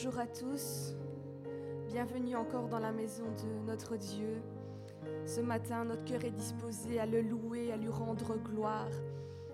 bonjour 0.00 0.20
à 0.20 0.28
tous. 0.28 0.94
Bienvenue 1.88 2.36
encore 2.36 2.68
dans 2.68 2.78
la 2.78 2.92
maison 2.92 3.24
de 3.24 3.66
notre 3.66 3.96
Dieu. 3.96 4.40
Ce 5.26 5.40
matin, 5.40 5.84
notre 5.84 6.04
cœur 6.04 6.24
est 6.24 6.30
disposé 6.30 7.00
à 7.00 7.06
le 7.06 7.20
louer, 7.20 7.72
à 7.72 7.76
lui 7.76 7.88
rendre 7.88 8.36
gloire, 8.36 8.92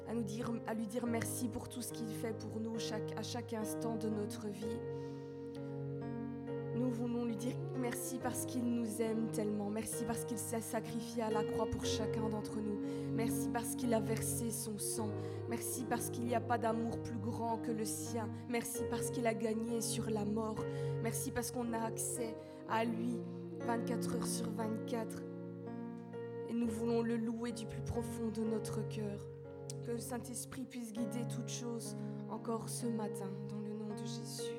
à, 0.06 0.12
nous 0.12 0.22
dire, 0.22 0.52
à 0.66 0.74
lui 0.74 0.86
dire 0.86 1.06
merci 1.06 1.48
pour 1.48 1.70
tout 1.70 1.80
ce 1.80 1.95
qu'il 1.95 2.09
fait 2.09 2.34
pour 2.34 2.60
nous 2.60 2.77
à 3.16 3.22
chaque 3.22 3.54
instant 3.54 3.96
de 3.96 4.10
notre 4.10 4.48
vie. 4.48 4.78
Parce 8.24 8.46
qu'il 8.46 8.64
nous 8.64 9.02
aime 9.02 9.28
tellement. 9.33 9.69
Merci 9.69 10.02
parce 10.06 10.24
qu'il 10.24 10.38
s'est 10.38 10.62
sacrifié 10.62 11.23
à 11.23 11.30
la 11.30 11.45
croix 11.45 11.66
pour 11.66 11.84
chacun 11.84 12.27
d'entre 12.30 12.56
nous. 12.56 12.80
Merci 13.12 13.50
parce 13.52 13.77
qu'il 13.77 13.92
a 13.92 14.00
versé 14.00 14.50
son 14.50 14.78
sang. 14.78 15.10
Merci 15.50 15.84
parce 15.84 16.09
qu'il 16.09 16.24
n'y 16.24 16.34
a 16.34 16.41
pas 16.41 16.56
d'amour 16.56 16.98
plus 17.02 17.19
grand 17.19 17.59
que 17.59 17.70
le 17.70 17.84
sien. 17.84 18.27
Merci 18.48 18.80
parce 18.91 19.10
qu'il 19.10 19.27
a 19.27 19.34
gagné 19.34 19.83
sur 19.83 20.09
la 20.09 20.24
mort. 20.24 20.56
Merci 21.02 21.33
parce 21.33 21.50
qu'on 21.50 21.70
a 21.74 21.78
accès 21.78 22.34
à 22.70 22.87
lui 22.87 23.19
24 23.66 24.16
heures 24.16 24.27
sur 24.27 24.50
24. 24.52 25.22
Et 26.48 26.55
nous 26.55 26.69
voulons 26.69 27.02
le 27.02 27.19
louer 27.19 27.52
du 27.52 27.66
plus 27.66 27.83
profond 27.83 28.30
de 28.34 28.42
notre 28.42 28.80
cœur. 28.88 29.28
Que 29.84 29.91
le 29.91 29.98
Saint-Esprit 29.98 30.64
puisse 30.64 30.95
guider 30.95 31.27
toutes 31.28 31.50
choses 31.50 31.95
encore 32.30 32.70
ce 32.70 32.86
matin, 32.86 33.30
dans 33.50 33.61
le 33.61 33.75
nom 33.75 33.95
de 33.95 34.06
Jésus. 34.06 34.53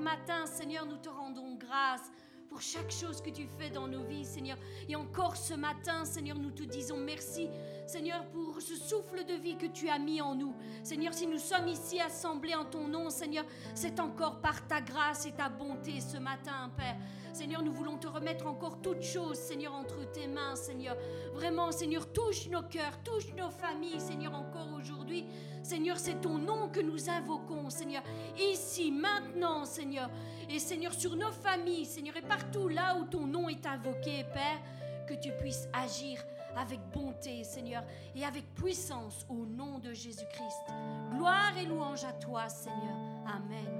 Matin. 0.00 0.46
Seigneur, 0.46 0.86
nous 0.86 0.96
te 0.96 1.08
rendons 1.08 1.54
grâce 1.54 2.10
pour 2.48 2.60
chaque 2.60 2.90
chose 2.90 3.22
que 3.22 3.30
tu 3.30 3.46
fais 3.46 3.70
dans 3.70 3.86
nos 3.86 4.02
vies, 4.02 4.24
Seigneur. 4.24 4.58
Et 4.88 4.96
encore 4.96 5.36
ce 5.36 5.54
matin, 5.54 6.04
Seigneur, 6.04 6.36
nous 6.36 6.50
te 6.50 6.64
disons 6.64 6.96
merci, 6.96 7.48
Seigneur, 7.86 8.26
pour 8.30 8.60
ce 8.60 8.74
souffle 8.74 9.24
de 9.24 9.34
vie 9.34 9.56
que 9.56 9.66
tu 9.66 9.88
as 9.88 10.00
mis 10.00 10.20
en 10.20 10.34
nous. 10.34 10.52
Seigneur, 10.82 11.14
si 11.14 11.28
nous 11.28 11.38
sommes 11.38 11.68
ici 11.68 12.00
assemblés 12.00 12.56
en 12.56 12.64
ton 12.64 12.88
nom, 12.88 13.08
Seigneur, 13.08 13.44
c'est 13.74 14.00
encore 14.00 14.40
par 14.40 14.66
ta 14.66 14.80
grâce 14.80 15.26
et 15.26 15.32
ta 15.32 15.48
bonté 15.48 16.00
ce 16.00 16.18
matin, 16.18 16.72
Père. 16.76 16.96
Seigneur, 17.32 17.62
nous 17.62 17.72
voulons 17.72 17.96
te 17.96 18.08
remettre 18.08 18.48
encore 18.48 18.82
toutes 18.82 19.04
choses, 19.04 19.38
Seigneur, 19.38 19.72
entre 19.72 20.10
tes 20.10 20.26
mains, 20.26 20.56
Seigneur. 20.56 20.96
Vraiment, 21.32 21.70
Seigneur, 21.70 22.12
touche 22.12 22.48
nos 22.48 22.62
cœurs, 22.62 23.00
touche 23.04 23.32
nos 23.36 23.50
familles, 23.50 24.00
Seigneur, 24.00 24.34
encore 24.34 24.72
aujourd'hui. 24.76 25.26
Seigneur, 25.62 25.98
c'est 25.98 26.20
ton 26.20 26.38
nom 26.38 26.68
que 26.68 26.80
nous 26.80 27.08
invoquons, 27.08 27.70
Seigneur, 27.70 28.02
ici, 28.38 28.90
maintenant, 28.90 29.64
Seigneur. 29.64 30.10
Et 30.48 30.58
Seigneur, 30.58 30.92
sur 30.92 31.16
nos 31.16 31.32
familles, 31.32 31.86
Seigneur, 31.86 32.16
et 32.16 32.22
partout 32.22 32.68
là 32.68 32.96
où 32.96 33.04
ton 33.04 33.26
nom 33.26 33.48
est 33.48 33.64
invoqué, 33.66 34.24
Père, 34.32 34.60
que 35.06 35.14
tu 35.14 35.30
puisses 35.40 35.68
agir 35.72 36.22
avec 36.56 36.80
bonté, 36.92 37.44
Seigneur, 37.44 37.84
et 38.14 38.24
avec 38.24 38.54
puissance 38.54 39.26
au 39.28 39.46
nom 39.46 39.78
de 39.78 39.92
Jésus-Christ. 39.92 40.74
Gloire 41.12 41.56
et 41.58 41.66
louange 41.66 42.04
à 42.04 42.12
toi, 42.12 42.48
Seigneur. 42.48 42.96
Amen. 43.26 43.79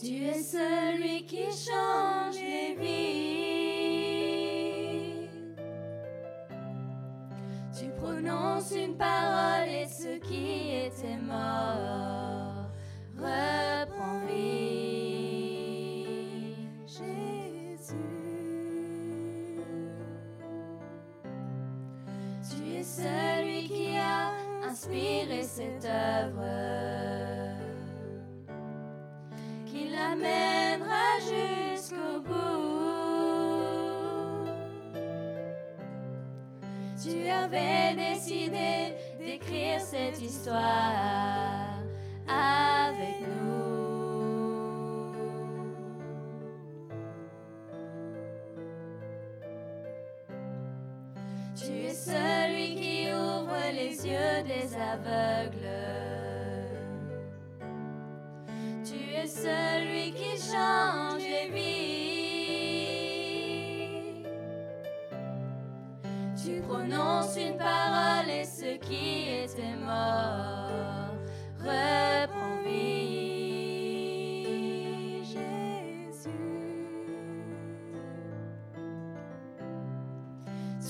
Tu 0.00 0.24
es 0.26 0.42
celui 0.44 1.26
qui 1.26 1.42
change 1.50 2.36
les 2.36 2.76
vies. 2.78 3.18
Tu 7.76 7.90
prononces 7.98 8.70
une 8.70 8.96
parole 8.96 9.68
et 9.68 9.88
ce 9.88 10.18
qui 10.20 10.86
était 10.86 11.16
mort 11.16 12.70
reprend 13.16 14.20
vie. 14.28 14.86
Jésus. 16.86 17.96
Tu 22.48 22.76
es 22.76 22.84
celui 22.84 23.66
qui 23.66 23.96
a 23.96 24.30
inspiré 24.64 25.42
cette 25.42 25.84
œuvre 25.84 26.37
mènera 30.18 31.08
jusqu'au 31.30 32.20
bout. 32.20 32.58
Tu 37.02 37.28
avais 37.28 37.94
décidé 37.94 38.94
d'écrire 39.18 39.80
cette 39.80 40.20
histoire 40.20 41.78
avec 42.26 43.20
nous. 43.20 43.78
Tu 51.56 51.72
es 51.86 51.94
celui 51.94 52.74
qui 52.74 53.12
ouvre 53.12 53.72
les 53.72 54.06
yeux 54.06 54.42
des 54.44 54.74
aveugles. 54.76 55.27
Qui 68.80 69.28
était 69.44 69.76
mort 69.84 71.14
reprend 71.58 72.62
vie. 72.64 72.88
Jésus. 75.24 76.30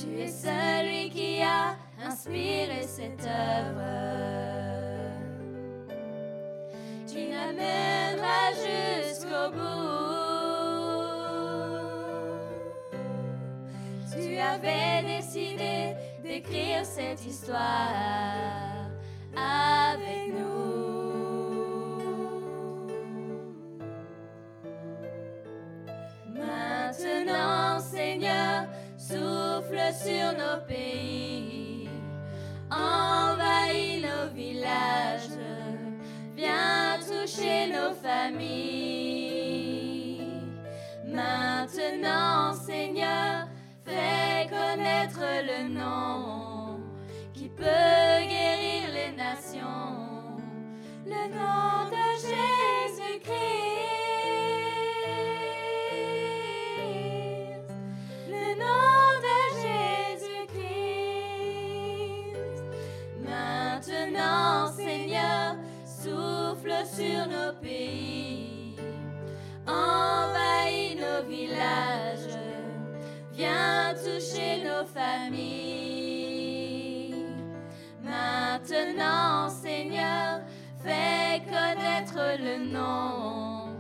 Tu 0.01 0.09
es 0.21 0.29
celui 0.29 1.11
qui 1.11 1.43
a 1.43 1.77
inspiré 2.07 2.83
cette 2.87 3.27
œuvre. 3.27 3.99
jusqu'au 8.55 9.51
bout. 9.53 10.19
Tu 14.13 14.39
avais 14.39 15.03
décidé 15.03 15.95
d'écrire 16.39 16.85
cette 16.85 17.25
histoire 17.27 17.59
avec 19.35 20.33
nous. 20.33 20.79
Maintenant, 26.33 27.81
Seigneur, 27.81 28.67
souffle 28.97 29.81
sur 29.93 30.33
nos 30.39 30.61
pays, 30.67 31.89
envahis 32.71 34.01
nos 34.01 34.33
villages 34.33 35.39
Viens 36.37 37.01
toucher 37.01 37.67
nos 37.67 37.93
familles. 37.95 39.19
Maintenant, 41.05 42.55
Seigneur, 42.55 43.48
le 45.21 45.69
nom 45.69 46.81
qui 47.35 47.49
peut 47.49 47.65
guérir 47.65 48.91
les 48.93 49.13
nations. 49.17 50.37
Le 51.07 51.29
nom 51.35 51.91
de 51.91 52.07
Jésus-Christ. 52.27 53.33
Le 58.29 58.55
nom 58.65 59.21
de 59.27 59.39
Jésus-Christ. 60.19 60.77
Maintenant, 63.25 64.69
Seigneur, 64.77 65.57
souffle 65.85 66.77
sur 66.87 67.27
nos 67.27 67.53
pays, 67.61 68.77
envahis 69.67 70.95
nos 70.97 71.23
villages, 71.29 72.48
viens 73.39 73.95
toucher 73.95 74.65
nos 74.65 74.85
familles. 74.85 75.55
Maintenant, 78.03 79.49
Seigneur, 79.49 80.41
fais 80.83 81.41
connaître 81.45 82.19
le 82.41 82.57
nom 82.73 83.77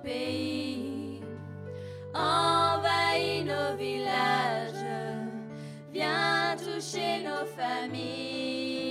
Pays, 0.02 1.22
envahis 2.13 3.43
nos 3.43 3.76
villages, 3.78 4.86
viens 5.91 6.56
toucher 6.58 7.24
nos 7.24 7.46
familles. 7.58 8.84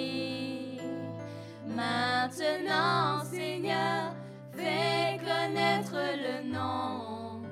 Maintenant, 1.66 3.24
Seigneur, 3.24 4.14
fais 4.52 5.18
connaître 5.18 5.96
le 6.26 6.42
nom 6.52 7.42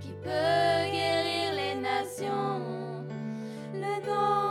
qui 0.00 0.12
peut 0.22 0.90
guérir 0.90 1.52
les 1.60 1.74
nations, 1.80 3.04
le 3.74 3.94
nom 4.06 4.47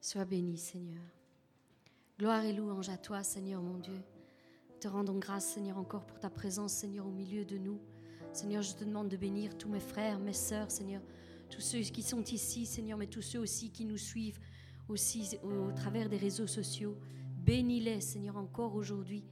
Sois 0.00 0.24
béni, 0.24 0.58
Seigneur. 0.58 1.02
Gloire 2.18 2.44
et 2.44 2.52
louange 2.52 2.88
à 2.88 2.96
toi, 2.96 3.22
Seigneur 3.22 3.62
mon 3.62 3.78
Dieu. 3.78 4.02
Te 4.80 4.88
rendons 4.88 5.18
grâce, 5.18 5.54
Seigneur, 5.54 5.78
encore 5.78 6.04
pour 6.04 6.18
ta 6.18 6.28
présence, 6.28 6.72
Seigneur, 6.72 7.06
au 7.06 7.10
milieu 7.10 7.44
de 7.44 7.56
nous. 7.56 7.80
Seigneur, 8.32 8.62
je 8.62 8.74
te 8.74 8.84
demande 8.84 9.08
de 9.08 9.16
bénir 9.16 9.56
tous 9.56 9.68
mes 9.68 9.80
frères, 9.80 10.18
mes 10.18 10.32
sœurs, 10.32 10.70
Seigneur, 10.70 11.02
tous 11.48 11.60
ceux 11.60 11.78
qui 11.80 12.02
sont 12.02 12.24
ici, 12.24 12.66
Seigneur, 12.66 12.98
mais 12.98 13.06
tous 13.06 13.22
ceux 13.22 13.38
aussi 13.38 13.70
qui 13.70 13.84
nous 13.84 13.96
suivent 13.96 14.40
aussi 14.88 15.38
au, 15.42 15.70
travers 15.70 16.08
des 16.08 16.16
réseaux 16.16 16.46
sociaux. 16.46 16.96
Bénis-les, 17.44 18.00
Seigneur, 18.00 18.36
encore 18.36 18.74
aujourd'hui. 18.74 19.24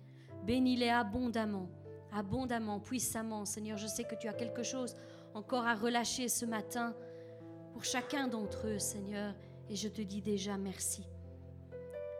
Bénis-les 0.47 0.88
abondamment, 0.88 1.69
abondamment, 2.12 2.79
puissamment. 2.79 3.45
Seigneur, 3.45 3.77
je 3.77 3.87
sais 3.87 4.05
que 4.05 4.14
tu 4.14 4.29
as 4.29 4.35
quelque 4.35 4.62
chose 4.62 4.95
encore 5.35 5.66
à 5.66 5.75
relâcher 5.75 6.29
ce 6.29 6.45
matin 6.45 6.95
pour 7.73 7.85
chacun 7.85 8.29
d'entre 8.29 8.66
eux, 8.66 8.79
Seigneur. 8.79 9.35
Et 9.69 9.77
je 9.77 9.88
te 9.88 10.03
dis 10.03 10.21
déjà 10.21 10.57
merci. 10.57 11.05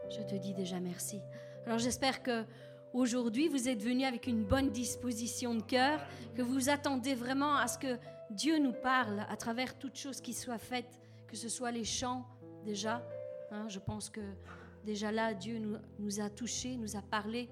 Je 0.09 0.21
te 0.21 0.35
dis 0.35 0.53
déjà 0.53 0.79
merci. 0.79 1.19
Alors 1.65 1.79
j'espère 1.79 2.23
que 2.23 2.43
aujourd'hui 2.93 3.47
vous 3.47 3.69
êtes 3.69 3.81
venus 3.81 4.07
avec 4.07 4.27
une 4.27 4.43
bonne 4.43 4.69
disposition 4.69 5.55
de 5.55 5.61
cœur, 5.61 5.99
que 6.35 6.41
vous 6.41 6.69
attendez 6.69 7.13
vraiment 7.13 7.55
à 7.55 7.67
ce 7.67 7.77
que 7.77 7.97
Dieu 8.31 8.57
nous 8.59 8.73
parle 8.73 9.25
à 9.29 9.35
travers 9.35 9.77
toutes 9.77 9.97
choses 9.97 10.21
qui 10.21 10.33
soient 10.33 10.57
faites, 10.57 10.99
que 11.27 11.35
ce 11.35 11.49
soit 11.49 11.71
les 11.71 11.83
chants 11.83 12.25
déjà. 12.65 13.05
Hein, 13.51 13.67
je 13.67 13.79
pense 13.79 14.09
que 14.09 14.21
déjà 14.85 15.11
là, 15.11 15.33
Dieu 15.33 15.59
nous, 15.59 15.77
nous 15.99 16.19
a 16.19 16.29
touchés, 16.29 16.77
nous 16.77 16.95
a 16.95 17.01
parlé. 17.01 17.49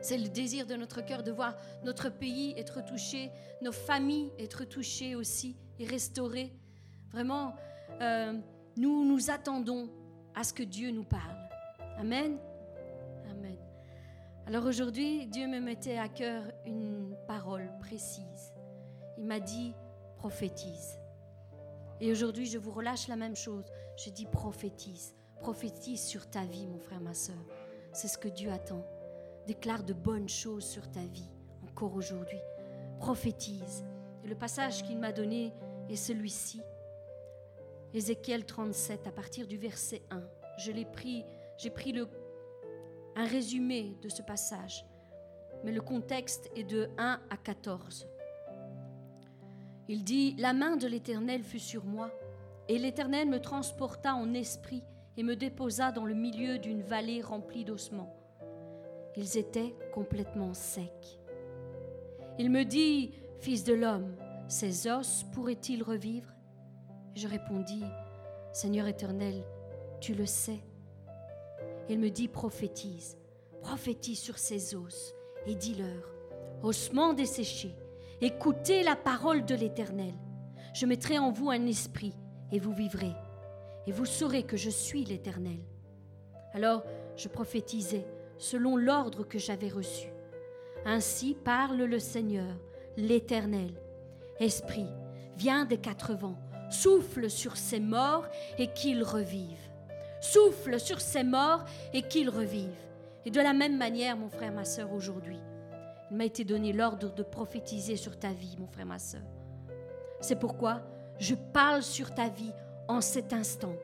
C'est 0.00 0.18
le 0.18 0.28
désir 0.28 0.66
de 0.66 0.74
notre 0.74 1.00
cœur 1.04 1.22
de 1.22 1.32
voir 1.32 1.56
notre 1.84 2.10
pays 2.10 2.54
être 2.56 2.84
touché, 2.84 3.30
nos 3.62 3.72
familles 3.72 4.32
être 4.38 4.64
touchées 4.64 5.14
aussi 5.14 5.56
et 5.78 5.86
restaurées. 5.86 6.52
Vraiment, 7.10 7.54
euh, 8.00 8.38
nous 8.76 9.04
nous 9.04 9.30
attendons 9.30 9.90
à 10.34 10.44
ce 10.44 10.52
que 10.52 10.62
Dieu 10.62 10.90
nous 10.90 11.04
parle. 11.04 11.36
Amen. 11.98 12.38
Amen. 13.30 13.56
Alors 14.46 14.66
aujourd'hui, 14.66 15.26
Dieu 15.26 15.46
me 15.46 15.60
mettait 15.60 15.98
à 15.98 16.08
cœur 16.08 16.44
une 16.66 17.16
parole 17.26 17.70
précise. 17.80 18.52
Il 19.18 19.24
m'a 19.24 19.40
dit 19.40 19.74
prophétise. 20.16 20.98
Et 22.00 22.12
aujourd'hui, 22.12 22.46
je 22.46 22.58
vous 22.58 22.70
relâche 22.70 23.08
la 23.08 23.16
même 23.16 23.36
chose. 23.36 23.64
Je 23.96 24.10
dis 24.10 24.26
prophétise. 24.26 25.14
Prophétise 25.40 26.02
sur 26.02 26.28
ta 26.28 26.44
vie, 26.44 26.66
mon 26.66 26.78
frère, 26.78 27.00
ma 27.00 27.14
soeur. 27.14 27.36
C'est 27.92 28.08
ce 28.08 28.18
que 28.18 28.28
Dieu 28.28 28.50
attend. 28.50 28.84
Déclare 29.46 29.84
de 29.84 29.92
bonnes 29.92 30.28
choses 30.28 30.64
sur 30.64 30.90
ta 30.90 31.04
vie, 31.04 31.30
encore 31.62 31.94
aujourd'hui. 31.94 32.40
Prophétise. 32.98 33.84
Et 34.24 34.28
le 34.28 34.34
passage 34.34 34.82
qu'il 34.82 34.98
m'a 34.98 35.12
donné 35.12 35.52
est 35.88 35.96
celui-ci. 35.96 36.60
Ézéchiel 37.94 38.44
37, 38.44 39.06
à 39.06 39.12
partir 39.12 39.46
du 39.46 39.56
verset 39.56 40.02
1. 40.10 40.22
Je 40.58 40.72
l'ai 40.72 40.84
pris, 40.84 41.24
j'ai 41.58 41.70
pris 41.70 41.92
le, 41.92 42.08
un 43.14 43.24
résumé 43.24 43.96
de 44.02 44.08
ce 44.08 44.20
passage, 44.20 44.84
mais 45.62 45.70
le 45.70 45.80
contexte 45.80 46.50
est 46.56 46.64
de 46.64 46.90
1 46.98 47.20
à 47.30 47.36
14. 47.36 48.08
Il 49.88 50.02
dit, 50.02 50.34
La 50.38 50.54
main 50.54 50.76
de 50.76 50.88
l'Éternel 50.88 51.44
fut 51.44 51.60
sur 51.60 51.84
moi, 51.84 52.10
et 52.68 52.78
l'Éternel 52.78 53.28
me 53.28 53.40
transporta 53.40 54.14
en 54.14 54.34
esprit 54.34 54.82
et 55.16 55.22
me 55.22 55.36
déposa 55.36 55.92
dans 55.92 56.04
le 56.04 56.14
milieu 56.14 56.58
d'une 56.58 56.82
vallée 56.82 57.22
remplie 57.22 57.64
d'ossements. 57.64 58.25
Ils 59.16 59.38
étaient 59.38 59.74
complètement 59.94 60.52
secs. 60.52 61.20
Il 62.38 62.50
me 62.50 62.64
dit, 62.64 63.12
Fils 63.40 63.64
de 63.64 63.74
l'homme, 63.74 64.14
ces 64.48 64.88
os 64.88 65.24
pourraient-ils 65.32 65.82
revivre? 65.82 66.32
Je 67.14 67.28
répondis, 67.28 67.84
Seigneur 68.52 68.86
éternel, 68.86 69.44
tu 70.00 70.14
le 70.14 70.26
sais. 70.26 70.60
Il 71.88 71.98
me 71.98 72.10
dit, 72.10 72.28
prophétise, 72.28 73.16
prophétise 73.62 74.18
sur 74.18 74.38
ces 74.38 74.74
os 74.74 75.14
et 75.46 75.54
dis-leur, 75.54 76.10
ossements 76.62 77.14
desséchés, 77.14 77.74
Écoutez 78.22 78.82
la 78.82 78.96
parole 78.96 79.44
de 79.44 79.54
l'Éternel. 79.54 80.14
Je 80.72 80.86
mettrai 80.86 81.18
en 81.18 81.30
vous 81.30 81.50
un 81.50 81.66
esprit, 81.66 82.14
et 82.50 82.58
vous 82.58 82.72
vivrez, 82.72 83.12
et 83.86 83.92
vous 83.92 84.06
saurez 84.06 84.42
que 84.42 84.56
je 84.56 84.70
suis 84.70 85.04
l'Éternel. 85.04 85.58
Alors 86.54 86.82
je 87.14 87.28
prophétisais 87.28 88.06
selon 88.38 88.76
l'ordre 88.76 89.24
que 89.24 89.38
j'avais 89.38 89.68
reçu. 89.68 90.08
Ainsi 90.84 91.34
parle 91.34 91.82
le 91.82 91.98
Seigneur, 91.98 92.54
l'Éternel. 92.96 93.72
Esprit, 94.38 94.86
viens 95.36 95.64
des 95.64 95.78
quatre 95.78 96.14
vents, 96.14 96.38
souffle 96.70 97.30
sur 97.30 97.56
ces 97.56 97.80
morts 97.80 98.26
et 98.58 98.68
qu'ils 98.68 99.02
revivent. 99.02 99.70
Souffle 100.20 100.78
sur 100.78 101.00
ces 101.00 101.24
morts 101.24 101.64
et 101.92 102.02
qu'ils 102.02 102.30
revivent. 102.30 102.68
Et 103.24 103.30
de 103.30 103.40
la 103.40 103.52
même 103.52 103.76
manière, 103.76 104.16
mon 104.16 104.28
frère, 104.28 104.52
ma 104.52 104.64
soeur, 104.64 104.92
aujourd'hui, 104.92 105.40
il 106.10 106.16
m'a 106.16 106.24
été 106.24 106.44
donné 106.44 106.72
l'ordre 106.72 107.12
de 107.12 107.22
prophétiser 107.22 107.96
sur 107.96 108.18
ta 108.18 108.32
vie, 108.32 108.56
mon 108.58 108.68
frère, 108.68 108.86
ma 108.86 108.98
soeur. 108.98 109.22
C'est 110.20 110.38
pourquoi 110.38 110.82
je 111.18 111.34
parle 111.34 111.82
sur 111.82 112.14
ta 112.14 112.28
vie 112.28 112.52
en 112.88 113.00
cet 113.00 113.32
instant. 113.32 113.74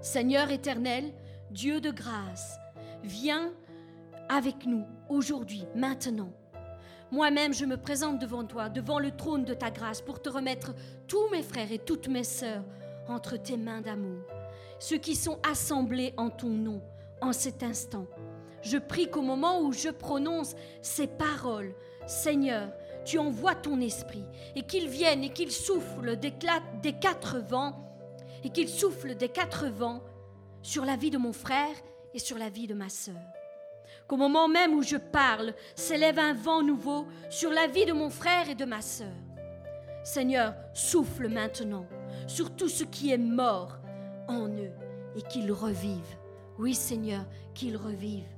Seigneur 0.00 0.50
éternel, 0.50 1.12
Dieu 1.50 1.80
de 1.80 1.90
grâce, 1.90 2.58
viens 3.04 3.52
avec 4.28 4.66
nous 4.66 4.84
aujourd'hui, 5.08 5.64
maintenant. 5.74 6.32
Moi-même, 7.10 7.54
je 7.54 7.64
me 7.64 7.76
présente 7.76 8.18
devant 8.18 8.44
toi, 8.44 8.68
devant 8.68 8.98
le 8.98 9.10
trône 9.10 9.44
de 9.44 9.54
ta 9.54 9.70
grâce, 9.70 10.00
pour 10.00 10.20
te 10.20 10.28
remettre 10.28 10.74
tous 11.06 11.28
mes 11.30 11.42
frères 11.42 11.70
et 11.70 11.78
toutes 11.78 12.08
mes 12.08 12.24
sœurs 12.24 12.64
entre 13.08 13.36
tes 13.36 13.56
mains 13.56 13.82
d'amour, 13.82 14.22
ceux 14.78 14.98
qui 14.98 15.14
sont 15.14 15.38
assemblés 15.48 16.14
en 16.16 16.30
ton 16.30 16.48
nom 16.48 16.82
en 17.20 17.32
cet 17.32 17.62
instant. 17.62 18.06
Je 18.62 18.78
prie 18.78 19.10
qu'au 19.10 19.22
moment 19.22 19.60
où 19.60 19.72
je 19.72 19.90
prononce 19.90 20.56
ces 20.80 21.06
paroles, 21.06 21.74
Seigneur, 22.06 22.72
tu 23.04 23.18
envoies 23.18 23.54
ton 23.54 23.80
esprit 23.80 24.24
et 24.56 24.62
qu'il 24.62 24.88
vienne 24.88 25.22
et 25.22 25.28
qu'il 25.28 25.52
souffle 25.52 26.16
des, 26.16 26.32
des 26.82 26.92
quatre 26.94 27.38
vents 27.38 27.84
et 28.42 28.50
qu'il 28.50 28.68
souffle 28.68 29.14
des 29.14 29.28
quatre 29.28 29.66
vents 29.66 30.02
sur 30.62 30.84
la 30.84 30.96
vie 30.96 31.10
de 31.10 31.18
mon 31.18 31.32
frère 31.32 31.76
et 32.14 32.18
sur 32.18 32.38
la 32.38 32.48
vie 32.48 32.66
de 32.66 32.74
ma 32.74 32.88
sœur. 32.88 33.20
Qu'au 34.06 34.16
moment 34.16 34.48
même 34.48 34.74
où 34.74 34.82
je 34.82 34.96
parle, 34.96 35.54
s'élève 35.74 36.18
un 36.18 36.34
vent 36.34 36.62
nouveau 36.62 37.06
sur 37.28 37.50
la 37.50 37.66
vie 37.66 37.86
de 37.86 37.92
mon 37.92 38.10
frère 38.10 38.48
et 38.48 38.54
de 38.54 38.64
ma 38.64 38.80
sœur. 38.80 39.12
Seigneur, 40.04 40.54
souffle 40.74 41.28
maintenant 41.28 41.86
sur 42.26 42.54
tout 42.54 42.68
ce 42.68 42.84
qui 42.84 43.10
est 43.10 43.18
mort 43.18 43.78
en 44.28 44.48
eux 44.48 44.72
et 45.16 45.22
qu'ils 45.22 45.52
revivent. 45.52 46.18
Oui, 46.58 46.74
Seigneur, 46.74 47.24
qu'ils 47.54 47.76
revivent. 47.76 48.28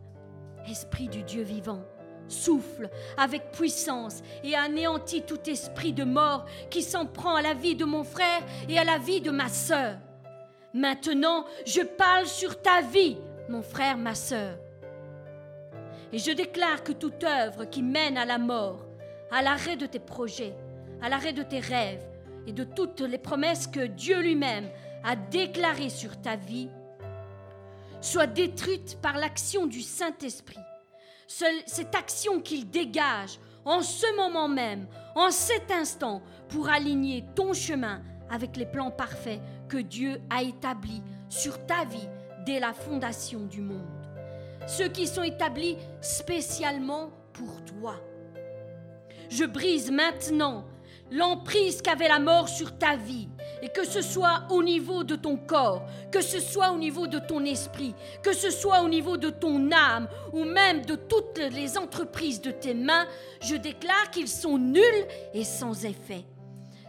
Esprit 0.68 1.08
du 1.08 1.22
Dieu 1.22 1.42
vivant, 1.42 1.82
souffle 2.28 2.88
avec 3.16 3.52
puissance 3.52 4.22
et 4.42 4.54
anéantit 4.54 5.22
tout 5.22 5.48
esprit 5.48 5.92
de 5.92 6.04
mort 6.04 6.44
qui 6.70 6.82
s'en 6.82 7.06
prend 7.06 7.34
à 7.34 7.42
la 7.42 7.54
vie 7.54 7.76
de 7.76 7.84
mon 7.84 8.04
frère 8.04 8.42
et 8.68 8.78
à 8.78 8.84
la 8.84 8.98
vie 8.98 9.20
de 9.20 9.30
ma 9.30 9.48
sœur. 9.48 9.98
Maintenant, 10.74 11.46
je 11.64 11.80
parle 11.80 12.26
sur 12.26 12.60
ta 12.60 12.82
vie, 12.82 13.16
mon 13.48 13.62
frère, 13.62 13.96
ma 13.96 14.14
sœur. 14.14 14.58
Et 16.12 16.18
je 16.18 16.30
déclare 16.30 16.82
que 16.82 16.92
toute 16.92 17.24
œuvre 17.24 17.64
qui 17.64 17.82
mène 17.82 18.16
à 18.16 18.24
la 18.24 18.38
mort, 18.38 18.86
à 19.30 19.42
l'arrêt 19.42 19.76
de 19.76 19.86
tes 19.86 19.98
projets, 19.98 20.54
à 21.02 21.08
l'arrêt 21.08 21.32
de 21.32 21.42
tes 21.42 21.60
rêves 21.60 22.06
et 22.46 22.52
de 22.52 22.64
toutes 22.64 23.00
les 23.00 23.18
promesses 23.18 23.66
que 23.66 23.86
Dieu 23.86 24.20
lui-même 24.20 24.68
a 25.04 25.16
déclarées 25.16 25.90
sur 25.90 26.20
ta 26.20 26.36
vie, 26.36 26.68
soit 28.00 28.26
détruite 28.26 28.98
par 29.02 29.16
l'action 29.18 29.66
du 29.66 29.82
Saint-Esprit. 29.82 30.60
Cette 31.26 31.94
action 31.94 32.40
qu'il 32.40 32.70
dégage 32.70 33.40
en 33.64 33.82
ce 33.82 34.06
moment 34.16 34.48
même, 34.48 34.86
en 35.16 35.32
cet 35.32 35.72
instant, 35.72 36.22
pour 36.48 36.68
aligner 36.68 37.24
ton 37.34 37.52
chemin 37.52 38.00
avec 38.30 38.56
les 38.56 38.66
plans 38.66 38.92
parfaits 38.92 39.40
que 39.68 39.78
Dieu 39.78 40.20
a 40.30 40.42
établis 40.42 41.02
sur 41.28 41.66
ta 41.66 41.84
vie 41.84 42.08
dès 42.46 42.60
la 42.60 42.72
fondation 42.72 43.40
du 43.40 43.60
monde. 43.60 43.82
Ceux 44.66 44.88
qui 44.88 45.06
sont 45.06 45.24
établis 45.24 45.76
spécialement 46.00 47.10
pour 47.32 47.62
toi. 47.64 47.96
Je 49.28 49.44
brise 49.44 49.90
maintenant 49.90 50.64
l'emprise 51.10 51.82
qu'avait 51.82 52.08
la 52.08 52.18
mort 52.18 52.48
sur 52.48 52.78
ta 52.78 52.96
vie, 52.96 53.28
et 53.62 53.68
que 53.68 53.84
ce 53.84 54.00
soit 54.00 54.42
au 54.50 54.62
niveau 54.62 55.04
de 55.04 55.14
ton 55.16 55.36
corps, 55.36 55.84
que 56.10 56.20
ce 56.20 56.40
soit 56.40 56.72
au 56.72 56.78
niveau 56.78 57.06
de 57.06 57.18
ton 57.18 57.44
esprit, 57.44 57.94
que 58.22 58.32
ce 58.32 58.50
soit 58.50 58.82
au 58.82 58.88
niveau 58.88 59.16
de 59.16 59.30
ton 59.30 59.70
âme, 59.70 60.08
ou 60.32 60.44
même 60.44 60.84
de 60.84 60.96
toutes 60.96 61.38
les 61.38 61.78
entreprises 61.78 62.40
de 62.40 62.50
tes 62.50 62.74
mains, 62.74 63.06
je 63.40 63.54
déclare 63.54 64.10
qu'ils 64.10 64.28
sont 64.28 64.58
nuls 64.58 65.06
et 65.32 65.44
sans 65.44 65.84
effet. 65.84 66.24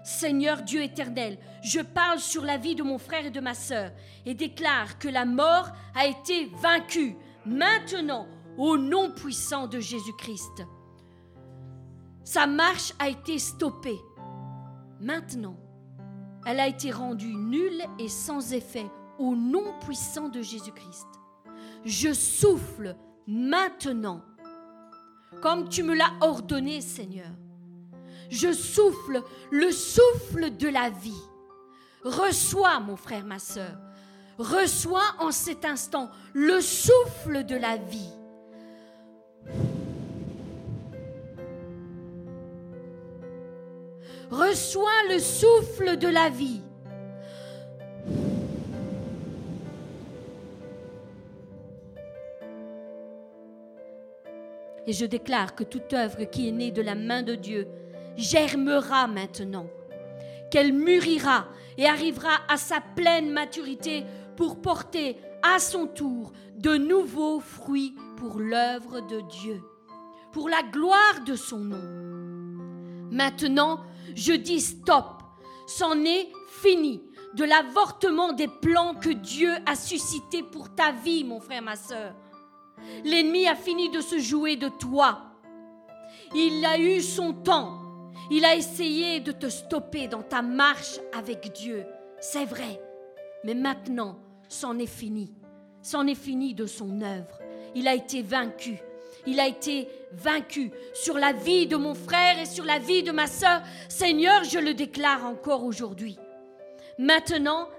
Seigneur 0.08 0.62
Dieu 0.62 0.84
éternel, 0.84 1.38
je 1.62 1.82
parle 1.82 2.20
sur 2.20 2.46
la 2.46 2.56
vie 2.56 2.76
de 2.76 2.82
mon 2.82 2.98
frère 2.98 3.26
et 3.26 3.30
de 3.30 3.42
ma 3.42 3.54
sœur 3.54 3.92
et 4.26 4.36
déclare 4.36 5.00
que 5.00 5.10
la 5.10 5.26
mort 5.26 5.68
a 5.94 6.06
été 6.06 6.50
vaincue 6.62 7.18
maintenant 7.46 8.26
au 8.58 8.78
nom 8.78 9.12
puissant 9.12 9.68
de 9.68 9.82
Jésus-Christ. 9.82 10.64
Sa 12.24 12.48
marche 12.48 12.94
a 13.00 13.10
été 13.10 13.38
stoppée 13.38 14.00
Maintenant, 15.02 15.58
elle 16.46 16.62
a 16.62 16.68
été 16.68 16.90
rendue 16.90 17.36
nulle 17.36 17.84
et 18.00 18.08
sans 18.08 18.54
effet 18.54 18.90
au 19.20 19.36
nom 19.36 19.78
puissant 19.82 20.30
de 20.30 20.42
Jésus-Christ. 20.42 21.08
Je 21.84 22.14
souffle 22.14 22.96
maintenant, 23.28 24.22
comme 25.42 25.68
tu 25.68 25.84
me 25.84 25.94
l'as 25.94 26.14
ordonné, 26.22 26.80
Seigneur 26.80 27.28
je 28.30 28.52
souffle 28.52 29.22
le 29.52 29.72
souffle 29.72 30.56
de 30.58 30.68
la 30.68 30.90
vie. 30.90 31.24
Reçois, 32.04 32.80
mon 32.80 32.96
frère, 32.96 33.26
ma 33.26 33.40
sœur, 33.40 33.78
reçois 34.38 35.16
en 35.20 35.32
cet 35.32 35.66
instant 35.66 36.10
le 36.34 36.62
souffle 36.62 37.44
de 37.44 37.56
la 37.56 37.78
vie. 37.78 38.12
Reçois 44.30 45.04
le 45.10 45.20
souffle 45.20 45.98
de 45.98 46.08
la 46.08 46.30
vie. 46.30 46.62
Et 54.86 54.94
je 54.94 55.06
déclare 55.06 55.54
que 55.54 55.64
toute 55.64 55.94
œuvre 55.94 56.24
qui 56.26 56.48
est 56.48 56.52
née 56.54 56.72
de 56.72 56.82
la 56.82 56.96
main 56.96 57.22
de 57.22 57.36
Dieu 57.36 57.68
germera 58.18 59.08
maintenant, 59.08 59.68
qu'elle 60.52 60.74
mûrira 60.74 61.48
et 61.78 61.86
arrivera 61.86 62.32
à 62.50 62.58
sa 62.58 62.82
pleine 62.82 63.32
maturité 63.32 64.04
pour 64.36 64.62
porter 64.62 65.18
à 65.44 65.60
son 65.60 65.88
tour 65.88 66.32
de 66.56 66.76
nouveaux 66.76 67.40
fruits 67.40 67.96
pour 68.18 68.40
l'œuvre 68.40 69.02
de 69.02 69.22
Dieu, 69.22 69.62
pour 70.32 70.50
la 70.50 70.64
gloire 70.64 71.24
de 71.26 71.36
son 71.36 71.60
nom. 71.60 71.82
Maintenant, 73.12 73.82
je 74.16 74.34
dis 74.34 74.60
stop, 74.60 75.22
c'en 75.68 76.04
est 76.04 76.28
fini 76.48 77.02
de 77.36 77.44
l'avortement 77.44 78.34
des 78.34 78.48
plans 78.48 78.96
que 78.96 79.10
Dieu 79.10 79.52
a 79.66 79.76
suscités 79.76 80.44
pour 80.44 80.74
ta 80.74 80.92
vie, 80.92 81.24
mon 81.24 81.40
frère, 81.40 81.62
ma 81.62 81.76
soeur. 81.76 82.16
L'ennemi 83.04 83.48
a 83.48 83.56
fini 83.56 83.90
de 83.90 84.02
se 84.02 84.18
jouer 84.18 84.56
de 84.56 84.70
toi. 84.70 85.34
Il 86.36 86.66
a 86.66 86.80
eu 86.80 87.02
son 87.02 87.34
temps. 87.34 87.87
Il 88.30 88.46
a 88.46 88.56
essayé 88.56 89.20
de 89.20 89.32
te 89.32 89.48
stopper 89.48 90.08
dans 90.08 90.22
ta 90.22 90.42
marche 90.42 91.00
avec 91.14 91.52
Dieu. 91.54 91.86
C'est 92.20 92.46
vrai. 92.46 92.82
Mais 93.44 93.54
maintenant, 93.54 94.20
c'en 94.50 94.78
est 94.80 94.86
fini. 94.86 95.34
C'en 95.82 96.08
est 96.08 96.16
fini 96.16 96.54
de 96.54 96.66
son 96.66 97.02
œuvre. 97.02 97.40
Il 97.76 97.88
a 97.88 97.96
été 97.96 98.22
vaincu. 98.22 98.78
Il 99.26 99.40
a 99.40 99.48
été 99.48 99.88
vaincu 100.12 100.72
sur 100.94 101.18
la 101.18 101.34
vie 101.34 101.68
de 101.68 101.76
mon 101.76 101.94
frère 101.94 102.40
et 102.40 102.46
sur 102.46 102.66
la 102.66 102.80
vie 102.80 103.04
de 103.04 103.12
ma 103.12 103.28
sœur. 103.28 103.62
Seigneur, 103.90 104.44
je 104.44 104.60
le 104.60 104.74
déclare 104.74 105.26
encore 105.26 105.64
aujourd'hui. 105.64 106.18
Maintenant, 106.98 107.70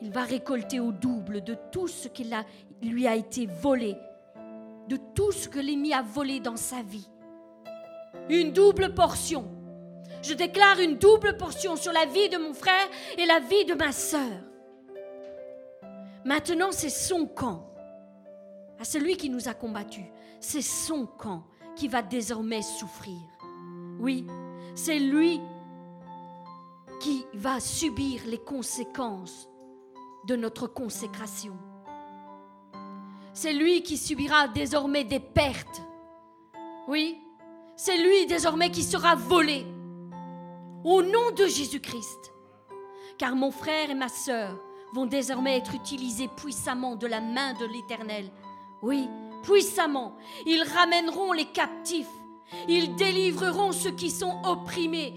il 0.00 0.10
va 0.10 0.22
récolter 0.22 0.80
au 0.80 0.92
double 0.92 1.42
de 1.42 1.56
tout 1.70 1.88
ce 1.88 2.08
qui 2.08 2.26
lui 2.82 3.06
a 3.06 3.14
été 3.14 3.46
volé 3.46 3.96
de 4.88 4.98
tout 5.14 5.32
ce 5.32 5.48
que 5.48 5.58
l'ennemi 5.58 5.92
a 5.92 6.02
volé 6.02 6.40
dans 6.40 6.56
sa 6.56 6.82
vie. 6.82 7.08
Une 8.28 8.52
double 8.52 8.94
portion. 8.94 9.46
Je 10.24 10.32
déclare 10.32 10.80
une 10.80 10.96
double 10.96 11.36
portion 11.36 11.76
sur 11.76 11.92
la 11.92 12.06
vie 12.06 12.30
de 12.30 12.38
mon 12.38 12.54
frère 12.54 12.88
et 13.18 13.26
la 13.26 13.40
vie 13.40 13.66
de 13.66 13.74
ma 13.74 13.92
sœur. 13.92 14.40
Maintenant, 16.24 16.72
c'est 16.72 16.88
son 16.88 17.26
camp, 17.26 17.70
à 18.80 18.84
celui 18.84 19.18
qui 19.18 19.28
nous 19.28 19.48
a 19.48 19.54
combattus. 19.54 20.06
C'est 20.40 20.62
son 20.62 21.04
camp 21.04 21.44
qui 21.76 21.88
va 21.88 22.00
désormais 22.00 22.62
souffrir. 22.62 23.20
Oui, 24.00 24.26
c'est 24.74 24.98
lui 24.98 25.42
qui 27.00 27.26
va 27.34 27.60
subir 27.60 28.22
les 28.26 28.38
conséquences 28.38 29.46
de 30.26 30.36
notre 30.36 30.66
consécration. 30.66 31.52
C'est 33.34 33.52
lui 33.52 33.82
qui 33.82 33.98
subira 33.98 34.48
désormais 34.48 35.04
des 35.04 35.20
pertes. 35.20 35.82
Oui, 36.88 37.18
c'est 37.76 37.98
lui 37.98 38.26
désormais 38.26 38.70
qui 38.70 38.82
sera 38.82 39.16
volé. 39.16 39.66
Au 40.84 41.02
nom 41.02 41.30
de 41.30 41.46
Jésus-Christ. 41.46 42.32
Car 43.16 43.34
mon 43.34 43.50
frère 43.50 43.90
et 43.90 43.94
ma 43.94 44.08
sœur 44.08 44.54
vont 44.92 45.06
désormais 45.06 45.56
être 45.56 45.74
utilisés 45.74 46.28
puissamment 46.36 46.94
de 46.94 47.06
la 47.06 47.22
main 47.22 47.54
de 47.54 47.64
l'Éternel. 47.64 48.30
Oui, 48.82 49.08
puissamment. 49.42 50.14
Ils 50.44 50.62
ramèneront 50.62 51.32
les 51.32 51.46
captifs. 51.46 52.06
Ils 52.68 52.94
délivreront 52.96 53.72
ceux 53.72 53.92
qui 53.92 54.10
sont 54.10 54.42
opprimés, 54.44 55.14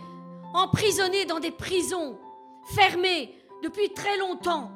emprisonnés 0.53 1.25
dans 1.25 1.41
des 1.41 1.51
prisons, 1.51 2.17
fermés 2.63 3.35
depuis 3.61 3.93
très 3.93 4.17
longtemps. 4.17 4.71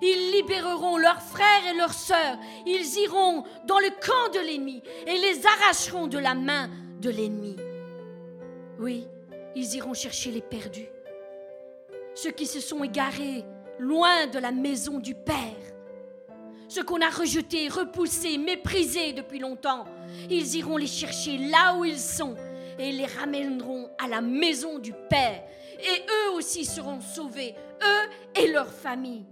Ils 0.00 0.30
libéreront 0.32 0.98
leurs 0.98 1.20
frères 1.20 1.66
et 1.68 1.76
leurs 1.76 1.94
sœurs. 1.94 2.38
Ils 2.64 2.96
iront 3.00 3.42
dans 3.66 3.80
le 3.80 3.90
camp 3.90 4.32
de 4.34 4.46
l'ennemi 4.46 4.82
et 5.06 5.18
les 5.18 5.44
arracheront 5.44 6.06
de 6.06 6.18
la 6.18 6.36
main 6.36 6.70
de 7.00 7.10
l'ennemi. 7.10 7.56
Oui, 8.78 9.04
ils 9.54 9.74
iront 9.74 9.94
chercher 9.94 10.30
les 10.30 10.42
perdus. 10.42 10.88
Ceux 12.14 12.30
qui 12.30 12.46
se 12.46 12.60
sont 12.60 12.82
égarés 12.84 13.44
loin 13.78 14.26
de 14.26 14.38
la 14.38 14.52
maison 14.52 14.98
du 14.98 15.14
Père. 15.14 15.56
Ceux 16.68 16.84
qu'on 16.84 17.00
a 17.00 17.10
rejetés, 17.10 17.68
repoussés, 17.68 18.38
méprisés 18.38 19.12
depuis 19.12 19.38
longtemps. 19.38 19.84
Ils 20.28 20.56
iront 20.56 20.76
les 20.76 20.86
chercher 20.86 21.38
là 21.38 21.76
où 21.76 21.84
ils 21.84 21.98
sont 21.98 22.36
et 22.78 22.92
les 22.92 23.06
ramèneront 23.06 23.90
à 23.98 24.08
la 24.08 24.20
maison 24.20 24.78
du 24.78 24.92
Père. 24.92 25.42
Et 25.80 26.02
eux 26.02 26.34
aussi 26.34 26.64
seront 26.64 27.00
sauvés, 27.00 27.54
eux 27.82 28.40
et 28.40 28.48
leurs 28.48 28.72
familles. 28.72 29.26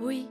Oui, 0.00 0.28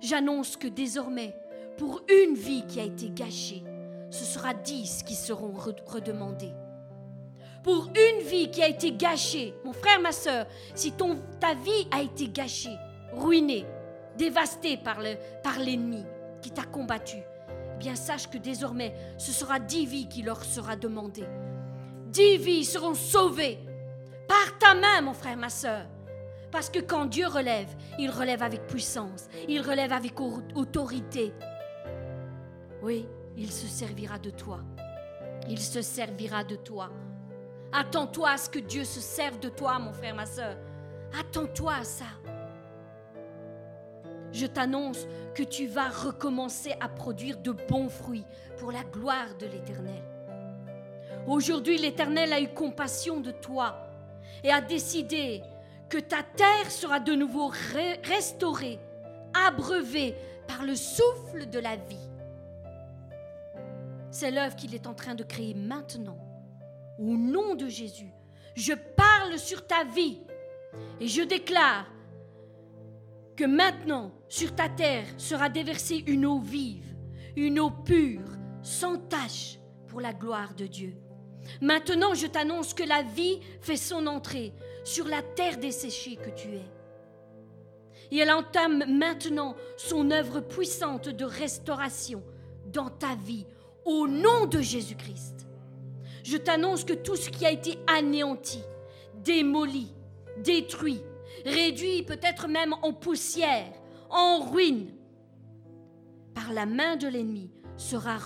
j'annonce 0.00 0.56
que 0.56 0.66
désormais, 0.66 1.34
pour 1.76 2.02
une 2.08 2.34
vie 2.34 2.64
qui 2.66 2.80
a 2.80 2.84
été 2.84 3.10
gâchée, 3.10 3.62
ce 4.10 4.24
sera 4.24 4.54
dix 4.54 5.02
qui 5.02 5.14
seront 5.14 5.52
redemandés. 5.52 6.52
Pour 7.64 7.88
une 7.88 8.26
vie 8.26 8.50
qui 8.50 8.62
a 8.62 8.68
été 8.68 8.92
gâchée, 8.92 9.54
mon 9.64 9.72
frère, 9.72 9.98
ma 9.98 10.12
soeur, 10.12 10.46
si 10.74 10.92
ta 10.92 11.54
vie 11.54 11.88
a 11.90 12.02
été 12.02 12.28
gâchée, 12.28 12.76
ruinée, 13.14 13.64
dévastée 14.18 14.76
par 14.76 15.00
l'ennemi 15.58 16.04
qui 16.42 16.50
t'a 16.50 16.64
combattu, 16.64 17.16
eh 17.16 17.78
bien 17.78 17.96
sache 17.96 18.28
que 18.28 18.36
désormais, 18.36 18.94
ce 19.16 19.32
sera 19.32 19.58
dix 19.58 19.86
vies 19.86 20.08
qui 20.08 20.22
leur 20.22 20.44
sera 20.44 20.76
demandées. 20.76 21.26
Dix 22.08 22.36
vies 22.36 22.66
seront 22.66 22.94
sauvées 22.94 23.58
par 24.28 24.58
ta 24.58 24.74
main, 24.74 25.00
mon 25.00 25.14
frère, 25.14 25.38
ma 25.38 25.48
soeur. 25.48 25.86
Parce 26.52 26.68
que 26.68 26.80
quand 26.80 27.06
Dieu 27.06 27.26
relève, 27.26 27.74
il 27.98 28.10
relève 28.10 28.42
avec 28.42 28.66
puissance, 28.66 29.28
il 29.48 29.62
relève 29.62 29.92
avec 29.92 30.20
autorité. 30.20 31.32
Oui, 32.82 33.08
il 33.38 33.50
se 33.50 33.66
servira 33.66 34.18
de 34.18 34.28
toi. 34.28 34.60
Il 35.48 35.58
se 35.58 35.80
servira 35.80 36.44
de 36.44 36.56
toi. 36.56 36.90
Attends-toi 37.76 38.30
à 38.30 38.36
ce 38.36 38.48
que 38.48 38.60
Dieu 38.60 38.84
se 38.84 39.00
serve 39.00 39.40
de 39.40 39.48
toi, 39.48 39.80
mon 39.80 39.92
frère, 39.92 40.14
ma 40.14 40.26
soeur. 40.26 40.56
Attends-toi 41.18 41.72
à 41.80 41.82
ça. 41.82 42.04
Je 44.30 44.46
t'annonce 44.46 45.08
que 45.34 45.42
tu 45.42 45.66
vas 45.66 45.88
recommencer 45.88 46.72
à 46.80 46.88
produire 46.88 47.36
de 47.38 47.50
bons 47.50 47.88
fruits 47.88 48.26
pour 48.58 48.70
la 48.70 48.84
gloire 48.84 49.34
de 49.40 49.46
l'Éternel. 49.46 50.04
Aujourd'hui, 51.26 51.76
l'Éternel 51.76 52.32
a 52.32 52.40
eu 52.40 52.48
compassion 52.48 53.20
de 53.20 53.32
toi 53.32 53.88
et 54.44 54.52
a 54.52 54.60
décidé 54.60 55.42
que 55.88 55.98
ta 55.98 56.22
terre 56.22 56.70
sera 56.70 57.00
de 57.00 57.14
nouveau 57.14 57.50
restaurée, 58.04 58.78
abreuvée 59.34 60.14
par 60.46 60.64
le 60.64 60.76
souffle 60.76 61.50
de 61.50 61.58
la 61.58 61.74
vie. 61.74 62.08
C'est 64.12 64.30
l'œuvre 64.30 64.54
qu'il 64.54 64.76
est 64.76 64.86
en 64.86 64.94
train 64.94 65.16
de 65.16 65.24
créer 65.24 65.54
maintenant. 65.54 66.23
Au 66.98 67.16
nom 67.16 67.54
de 67.54 67.68
Jésus, 67.68 68.12
je 68.54 68.72
parle 68.72 69.38
sur 69.38 69.66
ta 69.66 69.84
vie 69.84 70.20
et 71.00 71.08
je 71.08 71.22
déclare 71.22 71.86
que 73.36 73.44
maintenant, 73.44 74.12
sur 74.28 74.54
ta 74.54 74.68
terre, 74.68 75.06
sera 75.18 75.48
déversée 75.48 76.04
une 76.06 76.24
eau 76.24 76.38
vive, 76.38 76.94
une 77.36 77.58
eau 77.58 77.70
pure, 77.70 78.28
sans 78.62 78.96
tache, 78.96 79.58
pour 79.88 80.00
la 80.00 80.12
gloire 80.12 80.54
de 80.54 80.66
Dieu. 80.66 80.96
Maintenant, 81.60 82.14
je 82.14 82.26
t'annonce 82.26 82.74
que 82.74 82.82
la 82.82 83.02
vie 83.02 83.40
fait 83.60 83.76
son 83.76 84.06
entrée 84.06 84.52
sur 84.84 85.06
la 85.06 85.22
terre 85.22 85.58
desséchée 85.58 86.16
que 86.16 86.30
tu 86.30 86.48
es. 86.54 86.70
Et 88.10 88.18
elle 88.18 88.30
entame 88.30 88.84
maintenant 88.86 89.56
son 89.76 90.10
œuvre 90.10 90.40
puissante 90.40 91.08
de 91.08 91.24
restauration 91.24 92.22
dans 92.66 92.90
ta 92.90 93.14
vie, 93.14 93.46
au 93.84 94.08
nom 94.08 94.46
de 94.46 94.60
Jésus-Christ. 94.60 95.33
Je 96.24 96.38
t'annonce 96.38 96.84
que 96.84 96.94
tout 96.94 97.16
ce 97.16 97.28
qui 97.28 97.44
a 97.44 97.50
été 97.50 97.78
anéanti, 97.86 98.60
démoli, 99.22 99.92
détruit, 100.42 101.02
réduit 101.44 102.02
peut-être 102.02 102.48
même 102.48 102.74
en 102.82 102.94
poussière, 102.94 103.70
en 104.08 104.40
ruine, 104.50 104.88
par 106.34 106.54
la 106.54 106.64
main 106.64 106.96
de 106.96 107.08
l'ennemi, 107.08 107.50
sera 107.76 108.16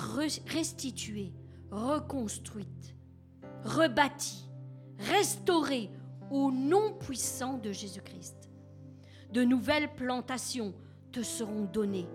restitué, 0.46 1.32
reconstruite, 1.72 2.94
rebâtie, 3.64 4.48
restaurée 4.98 5.90
au 6.30 6.52
nom 6.52 6.92
puissant 7.00 7.58
de 7.58 7.72
Jésus-Christ. 7.72 8.48
De 9.32 9.42
nouvelles 9.42 9.92
plantations 9.96 10.72
te 11.10 11.22
seront 11.22 11.64
données. 11.64 12.08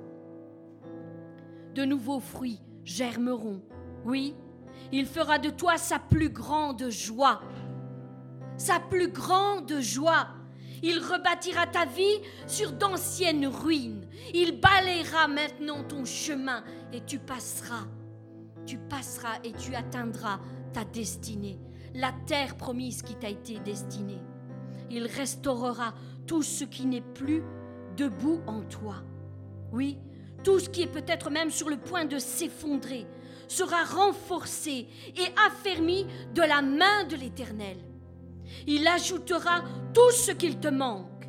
De 1.76 1.84
nouveaux 1.84 2.22
fruits 2.22 2.62
germeront. 2.86 3.62
Oui, 4.06 4.34
il 4.94 5.06
fera 5.06 5.40
de 5.40 5.50
toi 5.50 5.78
sa 5.78 6.00
plus 6.00 6.30
grande 6.30 6.90
joie. 6.90 7.42
Sa 8.58 8.80
plus 8.80 9.10
grande 9.10 9.82
joie. 9.82 10.28
Il 10.82 11.00
rebâtira 11.00 11.66
ta 11.68 11.86
vie 11.86 12.20
sur 12.46 12.72
d'anciennes 12.72 13.48
ruines. 13.48 14.08
Il 14.34 14.60
balayera 14.60 15.28
maintenant 15.28 15.84
ton 15.84 16.06
chemin 16.06 16.64
et 16.94 17.02
tu 17.02 17.20
passeras. 17.20 17.88
Tu 18.66 18.78
passeras 18.78 19.40
et 19.44 19.52
tu 19.54 19.76
atteindras 19.76 20.40
ta 20.74 20.86
destinée 20.86 21.60
la 21.96 22.12
terre 22.26 22.56
promise 22.56 23.02
qui 23.02 23.16
t'a 23.16 23.30
été 23.30 23.60
destinée. 23.60 24.22
Il 24.90 25.06
restaurera 25.08 25.94
tout 26.28 26.44
ce 26.44 26.64
qui 26.64 26.86
n'est 26.86 27.02
plus 27.02 27.44
debout 27.98 28.42
en 28.48 28.62
toi. 28.62 28.96
Oui, 29.72 29.98
tout 30.44 30.60
ce 30.60 30.70
qui 30.70 30.84
est 30.84 30.92
peut-être 30.92 31.30
même 31.30 31.52
sur 31.52 31.70
le 31.70 31.78
point 31.78 32.06
de 32.06 32.20
s'effondrer 32.20 33.06
sera 33.48 33.84
renforcé 33.84 34.88
et 35.16 35.34
affermi 35.48 36.06
de 36.34 36.42
la 36.42 36.62
main 36.62 37.04
de 37.06 37.16
l'Éternel. 37.16 37.78
Il 38.68 38.88
ajoutera 38.88 39.64
tout 39.94 40.12
ce 40.12 40.32
qu'il 40.32 40.60
te 40.60 40.68
manque. 40.68 41.28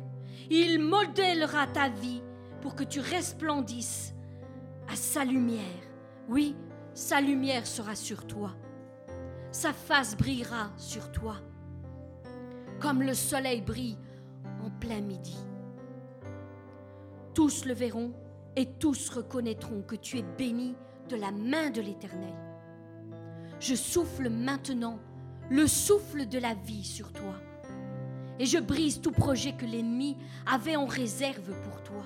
Il 0.49 0.79
modèlera 0.79 1.67
ta 1.67 1.89
vie 1.89 2.21
pour 2.61 2.75
que 2.75 2.83
tu 2.83 2.99
resplendisses 2.99 4.13
à 4.87 4.95
sa 4.95 5.25
lumière. 5.25 5.61
Oui, 6.29 6.55
sa 6.93 7.21
lumière 7.21 7.67
sera 7.67 7.95
sur 7.95 8.25
toi. 8.25 8.55
Sa 9.51 9.73
face 9.73 10.17
brillera 10.17 10.71
sur 10.77 11.11
toi, 11.11 11.37
comme 12.79 13.01
le 13.01 13.13
soleil 13.13 13.61
brille 13.61 13.97
en 14.63 14.69
plein 14.69 15.01
midi. 15.01 15.37
Tous 17.33 17.65
le 17.65 17.73
verront 17.73 18.13
et 18.55 18.65
tous 18.65 19.09
reconnaîtront 19.09 19.81
que 19.81 19.95
tu 19.95 20.17
es 20.17 20.23
béni 20.37 20.75
de 21.09 21.15
la 21.15 21.31
main 21.31 21.69
de 21.69 21.81
l'Éternel. 21.81 22.33
Je 23.59 23.75
souffle 23.75 24.29
maintenant 24.29 24.99
le 25.49 25.67
souffle 25.67 26.27
de 26.27 26.39
la 26.39 26.53
vie 26.53 26.83
sur 26.83 27.11
toi. 27.13 27.35
Et 28.39 28.45
je 28.45 28.57
brise 28.57 28.99
tout 28.99 29.11
projet 29.11 29.53
que 29.53 29.65
l'ennemi 29.65 30.17
avait 30.45 30.75
en 30.75 30.85
réserve 30.85 31.53
pour 31.63 31.83
toi. 31.83 32.03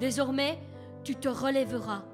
Désormais, 0.00 0.58
tu 1.04 1.14
te 1.14 1.28
relèveras 1.28 2.04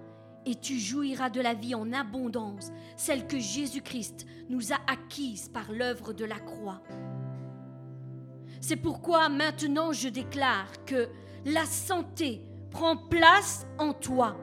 et 0.45 0.57
tu 0.57 0.79
jouiras 0.79 1.31
de 1.31 1.41
la 1.41 1.55
vie 1.55 1.75
en 1.75 1.93
abondance, 1.93 2.73
celle 2.97 3.27
que 3.27 3.39
Jésus-Christ 3.39 4.27
nous 4.49 4.73
a 4.73 4.79
acquise 4.89 5.49
par 5.49 5.71
l'œuvre 5.71 6.13
de 6.13 6.25
la 6.25 6.41
croix. 6.41 6.83
C'est 8.61 8.77
pourquoi 8.77 9.29
maintenant 9.29 9.93
je 9.93 10.09
déclare 10.09 10.85
que 10.85 11.09
la 11.45 11.65
santé 11.67 12.43
prend 12.71 12.97
place 12.97 13.67
en 13.79 13.93
toi. 13.93 14.37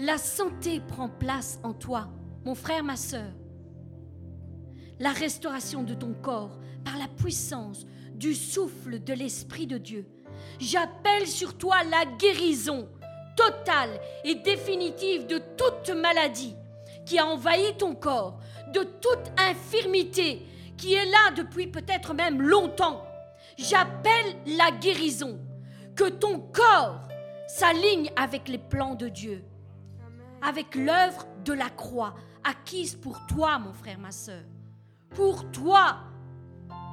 La 0.00 0.16
santé 0.16 0.78
prend 0.78 1.08
place 1.08 1.58
en 1.64 1.72
toi, 1.72 2.08
mon 2.44 2.54
frère, 2.54 2.84
ma 2.84 2.94
sœur. 2.94 3.32
La 5.00 5.10
restauration 5.10 5.82
de 5.82 5.92
ton 5.92 6.14
corps 6.14 6.56
par 6.84 6.96
la 6.98 7.08
puissance 7.08 7.84
du 8.14 8.36
souffle 8.36 9.02
de 9.02 9.12
l'Esprit 9.12 9.66
de 9.66 9.76
Dieu. 9.76 10.06
J'appelle 10.60 11.26
sur 11.26 11.58
toi 11.58 11.82
la 11.82 12.04
guérison 12.16 12.88
totale 13.36 14.00
et 14.22 14.36
définitive 14.36 15.26
de 15.26 15.42
toute 15.56 15.90
maladie 15.90 16.54
qui 17.04 17.18
a 17.18 17.26
envahi 17.26 17.76
ton 17.76 17.96
corps, 17.96 18.38
de 18.72 18.84
toute 18.84 19.32
infirmité 19.36 20.46
qui 20.76 20.94
est 20.94 21.06
là 21.06 21.32
depuis 21.36 21.66
peut-être 21.66 22.14
même 22.14 22.40
longtemps. 22.40 23.04
J'appelle 23.56 24.36
la 24.46 24.70
guérison, 24.70 25.40
que 25.96 26.08
ton 26.08 26.38
corps 26.38 27.00
s'aligne 27.48 28.12
avec 28.14 28.46
les 28.46 28.58
plans 28.58 28.94
de 28.94 29.08
Dieu 29.08 29.44
avec 30.42 30.74
l'œuvre 30.74 31.26
de 31.44 31.52
la 31.52 31.70
croix 31.70 32.14
acquise 32.44 32.94
pour 32.94 33.26
toi, 33.26 33.58
mon 33.58 33.72
frère, 33.72 33.98
ma 33.98 34.10
soeur. 34.10 34.42
Pour 35.10 35.50
toi, 35.50 35.98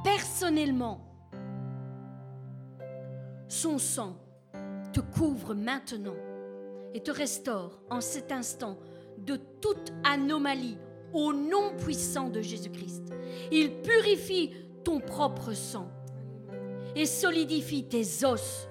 personnellement. 0.04 1.02
Son 3.48 3.78
sang 3.78 4.18
te 4.94 5.00
couvre 5.00 5.54
maintenant 5.54 6.16
et 6.94 7.02
te 7.02 7.12
restaure 7.12 7.80
en 7.90 8.02
cet 8.02 8.32
instant 8.32 8.78
de 9.18 9.38
toute 9.62 9.94
anomalie 10.04 10.78
au 11.14 11.34
nom 11.34 11.76
puissant 11.78 12.30
de 12.30 12.42
Jésus-Christ. 12.42 13.14
Il 13.52 13.82
purifie 13.82 14.52
ton 14.84 15.00
propre 15.00 15.54
sang 15.54 15.90
et 16.96 17.06
solidifie 17.06 17.86
tes 17.86 18.26
os. 18.26 18.68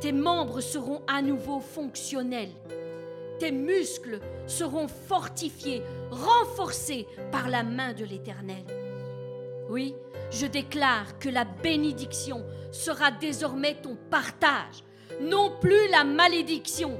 Tes 0.00 0.12
membres 0.12 0.60
seront 0.60 1.02
à 1.06 1.22
nouveau 1.22 1.60
fonctionnels 1.60 2.50
tes 3.38 3.52
muscles 3.52 4.20
seront 4.46 4.88
fortifiés, 4.88 5.82
renforcés 6.10 7.06
par 7.30 7.48
la 7.48 7.62
main 7.62 7.92
de 7.92 8.04
l'Éternel. 8.04 8.64
Oui, 9.68 9.94
je 10.30 10.46
déclare 10.46 11.18
que 11.18 11.28
la 11.28 11.44
bénédiction 11.44 12.44
sera 12.70 13.10
désormais 13.10 13.76
ton 13.82 13.96
partage, 14.10 14.84
non 15.20 15.52
plus 15.60 15.88
la 15.90 16.04
malédiction. 16.04 16.98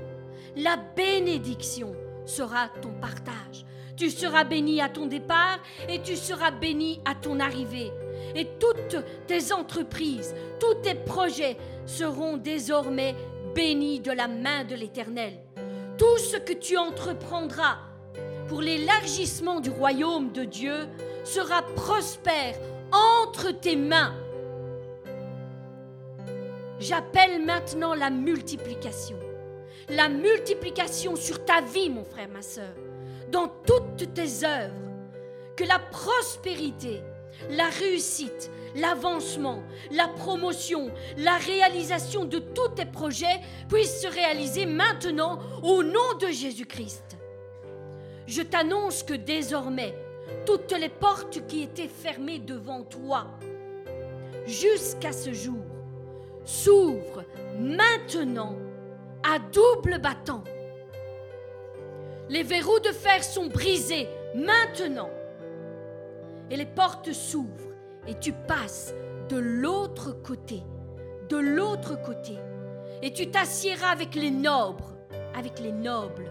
La 0.57 0.77
bénédiction 0.77 1.95
sera 2.27 2.69
ton 2.81 2.93
partage. 3.01 3.65
Tu 3.97 4.11
seras 4.11 4.45
béni 4.45 4.81
à 4.81 4.89
ton 4.89 5.07
départ 5.07 5.59
et 5.89 6.01
tu 6.03 6.17
seras 6.17 6.51
béni 6.51 7.01
à 7.05 7.15
ton 7.15 7.41
arrivée. 7.41 7.91
Et 8.35 8.49
toutes 8.59 8.97
tes 9.27 9.53
entreprises, 9.53 10.35
tous 10.59 10.75
tes 10.83 10.95
projets 10.95 11.57
seront 11.87 12.37
désormais 12.37 13.15
bénis 13.55 14.01
de 14.01 14.13
la 14.13 14.29
main 14.29 14.65
de 14.65 14.75
l'Éternel 14.75 15.35
tout 15.99 16.19
ce 16.19 16.37
que 16.37 16.53
tu 16.53 16.77
entreprendras 16.77 17.79
pour 18.49 18.61
l'élargissement 18.61 19.61
du 19.61 19.71
royaume 19.71 20.33
de 20.33 20.45
Dieu 20.45 20.75
sera 21.25 21.63
prospère 21.63 22.57
entre 22.93 23.51
tes 23.51 23.77
mains. 23.77 24.15
J'appelle 26.79 27.45
maintenant 27.45 27.95
la 27.95 28.11
multiplication. 28.11 29.17
La 29.89 30.09
multiplication 30.09 31.17
sur 31.17 31.45
ta 31.45 31.61
vie, 31.61 31.91
mon 31.91 32.05
frère, 32.05 32.29
ma 32.29 32.43
soeur, 32.43 32.75
dans 33.31 33.49
toutes 33.67 34.13
tes 34.15 34.45
œuvres. 34.45 34.75
Que 35.57 35.65
la 35.65 35.79
prospérité, 35.79 37.03
la 37.51 37.69
réussite, 37.69 38.51
l'avancement, 38.75 39.63
la 39.91 40.09
promotion, 40.09 40.91
la 41.17 41.37
réalisation 41.37 42.25
de 42.25 42.39
tous 42.39 42.69
tes 42.69 42.87
projets 42.87 43.41
puissent 43.69 44.03
se 44.03 44.09
réaliser 44.09 44.67
maintenant 44.67 45.39
au 45.63 45.83
nom 45.83 46.15
de 46.21 46.29
Jésus-Christ. 46.29 47.17
Je 48.27 48.43
t'annonce 48.43 49.03
que 49.03 49.15
désormais, 49.15 49.95
toutes 50.47 50.73
les 50.73 50.89
portes 50.89 51.47
qui 51.47 51.63
étaient 51.63 51.89
fermées 51.89 52.39
devant 52.39 52.83
toi 52.83 53.27
jusqu'à 54.47 55.13
ce 55.13 55.33
jour 55.33 55.65
s'ouvrent 56.45 57.25
maintenant 57.59 58.57
à 59.23 59.39
double 59.39 59.99
battant. 59.99 60.43
Les 62.29 62.43
verrous 62.43 62.81
de 62.81 62.93
fer 62.93 63.23
sont 63.23 63.47
brisés 63.47 64.09
maintenant 64.35 65.11
et 66.51 66.57
les 66.57 66.67
portes 66.67 67.13
s'ouvrent 67.13 67.72
et 68.07 68.15
tu 68.15 68.33
passes 68.33 68.95
de 69.29 69.37
l'autre 69.37 70.13
côté, 70.13 70.63
de 71.29 71.37
l'autre 71.37 72.01
côté, 72.03 72.37
et 73.03 73.13
tu 73.13 73.31
t'assieras 73.31 73.89
avec 73.89 74.15
les 74.15 74.31
nobles, 74.31 74.85
avec 75.35 75.59
les 75.61 75.73
nobles, 75.73 76.31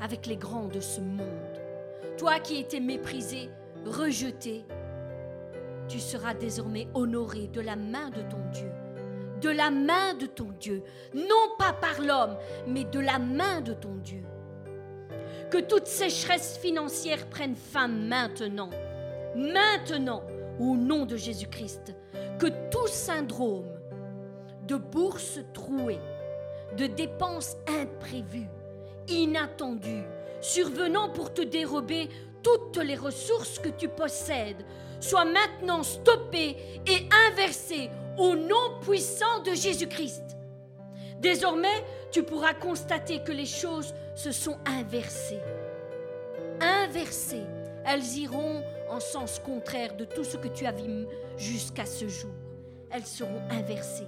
avec 0.00 0.26
les 0.26 0.36
grands 0.36 0.68
de 0.68 0.80
ce 0.80 1.00
monde. 1.00 1.26
Toi 2.16 2.40
qui 2.40 2.58
étais 2.58 2.80
méprisé, 2.80 3.48
rejeté, 3.86 4.64
tu 5.88 6.00
seras 6.00 6.34
désormais 6.34 6.88
honoré 6.94 7.46
de 7.48 7.60
la 7.60 7.76
main 7.76 8.10
de 8.10 8.22
ton 8.22 8.40
Dieu, 8.52 8.70
de 9.40 9.50
la 9.50 9.70
main 9.70 10.14
de 10.14 10.26
ton 10.26 10.48
Dieu, 10.58 10.82
non 11.14 11.56
pas 11.58 11.72
par 11.72 12.00
l'homme, 12.00 12.36
mais 12.66 12.84
de 12.84 13.00
la 13.00 13.18
main 13.18 13.60
de 13.60 13.72
ton 13.72 13.94
Dieu. 14.02 14.22
Que 15.50 15.58
toute 15.58 15.86
sécheresse 15.86 16.58
financière 16.58 17.26
prenne 17.26 17.54
fin 17.56 17.88
maintenant, 17.88 18.68
maintenant, 19.34 20.22
au 20.60 20.76
nom 20.76 21.06
de 21.06 21.16
Jésus-Christ, 21.16 21.94
que 22.38 22.46
tout 22.70 22.86
syndrome 22.86 23.66
de 24.66 24.76
bourse 24.76 25.40
trouée, 25.54 26.00
de 26.76 26.86
dépenses 26.86 27.56
imprévues, 27.66 28.48
inattendues, 29.08 30.04
survenant 30.40 31.08
pour 31.08 31.32
te 31.32 31.42
dérober 31.42 32.08
toutes 32.42 32.76
les 32.76 32.96
ressources 32.96 33.58
que 33.58 33.70
tu 33.70 33.88
possèdes, 33.88 34.64
soit 35.00 35.24
maintenant 35.24 35.82
stoppé 35.82 36.56
et 36.86 37.08
inversé 37.30 37.90
au 38.16 38.34
nom 38.34 38.80
puissant 38.80 39.40
de 39.44 39.54
Jésus-Christ. 39.54 40.36
Désormais, 41.20 41.84
tu 42.10 42.22
pourras 42.22 42.54
constater 42.54 43.20
que 43.22 43.32
les 43.32 43.46
choses 43.46 43.94
se 44.14 44.32
sont 44.32 44.56
inversées. 44.66 45.40
Inversées. 46.60 47.46
Elles 47.84 48.18
iront 48.18 48.62
en 48.90 49.00
sens 49.00 49.38
contraire 49.38 49.96
de 49.96 50.04
tout 50.04 50.24
ce 50.24 50.36
que 50.36 50.48
tu 50.48 50.66
as 50.66 50.72
vu 50.72 51.06
jusqu'à 51.36 51.86
ce 51.86 52.08
jour. 52.08 52.30
Elles 52.90 53.06
seront 53.06 53.40
inversées. 53.50 54.06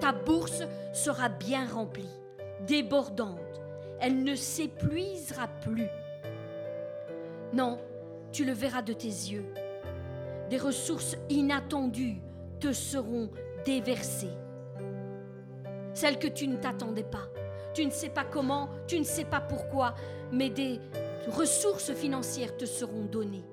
Ta 0.00 0.12
bourse 0.12 0.62
sera 0.92 1.28
bien 1.28 1.66
remplie, 1.66 2.08
débordante. 2.66 3.38
Elle 4.00 4.22
ne 4.22 4.34
s'épuisera 4.34 5.48
plus. 5.62 5.88
Non, 7.52 7.78
tu 8.32 8.44
le 8.44 8.52
verras 8.52 8.82
de 8.82 8.92
tes 8.92 9.08
yeux. 9.08 9.46
Des 10.50 10.58
ressources 10.58 11.16
inattendues 11.30 12.20
te 12.60 12.72
seront 12.72 13.30
déversées. 13.64 14.36
Celles 15.94 16.18
que 16.18 16.28
tu 16.28 16.46
ne 16.46 16.56
t'attendais 16.56 17.02
pas. 17.02 17.28
Tu 17.74 17.84
ne 17.84 17.90
sais 17.90 18.08
pas 18.08 18.24
comment, 18.24 18.68
tu 18.86 18.98
ne 18.98 19.04
sais 19.04 19.24
pas 19.24 19.40
pourquoi, 19.40 19.94
mais 20.32 20.50
des 20.50 20.80
ressources 21.28 21.92
financières 21.92 22.56
te 22.56 22.66
seront 22.66 23.04
données. 23.04 23.44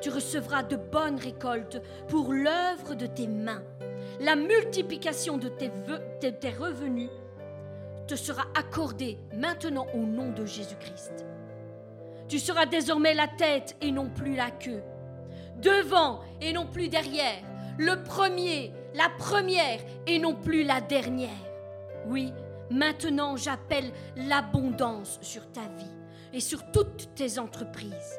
Tu 0.00 0.10
recevras 0.10 0.62
de 0.62 0.76
bonnes 0.76 1.18
récoltes 1.18 1.80
pour 2.08 2.32
l'œuvre 2.32 2.94
de 2.94 3.06
tes 3.06 3.26
mains. 3.26 3.62
La 4.20 4.36
multiplication 4.36 5.36
de 5.38 5.48
tes, 5.48 5.70
revenus 6.50 7.10
te 8.06 8.14
sera 8.14 8.44
accordée 8.54 9.18
maintenant 9.34 9.86
au 9.94 9.98
nom 9.98 10.30
de 10.30 10.46
Jésus-Christ. 10.46 11.26
Tu 12.28 12.38
seras 12.38 12.66
désormais 12.66 13.14
la 13.14 13.28
tête 13.28 13.76
et 13.80 13.90
non 13.90 14.08
plus 14.08 14.34
la 14.34 14.50
queue, 14.50 14.82
devant 15.60 16.20
et 16.40 16.52
non 16.52 16.66
plus 16.66 16.88
derrière, 16.88 17.42
le 17.78 18.02
premier, 18.02 18.72
la 18.94 19.08
première 19.18 19.80
et 20.06 20.18
non 20.18 20.34
plus 20.34 20.64
la 20.64 20.80
dernière. 20.80 21.30
Oui, 22.06 22.32
maintenant 22.70 23.36
j'appelle 23.36 23.90
l'abondance 24.16 25.18
sur 25.20 25.50
ta 25.52 25.62
vie 25.62 25.92
et 26.32 26.40
sur 26.40 26.70
toutes 26.70 27.14
tes 27.14 27.38
entreprises. 27.38 28.18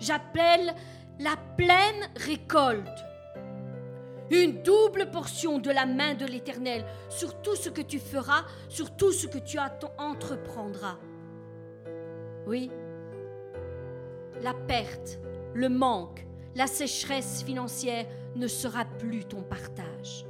J'appelle 0.00 0.74
la 1.18 1.36
pleine 1.56 2.08
récolte. 2.16 3.04
Une 4.30 4.62
double 4.62 5.10
portion 5.10 5.58
de 5.58 5.70
la 5.70 5.86
main 5.86 6.14
de 6.14 6.26
l'Éternel 6.26 6.84
sur 7.08 7.40
tout 7.42 7.54
ce 7.54 7.68
que 7.68 7.80
tu 7.80 7.98
feras, 7.98 8.44
sur 8.68 8.96
tout 8.96 9.12
ce 9.12 9.26
que 9.26 9.38
tu 9.38 9.58
entreprendras. 9.98 10.98
Oui, 12.46 12.70
la 14.42 14.52
perte, 14.52 15.18
le 15.54 15.68
manque, 15.68 16.26
la 16.54 16.66
sécheresse 16.66 17.42
financière 17.44 18.06
ne 18.34 18.48
sera 18.48 18.84
plus 18.84 19.24
ton 19.24 19.42
partage. 19.42 20.26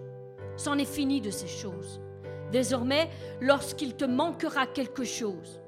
C'en 0.57 0.78
est 0.78 0.84
fini 0.84 1.20
de 1.20 1.30
ces 1.30 1.49
choses. 1.49 2.01
Désormais, 2.53 3.11
lorsqu'il 3.41 3.97
te 3.97 4.05
manquera 4.05 4.66
quelque 4.66 5.05
chose, 5.05 5.61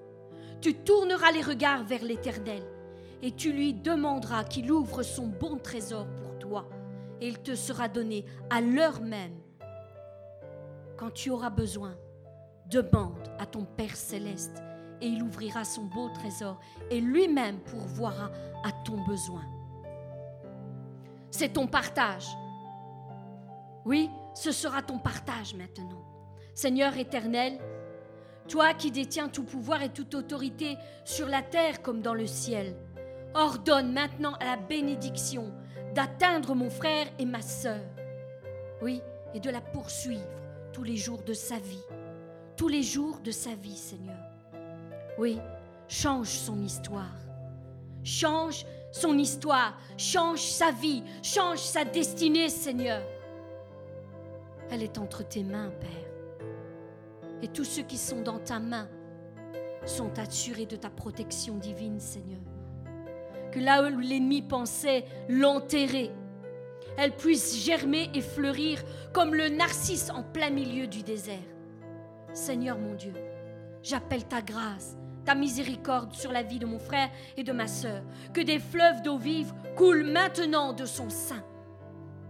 tu 0.61 0.75
tourneras 0.75 1.33
les 1.33 1.43
regards 1.43 1.85
vers 1.85 2.05
l'Éternel 2.05 2.62
et 3.23 3.33
tu 3.33 3.53
lui 3.53 3.75
demanderas 3.75 4.45
qu'il 4.45 4.71
ouvre 4.71 5.03
son 5.03 5.27
bon 5.27 5.59
trésor 5.59 6.07
pour 6.16 6.39
toi 6.39 6.69
et 7.21 7.29
il 7.29 7.39
te 7.39 7.55
sera 7.55 7.89
donné 7.89 8.25
à 8.51 8.61
l'heure 8.61 9.01
même. 9.01 9.37
Quand 10.97 11.11
tu 11.11 11.31
auras 11.31 11.51
besoin, 11.51 11.97
demande 12.71 13.29
à 13.39 13.47
ton 13.47 13.64
Père 13.64 13.97
céleste 13.97 14.62
et 15.01 15.07
il 15.07 15.23
ouvrira 15.23 15.64
son 15.64 15.85
beau 15.85 16.09
trésor 16.11 16.59
et 16.91 17.01
lui-même 17.01 17.61
pourvoira 17.61 18.31
à 18.64 18.73
ton 18.85 19.03
besoin. 19.05 19.45
C'est 21.31 21.53
ton 21.53 21.66
partage. 21.66 22.27
Oui, 23.85 24.11
ce 24.35 24.51
sera 24.53 24.83
ton 24.83 24.99
partage 24.99 25.55
maintenant. 25.55 26.05
Seigneur 26.55 26.97
éternel, 26.97 27.59
toi 28.49 28.75
qui 28.75 28.91
détiens 28.91 29.29
tout 29.29 29.45
pouvoir 29.45 29.83
et 29.83 29.91
toute 29.91 30.14
autorité 30.14 30.77
sur 31.05 31.29
la 31.29 31.43
terre 31.43 31.83
comme 31.83 32.01
dans 32.01 32.14
le 32.14 32.27
ciel, 32.27 32.77
ordonne 33.35 33.93
maintenant 33.93 34.35
à 34.41 34.45
la 34.45 34.57
bénédiction 34.57 35.53
d'atteindre 35.95 36.55
mon 36.55 36.70
frère 36.70 37.07
et 37.18 37.24
ma 37.24 37.43
sœur. 37.43 37.81
Oui, 38.83 39.03
et 39.35 39.41
de 39.41 39.51
la 39.51 39.61
poursuivre 39.61 40.22
tous 40.72 40.85
les 40.85 40.97
jours 40.97 41.22
de 41.22 41.33
sa 41.33 41.59
vie. 41.59 41.85
Tous 42.57 42.68
les 42.68 42.83
jours 42.83 43.20
de 43.20 43.31
sa 43.31 43.55
vie, 43.55 43.76
Seigneur. 43.76 44.18
Oui, 45.18 45.39
change 45.89 46.29
son 46.29 46.62
histoire. 46.62 47.16
Change 48.03 48.64
son 48.91 49.18
histoire. 49.18 49.79
Change 49.97 50.41
sa 50.41 50.70
vie. 50.70 51.03
Change 51.22 51.59
sa 51.59 51.85
destinée, 51.85 52.49
Seigneur. 52.49 53.03
Elle 54.70 54.83
est 54.83 54.99
entre 54.99 55.26
tes 55.26 55.43
mains, 55.43 55.70
Père. 55.81 55.89
Et 57.43 57.49
tous 57.49 57.64
ceux 57.64 57.83
qui 57.83 57.97
sont 57.97 58.22
dans 58.22 58.39
ta 58.39 58.59
main 58.59 58.89
sont 59.87 60.18
assurés 60.18 60.66
de 60.66 60.76
ta 60.76 60.91
protection 60.91 61.55
divine, 61.55 62.01
Seigneur. 62.01 62.41
Là 63.61 63.82
où 63.82 63.98
l'ennemi 63.98 64.42
pensait 64.42 65.04
l'enterrer, 65.28 66.11
elle 66.96 67.12
puisse 67.12 67.64
germer 67.64 68.11
et 68.14 68.20
fleurir 68.20 68.82
comme 69.12 69.34
le 69.34 69.48
narcisse 69.48 70.11
en 70.11 70.22
plein 70.22 70.50
milieu 70.50 70.86
du 70.86 71.02
désert. 71.02 71.36
Seigneur 72.32 72.78
mon 72.78 72.94
Dieu, 72.94 73.14
j'appelle 73.82 74.24
ta 74.24 74.42
grâce 74.42 74.96
ta 75.28 75.34
miséricorde 75.34 76.14
sur 76.14 76.32
la 76.32 76.42
vie 76.42 76.59
de 76.59 76.64
mon 76.64 76.78
frère 76.78 77.11
et 77.36 77.44
de 77.44 77.52
ma 77.52 77.66
sœur. 77.66 78.02
Que 78.32 78.40
des 78.40 78.59
fleuves 78.59 79.02
d'eau 79.02 79.18
vive 79.18 79.52
coulent 79.76 80.11
maintenant 80.11 80.72
de 80.72 80.86
son 80.86 81.11
sein. 81.11 81.44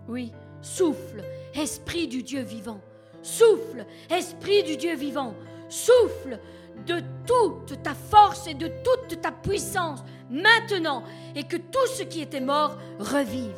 Oui, 0.09 0.33
souffle, 0.63 1.23
Esprit 1.55 2.09
du 2.09 2.25
Dieu 2.25 2.41
vivant. 2.41 2.81
Souffle, 3.23 3.87
Esprit 4.11 4.65
du 4.65 4.77
Dieu 4.77 4.97
vivant. 4.97 5.35
Souffle 5.69 6.41
de 6.87 7.01
toute 7.25 7.81
ta 7.85 7.95
force 7.95 8.49
et 8.49 8.55
de 8.55 8.67
toute 8.67 9.21
ta 9.21 9.31
puissance 9.31 10.03
maintenant 10.31 11.03
et 11.35 11.45
que 11.45 11.57
tout 11.57 11.87
ce 11.97 12.03
qui 12.03 12.21
était 12.21 12.41
mort 12.41 12.79
revive. 12.99 13.57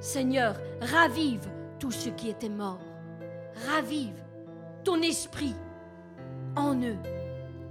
Seigneur, 0.00 0.56
ravive 0.80 1.48
tout 1.78 1.90
ce 1.90 2.08
qui 2.10 2.28
était 2.28 2.48
mort. 2.48 2.80
Ravive 3.68 4.22
ton 4.84 5.00
esprit 5.02 5.54
en 6.56 6.74
eux 6.82 6.98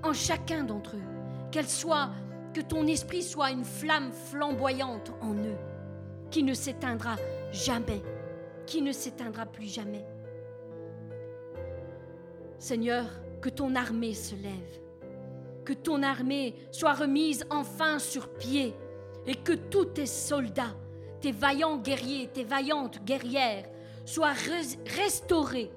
en 0.03 0.13
chacun 0.13 0.63
d'entre 0.63 0.97
eux. 0.97 1.03
Qu'elle 1.51 1.69
soit, 1.69 2.09
que 2.53 2.61
ton 2.61 2.85
esprit 2.87 3.23
soit 3.23 3.51
une 3.51 3.63
flamme 3.63 4.11
flamboyante 4.11 5.11
en 5.21 5.33
eux, 5.33 5.57
qui 6.29 6.43
ne 6.43 6.53
s'éteindra 6.53 7.15
jamais, 7.51 8.01
qui 8.65 8.81
ne 8.81 8.91
s'éteindra 8.91 9.45
plus 9.45 9.73
jamais. 9.73 10.05
Seigneur, 12.57 13.05
que 13.41 13.49
ton 13.49 13.75
armée 13.75 14.13
se 14.13 14.35
lève, 14.35 14.82
que 15.63 15.73
ton 15.73 16.03
armée 16.03 16.55
soit 16.71 16.93
remise 16.93 17.45
enfin 17.49 17.99
sur 17.99 18.29
pied, 18.29 18.73
et 19.25 19.35
que 19.35 19.53
tous 19.53 19.85
tes 19.85 20.05
soldats, 20.05 20.75
tes 21.21 21.31
vaillants 21.31 21.77
guerriers, 21.77 22.27
tes 22.27 22.43
vaillantes 22.43 23.03
guerrières 23.05 23.65
soient 24.05 24.33
restaurés, 24.85 25.71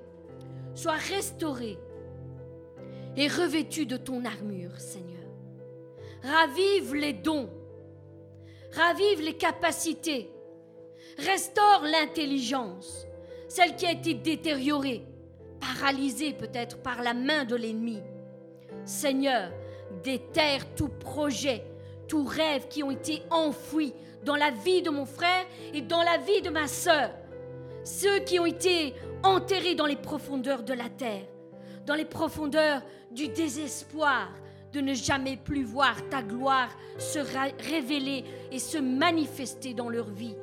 soient 0.74 0.92
restaurés 0.94 1.78
et 3.16 3.28
revêtu 3.28 3.86
de 3.86 3.96
ton 3.96 4.24
armure, 4.24 4.78
Seigneur. 4.78 5.06
Ravive 6.22 6.94
les 6.94 7.12
dons, 7.12 7.48
ravive 8.72 9.22
les 9.22 9.36
capacités, 9.36 10.30
restaure 11.18 11.82
l'intelligence, 11.84 13.06
celle 13.48 13.76
qui 13.76 13.86
a 13.86 13.92
été 13.92 14.14
détériorée, 14.14 15.06
paralysée 15.60 16.32
peut-être 16.32 16.82
par 16.82 17.02
la 17.02 17.14
main 17.14 17.44
de 17.44 17.54
l'ennemi. 17.54 18.00
Seigneur, 18.84 19.52
déterre 20.02 20.74
tout 20.74 20.88
projet, 20.88 21.64
tout 22.08 22.24
rêve 22.24 22.68
qui 22.68 22.82
ont 22.82 22.90
été 22.90 23.22
enfouis 23.30 23.92
dans 24.24 24.36
la 24.36 24.50
vie 24.50 24.82
de 24.82 24.90
mon 24.90 25.06
frère 25.06 25.44
et 25.72 25.82
dans 25.82 26.02
la 26.02 26.18
vie 26.18 26.42
de 26.42 26.50
ma 26.50 26.66
sœur, 26.66 27.10
ceux 27.84 28.20
qui 28.20 28.38
ont 28.38 28.46
été 28.46 28.94
enterrés 29.22 29.74
dans 29.74 29.86
les 29.86 29.96
profondeurs 29.96 30.62
de 30.62 30.74
la 30.74 30.88
terre 30.88 31.26
dans 31.86 31.94
les 31.94 32.04
profondeurs 32.04 32.82
du 33.12 33.28
désespoir 33.28 34.28
de 34.72 34.80
ne 34.80 34.92
jamais 34.92 35.36
plus 35.36 35.64
voir 35.64 35.96
ta 36.10 36.22
gloire 36.22 36.68
se 36.98 37.20
révéler 37.70 38.24
et 38.50 38.58
se 38.58 38.78
manifester 38.78 39.72
dans 39.72 39.88
leur 39.88 40.10
vie. 40.10 40.36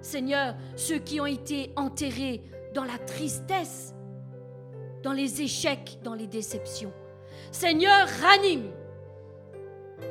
Seigneur, 0.00 0.54
ceux 0.76 0.98
qui 0.98 1.20
ont 1.20 1.26
été 1.26 1.72
enterrés 1.76 2.40
dans 2.74 2.84
la 2.84 2.98
tristesse, 2.98 3.94
dans 5.02 5.12
les 5.12 5.42
échecs, 5.42 5.98
dans 6.02 6.14
les 6.14 6.26
déceptions. 6.26 6.92
Seigneur, 7.50 8.06
ranime, 8.20 8.70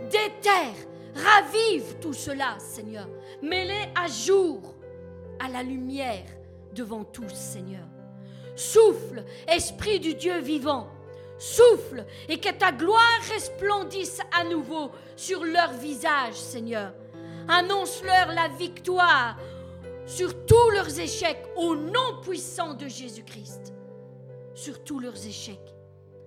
déterre, 0.10 0.76
ravive 1.16 1.98
tout 2.00 2.14
cela, 2.14 2.58
Seigneur. 2.60 3.08
Mets-les 3.42 3.92
à 3.96 4.08
jour, 4.08 4.76
à 5.40 5.50
la 5.50 5.64
lumière 5.64 6.26
devant 6.74 7.04
tous, 7.04 7.34
Seigneur. 7.34 7.86
Souffle, 8.56 9.24
Esprit 9.48 10.00
du 10.00 10.14
Dieu 10.14 10.40
vivant. 10.40 10.88
Souffle 11.38 12.06
et 12.30 12.40
que 12.40 12.52
ta 12.52 12.72
gloire 12.72 13.20
resplendisse 13.34 14.20
à 14.32 14.44
nouveau 14.44 14.92
sur 15.16 15.44
leur 15.44 15.72
visage, 15.74 16.36
Seigneur. 16.36 16.94
Annonce-leur 17.48 18.28
la 18.28 18.48
victoire 18.50 19.38
sur 20.06 20.46
tous 20.46 20.70
leurs 20.72 21.00
échecs 21.00 21.44
au 21.56 21.76
nom 21.76 22.22
puissant 22.22 22.76
de 22.76 22.88
Jésus-Christ. 22.88 23.74
Sur 24.54 24.84
tous 24.84 25.00
leurs 25.00 25.26
échecs. 25.26 25.74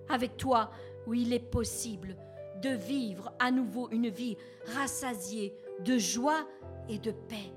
Avec 0.09 0.35
toi, 0.35 0.69
où 1.07 1.13
il 1.13 1.33
est 1.33 1.39
possible 1.39 2.15
de 2.61 2.69
vivre 2.69 3.33
à 3.39 3.51
nouveau 3.51 3.89
une 3.91 4.09
vie 4.09 4.37
rassasiée 4.75 5.53
de 5.79 5.97
joie 5.97 6.47
et 6.89 6.97
de 6.97 7.11
paix. 7.11 7.51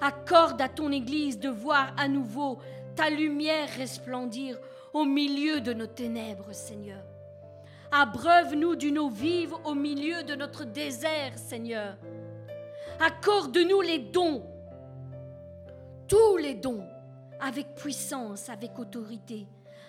Accorde 0.00 0.60
à 0.60 0.68
ton 0.68 0.90
Église 0.90 1.38
de 1.38 1.48
voir 1.48 1.94
à 1.96 2.08
nouveau 2.08 2.58
ta 2.96 3.08
lumière 3.10 3.68
resplendir 3.76 4.58
au 4.92 5.04
milieu 5.04 5.60
de 5.60 5.72
nos 5.72 5.86
ténèbres, 5.86 6.52
Seigneur. 6.52 7.02
Abreuve-nous 7.90 8.74
d'une 8.76 8.98
eau 8.98 9.10
vive 9.10 9.54
au 9.64 9.74
milieu 9.74 10.22
de 10.22 10.34
notre 10.34 10.64
désert, 10.64 11.38
Seigneur. 11.38 11.96
Accorde-nous 13.00 13.80
les 13.80 13.98
dons, 13.98 14.42
tous 16.08 16.36
les 16.36 16.54
dons, 16.54 16.86
avec 17.40 17.74
puissance, 17.74 18.48
avec 18.48 18.78
autorité, 18.78 19.46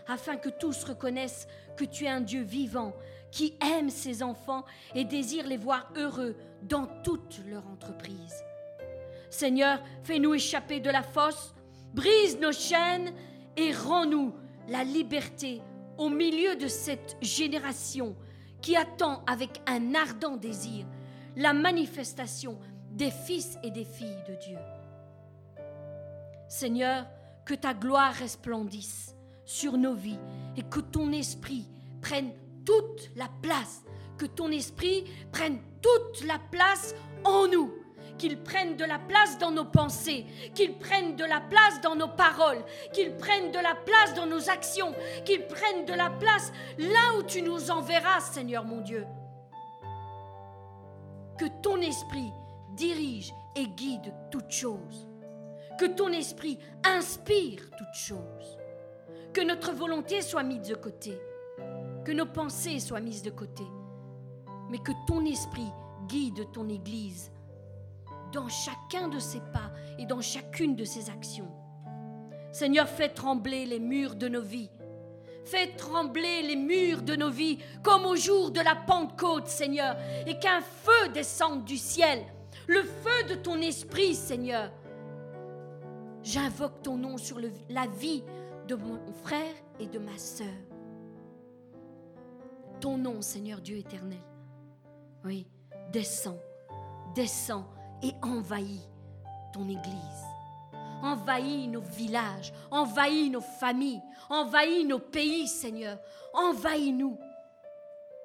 afin 0.07 0.37
que 0.37 0.49
tous 0.49 0.83
reconnaissent 0.83 1.47
que 1.75 1.85
tu 1.85 2.05
es 2.05 2.09
un 2.09 2.21
Dieu 2.21 2.41
vivant, 2.41 2.93
qui 3.31 3.57
aime 3.63 3.89
ses 3.89 4.21
enfants 4.21 4.63
et 4.93 5.05
désire 5.05 5.47
les 5.47 5.57
voir 5.57 5.91
heureux 5.95 6.35
dans 6.61 6.87
toute 7.03 7.41
leur 7.47 7.67
entreprise. 7.67 8.43
Seigneur, 9.29 9.81
fais-nous 10.03 10.35
échapper 10.35 10.79
de 10.79 10.91
la 10.91 11.01
fosse, 11.01 11.55
brise 11.93 12.39
nos 12.39 12.51
chaînes 12.51 13.11
et 13.57 13.71
rends-nous 13.71 14.33
la 14.69 14.83
liberté 14.83 15.61
au 15.97 16.09
milieu 16.09 16.55
de 16.55 16.67
cette 16.67 17.17
génération 17.21 18.15
qui 18.61 18.75
attend 18.75 19.23
avec 19.25 19.61
un 19.67 19.95
ardent 19.95 20.37
désir 20.37 20.85
la 21.35 21.53
manifestation 21.53 22.59
des 22.91 23.09
fils 23.09 23.57
et 23.63 23.71
des 23.71 23.85
filles 23.85 24.23
de 24.27 24.35
Dieu. 24.35 24.57
Seigneur, 26.47 27.07
que 27.45 27.55
ta 27.55 27.73
gloire 27.73 28.13
resplendisse 28.13 29.12
sur 29.45 29.77
nos 29.77 29.93
vies 29.93 30.19
et 30.57 30.63
que 30.63 30.79
ton 30.79 31.11
esprit 31.11 31.67
prenne 32.01 32.31
toute 32.65 33.11
la 33.15 33.27
place, 33.41 33.83
que 34.17 34.25
ton 34.25 34.49
esprit 34.51 35.05
prenne 35.31 35.59
toute 35.81 36.25
la 36.25 36.39
place 36.39 36.95
en 37.23 37.47
nous, 37.47 37.73
qu'il 38.17 38.37
prenne 38.41 38.75
de 38.75 38.85
la 38.85 38.99
place 38.99 39.37
dans 39.37 39.51
nos 39.51 39.65
pensées, 39.65 40.25
qu'il 40.53 40.77
prenne 40.77 41.15
de 41.15 41.25
la 41.25 41.41
place 41.41 41.81
dans 41.81 41.95
nos 41.95 42.07
paroles, 42.07 42.63
qu'il 42.93 43.15
prenne 43.15 43.51
de 43.51 43.59
la 43.59 43.75
place 43.75 44.13
dans 44.13 44.25
nos 44.25 44.49
actions, 44.49 44.93
qu'il 45.25 45.45
prenne 45.47 45.85
de 45.85 45.93
la 45.93 46.09
place 46.09 46.51
là 46.77 47.17
où 47.17 47.23
tu 47.23 47.41
nous 47.41 47.71
enverras, 47.71 48.21
Seigneur 48.21 48.63
mon 48.63 48.81
Dieu. 48.81 49.05
Que 51.37 51.45
ton 51.61 51.81
esprit 51.81 52.31
dirige 52.75 53.33
et 53.55 53.67
guide 53.67 54.13
toutes 54.31 54.51
choses. 54.51 55.07
Que 55.79 55.85
ton 55.85 56.09
esprit 56.09 56.59
inspire 56.83 57.61
toutes 57.77 57.95
choses. 57.95 58.57
Que 59.33 59.41
notre 59.41 59.71
volonté 59.71 60.21
soit 60.21 60.43
mise 60.43 60.67
de 60.67 60.75
côté. 60.75 61.19
Que 62.05 62.11
nos 62.11 62.25
pensées 62.25 62.79
soient 62.79 62.99
mises 62.99 63.23
de 63.23 63.31
côté. 63.31 63.63
Mais 64.69 64.77
que 64.77 64.91
ton 65.07 65.25
esprit 65.25 65.71
guide 66.07 66.51
ton 66.51 66.69
Église 66.69 67.31
dans 68.33 68.49
chacun 68.49 69.07
de 69.07 69.19
ses 69.19 69.39
pas 69.39 69.71
et 69.97 70.05
dans 70.05 70.21
chacune 70.21 70.75
de 70.75 70.83
ses 70.83 71.09
actions. 71.09 71.51
Seigneur, 72.51 72.87
fais 72.87 73.09
trembler 73.09 73.65
les 73.65 73.79
murs 73.79 74.15
de 74.15 74.27
nos 74.27 74.41
vies. 74.41 74.69
Fais 75.45 75.67
trembler 75.67 76.41
les 76.41 76.55
murs 76.55 77.01
de 77.01 77.15
nos 77.15 77.29
vies 77.29 77.59
comme 77.83 78.05
au 78.05 78.15
jour 78.15 78.51
de 78.51 78.61
la 78.61 78.75
Pentecôte, 78.75 79.47
Seigneur, 79.47 79.97
et 80.25 80.39
qu'un 80.39 80.61
feu 80.61 81.09
descende 81.13 81.65
du 81.65 81.77
ciel, 81.77 82.23
le 82.67 82.81
feu 82.81 83.23
de 83.29 83.35
ton 83.35 83.59
esprit, 83.61 84.15
Seigneur. 84.15 84.71
J'invoque 86.23 86.81
ton 86.81 86.95
nom 86.95 87.17
sur 87.17 87.39
la 87.69 87.87
vie 87.87 88.23
de 88.67 88.75
mon 88.75 88.99
frère 89.23 89.55
et 89.79 89.87
de 89.87 89.99
ma 89.99 90.17
sœur. 90.17 90.47
Ton 92.79 92.97
nom, 92.97 93.21
Seigneur 93.21 93.61
Dieu 93.61 93.77
éternel. 93.77 94.19
Oui, 95.23 95.47
descends, 95.91 96.39
descends 97.15 97.65
et 98.01 98.11
envahis 98.21 98.87
ton 99.53 99.67
Église. 99.69 100.23
Envahis 101.01 101.67
nos 101.67 101.81
villages, 101.81 102.53
envahis 102.71 103.29
nos 103.29 103.41
familles, 103.41 104.01
envahis 104.29 104.85
nos 104.85 104.99
pays, 104.99 105.47
Seigneur. 105.47 105.99
Envahis-nous. 106.33 107.17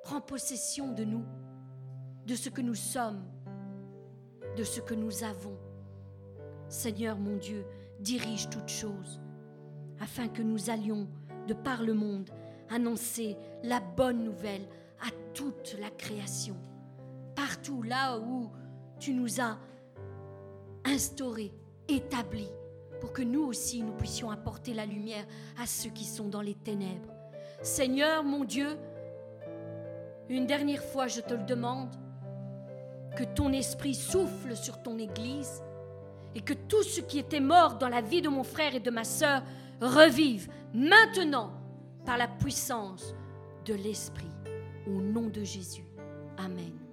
Prends 0.05 0.20
possession 0.20 0.93
de 0.93 1.05
nous, 1.05 1.24
de 2.26 2.34
ce 2.34 2.49
que 2.49 2.62
nous 2.62 2.76
sommes, 2.76 3.22
de 4.57 4.64
ce 4.64 4.80
que 4.80 4.95
nous 4.95 5.24
avons. 5.24 5.59
Seigneur 6.68 7.18
mon 7.18 7.36
Dieu, 7.36 7.64
dirige 8.01 8.49
toutes 8.49 8.68
choses, 8.68 9.20
afin 10.01 10.28
que 10.28 10.42
nous 10.42 10.70
allions 10.70 11.09
de 11.46 11.55
par 11.55 11.82
le 11.82 11.94
monde 11.94 12.30
annoncer 12.70 13.36
la 13.62 13.80
bonne 13.80 14.24
nouvelle 14.24 14.66
à 15.01 15.11
toute 15.34 15.76
la 15.80 15.90
création, 15.90 16.57
partout 17.34 17.82
là 17.82 18.18
où 18.18 18.51
tu 18.99 19.14
nous 19.14 19.40
as 19.40 19.59
instaurés, 20.84 21.53
établis, 21.88 22.51
pour 23.01 23.12
que 23.12 23.22
nous 23.22 23.44
aussi 23.44 23.82
nous 23.82 23.92
puissions 23.92 24.30
apporter 24.30 24.74
la 24.74 24.86
lumière 24.86 25.24
à 25.61 25.66
ceux 25.66 25.90
qui 25.90 26.05
sont 26.05 26.28
dans 26.28 26.40
les 26.40 26.55
ténèbres. 26.55 27.14
Seigneur 27.62 28.24
mon 28.24 28.44
Dieu, 28.44 28.76
une 30.28 30.46
dernière 30.46 30.82
fois 30.82 31.07
je 31.07 31.20
te 31.20 31.34
le 31.34 31.44
demande, 31.44 31.94
que 33.16 33.24
ton 33.24 33.53
esprit 33.53 33.94
souffle 33.94 34.55
sur 34.57 34.82
ton 34.82 34.99
Église 34.99 35.62
et 36.34 36.40
que 36.40 36.53
tout 36.53 36.82
ce 36.82 37.01
qui 37.01 37.18
était 37.18 37.40
mort 37.40 37.76
dans 37.78 37.88
la 37.88 38.01
vie 38.01 38.22
de 38.22 38.28
mon 38.28 38.44
frère 38.44 38.74
et 38.74 38.80
de 38.80 38.90
ma 38.90 39.05
sœur 39.05 39.42
revive 39.81 40.49
maintenant 40.74 41.53
par 42.05 42.18
la 42.18 42.29
puissance 42.29 43.14
de 43.64 43.74
l'Esprit. 43.74 44.31
Au 44.87 45.01
nom 45.01 45.29
de 45.29 45.45
Jésus. 45.45 45.85
Amen. 46.39 46.88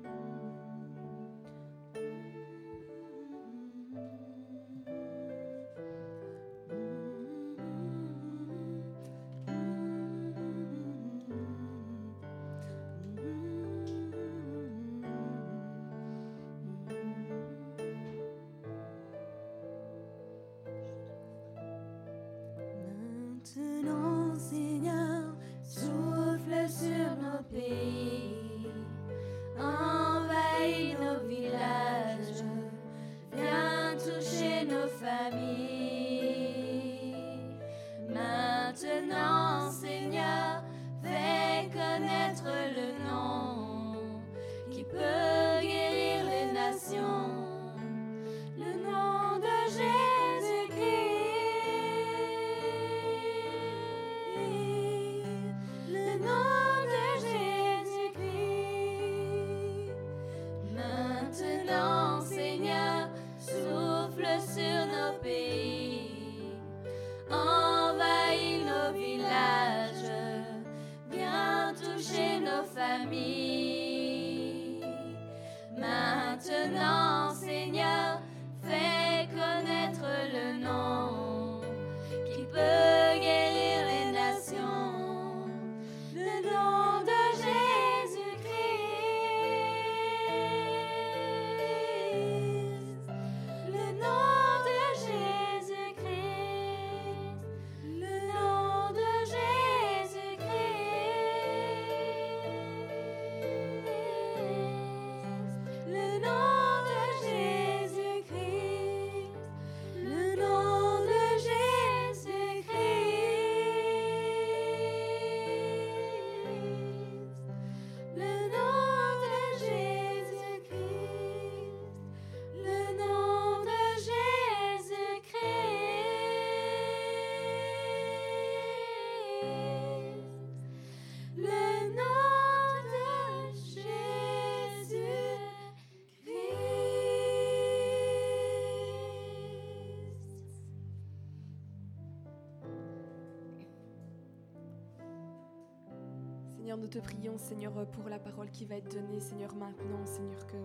Seigneur, 146.66 146.80
nous 146.80 146.88
te 146.88 146.97
prions, 146.97 147.38
Seigneur, 147.38 147.74
pour 147.91 148.09
la 148.09 148.18
parole 148.18 148.49
qui 148.49 148.66
va 148.66 148.78
être 148.78 148.91
donnée, 148.91 149.20
Seigneur, 149.20 149.53
maintenant, 149.53 150.03
Seigneur, 150.03 150.47
que 150.47 150.57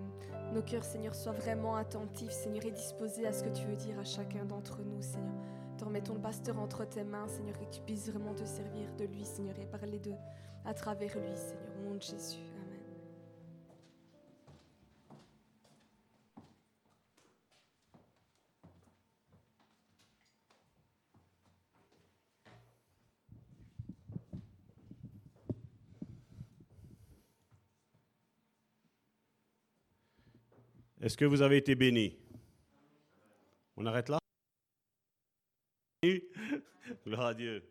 nos 0.55 0.63
cœurs, 0.63 0.83
Seigneur, 0.83 1.15
soient 1.15 1.33
vraiment 1.33 1.77
attentifs, 1.77 2.31
Seigneur, 2.31 2.65
et 2.65 2.71
disposés 2.71 3.27
à 3.27 3.35
ce 3.35 3.45
que 3.45 3.51
tu 3.51 3.67
veux 3.67 3.77
dire 3.77 3.99
à 3.99 4.05
chacun 4.05 4.47
d'entre 4.47 4.81
nous, 4.81 5.03
Seigneur. 5.03 5.35
Te 5.77 5.85
remettons 5.85 6.15
le 6.15 6.21
pasteur 6.23 6.59
entre 6.59 6.87
tes 6.87 7.05
mains, 7.05 7.29
Seigneur, 7.29 7.59
que 7.59 7.67
tu 7.67 7.83
puisses 7.83 8.09
vraiment 8.09 8.33
te 8.33 8.47
servir 8.47 8.91
de 8.97 9.05
lui, 9.05 9.27
Seigneur, 9.27 9.59
et 9.59 9.67
parler 9.67 9.99
de, 9.99 10.13
à 10.65 10.73
travers 10.73 11.15
lui, 11.19 11.37
Seigneur, 11.37 11.75
au 11.79 11.91
nom 11.91 11.97
de 11.97 12.01
Jésus. 12.01 12.50
Est-ce 31.11 31.19
que 31.19 31.25
vous 31.25 31.43
avez 31.43 31.57
été 31.57 31.75
béni? 31.75 32.17
On 33.75 33.85
arrête 33.85 34.09
là? 34.09 34.21
Gloire 37.05 37.27
à 37.27 37.35
Dieu. 37.35 37.69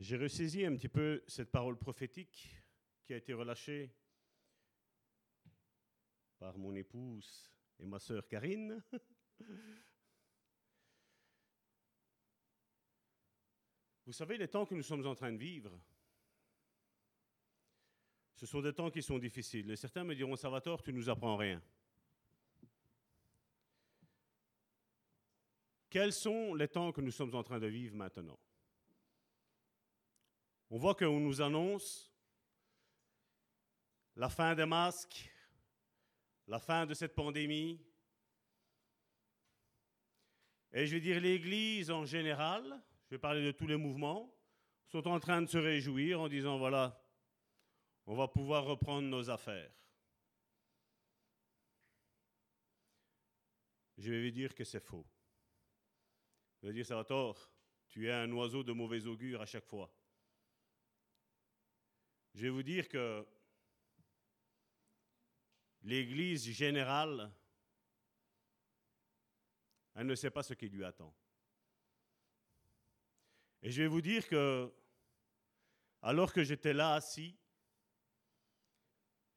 J'ai 0.00 0.16
ressaisi 0.16 0.66
un 0.66 0.74
petit 0.74 0.88
peu 0.88 1.22
cette 1.28 1.52
parole 1.52 1.78
prophétique 1.78 2.60
qui 3.04 3.14
a 3.14 3.18
été 3.18 3.32
relâchée 3.34 3.94
par 6.40 6.58
mon 6.58 6.74
épouse 6.74 7.48
et 7.78 7.86
ma 7.86 8.00
sœur 8.00 8.26
Karine. 8.26 8.82
Vous 14.06 14.12
savez, 14.12 14.38
les 14.38 14.48
temps 14.48 14.66
que 14.66 14.74
nous 14.74 14.82
sommes 14.82 15.06
en 15.06 15.14
train 15.14 15.30
de 15.30 15.38
vivre, 15.38 15.80
ce 18.36 18.44
sont 18.44 18.60
des 18.60 18.74
temps 18.74 18.90
qui 18.90 19.02
sont 19.02 19.18
difficiles. 19.18 19.70
Et 19.70 19.76
certains 19.76 20.04
me 20.04 20.14
diront, 20.14 20.36
Salvatore, 20.36 20.82
tu 20.82 20.92
ne 20.92 20.98
nous 20.98 21.08
apprends 21.08 21.36
rien. 21.36 21.60
Quels 25.88 26.12
sont 26.12 26.54
les 26.54 26.68
temps 26.68 26.92
que 26.92 27.00
nous 27.00 27.10
sommes 27.10 27.34
en 27.34 27.42
train 27.42 27.58
de 27.58 27.66
vivre 27.66 27.96
maintenant? 27.96 28.38
On 30.68 30.76
voit 30.76 30.94
qu'on 30.94 31.18
nous 31.18 31.40
annonce 31.40 32.12
la 34.16 34.28
fin 34.28 34.54
des 34.54 34.66
masques, 34.66 35.32
la 36.46 36.58
fin 36.58 36.84
de 36.84 36.92
cette 36.92 37.14
pandémie. 37.14 37.80
Et 40.72 40.86
je 40.86 40.94
vais 40.94 41.00
dire 41.00 41.20
l'Église 41.20 41.90
en 41.90 42.04
général, 42.04 42.82
je 43.06 43.14
vais 43.14 43.18
parler 43.18 43.42
de 43.42 43.52
tous 43.52 43.66
les 43.66 43.76
mouvements, 43.76 44.30
sont 44.88 45.08
en 45.08 45.18
train 45.20 45.40
de 45.40 45.46
se 45.46 45.56
réjouir 45.56 46.20
en 46.20 46.28
disant, 46.28 46.58
voilà, 46.58 47.02
on 48.06 48.14
va 48.14 48.28
pouvoir 48.28 48.64
reprendre 48.64 49.08
nos 49.08 49.28
affaires. 49.30 49.72
Je 53.98 54.10
vais 54.12 54.24
vous 54.24 54.30
dire 54.30 54.54
que 54.54 54.64
c'est 54.64 54.80
faux. 54.80 55.06
Je 56.62 56.68
vais 56.68 56.74
dire, 56.74 56.86
Salvatore, 56.86 57.50
tu 57.88 58.06
es 58.08 58.12
un 58.12 58.30
oiseau 58.32 58.62
de 58.62 58.72
mauvais 58.72 59.06
augure 59.06 59.40
à 59.40 59.46
chaque 59.46 59.66
fois. 59.66 59.92
Je 62.34 62.42
vais 62.42 62.50
vous 62.50 62.62
dire 62.62 62.88
que 62.88 63.26
l'Église 65.82 66.50
générale, 66.50 67.32
elle 69.94 70.06
ne 70.06 70.14
sait 70.14 70.30
pas 70.30 70.42
ce 70.42 70.54
qui 70.54 70.68
lui 70.68 70.84
attend. 70.84 71.14
Et 73.62 73.70
je 73.70 73.82
vais 73.82 73.88
vous 73.88 74.02
dire 74.02 74.28
que, 74.28 74.72
alors 76.02 76.32
que 76.32 76.44
j'étais 76.44 76.74
là 76.74 76.94
assis, 76.94 77.36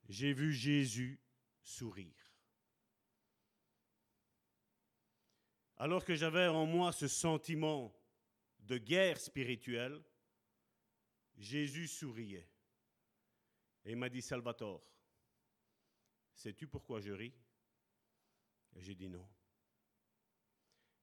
j'ai 0.10 0.34
vu 0.34 0.52
Jésus 0.52 1.22
sourire. 1.62 2.34
Alors 5.78 6.04
que 6.04 6.16
j'avais 6.16 6.48
en 6.48 6.66
moi 6.66 6.92
ce 6.92 7.08
sentiment 7.08 7.96
de 8.60 8.78
guerre 8.78 9.20
spirituelle, 9.20 10.04
Jésus 11.38 11.88
souriait. 11.88 12.50
Et 13.86 13.92
il 13.92 13.98
m'a 13.98 14.10
dit, 14.10 14.22
Salvatore, 14.22 14.84
sais-tu 16.34 16.68
pourquoi 16.68 17.00
je 17.00 17.12
ris? 17.12 17.34
Et 18.76 18.82
j'ai 18.82 18.96
dit 18.96 19.08
non. 19.08 19.28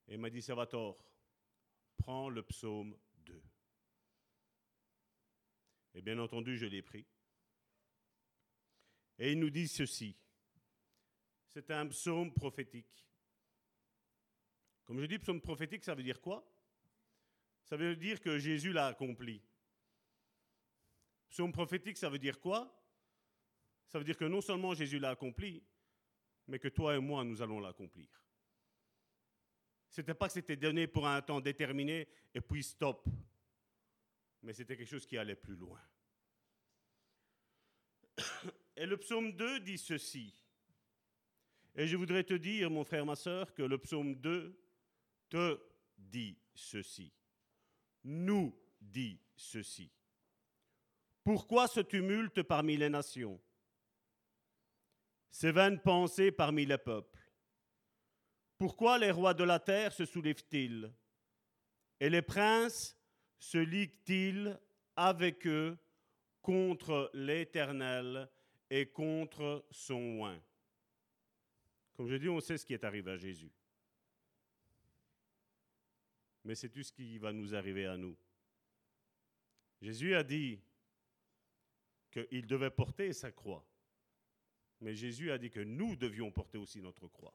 Et 0.07 0.13
il 0.13 0.19
m'a 0.19 0.29
dit, 0.29 0.41
Salvatore, 0.41 1.03
prends 1.97 2.29
le 2.29 2.43
psaume 2.43 2.95
2. 3.25 3.41
Et 5.95 6.01
bien 6.01 6.19
entendu, 6.19 6.57
je 6.57 6.65
l'ai 6.65 6.83
pris. 6.83 7.07
Et 9.19 9.31
il 9.31 9.39
nous 9.39 9.49
dit 9.49 9.67
ceci. 9.67 10.15
C'est 11.47 11.71
un 11.71 11.87
psaume 11.87 12.33
prophétique. 12.33 13.05
Comme 14.85 15.01
je 15.01 15.05
dis 15.05 15.19
psaume 15.19 15.41
prophétique, 15.41 15.83
ça 15.83 15.95
veut 15.95 16.03
dire 16.03 16.21
quoi? 16.21 16.47
Ça 17.63 17.75
veut 17.75 17.95
dire 17.95 18.21
que 18.21 18.37
Jésus 18.37 18.71
l'a 18.71 18.87
accompli. 18.87 19.41
Psaume 21.29 21.51
prophétique, 21.51 21.97
ça 21.97 22.09
veut 22.09 22.19
dire 22.19 22.39
quoi? 22.39 22.73
Ça 23.87 23.97
veut 23.97 24.05
dire 24.05 24.17
que 24.17 24.25
non 24.25 24.41
seulement 24.41 24.73
Jésus 24.73 24.99
l'a 24.99 25.09
accompli, 25.09 25.63
mais 26.47 26.59
que 26.59 26.67
toi 26.67 26.95
et 26.95 26.99
moi, 26.99 27.23
nous 27.23 27.41
allons 27.41 27.59
l'accomplir. 27.59 28.07
Ce 29.89 30.01
n'était 30.01 30.13
pas 30.13 30.27
que 30.27 30.33
c'était 30.33 30.55
donné 30.55 30.87
pour 30.87 31.07
un 31.07 31.21
temps 31.21 31.41
déterminé 31.41 32.07
et 32.33 32.41
puis 32.41 32.63
stop, 32.63 33.07
mais 34.41 34.53
c'était 34.53 34.77
quelque 34.77 34.89
chose 34.89 35.05
qui 35.05 35.17
allait 35.17 35.35
plus 35.35 35.55
loin. 35.55 35.81
Et 38.77 38.85
le 38.85 38.95
psaume 38.97 39.31
2 39.31 39.59
dit 39.61 39.79
ceci. 39.79 40.31
Et 41.75 41.87
je 41.87 41.97
voudrais 41.97 42.23
te 42.23 42.35
dire, 42.35 42.69
mon 42.69 42.83
frère, 42.83 43.07
ma 43.07 43.15
soeur, 43.15 43.53
que 43.55 43.63
le 43.63 43.79
psaume 43.79 44.13
2 44.15 44.55
te 45.29 45.59
dit 45.97 46.37
ceci. 46.53 47.11
Nous 48.03 48.55
dit 48.79 49.19
ceci. 49.35 49.91
Pourquoi 51.23 51.67
ce 51.67 51.79
tumulte 51.79 52.43
parmi 52.43 52.77
les 52.77 52.89
nations? 52.89 53.41
Ces 55.31 55.51
vaines 55.51 55.81
pensées 55.81 56.31
parmi 56.31 56.65
les 56.65 56.77
peuples 56.77 57.19
Pourquoi 58.59 58.99
les 58.99 59.11
rois 59.11 59.33
de 59.33 59.43
la 59.43 59.59
terre 59.59 59.91
se 59.91 60.05
soulèvent-ils? 60.05 60.93
Et 61.99 62.11
les 62.11 62.21
princes 62.21 62.95
se 63.39 63.57
liguent-ils 63.57 64.59
avec 64.95 65.47
eux 65.47 65.77
contre 66.43 67.09
l'Éternel 67.15 68.29
et 68.69 68.87
contre 68.87 69.65
son 69.71 70.19
oin. 70.19 70.41
Comme 71.95 72.07
je 72.07 72.15
dis, 72.15 72.29
on 72.29 72.39
sait 72.39 72.57
ce 72.57 72.65
qui 72.65 72.73
est 72.73 72.83
arrivé 72.83 73.11
à 73.11 73.17
Jésus. 73.17 73.51
Mais 76.43 76.55
c'est 76.55 76.69
tout 76.69 76.83
ce 76.83 76.91
qui 76.91 77.17
va 77.17 77.33
nous 77.33 77.55
arriver 77.55 77.85
à 77.85 77.97
nous? 77.97 78.15
Jésus 79.81 80.15
a 80.15 80.23
dit 80.23 80.59
qu'il 82.11 82.47
devait 82.47 82.69
porter 82.69 83.13
sa 83.13 83.31
croix. 83.31 83.65
Mais 84.79 84.93
Jésus 84.93 85.31
a 85.31 85.37
dit 85.37 85.49
que 85.49 85.59
nous 85.59 85.95
devions 85.95 86.31
porter 86.31 86.57
aussi 86.57 86.81
notre 86.81 87.07
croix. 87.07 87.33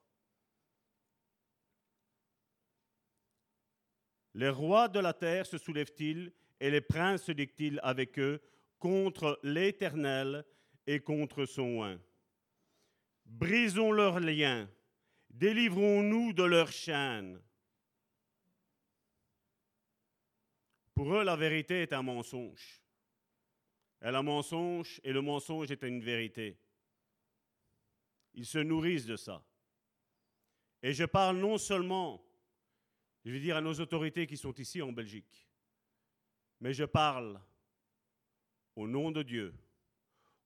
Les 4.33 4.49
rois 4.49 4.87
de 4.87 4.99
la 4.99 5.13
terre 5.13 5.45
se 5.45 5.57
soulèvent-ils 5.57 6.33
et 6.59 6.71
les 6.71 6.81
princes 6.81 7.23
se 7.23 7.31
disent-ils 7.31 7.79
avec 7.83 8.17
eux 8.17 8.41
contre 8.79 9.39
l'Éternel 9.43 10.43
et 10.87 10.99
contre 10.99 11.45
son 11.45 11.79
oin. 11.79 11.99
Brisons 13.25 13.91
leurs 13.91 14.19
liens, 14.19 14.69
délivrons-nous 15.29 16.33
de 16.33 16.43
leurs 16.43 16.71
chaînes. 16.71 17.41
Pour 20.93 21.15
eux, 21.15 21.23
la 21.23 21.35
vérité 21.35 21.81
est 21.81 21.93
un 21.93 22.03
mensonge. 22.03 22.81
Elle 23.99 24.15
est 24.15 24.17
un 24.17 24.23
mensonge 24.23 24.99
et 25.03 25.13
le 25.13 25.21
mensonge 25.21 25.71
est 25.71 25.83
une 25.83 26.01
vérité. 26.01 26.59
Ils 28.33 28.45
se 28.45 28.59
nourrissent 28.59 29.05
de 29.05 29.15
ça. 29.15 29.43
Et 30.81 30.93
je 30.93 31.05
parle 31.05 31.37
non 31.37 31.57
seulement, 31.57 32.23
je 33.23 33.31
veux 33.31 33.39
dire 33.39 33.55
à 33.55 33.61
nos 33.61 33.79
autorités 33.79 34.27
qui 34.27 34.35
sont 34.35 34.53
ici 34.55 34.81
en 34.81 34.91
Belgique, 34.91 35.47
mais 36.59 36.73
je 36.73 36.83
parle 36.83 37.39
au 38.75 38.87
nom 38.87 39.11
de 39.11 39.23
Dieu 39.23 39.53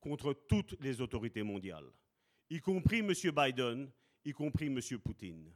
contre 0.08 0.32
toutes 0.34 0.80
les 0.80 1.01
autorités 1.01 1.43
mondiales, 1.43 1.91
y 2.49 2.62
compris 2.62 2.99
M. 2.99 3.12
Biden, 3.12 3.91
y 4.24 4.32
compris 4.32 4.68
M. 4.68 4.80
Poutine. 4.99 5.53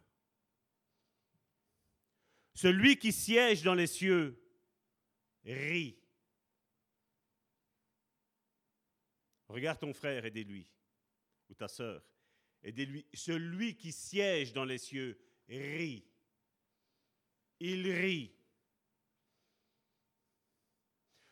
Celui 2.54 2.98
qui 2.98 3.14
siège 3.14 3.64
dans 3.64 3.74
les 3.74 3.88
cieux 3.88 4.38
rit. 5.46 5.98
Regarde 9.48 9.80
ton 9.80 9.94
frère, 9.94 10.26
aidez-lui, 10.26 10.70
ou 11.50 11.54
ta 11.54 11.70
sœur, 11.70 12.04
aidez-lui. 12.62 13.06
Celui 13.14 13.78
qui 13.78 13.94
siège 13.94 14.52
dans 14.52 14.66
les 14.66 14.80
cieux 14.80 15.18
rit. 15.48 16.06
Il 17.62 17.90
rit. 17.90 18.36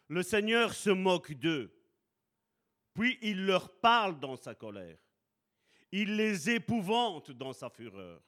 Le 0.08 0.24
Seigneur 0.24 0.74
se 0.74 0.90
moque 0.90 1.34
d'eux. 1.34 1.79
Puis 2.94 3.18
il 3.22 3.46
leur 3.46 3.80
parle 3.80 4.20
dans 4.20 4.36
sa 4.36 4.56
colère. 4.56 4.98
Il 5.92 6.16
les 6.16 6.50
épouvante 6.50 7.32
dans 7.32 7.54
sa 7.54 7.70
fureur. 7.70 8.22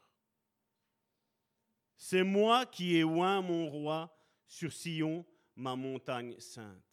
C'est 1.95 2.23
moi 2.23 2.65
qui 2.65 2.95
ai 2.97 3.03
oint 3.03 3.41
mon 3.41 3.69
roi 3.69 4.15
sur 4.47 4.73
Sion, 4.73 5.25
ma 5.55 5.75
montagne 5.75 6.39
sainte. 6.39 6.83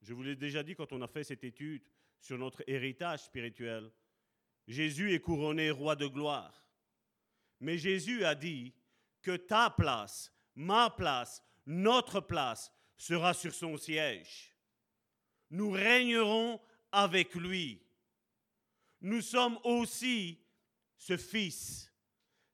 Je 0.00 0.14
vous 0.14 0.22
l'ai 0.22 0.36
déjà 0.36 0.62
dit 0.62 0.74
quand 0.74 0.92
on 0.92 1.02
a 1.02 1.08
fait 1.08 1.24
cette 1.24 1.44
étude 1.44 1.82
sur 2.18 2.38
notre 2.38 2.62
héritage 2.68 3.24
spirituel. 3.24 3.90
Jésus 4.66 5.12
est 5.12 5.20
couronné 5.20 5.70
roi 5.70 5.96
de 5.96 6.06
gloire. 6.06 6.64
Mais 7.60 7.78
Jésus 7.78 8.24
a 8.24 8.34
dit 8.34 8.72
que 9.20 9.36
ta 9.36 9.70
place, 9.70 10.32
ma 10.54 10.90
place, 10.90 11.42
notre 11.66 12.20
place 12.20 12.72
sera 12.96 13.34
sur 13.34 13.54
son 13.54 13.76
siège. 13.76 14.51
Nous 15.52 15.70
régnerons 15.70 16.58
avec 16.90 17.34
lui. 17.34 17.80
Nous 19.02 19.20
sommes 19.20 19.58
aussi 19.64 20.40
ce 20.96 21.18
Fils, 21.18 21.92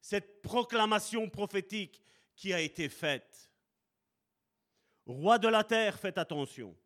cette 0.00 0.42
proclamation 0.42 1.30
prophétique 1.30 2.02
qui 2.34 2.52
a 2.52 2.60
été 2.60 2.88
faite. 2.88 3.52
Roi 5.06 5.38
de 5.38 5.46
la 5.46 5.62
terre, 5.62 5.96
faites 5.98 6.18
attention. 6.18 6.76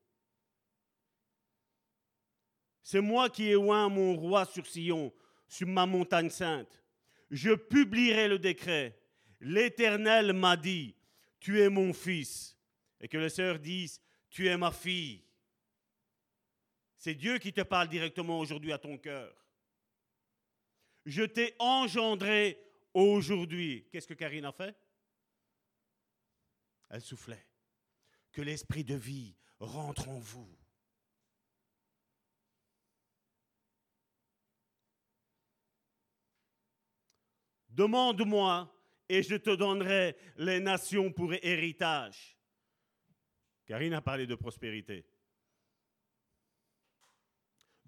C'est 2.83 3.01
moi 3.01 3.31
qui 3.31 3.49
ai 3.49 3.57
oint 3.57 3.89
mon 3.89 4.15
roi 4.15 4.45
sur 4.45 4.67
Sion, 4.67 5.15
sur 5.49 5.67
ma 5.67 5.87
montagne 5.87 6.31
sainte. 6.31 6.85
Je 7.31 7.55
publierai 7.55 8.29
le 8.29 8.39
décret. 8.39 9.01
L'Éternel 9.41 10.35
m'a 10.35 10.59
dit, 10.59 10.95
tu 11.41 11.59
es 11.63 11.71
mon 11.71 11.95
fils. 11.95 12.59
Et 13.01 13.09
que 13.09 13.17
les 13.17 13.31
sœurs 13.31 13.59
disent, 13.59 14.01
tu 14.29 14.47
es 14.47 14.57
ma 14.59 14.71
fille. 14.71 15.25
C'est 17.03 17.17
Dieu 17.17 17.39
qui 17.39 17.53
te 17.53 17.63
parle 17.63 17.89
directement 17.89 18.39
aujourd'hui 18.39 18.71
à 18.71 18.79
ton 18.79 18.97
cœur. 18.97 19.35
Je 21.05 21.25
t'ai 21.25 21.57
engendré 21.59 22.57
aujourd'hui. 22.95 23.89
Qu'est-ce 23.91 24.07
que 24.07 24.15
Karine 24.15 24.45
a 24.45 24.53
fait? 24.53 24.73
Elle 26.91 27.01
soufflait. 27.01 27.45
Que 28.31 28.41
l'esprit 28.41 28.85
de 28.85 28.95
vie 28.95 29.35
rentre 29.59 30.09
en 30.11 30.21
vous. 30.21 30.57
Demande-moi 37.69 38.73
et 39.09 39.25
je 39.25 39.35
te 39.35 39.51
donnerai 39.57 40.17
les 40.37 40.61
nations 40.61 41.11
pour 41.11 41.35
héritage. 41.35 42.39
Karine 43.67 43.95
a 43.95 44.01
parlé 44.01 44.25
de 44.25 44.37
prospérité. 44.37 45.05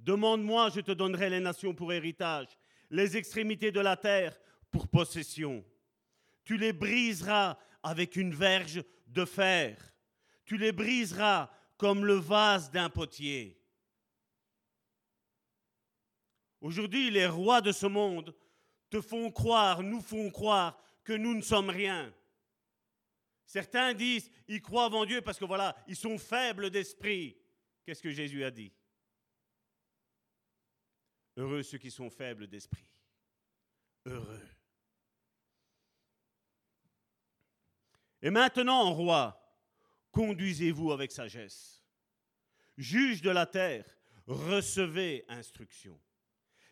Demande-moi, 0.04 0.68
je 0.68 0.80
te 0.80 0.92
donnerai 0.92 1.30
les 1.30 1.40
nations 1.40 1.74
pour 1.74 1.90
héritage, 1.90 2.58
les 2.90 3.16
extrémités 3.16 3.72
de 3.72 3.80
la 3.80 3.96
terre 3.96 4.38
pour 4.70 4.86
possession. 4.86 5.64
Tu 6.44 6.58
les 6.58 6.74
briseras 6.74 7.56
avec 7.82 8.16
une 8.16 8.34
verge 8.34 8.84
de 9.06 9.24
fer. 9.24 9.94
Tu 10.44 10.58
les 10.58 10.72
briseras 10.72 11.50
comme 11.78 12.04
le 12.04 12.16
vase 12.16 12.70
d'un 12.70 12.90
potier. 12.90 13.58
Aujourd'hui, 16.60 17.10
les 17.10 17.26
rois 17.26 17.62
de 17.62 17.72
ce 17.72 17.86
monde 17.86 18.34
te 18.90 19.00
font 19.00 19.30
croire, 19.30 19.82
nous 19.82 20.02
font 20.02 20.30
croire 20.30 20.78
que 21.02 21.14
nous 21.14 21.34
ne 21.34 21.42
sommes 21.42 21.70
rien. 21.70 22.12
Certains 23.46 23.94
disent, 23.94 24.30
ils 24.48 24.60
croient 24.60 24.94
en 24.94 25.06
Dieu 25.06 25.22
parce 25.22 25.38
que 25.38 25.46
voilà, 25.46 25.74
ils 25.88 25.96
sont 25.96 26.18
faibles 26.18 26.68
d'esprit. 26.68 27.38
Qu'est-ce 27.86 28.02
que 28.02 28.10
Jésus 28.10 28.44
a 28.44 28.50
dit? 28.50 28.70
Heureux 31.36 31.62
ceux 31.62 31.78
qui 31.78 31.90
sont 31.90 32.10
faibles 32.10 32.46
d'esprit. 32.46 32.86
Heureux. 34.06 34.48
Et 38.22 38.30
maintenant, 38.30 38.92
roi, 38.92 39.38
conduisez-vous 40.12 40.92
avec 40.92 41.12
sagesse. 41.12 41.84
Juge 42.76 43.20
de 43.20 43.30
la 43.30 43.46
terre, 43.46 43.84
recevez 44.26 45.24
instruction. 45.28 46.00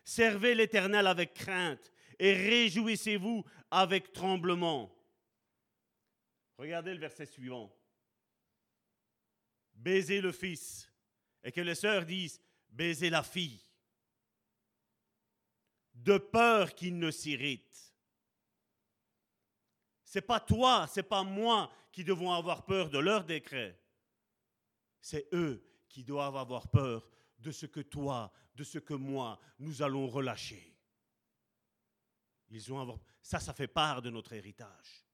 Servez 0.03 0.55
l'Éternel 0.55 1.07
avec 1.07 1.33
crainte 1.33 1.91
et 2.19 2.33
réjouissez-vous 2.33 3.43
avec 3.71 4.11
tremblement. 4.11 4.93
Regardez 6.57 6.93
le 6.93 6.99
verset 6.99 7.25
suivant. 7.25 7.73
Baisez 9.73 10.21
le 10.21 10.31
fils 10.31 10.91
et 11.43 11.51
que 11.51 11.61
les 11.61 11.75
sœurs 11.75 12.05
disent 12.05 12.41
baisez 12.69 13.09
la 13.09 13.23
fille. 13.23 13.62
De 16.03 16.17
peur 16.17 16.75
qu'il 16.75 16.99
ne 16.99 17.11
s'irrite. 17.11 17.93
C'est 20.03 20.21
pas 20.21 20.41
toi, 20.41 20.85
c'est 20.89 21.03
pas 21.03 21.23
moi 21.23 21.71
qui 21.91 22.03
devons 22.03 22.31
avoir 22.31 22.65
peur 22.65 22.89
de 22.89 22.99
leur 22.99 23.23
décret. 23.23 23.79
C'est 24.99 25.27
eux 25.33 25.65
qui 25.87 26.03
doivent 26.03 26.35
avoir 26.35 26.67
peur 26.67 27.09
de 27.39 27.51
ce 27.51 27.65
que 27.65 27.79
toi, 27.79 28.31
de 28.53 28.63
ce 28.63 28.79
que 28.79 28.93
moi, 28.93 29.39
nous 29.59 29.81
allons 29.81 30.07
relâcher. 30.07 30.75
Ils 32.49 32.73
ont 32.73 32.99
Ça, 33.21 33.39
ça 33.39 33.53
fait 33.53 33.67
part 33.67 34.01
de 34.01 34.09
notre 34.09 34.33
héritage. 34.33 35.05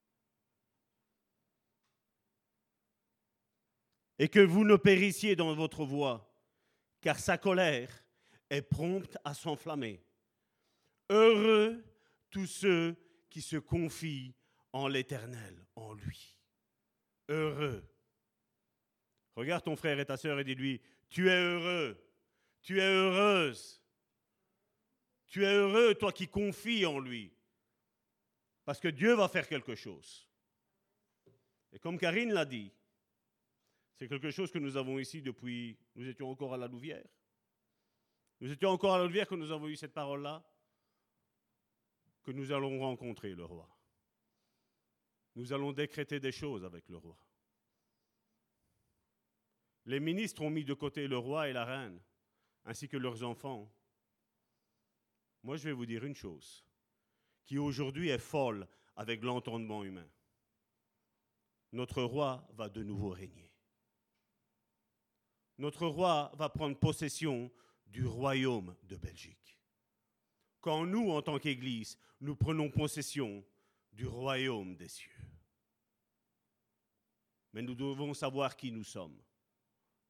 Et 4.18 4.28
que 4.28 4.40
vous 4.40 4.66
ne 4.66 4.76
périssiez 4.76 5.36
dans 5.36 5.54
votre 5.54 5.86
voie, 5.86 6.30
car 7.00 7.20
sa 7.20 7.38
colère 7.38 8.04
est 8.50 8.64
prompte 8.64 9.18
à 9.24 9.34
s'enflammer. 9.34 10.04
Heureux 11.10 11.84
tous 12.30 12.46
ceux 12.46 12.96
qui 13.30 13.42
se 13.42 13.58
confient 13.58 14.36
en 14.74 14.88
l'Éternel, 14.88 15.66
en 15.76 15.94
lui. 15.94 16.38
Heureux. 17.28 17.84
Regarde 19.36 19.64
ton 19.64 19.76
frère 19.76 20.00
et 20.00 20.06
ta 20.06 20.18
sœur 20.18 20.40
et 20.40 20.44
dis-lui, 20.44 20.82
tu 21.10 21.30
es 21.30 21.36
heureux, 21.36 21.98
tu 22.62 22.80
es 22.80 22.86
heureuse. 22.86 23.82
Tu 25.28 25.46
es 25.46 25.54
heureux, 25.54 25.94
toi 25.94 26.12
qui 26.12 26.28
confies 26.28 26.86
en 26.86 27.00
lui. 27.00 27.32
Parce 28.66 28.80
que 28.80 28.88
Dieu 28.88 29.14
va 29.14 29.28
faire 29.28 29.48
quelque 29.48 29.76
chose. 29.76 30.28
Et 31.72 31.80
comme 31.80 32.00
Karine 32.00 32.34
l'a 32.34 32.46
dit, 32.46 32.72
c'est 33.96 34.08
quelque 34.08 34.32
chose 34.32 34.52
que 34.52 34.58
nous 34.58 34.76
avons 34.76 34.98
ici 34.98 35.22
depuis, 35.22 35.78
nous 35.96 36.08
étions 36.08 36.30
encore 36.30 36.54
à 36.54 36.58
la 36.58 36.68
Louvière. 36.68 37.06
Nous 38.40 38.52
étions 38.52 38.70
encore 38.70 38.96
à 38.96 38.98
la 38.98 39.04
Louvière 39.06 39.28
quand 39.28 39.38
nous 39.38 39.52
avons 39.52 39.68
eu 39.68 39.76
cette 39.76 39.94
parole-là, 39.94 40.44
nous 42.32 42.52
allons 42.52 42.80
rencontrer 42.80 43.34
le 43.36 43.46
roi. 43.46 43.70
Nous 45.36 45.54
allons 45.54 45.72
décréter 45.72 46.20
des 46.20 46.32
choses 46.32 46.66
avec 46.66 46.88
le 46.90 46.98
roi. 46.98 47.18
Les 49.86 50.00
ministres 50.00 50.42
ont 50.42 50.50
mis 50.50 50.66
de 50.66 50.74
côté 50.74 51.08
le 51.08 51.18
roi 51.18 51.50
et 51.50 51.54
la 51.54 51.66
reine, 51.66 52.00
ainsi 52.66 52.88
que 52.88 52.98
leurs 52.98 53.24
enfants. 53.24 53.72
Moi, 55.44 55.58
je 55.58 55.66
vais 55.66 55.74
vous 55.74 55.86
dire 55.86 56.06
une 56.06 56.16
chose 56.16 56.66
qui 57.46 57.58
aujourd'hui 57.58 58.10
est 58.10 58.20
folle 58.20 58.68
avec 58.96 59.24
l'entendement 59.24 59.84
humain. 59.84 60.08
Notre 61.72 62.04
roi 62.04 62.48
va 62.54 62.70
de 62.70 62.84
nouveau 62.84 63.10
régner. 63.10 63.52
Notre 65.58 65.88
roi 65.88 66.32
va 66.36 66.50
prendre 66.50 66.78
possession 66.78 67.52
du 67.88 68.06
royaume 68.06 68.76
de 68.84 68.98
Belgique. 68.98 69.59
Quand 70.62 70.86
nous, 70.86 71.12
en 71.12 71.22
tant 71.22 71.40
qu'Église, 71.40 71.98
nous 72.20 72.36
prenons 72.36 72.70
possession 72.70 73.46
du 73.92 74.06
royaume 74.06 74.76
des 74.76 74.90
cieux. 74.90 75.12
Mais 77.54 77.62
nous 77.62 77.76
devons 77.76 78.14
savoir 78.14 78.56
qui 78.56 78.72
nous 78.72 78.84
sommes. 78.84 79.20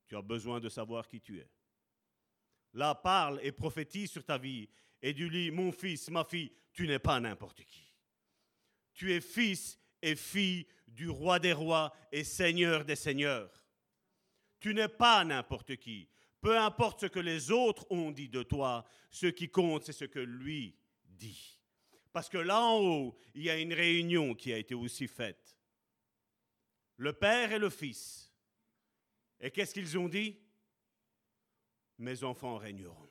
Tu 0.08 0.16
as 0.16 0.22
besoin 0.22 0.60
de 0.60 0.70
savoir 0.70 1.08
qui 1.08 1.22
tu 1.22 1.40
es. 1.40 1.50
Là, 2.74 2.96
parle 2.96 3.40
et 3.44 3.52
prophétise 3.52 4.12
sur 4.12 4.24
ta 4.24 4.38
vie 4.38 4.68
et 5.02 5.14
du 5.14 5.30
lit, 5.30 5.52
mon 5.52 5.72
fils, 5.72 6.10
ma 6.10 6.24
fille, 6.24 6.52
tu 6.74 6.88
n'es 6.88 7.00
pas 7.00 7.20
n'importe 7.20 7.64
qui. 7.64 7.94
Tu 8.94 9.14
es 9.14 9.22
fils 9.22 9.80
et 10.02 10.16
fille 10.16 10.68
du 10.88 11.10
roi 11.10 11.40
des 11.40 11.54
rois 11.54 11.96
et 12.12 12.24
seigneur 12.24 12.84
des 12.84 12.96
seigneurs. 12.96 13.64
Tu 14.60 14.74
n'es 14.74 14.90
pas 14.90 15.24
n'importe 15.24 15.78
qui. 15.78 16.10
Peu 16.42 16.58
importe 16.58 17.02
ce 17.02 17.06
que 17.08 17.20
les 17.20 17.52
autres 17.52 17.86
ont 17.92 18.12
dit 18.12 18.30
de 18.30 18.44
toi, 18.44 18.86
ce 19.12 19.28
qui 19.28 19.50
compte, 19.50 19.84
c'est 19.84 19.94
ce 19.94 20.06
que 20.06 20.20
lui 20.20 20.78
dit. 21.04 21.60
Parce 22.12 22.30
que 22.30 22.38
là 22.38 22.62
en 22.62 22.80
haut, 22.80 23.18
il 23.36 23.44
y 23.44 23.50
a 23.50 23.60
une 23.60 23.74
réunion 23.74 24.34
qui 24.34 24.54
a 24.54 24.58
été 24.58 24.74
aussi 24.74 25.08
faite. 25.08 25.58
Le 26.98 27.14
Père 27.14 27.52
et 27.52 27.60
le 27.60 27.70
Fils. 27.70 28.34
Et 29.40 29.52
qu'est-ce 29.52 29.74
qu'ils 29.74 29.98
ont 29.98 30.10
dit? 30.10 30.38
Mes 31.98 32.24
enfants 32.24 32.58
régneront. 32.58 33.10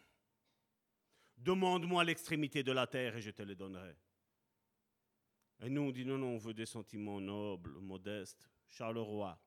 Demande-moi 1.36 2.04
l'extrémité 2.04 2.62
de 2.62 2.72
la 2.72 2.86
terre 2.86 3.16
et 3.16 3.22
je 3.22 3.30
te 3.30 3.42
le 3.42 3.54
donnerai. 3.54 3.96
Et 5.60 5.70
nous, 5.70 5.82
on 5.82 5.90
dit 5.90 6.04
non, 6.04 6.18
non, 6.18 6.34
on 6.34 6.38
veut 6.38 6.54
des 6.54 6.66
sentiments 6.66 7.20
nobles, 7.20 7.78
modestes. 7.80 8.48
Charleroi. 8.66 9.38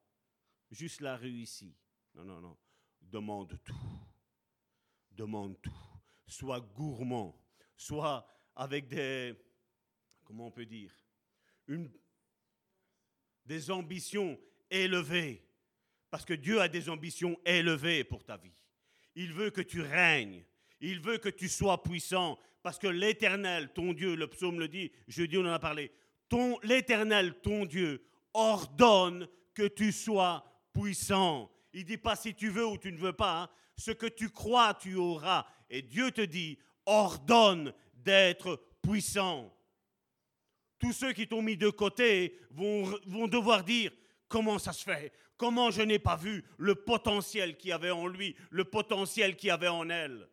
juste 0.72 1.02
la 1.02 1.18
rue 1.18 1.30
ici. 1.30 1.76
Non, 2.14 2.24
non, 2.24 2.42
non. 2.42 2.58
Demande 3.12 3.60
tout. 3.66 3.76
Demande 5.12 5.62
tout. 5.62 5.72
Sois 6.26 6.62
gourmand. 6.62 7.38
Sois 7.76 8.26
avec 8.56 8.88
des, 8.88 9.36
comment 10.24 10.48
on 10.48 10.52
peut 10.52 10.66
dire, 10.66 10.94
des 13.46 13.70
ambitions 13.70 14.40
élevées. 14.70 15.46
Parce 16.10 16.24
que 16.24 16.34
Dieu 16.34 16.62
a 16.62 16.70
des 16.70 16.90
ambitions 16.90 17.38
élevées 17.46 18.06
pour 18.06 18.24
ta 18.24 18.38
vie. 18.38 18.64
Il 19.16 19.34
veut 19.34 19.50
que 19.50 19.62
tu 19.62 19.82
règnes. 19.82 20.44
Il 20.80 21.02
veut 21.02 21.18
que 21.18 21.30
tu 21.30 21.50
sois 21.50 21.84
puissant. 21.84 22.40
Parce 22.64 22.80
que 22.80 22.88
l'Éternel, 22.88 23.74
ton 23.74 23.92
Dieu, 23.92 24.16
le 24.16 24.28
psaume 24.28 24.60
le 24.60 24.70
dit, 24.70 24.92
jeudi 25.08 25.38
on 25.38 25.42
en 25.42 25.54
a 25.54 25.60
parlé, 25.60 25.92
ton, 26.30 26.60
l'Éternel, 26.64 27.42
ton 27.42 27.66
Dieu, 27.66 28.06
ordonne 28.34 29.28
que 29.54 29.68
tu 29.68 29.92
sois 29.92 30.46
puissant. 30.74 31.52
Il 31.74 31.86
dit 31.86 31.98
pas 31.98 32.16
si 32.16 32.34
tu 32.36 32.50
veux 32.50 32.66
ou 32.66 32.78
tu 32.78 32.92
ne 32.92 32.98
veux 32.98 33.14
pas. 33.14 33.44
Hein. 33.44 33.50
Ce 33.78 33.92
que 33.92 34.06
tu 34.06 34.30
crois, 34.30 34.74
tu 34.74 34.96
auras. 34.96 35.46
Et 35.70 35.82
Dieu 35.82 36.12
te 36.12 36.22
dit, 36.22 36.60
ordonne 36.86 37.74
d'être 37.94 38.62
puissant. 38.82 39.56
Tous 40.80 40.94
ceux 40.94 41.14
qui 41.14 41.28
t'ont 41.28 41.42
mis 41.42 41.58
de 41.58 41.70
côté 41.70 42.40
vont, 42.50 42.84
vont 43.06 43.28
devoir 43.28 43.64
dire, 43.64 43.92
comment 44.28 44.60
ça 44.60 44.74
se 44.74 44.84
fait? 44.84 45.14
Comment 45.38 45.72
je 45.72 45.82
n'ai 45.82 46.00
pas 46.00 46.16
vu 46.16 46.44
le 46.58 46.76
potentiel 46.76 47.58
qu'il 47.58 47.70
y 47.70 47.74
avait 47.74 47.92
en 47.92 48.08
lui, 48.08 48.36
le 48.50 48.66
potentiel 48.66 49.36
qu'il 49.36 49.48
y 49.48 49.52
avait 49.52 49.68
en 49.68 49.90
elle? 49.90 50.28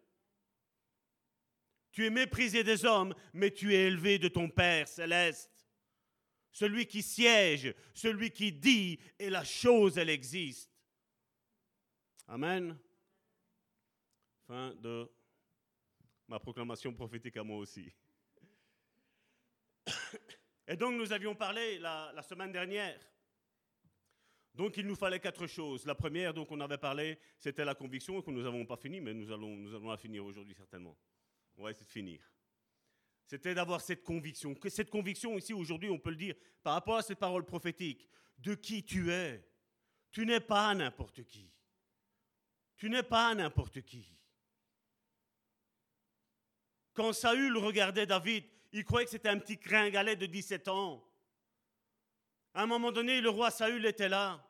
Tu 1.92 2.06
es 2.06 2.10
méprisé 2.10 2.62
des 2.62 2.84
hommes, 2.84 3.14
mais 3.32 3.50
tu 3.50 3.74
es 3.74 3.86
élevé 3.86 4.18
de 4.18 4.28
ton 4.28 4.48
Père 4.48 4.86
céleste. 4.86 5.66
Celui 6.52 6.86
qui 6.86 7.02
siège, 7.02 7.74
celui 7.94 8.30
qui 8.30 8.52
dit, 8.52 8.98
et 9.18 9.30
la 9.30 9.44
chose, 9.44 9.98
elle 9.98 10.10
existe. 10.10 10.70
Amen. 12.30 12.76
Fin 14.46 14.74
de 14.74 15.10
ma 16.28 16.38
proclamation 16.38 16.92
prophétique 16.92 17.38
à 17.38 17.42
moi 17.42 17.56
aussi. 17.56 17.90
Et 20.68 20.76
donc 20.76 20.92
nous 20.94 21.10
avions 21.10 21.34
parlé 21.34 21.78
la, 21.78 22.22
semaine 22.22 22.52
dernière 22.52 23.00
donc 24.54 24.76
il 24.76 24.86
nous 24.86 24.96
fallait 24.96 25.20
quatre 25.20 25.46
choses. 25.46 25.86
La 25.86 25.94
première, 25.94 26.34
donc 26.34 26.50
on 26.50 26.60
avait 26.60 26.78
parlé, 26.78 27.18
c'était 27.38 27.64
la 27.64 27.76
conviction 27.76 28.20
que 28.20 28.30
nous 28.30 28.42
n'avons 28.42 28.66
pas 28.66 28.76
fini, 28.76 29.00
mais 29.00 29.14
nous 29.14 29.30
allons, 29.30 29.56
la 29.88 29.96
finir 29.96 30.24
aujourd'hui 30.24 30.54
certainement. 30.54 30.98
On 31.56 31.62
va 31.62 31.70
essayer 31.70 31.86
de 31.86 31.90
finir. 31.92 32.20
C'était 33.24 33.54
d'avoir 33.54 33.80
cette 33.80 34.02
conviction. 34.02 34.56
Cette 34.68 34.90
conviction 34.90 35.38
ici 35.38 35.54
aujourd'hui, 35.54 35.90
on 35.90 35.98
peut 35.98 36.10
le 36.10 36.16
dire 36.16 36.34
par 36.62 36.74
rapport 36.74 36.96
à 36.96 37.02
cette 37.02 37.20
parole 37.20 37.44
prophétique, 37.44 38.08
de 38.36 38.54
qui 38.54 38.84
tu 38.84 39.12
es? 39.12 39.48
Tu 40.10 40.26
n'es 40.26 40.40
pas 40.40 40.74
n'importe 40.74 41.22
qui. 41.22 41.52
Tu 42.78 42.88
n'es 42.88 43.02
pas 43.02 43.34
n'importe 43.34 43.82
qui. 43.82 44.06
Quand 46.94 47.12
Saül 47.12 47.56
regardait 47.56 48.06
David, 48.06 48.44
il 48.72 48.84
croyait 48.84 49.04
que 49.04 49.10
c'était 49.10 49.28
un 49.28 49.38
petit 49.38 49.56
gringalet 49.56 50.16
de 50.16 50.26
17 50.26 50.68
ans. 50.68 51.04
À 52.54 52.62
un 52.62 52.66
moment 52.66 52.92
donné, 52.92 53.20
le 53.20 53.30
roi 53.30 53.50
Saül 53.50 53.84
était 53.86 54.08
là. 54.08 54.44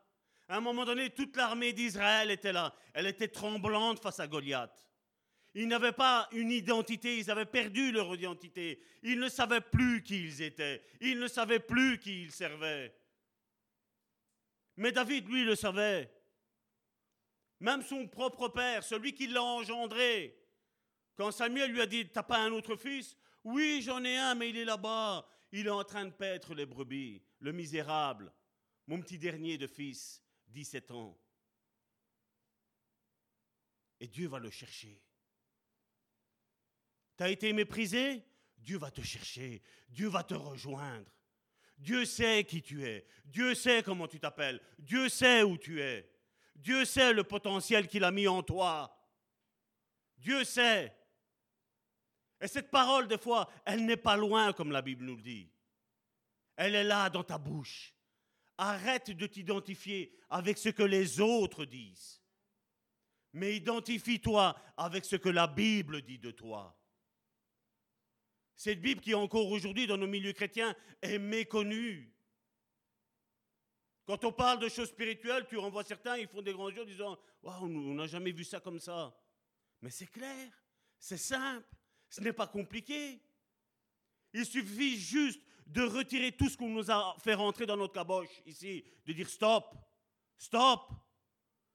À 0.48 0.56
un 0.56 0.60
moment 0.60 0.84
donné, 0.84 1.10
toute 1.10 1.36
l'armée 1.36 1.72
d'Israël 1.72 2.30
était 2.30 2.52
là. 2.52 2.74
Elle 2.94 3.06
était 3.06 3.28
tremblante 3.28 4.00
face 4.00 4.20
à 4.20 4.26
Goliath. 4.26 4.86
Ils 5.54 5.68
n'avaient 5.68 5.92
pas 5.92 6.28
une 6.32 6.52
identité, 6.52 7.18
ils 7.18 7.30
avaient 7.30 7.46
perdu 7.46 7.92
leur 7.92 8.14
identité. 8.14 8.80
Ils 9.02 9.18
ne 9.18 9.28
savaient 9.28 9.60
plus 9.60 10.02
qui 10.02 10.22
ils 10.22 10.42
étaient. 10.42 10.82
Ils 11.00 11.18
ne 11.18 11.28
savaient 11.28 11.60
plus 11.60 11.98
qui 11.98 12.22
ils 12.22 12.32
servaient. 12.32 12.94
Mais 14.76 14.92
David, 14.92 15.28
lui, 15.28 15.44
le 15.44 15.56
savait. 15.56 16.10
Même 17.60 17.82
son 17.82 18.06
propre 18.06 18.48
père, 18.48 18.84
celui 18.84 19.14
qui 19.14 19.26
l'a 19.26 19.42
engendré. 19.42 20.38
Quand 21.16 21.32
Samuel 21.32 21.72
lui 21.72 21.80
a 21.80 21.86
dit, 21.86 22.08
t'as 22.08 22.22
pas 22.22 22.38
un 22.38 22.52
autre 22.52 22.76
fils? 22.76 23.16
Oui, 23.44 23.82
j'en 23.82 24.04
ai 24.04 24.16
un, 24.16 24.34
mais 24.34 24.50
il 24.50 24.56
est 24.56 24.64
là-bas. 24.64 25.28
Il 25.52 25.66
est 25.66 25.70
en 25.70 25.84
train 25.84 26.04
de 26.04 26.12
paître 26.12 26.54
les 26.54 26.66
brebis. 26.66 27.22
Le 27.40 27.52
misérable, 27.52 28.32
mon 28.86 29.00
petit 29.00 29.18
dernier 29.18 29.58
de 29.58 29.66
fils. 29.66 30.22
17 30.48 30.90
ans. 30.92 31.18
Et 34.00 34.06
Dieu 34.06 34.28
va 34.28 34.38
le 34.38 34.50
chercher. 34.50 35.02
Tu 37.16 37.22
as 37.22 37.30
été 37.30 37.52
méprisé? 37.52 38.24
Dieu 38.56 38.78
va 38.78 38.90
te 38.90 39.02
chercher. 39.02 39.62
Dieu 39.88 40.08
va 40.08 40.22
te 40.22 40.34
rejoindre. 40.34 41.10
Dieu 41.76 42.04
sait 42.04 42.44
qui 42.44 42.62
tu 42.62 42.84
es. 42.84 43.06
Dieu 43.24 43.54
sait 43.54 43.82
comment 43.82 44.08
tu 44.08 44.18
t'appelles. 44.18 44.60
Dieu 44.78 45.08
sait 45.08 45.42
où 45.42 45.58
tu 45.58 45.80
es. 45.80 46.08
Dieu 46.58 46.84
sait 46.84 47.12
le 47.12 47.24
potentiel 47.24 47.86
qu'il 47.86 48.04
a 48.04 48.10
mis 48.10 48.28
en 48.28 48.42
toi. 48.42 48.94
Dieu 50.16 50.44
sait. 50.44 50.94
Et 52.40 52.48
cette 52.48 52.70
parole, 52.70 53.08
des 53.08 53.18
fois, 53.18 53.48
elle 53.64 53.84
n'est 53.84 53.96
pas 53.96 54.16
loin, 54.16 54.52
comme 54.52 54.72
la 54.72 54.82
Bible 54.82 55.04
nous 55.04 55.16
le 55.16 55.22
dit. 55.22 55.50
Elle 56.56 56.74
est 56.74 56.84
là 56.84 57.10
dans 57.10 57.24
ta 57.24 57.38
bouche. 57.38 57.94
Arrête 58.56 59.10
de 59.10 59.26
t'identifier 59.26 60.12
avec 60.28 60.58
ce 60.58 60.68
que 60.68 60.82
les 60.82 61.20
autres 61.20 61.64
disent. 61.64 62.20
Mais 63.32 63.56
identifie-toi 63.56 64.56
avec 64.76 65.04
ce 65.04 65.16
que 65.16 65.28
la 65.28 65.46
Bible 65.46 66.02
dit 66.02 66.18
de 66.18 66.32
toi. 66.32 66.76
Cette 68.56 68.80
Bible 68.80 69.00
qui 69.00 69.14
encore 69.14 69.48
aujourd'hui 69.48 69.86
dans 69.86 69.96
nos 69.96 70.08
milieux 70.08 70.32
chrétiens 70.32 70.74
est 71.00 71.20
méconnue. 71.20 72.12
Quand 74.08 74.24
on 74.24 74.32
parle 74.32 74.58
de 74.58 74.70
choses 74.70 74.88
spirituelles, 74.88 75.46
tu 75.46 75.58
renvoies 75.58 75.84
certains, 75.84 76.16
ils 76.16 76.26
font 76.26 76.40
des 76.40 76.54
grands 76.54 76.70
yeux 76.70 76.80
en 76.80 76.86
disant 76.86 77.18
On 77.42 77.68
n'a 77.68 78.06
jamais 78.06 78.32
vu 78.32 78.42
ça 78.42 78.58
comme 78.58 78.80
ça. 78.80 79.14
Mais 79.82 79.90
c'est 79.90 80.06
clair, 80.06 80.50
c'est 80.98 81.18
simple, 81.18 81.68
ce 82.08 82.22
n'est 82.22 82.32
pas 82.32 82.46
compliqué. 82.46 83.20
Il 84.32 84.46
suffit 84.46 84.96
juste 84.98 85.42
de 85.66 85.82
retirer 85.82 86.32
tout 86.32 86.48
ce 86.48 86.56
qu'on 86.56 86.70
nous 86.70 86.90
a 86.90 87.16
fait 87.22 87.34
rentrer 87.34 87.66
dans 87.66 87.76
notre 87.76 87.92
caboche 87.92 88.30
ici, 88.46 88.82
de 89.04 89.12
dire 89.12 89.28
stop, 89.28 89.76
stop, 90.38 90.90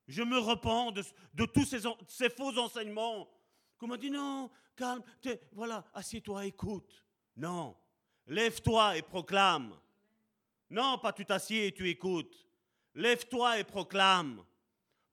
je 0.08 0.24
me 0.24 0.40
repens 0.40 0.92
de, 0.92 1.46
tous 1.46 1.66
ces, 1.66 2.30
faux 2.32 2.58
enseignements. 2.58 3.30
Qu'on 3.78 3.86
m'a 3.86 3.98
dit 3.98 4.10
non, 4.10 4.50
calme, 4.76 5.04
voilà, 5.52 5.86
assieds-toi, 5.94 6.48
écoute. 6.48 7.06
Non, 7.36 7.78
lève-toi 8.26 8.98
et 8.98 9.04
proclame. 9.04 9.80
Non, 10.74 10.98
pas 10.98 11.14
tu 11.14 11.24
t'assieds 11.24 11.68
et 11.68 11.72
tu 11.72 11.88
écoutes. 11.88 12.48
Lève-toi 12.96 13.60
et 13.60 13.64
proclame. 13.64 14.44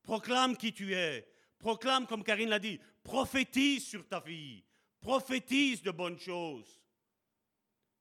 Proclame 0.03 0.57
qui 0.57 0.73
tu 0.73 0.95
es. 0.95 1.31
Proclame, 1.59 2.07
comme 2.07 2.25
Karine 2.25 2.49
l'a 2.49 2.59
dit, 2.59 2.81
prophétise 3.03 3.85
sur 3.85 4.09
ta 4.09 4.21
vie. 4.21 4.65
Prophétise 5.03 5.83
de 5.83 5.91
bonnes 5.91 6.19
choses. 6.19 6.81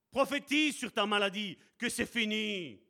Prophétise 0.10 0.78
sur 0.78 0.94
ta 0.94 1.06
maladie 1.06 1.58
que 1.78 1.90
c'est 1.90 2.06
fini. 2.06 2.82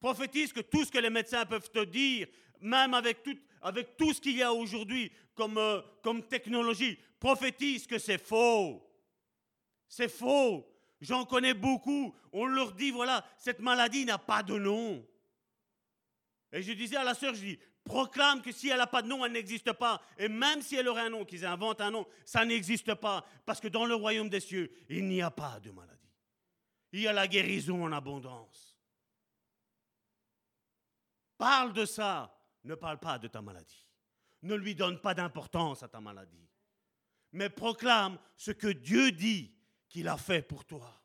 Prophétise 0.00 0.54
que 0.54 0.60
tout 0.60 0.86
ce 0.86 0.90
que 0.90 0.98
les 0.98 1.10
médecins 1.10 1.44
peuvent 1.44 1.70
te 1.70 1.84
dire, 1.84 2.28
même 2.62 2.94
avec 2.94 3.22
tout, 3.22 4.14
ce 4.14 4.22
qu'il 4.22 4.38
y 4.38 4.42
a 4.42 4.54
aujourd'hui 4.54 5.12
euh, 5.38 5.82
comme 6.02 6.26
technologie, 6.26 6.98
prophétise 7.18 7.86
que 7.86 7.98
c'est 7.98 8.24
faux. 8.24 8.82
C'est 9.86 10.08
faux. 10.08 10.66
J'en 11.00 11.24
connais 11.24 11.54
beaucoup. 11.54 12.14
On 12.32 12.46
leur 12.46 12.72
dit, 12.72 12.90
voilà, 12.90 13.24
cette 13.38 13.60
maladie 13.60 14.04
n'a 14.04 14.18
pas 14.18 14.42
de 14.42 14.58
nom. 14.58 15.06
Et 16.52 16.62
je 16.62 16.72
disais 16.72 16.96
à 16.96 17.04
la 17.04 17.14
sœur, 17.14 17.34
je 17.34 17.40
dis, 17.40 17.58
proclame 17.84 18.42
que 18.42 18.52
si 18.52 18.68
elle 18.68 18.78
n'a 18.78 18.86
pas 18.86 19.02
de 19.02 19.08
nom, 19.08 19.24
elle 19.24 19.32
n'existe 19.32 19.72
pas. 19.72 20.02
Et 20.18 20.28
même 20.28 20.62
si 20.62 20.76
elle 20.76 20.88
aurait 20.88 21.02
un 21.02 21.10
nom, 21.10 21.24
qu'ils 21.24 21.46
inventent 21.46 21.80
un 21.80 21.90
nom, 21.90 22.06
ça 22.24 22.44
n'existe 22.44 22.94
pas. 22.94 23.24
Parce 23.46 23.60
que 23.60 23.68
dans 23.68 23.86
le 23.86 23.94
royaume 23.94 24.28
des 24.28 24.40
cieux, 24.40 24.70
il 24.88 25.06
n'y 25.06 25.22
a 25.22 25.30
pas 25.30 25.58
de 25.60 25.70
maladie 25.70 26.00
il 26.92 27.00
y 27.00 27.08
a 27.08 27.12
la 27.12 27.28
guérison 27.28 27.84
en 27.84 27.92
abondance. 27.92 28.78
Parle 31.38 31.72
de 31.72 31.84
ça, 31.84 32.36
ne 32.64 32.74
parle 32.74 32.98
pas 32.98 33.18
de 33.18 33.28
ta 33.28 33.40
maladie. 33.40 33.86
Ne 34.42 34.54
lui 34.54 34.74
donne 34.74 35.00
pas 35.00 35.14
d'importance 35.14 35.82
à 35.82 35.88
ta 35.88 36.00
maladie. 36.00 36.48
Mais 37.32 37.48
proclame 37.48 38.18
ce 38.36 38.50
que 38.50 38.68
Dieu 38.68 39.12
dit 39.12 39.54
qu'il 39.90 40.08
a 40.08 40.16
fait 40.16 40.40
pour 40.40 40.64
toi. 40.64 41.02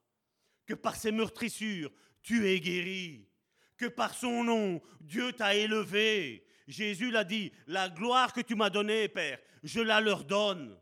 Que 0.65 0.73
par 0.73 0.95
ses 0.95 1.11
meurtrissures, 1.11 1.91
tu 2.21 2.47
es 2.47 2.59
guéri. 2.61 3.27
Que 3.75 3.88
par 3.88 4.13
son 4.13 4.45
nom, 4.45 4.81
Dieu 5.01 5.33
t'a 5.33 5.55
élevé. 5.55 6.47
Jésus 6.67 7.11
l'a 7.11 7.25
dit, 7.25 7.51
la 7.67 7.89
gloire 7.89 8.31
que 8.31 8.41
tu 8.41 8.55
m'as 8.55 8.69
donnée, 8.69 9.09
Père, 9.09 9.39
je 9.63 9.81
la 9.81 9.99
leur 9.99 10.23
donne. 10.23 10.79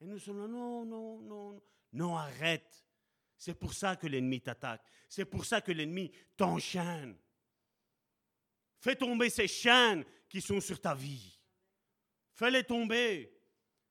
Et 0.00 0.06
nous 0.06 0.18
sommes 0.18 0.40
là, 0.40 0.48
non, 0.48 0.84
non, 0.84 1.20
non, 1.20 1.62
non, 1.92 2.16
arrête. 2.16 2.84
C'est 3.36 3.54
pour 3.54 3.74
ça 3.74 3.96
que 3.96 4.06
l'ennemi 4.06 4.40
t'attaque. 4.40 4.82
C'est 5.08 5.24
pour 5.24 5.44
ça 5.44 5.60
que 5.60 5.72
l'ennemi 5.72 6.10
t'enchaîne. 6.36 7.16
Fais 8.80 8.96
tomber 8.96 9.30
ces 9.30 9.48
chaînes 9.48 10.04
qui 10.28 10.40
sont 10.40 10.60
sur 10.60 10.80
ta 10.80 10.94
vie. 10.94 11.38
Fais-les 12.32 12.64
tomber. 12.64 13.37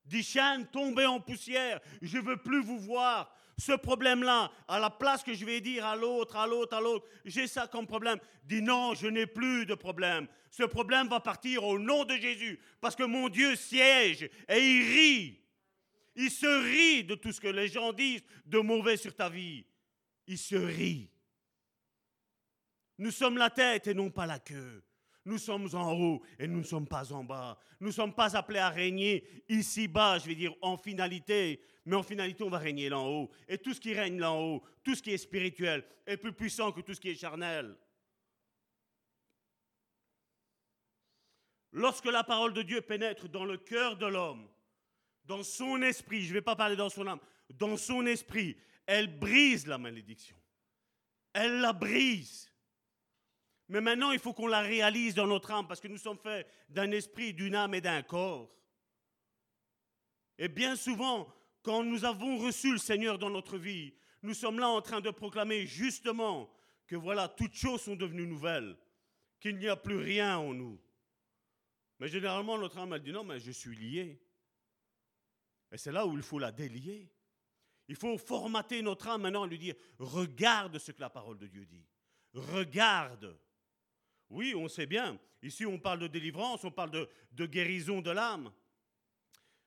Dishan, 0.07 0.65
tombez 0.71 1.05
en 1.05 1.19
poussière, 1.19 1.79
je 2.01 2.17
ne 2.17 2.23
veux 2.23 2.37
plus 2.37 2.61
vous 2.61 2.79
voir. 2.79 3.33
Ce 3.59 3.71
problème-là, 3.71 4.51
à 4.67 4.79
la 4.79 4.91
place 4.91 5.23
que 5.23 5.33
je 5.33 5.43
vais 5.43 5.61
dire 5.61 5.85
à 5.85 5.95
l'autre, 5.95 6.35
à 6.35 6.45
l'autre, 6.45 6.77
à 6.77 6.81
l'autre, 6.81 7.07
j'ai 7.25 7.47
ça 7.47 7.67
comme 7.67 7.87
problème. 7.87 8.19
Dis 8.43 8.61
non, 8.61 8.93
je 8.93 9.07
n'ai 9.07 9.25
plus 9.25 9.65
de 9.65 9.73
problème. 9.73 10.27
Ce 10.51 10.63
problème 10.63 11.07
va 11.07 11.19
partir 11.19 11.63
au 11.63 11.79
nom 11.79 12.05
de 12.05 12.15
Jésus, 12.15 12.59
parce 12.79 12.95
que 12.95 13.03
mon 13.03 13.29
Dieu 13.29 13.55
siège 13.55 14.29
et 14.47 14.59
il 14.59 14.83
rit. 14.93 15.41
Il 16.15 16.31
se 16.31 16.45
rit 16.45 17.03
de 17.03 17.15
tout 17.15 17.31
ce 17.31 17.41
que 17.41 17.47
les 17.47 17.67
gens 17.67 17.93
disent 17.93 18.23
de 18.45 18.59
mauvais 18.59 18.97
sur 18.97 19.15
ta 19.15 19.29
vie. 19.29 19.65
Il 20.27 20.37
se 20.37 20.55
rit. 20.55 21.09
Nous 22.97 23.11
sommes 23.11 23.37
la 23.37 23.49
tête 23.49 23.87
et 23.87 23.93
non 23.93 24.09
pas 24.09 24.25
la 24.25 24.39
queue. 24.39 24.83
Nous 25.27 25.39
sommes 25.39 25.67
en 25.73 25.93
haut 25.93 26.21
et 26.39 26.47
nous 26.47 26.59
ne 26.59 26.63
sommes 26.63 26.87
pas 26.87 27.11
en 27.11 27.21
bas. 27.21 27.59
Nous 27.81 27.87
ne 27.87 27.91
sommes 27.91 28.13
pas 28.13 28.37
appelés 28.37 28.59
à 28.59 28.69
régner 28.69 29.25
ici-bas, 29.49 30.19
je 30.19 30.25
vais 30.25 30.35
dire 30.35 30.53
en 30.61 30.77
finalité, 30.77 31.59
mais 31.83 31.97
en 31.97 32.01
finalité, 32.01 32.45
on 32.45 32.49
va 32.49 32.59
régner 32.59 32.87
là 32.87 32.97
en 32.97 33.09
haut. 33.09 33.29
Et 33.45 33.57
tout 33.57 33.73
ce 33.73 33.81
qui 33.81 33.93
règne 33.93 34.21
là 34.21 34.31
en 34.31 34.41
haut, 34.41 34.63
tout 34.85 34.95
ce 34.95 35.01
qui 35.01 35.11
est 35.11 35.17
spirituel, 35.17 35.83
est 36.05 36.15
plus 36.15 36.31
puissant 36.31 36.71
que 36.71 36.79
tout 36.79 36.93
ce 36.93 37.01
qui 37.01 37.09
est 37.09 37.15
charnel. 37.15 37.75
Lorsque 41.73 42.05
la 42.05 42.23
parole 42.23 42.53
de 42.53 42.61
Dieu 42.61 42.79
pénètre 42.79 43.27
dans 43.27 43.43
le 43.43 43.57
cœur 43.57 43.97
de 43.97 44.05
l'homme, 44.05 44.47
dans 45.25 45.43
son 45.43 45.81
esprit, 45.81 46.23
je 46.23 46.29
ne 46.29 46.35
vais 46.35 46.41
pas 46.41 46.55
parler 46.55 46.77
dans 46.77 46.89
son 46.89 47.05
âme, 47.05 47.19
dans 47.49 47.75
son 47.75 48.05
esprit, 48.05 48.55
elle 48.85 49.19
brise 49.19 49.67
la 49.67 49.77
malédiction. 49.77 50.37
Elle 51.33 51.59
la 51.59 51.73
brise. 51.73 52.49
Mais 53.69 53.81
maintenant, 53.81 54.11
il 54.11 54.19
faut 54.19 54.33
qu'on 54.33 54.47
la 54.47 54.61
réalise 54.61 55.15
dans 55.15 55.27
notre 55.27 55.51
âme 55.51 55.67
parce 55.67 55.81
que 55.81 55.87
nous 55.87 55.97
sommes 55.97 56.17
faits 56.17 56.47
d'un 56.69 56.91
esprit, 56.91 57.33
d'une 57.33 57.55
âme 57.55 57.73
et 57.73 57.81
d'un 57.81 58.01
corps. 58.01 58.49
Et 60.37 60.47
bien 60.47 60.75
souvent, 60.75 61.27
quand 61.61 61.83
nous 61.83 62.05
avons 62.05 62.37
reçu 62.37 62.71
le 62.71 62.77
Seigneur 62.77 63.17
dans 63.17 63.29
notre 63.29 63.57
vie, 63.57 63.93
nous 64.21 64.33
sommes 64.33 64.59
là 64.59 64.69
en 64.69 64.81
train 64.81 65.01
de 65.01 65.09
proclamer 65.09 65.65
justement 65.65 66.49
que 66.85 66.95
voilà, 66.95 67.27
toutes 67.27 67.55
choses 67.55 67.81
sont 67.81 67.95
devenues 67.95 68.27
nouvelles, 68.27 68.77
qu'il 69.39 69.57
n'y 69.57 69.67
a 69.67 69.75
plus 69.75 69.97
rien 69.97 70.37
en 70.37 70.53
nous. 70.53 70.79
Mais 71.99 72.07
généralement, 72.07 72.57
notre 72.57 72.77
âme, 72.77 72.93
elle 72.93 73.01
dit 73.01 73.11
non, 73.11 73.23
mais 73.23 73.39
je 73.39 73.51
suis 73.51 73.75
lié. 73.75 74.21
Et 75.71 75.77
c'est 75.77 75.91
là 75.91 76.05
où 76.05 76.15
il 76.15 76.23
faut 76.23 76.39
la 76.39 76.51
délier. 76.51 77.11
Il 77.89 77.95
faut 77.95 78.17
formater 78.17 78.81
notre 78.81 79.07
âme 79.07 79.23
maintenant 79.23 79.45
et 79.45 79.49
lui 79.49 79.59
dire, 79.59 79.75
regarde 79.97 80.77
ce 80.77 80.91
que 80.91 81.01
la 81.01 81.09
parole 81.09 81.37
de 81.37 81.47
Dieu 81.47 81.65
dit. 81.65 81.85
Regarde. 82.33 83.37
Oui, 84.29 84.53
on 84.55 84.67
sait 84.67 84.85
bien. 84.85 85.19
Ici, 85.41 85.65
on 85.65 85.79
parle 85.79 85.99
de 85.99 86.07
délivrance, 86.07 86.63
on 86.63 86.71
parle 86.71 86.91
de, 87.31 87.45
guérison 87.45 88.01
de 88.01 88.11
l'âme. 88.11 88.51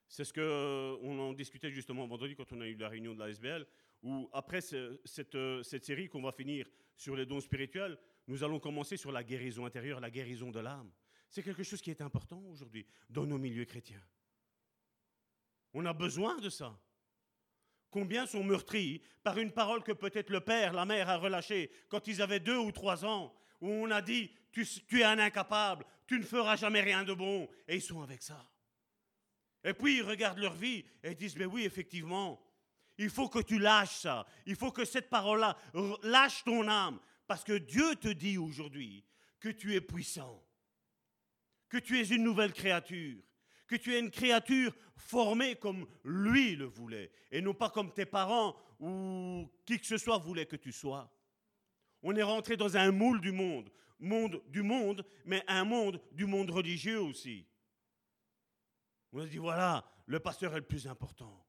C'est 0.09 0.25
ce 0.25 0.33
qu'on 0.33 0.41
euh, 0.41 1.19
en 1.19 1.33
discutait 1.33 1.71
justement 1.71 2.07
vendredi 2.07 2.35
quand 2.35 2.53
on 2.53 2.61
a 2.61 2.67
eu 2.67 2.75
la 2.75 2.89
réunion 2.89 3.15
de 3.15 3.21
la 3.21 3.31
SBL, 3.31 3.67
où 4.03 4.29
après 4.33 4.61
cette, 4.61 5.35
euh, 5.37 5.63
cette 5.63 5.85
série 5.85 6.09
qu'on 6.09 6.23
va 6.23 6.33
finir 6.33 6.69
sur 6.97 7.15
les 7.15 7.27
dons 7.27 7.41
spirituels, 7.41 7.97
nous 8.27 8.43
allons 8.43 8.59
commencer 8.59 8.97
sur 8.97 9.13
la 9.13 9.23
guérison 9.23 9.65
intérieure, 9.65 10.01
la 10.01 10.11
guérison 10.11 10.51
de 10.51 10.61
l'âme. 10.61 10.91
C'est 11.31 11.45
quelque 11.45 11.63
chose 11.63 11.81
qui 11.81 11.91
est 11.91 12.01
important 12.01 12.43
aujourd'hui 12.51 12.85
dans 13.09 13.25
nos 13.25 13.39
milieux 13.39 13.65
chrétiens. 13.65 14.03
On 15.73 15.87
a 15.87 15.93
besoin 15.93 16.39
de 16.39 16.51
ça. 16.51 16.77
Combien 17.91 18.27
sont 18.27 18.45
meurtris 18.45 19.03
par 19.23 19.39
une 19.39 19.53
parole 19.53 19.83
que 19.83 19.93
peut-être 19.93 20.31
le 20.31 20.41
père, 20.41 20.73
la 20.73 20.85
mère 20.85 21.09
a 21.09 21.17
relâchée 21.17 21.71
quand 21.89 22.07
ils 22.07 22.23
avaient 22.23 22.41
deux 22.41 22.57
ou 22.57 22.73
trois 22.73 23.05
ans, 23.05 23.35
où 23.61 23.69
on 23.69 23.91
a 23.91 24.03
dit 24.03 24.31
tu, 24.53 25.01
es 25.01 25.05
un 25.05 25.19
incapable, 25.19 25.85
tu 26.07 26.19
ne 26.19 26.25
feras 26.25 26.57
jamais 26.57 26.81
rien 26.81 27.05
de 27.05 27.15
bon, 27.15 27.49
et 27.69 27.77
ils 27.77 27.83
sont 27.83 28.03
avec 28.03 28.23
ça. 28.23 28.45
Et 29.63 29.75
puis 29.75 29.99
ils 29.99 30.03
regardent 30.03 30.39
leur 30.39 30.55
vie 30.55 30.85
et 31.03 31.15
disent 31.15 31.37
mais 31.37 31.45
oui, 31.45 31.65
effectivement, 31.65 32.43
il 32.99 33.11
faut 33.11 33.29
que 33.29 33.41
tu 33.41 33.59
lâches 33.59 33.97
ça, 33.97 34.27
il 34.47 34.57
faut 34.57 34.73
que 34.73 34.85
cette 34.85 35.09
parole-là 35.09 35.57
lâche 36.03 36.45
ton 36.45 36.69
âme, 36.69 36.99
parce 37.27 37.45
que 37.45 37.59
Dieu 37.59 37.97
te 37.97 38.09
dit 38.09 38.39
aujourd'hui 38.39 39.05
que 39.39 39.49
tu 39.49 39.75
es 39.75 39.81
puissant, 39.81 40.43
que 41.69 41.79
tu 41.79 41.99
es 41.99 42.09
une 42.09 42.25
nouvelle 42.25 42.53
créature, 42.53 43.23
que 43.67 43.77
tu 43.77 43.95
es 43.95 44.01
une 44.01 44.11
créature 44.11 44.75
formée 44.97 45.57
comme 45.57 45.87
lui 46.05 46.57
le 46.57 46.65
voulait, 46.65 47.11
et 47.31 47.41
non 47.41 47.55
pas 47.55 47.71
comme 47.71 47.93
tes 47.93 48.07
parents 48.07 48.57
ou 48.81 49.49
qui 49.65 49.79
que 49.79 49.87
ce 49.87 49.99
soit 49.99 50.19
voulait 50.19 50.47
que 50.47 50.57
tu 50.57 50.73
sois. 50.73 51.11
On 52.03 52.17
est 52.17 52.23
rentré 52.23 52.57
dans 52.57 52.77
un 52.77 52.91
moule 52.91 53.21
du 53.21 53.31
monde, 53.31 53.71
monde 54.01 54.43
du 54.49 54.63
monde, 54.63 55.05
mais 55.25 55.45
un 55.47 55.65
monde 55.65 56.01
du 56.13 56.27
monde 56.27 56.51
religieux 56.51 57.01
aussi. 57.01 57.47
On 59.13 59.21
a 59.21 59.27
dit 59.27 59.39
voilà, 59.39 59.85
le 60.07 60.19
pasteur 60.21 60.53
est 60.55 60.61
le 60.61 60.67
plus 60.67 60.87
important. 60.87 61.47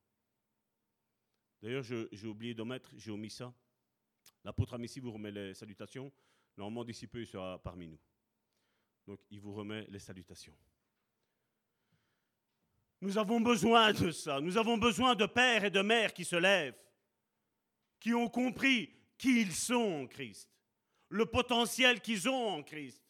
D'ailleurs, 1.61 1.83
j'ai 1.83 2.27
oublié 2.27 2.53
d'en 2.53 2.65
mettre, 2.65 2.91
j'ai 2.97 3.11
omis 3.11 3.29
ça. 3.29 3.53
L'apôtre 4.43 4.73
Amici 4.73 4.99
vous 4.99 5.11
remet 5.11 5.31
les 5.31 5.53
salutations. 5.53 6.11
Normalement, 6.57 6.83
d'ici 6.83 7.07
peu, 7.07 7.21
il 7.21 7.27
sera 7.27 7.61
parmi 7.61 7.87
nous. 7.87 7.99
Donc, 9.05 9.19
il 9.29 9.39
vous 9.39 9.53
remet 9.53 9.85
les 9.89 9.99
salutations. 9.99 10.55
Nous 12.99 13.17
avons 13.17 13.41
besoin 13.41 13.93
de 13.93 14.11
ça. 14.11 14.39
Nous 14.39 14.57
avons 14.57 14.77
besoin 14.77 15.15
de 15.15 15.25
pères 15.25 15.63
et 15.63 15.71
de 15.71 15.81
mères 15.81 16.13
qui 16.13 16.25
se 16.25 16.35
lèvent, 16.35 16.77
qui 17.99 18.13
ont 18.13 18.29
compris 18.29 18.93
qui 19.17 19.41
ils 19.41 19.53
sont 19.53 20.01
en 20.03 20.07
Christ, 20.07 20.49
le 21.11 21.25
potentiel 21.25 22.01
qu'ils 22.01 22.29
ont 22.29 22.47
en 22.47 22.63
Christ, 22.63 23.03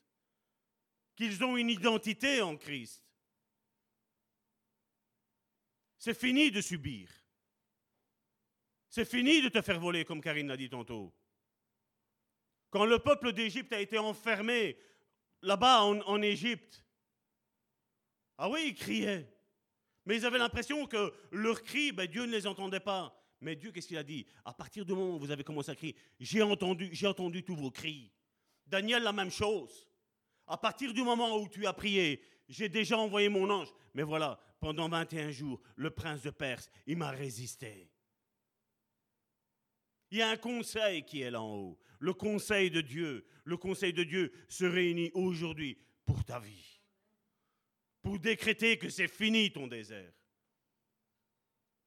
qu'ils 1.15 1.43
ont 1.43 1.55
une 1.55 1.69
identité 1.69 2.41
en 2.41 2.57
Christ. 2.57 3.05
C'est 5.99 6.17
fini 6.17 6.49
de 6.49 6.61
subir. 6.61 7.11
C'est 8.89 9.05
fini 9.05 9.43
de 9.43 9.49
te 9.49 9.61
faire 9.61 9.79
voler, 9.79 10.03
comme 10.03 10.19
Karine 10.19 10.47
l'a 10.47 10.57
dit 10.57 10.69
tantôt. 10.69 11.13
Quand 12.71 12.85
le 12.85 12.97
peuple 12.97 13.33
d'Égypte 13.33 13.71
a 13.71 13.79
été 13.79 13.99
enfermé 13.99 14.79
là-bas 15.43 15.83
en, 15.83 16.21
Égypte, 16.23 16.83
ah 18.39 18.49
oui, 18.49 18.69
ils 18.69 18.75
criaient. 18.75 19.31
Mais 20.05 20.17
ils 20.17 20.25
avaient 20.25 20.39
l'impression 20.39 20.87
que 20.87 21.13
leur 21.31 21.61
cri, 21.61 21.91
ben, 21.91 22.07
Dieu 22.07 22.25
ne 22.25 22.31
les 22.31 22.47
entendait 22.47 22.79
pas. 22.79 23.20
Mais 23.41 23.55
Dieu, 23.55 23.71
qu'est-ce 23.71 23.87
qu'il 23.87 23.97
a 23.97 24.03
dit? 24.03 24.25
À 24.45 24.53
partir 24.53 24.85
du 24.85 24.93
moment 24.93 25.15
où 25.15 25.19
vous 25.19 25.31
avez 25.31 25.43
commencé 25.43 25.71
à 25.71 25.75
crier, 25.75 25.95
j'ai 26.19 26.41
entendu, 26.41 27.43
tous 27.43 27.55
vos 27.55 27.71
cris. 27.71 28.11
Daniel, 28.65 29.03
la 29.03 29.11
même 29.11 29.31
chose. 29.31 29.87
À 30.47 30.57
partir 30.57 30.93
du 30.93 31.03
moment 31.03 31.37
où 31.37 31.49
tu 31.49 31.65
as 31.65 31.73
prié, 31.73 32.21
j'ai 32.47 32.69
déjà 32.69 32.97
envoyé 32.97 33.29
mon 33.29 33.49
ange. 33.49 33.69
Mais 33.93 34.03
voilà, 34.03 34.39
pendant 34.59 34.87
21 34.87 35.31
jours, 35.31 35.61
le 35.75 35.89
prince 35.89 36.21
de 36.21 36.29
Perse, 36.29 36.69
il 36.85 36.97
m'a 36.97 37.09
résisté. 37.09 37.89
Il 40.11 40.19
y 40.19 40.21
a 40.21 40.29
un 40.29 40.37
conseil 40.37 41.03
qui 41.03 41.21
est 41.21 41.31
là 41.31 41.41
en 41.41 41.55
haut. 41.55 41.79
Le 41.99 42.13
conseil 42.13 42.69
de 42.69 42.81
Dieu. 42.81 43.25
Le 43.43 43.57
conseil 43.57 43.93
de 43.93 44.03
Dieu 44.03 44.31
se 44.47 44.65
réunit 44.65 45.11
aujourd'hui 45.13 45.77
pour 46.05 46.23
ta 46.23 46.39
vie 46.39 46.71
pour 48.01 48.19
décréter 48.19 48.77
que 48.77 48.89
c'est 48.89 49.07
fini 49.07 49.51
ton 49.51 49.67
désert. 49.67 50.11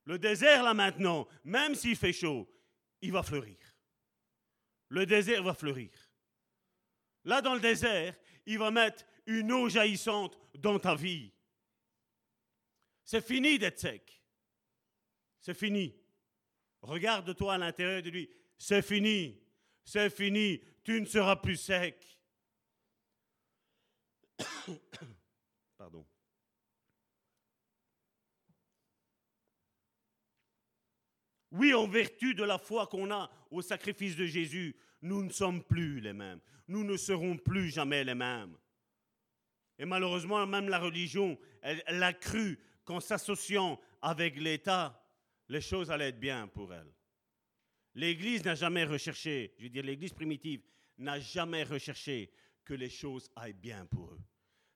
Le 0.05 0.19
désert, 0.19 0.63
là 0.63 0.75
maintenant, 0.75 1.27
même 1.45 1.75
s'il 1.75 1.97
fait 1.97 2.13
chaud, 2.13 2.49
il 3.01 3.13
va 3.13 3.23
fleurir. 3.23 3.57
Le 4.89 5.07
désert 5.07 5.43
va 5.43 5.55
fleurir. 5.55 5.91
Là, 7.25 7.41
dans 7.41 7.55
le 7.55 7.61
désert, 7.61 8.15
il 8.47 8.59
va 8.59 8.71
mettre 8.71 9.05
une 9.27 9.51
eau 9.53 9.69
jaillissante 9.69 10.39
dans 10.55 10.79
ta 10.79 10.95
vie. 10.95 11.33
C'est 13.05 13.25
fini 13.25 13.59
d'être 13.59 13.79
sec. 13.79 14.23
C'est 15.41 15.55
fini. 15.55 15.95
Regarde-toi 16.83 17.55
à 17.55 17.59
l'intérieur 17.59 18.03
de 18.03 18.11
lui. 18.11 18.31
C'est 18.59 18.83
fini. 18.83 19.41
C'est 19.85 20.11
fini. 20.11 20.61
Tu 20.83 21.01
ne 21.01 21.07
seras 21.07 21.37
plus 21.37 21.57
sec. 21.57 22.19
Pardon. 25.77 26.07
Oui, 31.55 31.73
en 31.73 31.87
vertu 31.87 32.35
de 32.35 32.43
la 32.43 32.59
foi 32.59 32.89
qu'on 32.89 33.13
a 33.13 33.31
au 33.49 33.63
sacrifice 33.63 34.17
de 34.17 34.27
Jésus, 34.27 34.75
nous 35.03 35.23
ne 35.23 35.31
sommes 35.31 35.63
plus 35.63 36.01
les 36.01 36.13
mêmes. 36.13 36.41
Nous 36.67 36.83
ne 36.83 36.97
serons 36.97 37.37
plus 37.37 37.71
jamais 37.71 38.03
les 38.03 38.17
mêmes. 38.17 38.57
Et 39.79 39.85
malheureusement, 39.85 40.45
même 40.49 40.69
la 40.69 40.81
religion, 40.81 41.39
elle, 41.63 42.03
a 42.03 42.13
cru 42.13 42.59
qu'en 42.85 42.99
s'associant 42.99 43.81
avec 44.03 44.37
l'État, 44.37 45.01
les 45.49 45.61
choses 45.61 45.93
allaient 45.93 46.09
être 46.09 46.19
bien 46.19 46.49
pour 46.49 46.75
elle. 46.75 46.93
L'Église 47.95 48.45
n'a 48.45 48.57
jamais 48.57 48.83
recherché, 48.83 49.55
je 49.59 49.65
veux 49.65 49.71
dire 49.71 49.85
l'Église 49.85 50.13
primitive, 50.13 50.63
n'a 50.99 51.21
jamais 51.21 51.63
recherché 51.63 52.33
que 52.65 52.75
les 52.75 52.91
choses 52.91 53.31
aillent 53.37 53.53
bien 53.53 53.87
pour 53.87 54.11
eux. 54.13 54.21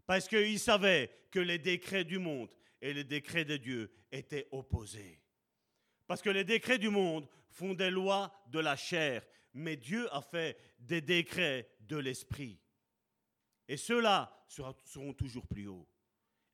Parce 0.06 0.28
qu'ils 0.28 0.60
savaient 0.60 1.10
que 1.32 1.40
les 1.40 1.58
décrets 1.58 2.04
du 2.04 2.20
monde 2.20 2.54
et 2.80 2.94
les 2.94 3.02
décrets 3.02 3.44
de 3.44 3.56
Dieu 3.56 3.90
étaient 4.12 4.46
opposés. 4.52 5.20
Parce 6.08 6.22
que 6.22 6.30
les 6.30 6.42
décrets 6.42 6.78
du 6.78 6.88
monde 6.88 7.28
font 7.50 7.74
des 7.74 7.90
lois 7.90 8.32
de 8.48 8.58
la 8.58 8.76
chair, 8.76 9.24
mais 9.52 9.76
Dieu 9.76 10.12
a 10.12 10.22
fait 10.22 10.58
des 10.78 11.02
décrets 11.02 11.68
de 11.80 11.98
l'esprit. 11.98 12.58
Et 13.68 13.76
ceux-là 13.76 14.34
seront 14.48 15.12
toujours 15.12 15.46
plus 15.46 15.68
hauts. 15.68 15.86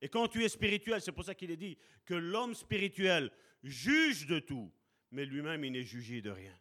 Et 0.00 0.08
quand 0.08 0.26
tu 0.26 0.44
es 0.44 0.48
spirituel, 0.48 1.00
c'est 1.00 1.12
pour 1.12 1.24
ça 1.24 1.36
qu'il 1.36 1.52
est 1.52 1.56
dit 1.56 1.78
que 2.04 2.14
l'homme 2.14 2.54
spirituel 2.54 3.30
juge 3.62 4.26
de 4.26 4.40
tout, 4.40 4.72
mais 5.12 5.24
lui-même, 5.24 5.64
il 5.64 5.72
n'est 5.72 5.84
jugé 5.84 6.20
de 6.20 6.30
rien. 6.30 6.58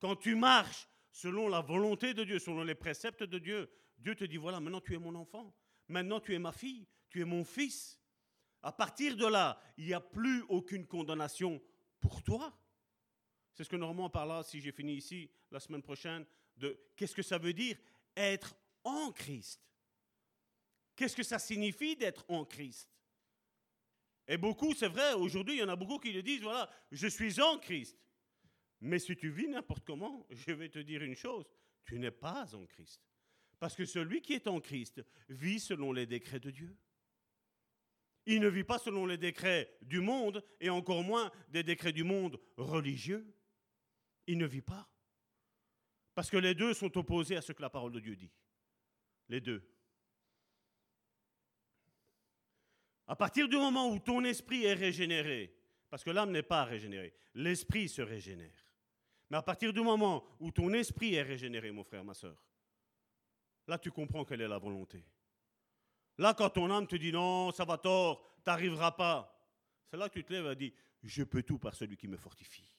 Quand 0.00 0.16
tu 0.16 0.34
marches 0.34 0.88
selon 1.12 1.48
la 1.48 1.60
volonté 1.60 2.14
de 2.14 2.24
Dieu, 2.24 2.40
selon 2.40 2.64
les 2.64 2.74
préceptes 2.74 3.22
de 3.22 3.38
Dieu, 3.38 3.70
Dieu 3.96 4.16
te 4.16 4.24
dit, 4.24 4.38
voilà, 4.38 4.58
maintenant 4.58 4.80
tu 4.80 4.94
es 4.94 4.98
mon 4.98 5.14
enfant, 5.14 5.54
maintenant 5.86 6.18
tu 6.18 6.34
es 6.34 6.38
ma 6.40 6.50
fille, 6.50 6.88
tu 7.10 7.20
es 7.20 7.24
mon 7.24 7.44
fils. 7.44 7.99
À 8.62 8.72
partir 8.72 9.16
de 9.16 9.26
là, 9.26 9.60
il 9.78 9.86
n'y 9.86 9.94
a 9.94 10.00
plus 10.00 10.42
aucune 10.48 10.86
condamnation 10.86 11.60
pour 11.98 12.22
toi. 12.22 12.56
C'est 13.54 13.64
ce 13.64 13.68
que 13.68 13.76
on 13.76 14.10
parlera, 14.10 14.42
si 14.42 14.60
j'ai 14.60 14.72
fini 14.72 14.94
ici, 14.94 15.30
la 15.50 15.60
semaine 15.60 15.82
prochaine, 15.82 16.24
de 16.56 16.78
qu'est-ce 16.96 17.14
que 17.14 17.22
ça 17.22 17.38
veut 17.38 17.52
dire 17.52 17.76
être 18.16 18.54
en 18.84 19.12
Christ. 19.12 19.60
Qu'est-ce 20.94 21.16
que 21.16 21.22
ça 21.22 21.38
signifie 21.38 21.96
d'être 21.96 22.24
en 22.28 22.44
Christ? 22.44 22.90
Et 24.28 24.36
beaucoup, 24.36 24.74
c'est 24.74 24.88
vrai, 24.88 25.14
aujourd'hui, 25.14 25.56
il 25.56 25.60
y 25.60 25.62
en 25.62 25.68
a 25.68 25.76
beaucoup 25.76 25.98
qui 25.98 26.12
le 26.12 26.22
disent, 26.22 26.42
voilà, 26.42 26.70
je 26.92 27.06
suis 27.06 27.40
en 27.40 27.58
Christ. 27.58 27.98
Mais 28.80 28.98
si 28.98 29.16
tu 29.16 29.30
vis 29.30 29.48
n'importe 29.48 29.84
comment, 29.84 30.26
je 30.30 30.52
vais 30.52 30.68
te 30.68 30.78
dire 30.78 31.02
une 31.02 31.16
chose, 31.16 31.46
tu 31.84 31.98
n'es 31.98 32.10
pas 32.10 32.54
en 32.54 32.64
Christ. 32.66 33.02
Parce 33.58 33.74
que 33.74 33.84
celui 33.84 34.22
qui 34.22 34.34
est 34.34 34.46
en 34.46 34.60
Christ 34.60 35.02
vit 35.28 35.60
selon 35.60 35.92
les 35.92 36.06
décrets 36.06 36.40
de 36.40 36.50
Dieu. 36.50 36.76
Il 38.26 38.40
ne 38.40 38.48
vit 38.48 38.64
pas 38.64 38.78
selon 38.78 39.06
les 39.06 39.16
décrets 39.16 39.76
du 39.82 40.00
monde 40.00 40.44
et 40.60 40.70
encore 40.70 41.02
moins 41.02 41.30
des 41.48 41.62
décrets 41.62 41.92
du 41.92 42.04
monde 42.04 42.38
religieux. 42.56 43.26
Il 44.26 44.38
ne 44.38 44.46
vit 44.46 44.60
pas. 44.60 44.88
Parce 46.14 46.30
que 46.30 46.36
les 46.36 46.54
deux 46.54 46.74
sont 46.74 46.96
opposés 46.98 47.36
à 47.36 47.42
ce 47.42 47.52
que 47.52 47.62
la 47.62 47.70
parole 47.70 47.92
de 47.92 48.00
Dieu 48.00 48.16
dit. 48.16 48.30
Les 49.28 49.40
deux. 49.40 49.62
À 53.06 53.16
partir 53.16 53.48
du 53.48 53.56
moment 53.56 53.90
où 53.90 53.98
ton 53.98 54.22
esprit 54.24 54.64
est 54.64 54.74
régénéré, 54.74 55.52
parce 55.88 56.04
que 56.04 56.10
l'âme 56.10 56.30
n'est 56.30 56.42
pas 56.42 56.64
régénérée, 56.64 57.12
l'esprit 57.34 57.88
se 57.88 58.02
régénère. 58.02 58.70
Mais 59.30 59.36
à 59.36 59.42
partir 59.42 59.72
du 59.72 59.80
moment 59.80 60.24
où 60.38 60.50
ton 60.50 60.72
esprit 60.72 61.14
est 61.14 61.22
régénéré, 61.22 61.70
mon 61.70 61.84
frère, 61.84 62.04
ma 62.04 62.14
soeur, 62.14 62.40
là 63.66 63.78
tu 63.78 63.90
comprends 63.90 64.24
quelle 64.24 64.42
est 64.42 64.48
la 64.48 64.58
volonté. 64.58 65.04
Là, 66.20 66.34
quand 66.34 66.50
ton 66.50 66.70
âme 66.70 66.86
te 66.86 66.96
dit 66.96 67.12
non, 67.12 67.50
ça 67.50 67.64
va 67.64 67.78
tort, 67.78 68.22
tu 68.44 68.50
n'arriveras 68.50 68.92
pas, 68.92 69.34
c'est 69.90 69.96
là 69.96 70.06
que 70.10 70.18
tu 70.18 70.24
te 70.24 70.30
lèves 70.34 70.52
et 70.52 70.54
dis 70.54 70.74
je 71.02 71.22
peux 71.22 71.42
tout 71.42 71.58
par 71.58 71.74
celui 71.74 71.96
qui 71.96 72.08
me 72.08 72.18
fortifie. 72.18 72.70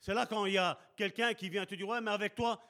C'est 0.00 0.12
là 0.12 0.26
quand 0.26 0.44
il 0.44 0.52
y 0.52 0.58
a 0.58 0.78
quelqu'un 0.94 1.32
qui 1.32 1.48
vient 1.48 1.64
te 1.64 1.74
dire 1.74 1.88
ouais, 1.88 2.02
mais 2.02 2.10
avec 2.10 2.34
toi, 2.34 2.60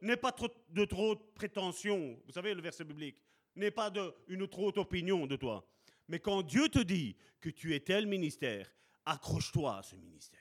n'aie 0.00 0.16
pas 0.16 0.30
trop, 0.30 0.48
de 0.68 0.84
trop 0.84 1.16
de 1.16 1.20
prétention. 1.34 2.16
Vous 2.24 2.30
savez 2.30 2.54
le 2.54 2.62
verset 2.62 2.84
biblique. 2.84 3.20
N'aie 3.56 3.72
pas 3.72 3.90
de, 3.90 4.14
une 4.28 4.46
trop 4.46 4.68
haute 4.68 4.78
opinion 4.78 5.26
de 5.26 5.34
toi. 5.34 5.68
Mais 6.06 6.20
quand 6.20 6.42
Dieu 6.42 6.68
te 6.68 6.78
dit 6.78 7.16
que 7.40 7.50
tu 7.50 7.74
es 7.74 7.80
tel 7.80 8.06
ministère, 8.06 8.72
accroche-toi 9.04 9.78
à 9.78 9.82
ce 9.82 9.96
ministère. 9.96 10.38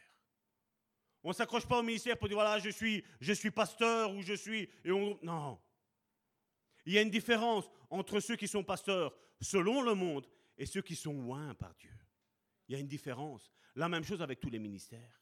On 1.23 1.29
ne 1.29 1.33
s'accroche 1.33 1.65
pas 1.65 1.79
au 1.79 1.83
ministère 1.83 2.15
pour 2.15 2.27
dire 2.27 2.37
voilà, 2.37 2.59
je 2.59 2.69
suis, 2.69 3.03
je 3.19 3.33
suis 3.33 3.49
pasteur 3.49 4.13
ou 4.13 4.21
je 4.21 4.33
suis. 4.33 4.69
Et 4.85 4.91
on, 4.91 5.17
non. 5.23 5.59
Il 6.85 6.93
y 6.93 6.97
a 6.97 7.01
une 7.01 7.09
différence 7.09 7.69
entre 7.89 8.19
ceux 8.19 8.35
qui 8.35 8.47
sont 8.47 8.63
pasteurs 8.63 9.15
selon 9.39 9.81
le 9.81 9.93
monde 9.93 10.27
et 10.57 10.65
ceux 10.65 10.81
qui 10.81 10.95
sont 10.95 11.13
loin 11.13 11.53
par 11.55 11.73
Dieu. 11.75 11.95
Il 12.67 12.73
y 12.73 12.75
a 12.75 12.79
une 12.79 12.87
différence. 12.87 13.51
La 13.75 13.89
même 13.89 14.03
chose 14.03 14.21
avec 14.21 14.39
tous 14.39 14.49
les 14.49 14.59
ministères. 14.59 15.21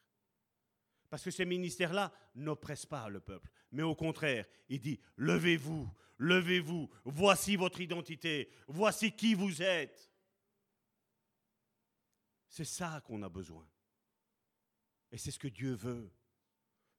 Parce 1.09 1.23
que 1.23 1.31
ces 1.31 1.45
ministères-là 1.45 2.13
n'oppressent 2.35 2.85
pas 2.85 3.09
le 3.09 3.19
peuple. 3.19 3.49
Mais 3.71 3.83
au 3.83 3.95
contraire, 3.95 4.45
il 4.69 4.79
dit, 4.79 4.99
levez-vous, 5.17 5.89
levez-vous, 6.19 6.89
voici 7.05 7.55
votre 7.55 7.81
identité, 7.81 8.51
voici 8.67 9.11
qui 9.11 9.33
vous 9.33 9.61
êtes. 9.61 10.11
C'est 12.47 12.65
ça 12.65 13.01
qu'on 13.05 13.23
a 13.23 13.29
besoin. 13.29 13.67
Et 15.11 15.17
c'est 15.17 15.31
ce 15.31 15.39
que 15.39 15.47
Dieu 15.47 15.73
veut. 15.73 16.11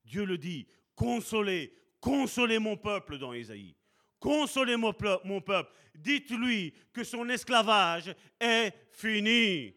Dieu 0.05 0.25
le 0.25 0.39
dit, 0.39 0.67
consolez, 0.95 1.73
consolez 2.01 2.59
mon 2.59 2.77
peuple 2.77 3.19
dans 3.19 3.33
Isaïe. 3.33 3.77
Consolez 4.21 4.77
mon, 4.77 4.93
peuple. 4.93 5.73
Dites-lui 5.95 6.75
que 6.93 7.03
son 7.03 7.29
esclavage 7.31 8.15
est 8.39 8.73
fini. 8.93 9.75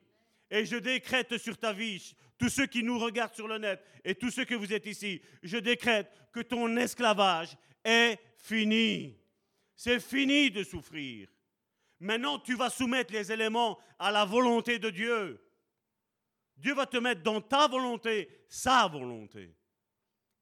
Et 0.52 0.66
je 0.66 0.76
décrète 0.76 1.38
sur 1.38 1.58
ta 1.58 1.72
vie, 1.72 2.14
tous 2.38 2.50
ceux 2.50 2.68
qui 2.68 2.84
nous 2.84 3.00
regardent 3.00 3.34
sur 3.34 3.48
le 3.48 3.58
net 3.58 3.82
et 4.04 4.14
tous 4.14 4.30
ceux 4.30 4.44
que 4.44 4.54
vous 4.54 4.74
êtes 4.74 4.86
ici, 4.86 5.22
je 5.42 5.58
décrète 5.58 6.12
que 6.32 6.42
ton 6.42 6.76
esclavage 6.76 7.56
est 7.84 8.20
fini. 8.38 9.18
C'est 9.76 10.02
fini 10.02 10.52
de 10.52 10.64
souffrir. 10.64 11.30
Maintenant, 12.00 12.38
tu 12.38 12.56
vas 12.56 12.70
soumettre 12.70 13.14
les 13.14 13.32
éléments 13.32 13.80
à 13.98 14.12
la 14.12 14.26
volonté 14.26 14.78
de 14.78 14.90
Dieu. 14.90 15.42
Dieu 16.58 16.74
va 16.74 16.86
te 16.86 16.98
mettre 16.98 17.24
dans 17.24 17.40
ta 17.40 17.68
volonté, 17.68 18.46
sa 18.50 18.88
volonté. 18.88 19.56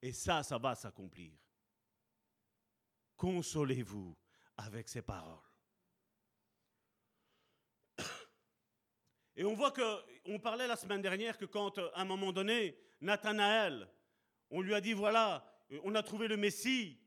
Et 0.01 0.11
ça, 0.11 0.41
ça 0.41 0.57
va 0.57 0.73
s'accomplir. 0.73 1.31
Consolez-vous 3.21 4.17
avec 4.57 4.89
ces 4.89 5.03
paroles. 5.03 5.37
Et 9.35 9.43
on 9.43 9.53
voit 9.53 9.69
que, 9.69 9.83
on 10.25 10.39
parlait 10.39 10.65
la 10.65 10.75
semaine 10.75 11.03
dernière 11.03 11.37
que 11.37 11.45
quand, 11.45 11.77
à 11.77 12.01
un 12.01 12.05
moment 12.05 12.31
donné, 12.31 12.75
Nathanaël, 12.99 13.87
on 14.49 14.61
lui 14.61 14.73
a 14.73 14.81
dit 14.81 14.93
voilà, 14.93 15.45
on 15.83 15.93
a 15.93 16.01
trouvé 16.01 16.27
le 16.27 16.35
Messie. 16.35 16.99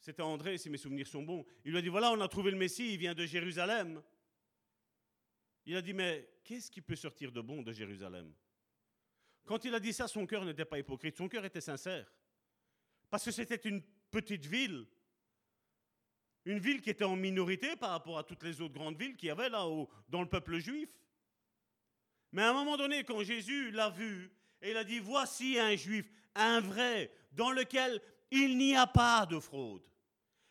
C'était 0.00 0.22
André, 0.22 0.58
si 0.58 0.68
mes 0.68 0.78
souvenirs 0.78 1.06
sont 1.06 1.22
bons. 1.22 1.46
Il 1.64 1.70
lui 1.70 1.78
a 1.78 1.82
dit 1.82 1.88
voilà, 1.88 2.10
on 2.10 2.20
a 2.20 2.26
trouvé 2.26 2.50
le 2.50 2.56
Messie, 2.56 2.94
il 2.94 2.98
vient 2.98 3.14
de 3.14 3.24
Jérusalem. 3.24 4.02
Il 5.64 5.76
a 5.76 5.82
dit, 5.82 5.94
mais 5.94 6.28
qu'est-ce 6.42 6.72
qui 6.72 6.82
peut 6.82 6.96
sortir 6.96 7.30
de 7.30 7.40
bon 7.40 7.62
de 7.62 7.70
Jérusalem? 7.70 8.34
Quand 9.44 9.64
il 9.64 9.72
a 9.76 9.78
dit 9.78 9.92
ça, 9.92 10.08
son 10.08 10.26
cœur 10.26 10.44
n'était 10.44 10.64
pas 10.64 10.80
hypocrite, 10.80 11.16
son 11.16 11.28
cœur 11.28 11.44
était 11.44 11.60
sincère. 11.60 12.12
Parce 13.08 13.24
que 13.24 13.30
c'était 13.30 13.68
une 13.68 13.80
petite 14.16 14.46
ville, 14.46 14.86
une 16.46 16.58
ville 16.58 16.80
qui 16.80 16.88
était 16.88 17.04
en 17.04 17.16
minorité 17.16 17.76
par 17.76 17.90
rapport 17.90 18.18
à 18.18 18.24
toutes 18.24 18.42
les 18.44 18.62
autres 18.62 18.72
grandes 18.72 18.96
villes 18.96 19.14
qu'il 19.14 19.28
y 19.28 19.30
avait 19.30 19.50
là 19.50 19.66
dans 20.08 20.22
le 20.22 20.28
peuple 20.28 20.56
juif. 20.56 20.88
Mais 22.32 22.40
à 22.40 22.48
un 22.48 22.54
moment 22.54 22.78
donné, 22.78 23.04
quand 23.04 23.22
Jésus 23.22 23.70
l'a 23.72 23.90
vu, 23.90 24.32
il 24.62 24.74
a 24.74 24.84
dit, 24.84 25.00
voici 25.00 25.58
un 25.58 25.76
juif, 25.76 26.10
un 26.34 26.60
vrai, 26.60 27.12
dans 27.32 27.50
lequel 27.50 28.00
il 28.30 28.56
n'y 28.56 28.74
a 28.74 28.86
pas 28.86 29.26
de 29.26 29.38
fraude. 29.38 29.86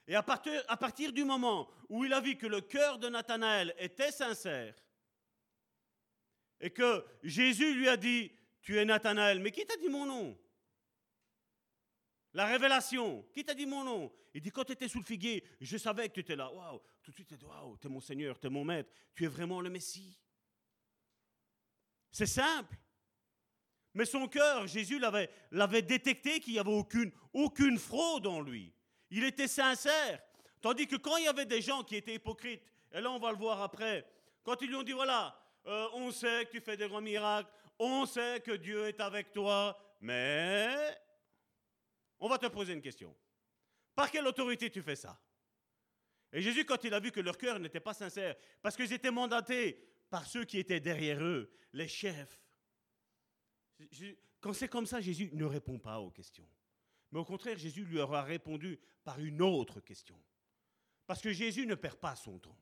Et 0.07 0.13
à 0.13 0.21
partir, 0.21 0.63
à 0.67 0.77
partir 0.77 1.11
du 1.11 1.23
moment 1.23 1.67
où 1.89 2.05
il 2.05 2.13
a 2.13 2.21
vu 2.21 2.35
que 2.35 2.45
le 2.45 2.61
cœur 2.61 2.99
de 2.99 3.09
Nathanaël 3.09 3.73
était 3.79 4.11
sincère, 4.11 4.75
et 6.59 6.69
que 6.69 7.03
Jésus 7.23 7.73
lui 7.73 7.89
a 7.89 7.97
dit, 7.97 8.31
tu 8.61 8.77
es 8.77 8.85
Nathanaël, 8.85 9.39
mais 9.39 9.49
qui 9.49 9.65
t'a 9.65 9.77
dit 9.77 9.89
mon 9.89 10.05
nom? 10.05 10.37
La 12.35 12.47
révélation, 12.47 13.25
qui 13.33 13.45
t'a 13.45 13.53
dit 13.53 13.65
mon 13.65 13.85
nom? 13.85 14.11
Il 14.33 14.41
dit, 14.41 14.51
quand 14.51 14.65
tu 14.65 14.73
étais 14.73 14.89
sous 14.89 14.99
le 14.99 15.05
figuier, 15.05 15.41
je 15.61 15.77
savais 15.77 16.09
que 16.09 16.15
tu 16.15 16.19
étais 16.19 16.35
là. 16.35 16.51
Waouh, 16.51 16.81
tout 17.01 17.11
de 17.11 17.15
suite, 17.15 17.33
tu 17.39 17.45
waouh, 17.45 17.77
tu 17.77 17.87
es 17.87 17.89
mon 17.89 18.01
Seigneur, 18.01 18.37
tu 18.37 18.47
es 18.47 18.49
mon 18.49 18.65
Maître, 18.65 18.91
tu 19.15 19.23
es 19.23 19.27
vraiment 19.27 19.61
le 19.61 19.69
Messie. 19.69 20.19
C'est 22.11 22.25
simple. 22.25 22.75
Mais 23.93 24.03
son 24.03 24.27
cœur, 24.27 24.67
Jésus 24.67 24.99
l'avait, 24.99 25.81
détecté 25.81 26.41
qu'il 26.41 26.51
n'y 26.51 26.59
avait 26.59 26.73
aucune, 26.73 27.09
aucune 27.31 27.77
fraude 27.77 28.27
en 28.27 28.41
lui. 28.41 28.73
Il 29.11 29.23
était 29.23 29.47
sincère. 29.47 30.21
Tandis 30.59 30.87
que 30.87 30.97
quand 30.97 31.15
il 31.15 31.23
y 31.23 31.29
avait 31.29 31.45
des 31.45 31.61
gens 31.61 31.83
qui 31.83 31.95
étaient 31.95 32.15
hypocrites, 32.15 32.61
et 32.91 32.99
là 32.99 33.11
on 33.11 33.19
va 33.19 33.31
le 33.31 33.37
voir 33.37 33.61
après, 33.61 34.05
quand 34.43 34.61
ils 34.61 34.67
lui 34.67 34.75
ont 34.75 34.83
dit, 34.83 34.91
voilà, 34.91 35.39
euh, 35.67 35.87
on 35.93 36.11
sait 36.11 36.45
que 36.47 36.51
tu 36.51 36.59
fais 36.59 36.75
des 36.75 36.89
grands 36.89 36.99
miracles, 36.99 37.49
on 37.79 38.05
sait 38.05 38.41
que 38.41 38.51
Dieu 38.51 38.89
est 38.89 38.99
avec 38.99 39.31
toi, 39.31 39.77
mais 40.01 40.97
on 42.25 42.27
va 42.27 42.39
te 42.39 42.47
poser 42.47 42.73
une 42.73 42.81
question. 42.81 43.15
Par 43.93 44.09
quelle 44.09 44.25
autorité 44.25 44.71
tu 44.71 44.81
fais 44.81 44.95
ça? 44.95 45.21
Et 46.33 46.41
Jésus, 46.41 46.65
quand 46.65 46.83
il 46.83 46.91
a 46.91 46.99
vu 46.99 47.11
que 47.11 47.19
leur 47.19 47.37
cœur 47.37 47.59
n'était 47.59 47.79
pas 47.79 47.93
sincère, 47.93 48.35
parce 48.63 48.75
qu'ils 48.75 48.91
étaient 48.91 49.11
mandatés 49.11 49.79
par 50.09 50.25
ceux 50.25 50.43
qui 50.43 50.57
étaient 50.57 50.79
derrière 50.79 51.23
eux, 51.23 51.51
les 51.71 51.87
chefs, 51.87 52.41
quand 54.39 54.53
c'est 54.53 54.67
comme 54.67 54.87
ça, 54.87 55.01
Jésus 55.01 55.29
ne 55.33 55.45
répond 55.45 55.77
pas 55.77 55.99
aux 55.99 56.09
questions. 56.09 56.49
Mais 57.11 57.19
au 57.19 57.25
contraire, 57.25 57.59
Jésus 57.59 57.85
lui 57.85 57.99
aura 57.99 58.23
répondu 58.23 58.79
par 59.03 59.19
une 59.19 59.43
autre 59.43 59.79
question. 59.79 60.19
Parce 61.05 61.21
que 61.21 61.31
Jésus 61.31 61.67
ne 61.67 61.75
perd 61.75 61.97
pas 61.97 62.15
son 62.15 62.39
temps. 62.39 62.57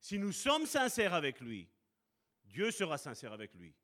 Si 0.00 0.18
nous 0.18 0.32
sommes 0.32 0.66
sincères 0.66 1.14
avec 1.14 1.40
lui, 1.40 1.66
Dieu 2.44 2.70
sera 2.72 2.98
sincère 2.98 3.32
avec 3.32 3.54
lui. 3.54 3.74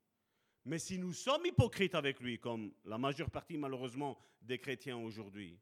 Mais 0.65 0.79
si 0.79 0.97
nous 0.97 1.13
sommes 1.13 1.45
hypocrites 1.45 1.93
avec 1.93 2.19
lui, 2.19 2.39
comme 2.39 2.73
la 2.85 2.97
majeure 2.97 3.29
partie 3.29 3.57
malheureusement 3.57 4.17
des 4.41 4.57
chrétiens 4.57 4.97
aujourd'hui, 4.97 5.59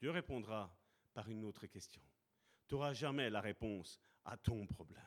Dieu 0.00 0.10
répondra 0.10 0.74
par 1.12 1.28
une 1.28 1.44
autre 1.44 1.66
question. 1.66 2.00
Tu 2.66 2.74
n'auras 2.74 2.94
jamais 2.94 3.28
la 3.28 3.40
réponse 3.40 4.00
à 4.24 4.36
ton 4.36 4.66
problème. 4.66 5.02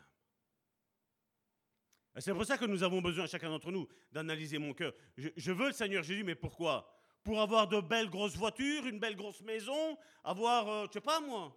C'est 2.20 2.34
pour 2.34 2.46
ça 2.46 2.58
que 2.58 2.66
nous 2.66 2.84
avons 2.84 3.02
besoin, 3.02 3.26
chacun 3.26 3.50
d'entre 3.50 3.72
nous, 3.72 3.88
d'analyser 4.12 4.58
mon 4.58 4.74
cœur. 4.74 4.94
Je, 5.16 5.52
veux 5.52 5.68
le 5.68 5.74
Seigneur 5.74 6.04
Jésus, 6.04 6.24
mais 6.24 6.36
pourquoi? 6.36 6.92
Pour 7.24 7.40
avoir 7.40 7.68
de 7.68 7.80
belles 7.80 8.10
grosses 8.10 8.36
voitures, 8.36 8.86
une 8.86 9.00
belle 9.00 9.16
grosse 9.16 9.42
maison, 9.42 9.98
avoir, 10.24 10.68
euh, 10.68 10.86
je 10.88 10.94
sais 10.94 11.02
pas 11.02 11.22
moi, 11.22 11.56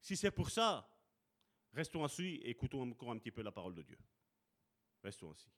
Si 0.00 0.16
c'est 0.16 0.30
pour 0.30 0.48
ça, 0.48 0.88
restons 1.74 2.02
assis 2.04 2.40
et 2.42 2.50
écoutons 2.50 2.88
encore 2.90 3.10
un 3.10 3.18
petit 3.18 3.30
peu 3.30 3.42
la 3.42 3.52
parole 3.52 3.74
de 3.74 3.82
Dieu. 3.82 3.98
Restons 5.02 5.30
assis. 5.30 5.50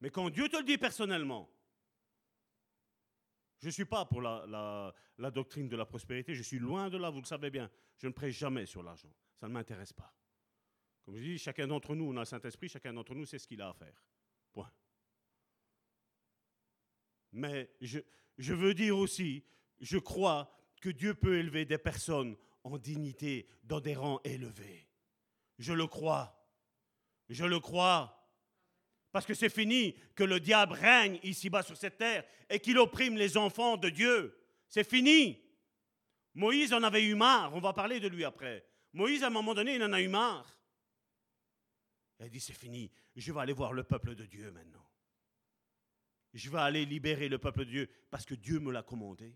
Mais 0.00 0.10
quand 0.10 0.28
Dieu 0.30 0.48
te 0.48 0.56
le 0.56 0.64
dit 0.64 0.78
personnellement, 0.78 1.50
je 3.58 3.66
ne 3.66 3.70
suis 3.70 3.84
pas 3.84 4.04
pour 4.04 4.20
la, 4.20 4.94
doctrine 5.32 5.68
de 5.68 5.76
la 5.76 5.86
prospérité, 5.86 6.34
je 6.34 6.42
suis 6.42 6.58
loin 6.58 6.90
de 6.90 6.98
là, 6.98 7.10
vous 7.10 7.20
le 7.20 7.26
savez 7.26 7.50
bien. 7.50 7.70
Je 7.96 8.06
ne 8.06 8.12
prêche 8.12 8.36
jamais 8.36 8.66
sur 8.66 8.82
l'argent, 8.82 9.12
ça 9.40 9.48
ne 9.48 9.52
m'intéresse 9.52 9.92
pas. 9.92 10.14
Comme 11.04 11.16
je 11.16 11.22
dis, 11.22 11.38
chacun 11.38 11.66
d'entre 11.66 11.94
nous, 11.94 12.04
on 12.04 12.16
a 12.16 12.20
le 12.20 12.26
Saint-Esprit, 12.26 12.68
chacun 12.68 12.92
d'entre 12.92 13.14
nous 13.14 13.24
sait 13.24 13.38
ce 13.38 13.46
qu'il 13.46 13.62
a 13.62 13.68
à 13.68 13.72
faire. 13.72 14.04
Point. 14.52 14.70
Mais 17.32 17.70
je 17.80 18.54
veux 18.54 18.74
dire 18.74 18.98
aussi, 18.98 19.44
je 19.80 19.98
crois 19.98 20.52
que 20.80 20.90
Dieu 20.90 21.14
peut 21.14 21.38
élever 21.38 21.64
des 21.64 21.78
personnes 21.78 22.36
en 22.64 22.78
dignité 22.78 23.48
dans 23.62 23.80
des 23.80 23.94
rangs 23.94 24.20
élevés. 24.24 24.88
Je 25.58 25.72
le 25.72 25.86
crois. 25.86 26.35
Je 27.28 27.44
le 27.44 27.60
crois. 27.60 28.12
Parce 29.12 29.26
que 29.26 29.34
c'est 29.34 29.48
fini 29.48 29.94
que 30.14 30.24
le 30.24 30.40
diable 30.40 30.74
règne 30.74 31.18
ici-bas 31.22 31.62
sur 31.62 31.76
cette 31.76 31.96
terre 31.96 32.24
et 32.50 32.60
qu'il 32.60 32.78
opprime 32.78 33.16
les 33.16 33.36
enfants 33.36 33.76
de 33.76 33.88
Dieu. 33.88 34.38
C'est 34.68 34.88
fini. 34.88 35.42
Moïse 36.34 36.72
en 36.72 36.82
avait 36.82 37.04
eu 37.04 37.14
marre. 37.14 37.54
On 37.54 37.60
va 37.60 37.72
parler 37.72 37.98
de 37.98 38.08
lui 38.08 38.24
après. 38.24 38.66
Moïse, 38.92 39.22
à 39.22 39.28
un 39.28 39.30
moment 39.30 39.54
donné, 39.54 39.76
il 39.76 39.82
en 39.82 39.92
a 39.92 40.00
eu 40.00 40.08
marre. 40.08 40.58
Il 42.18 42.26
a 42.26 42.28
dit, 42.28 42.40
c'est 42.40 42.52
fini. 42.52 42.90
Je 43.14 43.32
vais 43.32 43.40
aller 43.40 43.52
voir 43.52 43.72
le 43.72 43.84
peuple 43.84 44.14
de 44.14 44.26
Dieu 44.26 44.50
maintenant. 44.50 44.86
Je 46.34 46.50
vais 46.50 46.58
aller 46.58 46.84
libérer 46.84 47.28
le 47.28 47.38
peuple 47.38 47.60
de 47.60 47.70
Dieu 47.70 47.90
parce 48.10 48.26
que 48.26 48.34
Dieu 48.34 48.60
me 48.60 48.70
l'a 48.70 48.82
commandé. 48.82 49.34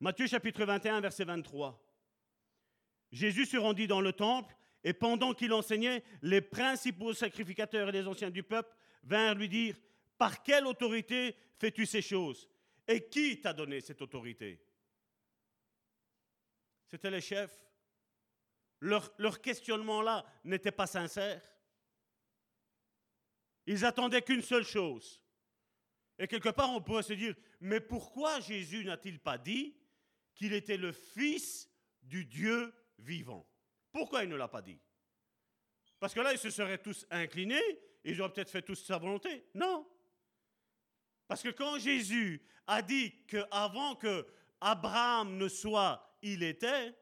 Matthieu 0.00 0.26
chapitre 0.26 0.64
21, 0.64 1.00
verset 1.00 1.24
23. 1.24 1.85
Jésus 3.16 3.46
se 3.46 3.56
rendit 3.56 3.86
dans 3.86 4.02
le 4.02 4.12
temple 4.12 4.54
et 4.84 4.92
pendant 4.92 5.32
qu'il 5.32 5.54
enseignait, 5.54 6.04
les 6.20 6.42
principaux 6.42 7.14
sacrificateurs 7.14 7.88
et 7.88 7.92
les 7.92 8.06
anciens 8.06 8.30
du 8.30 8.42
peuple 8.42 8.76
vinrent 9.04 9.34
lui 9.34 9.48
dire, 9.48 9.74
par 10.18 10.42
quelle 10.42 10.66
autorité 10.66 11.34
fais-tu 11.58 11.86
ces 11.86 12.02
choses? 12.02 12.46
Et 12.86 13.08
qui 13.08 13.40
t'a 13.40 13.54
donné 13.54 13.80
cette 13.80 14.02
autorité? 14.02 14.62
C'étaient 16.84 17.10
les 17.10 17.22
chefs. 17.22 17.58
Leur, 18.80 19.10
leur 19.16 19.40
questionnement-là 19.40 20.26
n'était 20.44 20.70
pas 20.70 20.86
sincère. 20.86 21.42
Ils 23.66 23.86
attendaient 23.86 24.20
qu'une 24.20 24.42
seule 24.42 24.66
chose. 24.66 25.22
Et 26.18 26.28
quelque 26.28 26.50
part, 26.50 26.70
on 26.70 26.82
pourrait 26.82 27.02
se 27.02 27.14
dire, 27.14 27.34
mais 27.60 27.80
pourquoi 27.80 28.40
Jésus 28.40 28.84
n'a-t-il 28.84 29.20
pas 29.20 29.38
dit 29.38 29.74
qu'il 30.34 30.52
était 30.52 30.76
le 30.76 30.92
Fils 30.92 31.70
du 32.02 32.26
Dieu 32.26 32.74
vivant 32.98 33.46
pourquoi 33.96 34.24
il 34.24 34.28
ne 34.28 34.36
l'a 34.36 34.48
pas 34.48 34.60
dit? 34.60 34.78
Parce 35.98 36.12
que 36.12 36.20
là, 36.20 36.30
ils 36.30 36.38
se 36.38 36.50
seraient 36.50 36.76
tous 36.76 37.06
inclinés, 37.10 37.80
ils 38.04 38.20
auraient 38.20 38.30
peut-être 38.30 38.50
fait 38.50 38.60
tous 38.60 38.74
sa 38.74 38.98
volonté. 38.98 39.46
Non. 39.54 39.88
Parce 41.26 41.42
que 41.42 41.48
quand 41.48 41.78
Jésus 41.78 42.42
a 42.66 42.82
dit 42.82 43.24
qu'avant 43.24 43.94
que 43.94 44.26
Abraham 44.60 45.38
ne 45.38 45.48
soit, 45.48 46.14
il 46.20 46.42
était, 46.42 46.94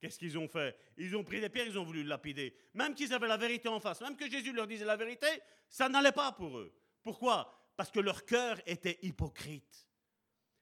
qu'est-ce 0.00 0.16
qu'ils 0.16 0.38
ont 0.38 0.46
fait? 0.46 0.78
Ils 0.96 1.16
ont 1.16 1.24
pris 1.24 1.40
des 1.40 1.48
pierres, 1.48 1.66
ils 1.66 1.76
ont 1.76 1.82
voulu 1.82 2.04
le 2.04 2.08
lapider. 2.08 2.56
Même 2.74 2.94
qu'ils 2.94 3.12
avaient 3.12 3.26
la 3.26 3.36
vérité 3.36 3.68
en 3.68 3.80
face, 3.80 4.00
même 4.00 4.16
que 4.16 4.30
Jésus 4.30 4.52
leur 4.52 4.68
disait 4.68 4.84
la 4.84 4.96
vérité, 4.96 5.26
ça 5.68 5.88
n'allait 5.88 6.12
pas 6.12 6.30
pour 6.30 6.56
eux. 6.56 6.72
Pourquoi? 7.02 7.52
Parce 7.76 7.90
que 7.90 7.98
leur 7.98 8.24
cœur 8.24 8.60
était 8.64 9.00
hypocrite. 9.02 9.88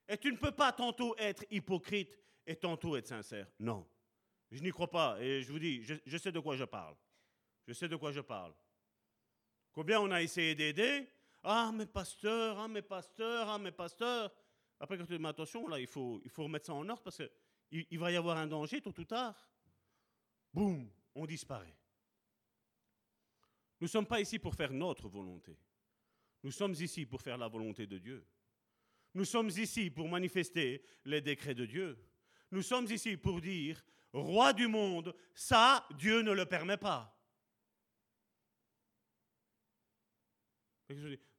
Et 0.08 0.16
tu 0.16 0.32
ne 0.32 0.38
peux 0.38 0.52
pas 0.52 0.72
tantôt 0.72 1.14
être 1.18 1.44
hypocrite 1.50 2.18
et 2.46 2.56
tantôt 2.56 2.96
être 2.96 3.08
sincère. 3.08 3.46
Non. 3.60 3.86
Je 4.52 4.62
n'y 4.62 4.70
crois 4.70 4.90
pas. 4.90 5.18
Et 5.20 5.42
je 5.42 5.50
vous 5.50 5.58
dis, 5.58 5.82
je, 5.82 6.16
sais 6.18 6.30
de 6.30 6.38
quoi 6.38 6.56
je 6.56 6.64
parle. 6.64 6.94
Je 7.66 7.72
sais 7.72 7.88
de 7.88 7.96
quoi 7.96 8.12
je 8.12 8.20
parle. 8.20 8.52
Combien 9.72 9.98
on 10.00 10.10
a 10.10 10.20
essayé 10.22 10.54
d'aider? 10.54 11.08
Ah, 11.42 11.72
mes 11.74 11.86
pasteurs, 11.86 12.58
ah, 12.58 12.68
mes 12.68 12.82
pasteurs, 12.82 13.48
ah, 13.48 13.58
mes 13.58 13.72
pasteurs. 13.72 14.30
Après, 14.78 14.98
quand 14.98 15.06
tu 15.06 15.16
dis, 15.16 15.26
attention, 15.26 15.66
là, 15.68 15.80
il 15.80 15.86
faut, 15.86 16.20
il 16.22 16.30
faut 16.30 16.44
remettre 16.44 16.66
ça 16.66 16.74
en 16.74 16.86
ordre 16.86 17.02
parce 17.02 17.16
qu'il 17.16 17.86
il 17.90 17.98
va 17.98 18.12
y 18.12 18.16
avoir 18.16 18.36
un 18.36 18.46
danger 18.46 18.82
tôt 18.82 18.92
ou 18.96 19.04
tard. 19.04 19.34
Boum, 20.52 20.90
on 21.14 21.24
disparaît. 21.24 21.74
Nous 23.80 23.86
ne 23.86 23.90
sommes 23.90 24.06
pas 24.06 24.20
ici 24.20 24.38
pour 24.38 24.54
faire 24.54 24.72
notre 24.72 25.08
volonté. 25.08 25.56
Nous 26.42 26.52
sommes 26.52 26.74
ici 26.74 27.06
pour 27.06 27.22
faire 27.22 27.38
la 27.38 27.48
volonté 27.48 27.86
de 27.86 27.96
Dieu. 27.96 28.26
Nous 29.14 29.24
sommes 29.24 29.48
ici 29.48 29.90
pour 29.90 30.08
manifester 30.08 30.84
les 31.06 31.22
décrets 31.22 31.54
de 31.54 31.64
Dieu. 31.64 31.98
Nous 32.50 32.62
sommes 32.62 32.86
ici 32.86 33.16
pour 33.16 33.40
dire 33.40 33.82
roi 34.12 34.52
du 34.52 34.68
monde, 34.68 35.14
ça, 35.34 35.86
Dieu 35.98 36.22
ne 36.22 36.32
le 36.32 36.46
permet 36.46 36.76
pas. 36.76 37.18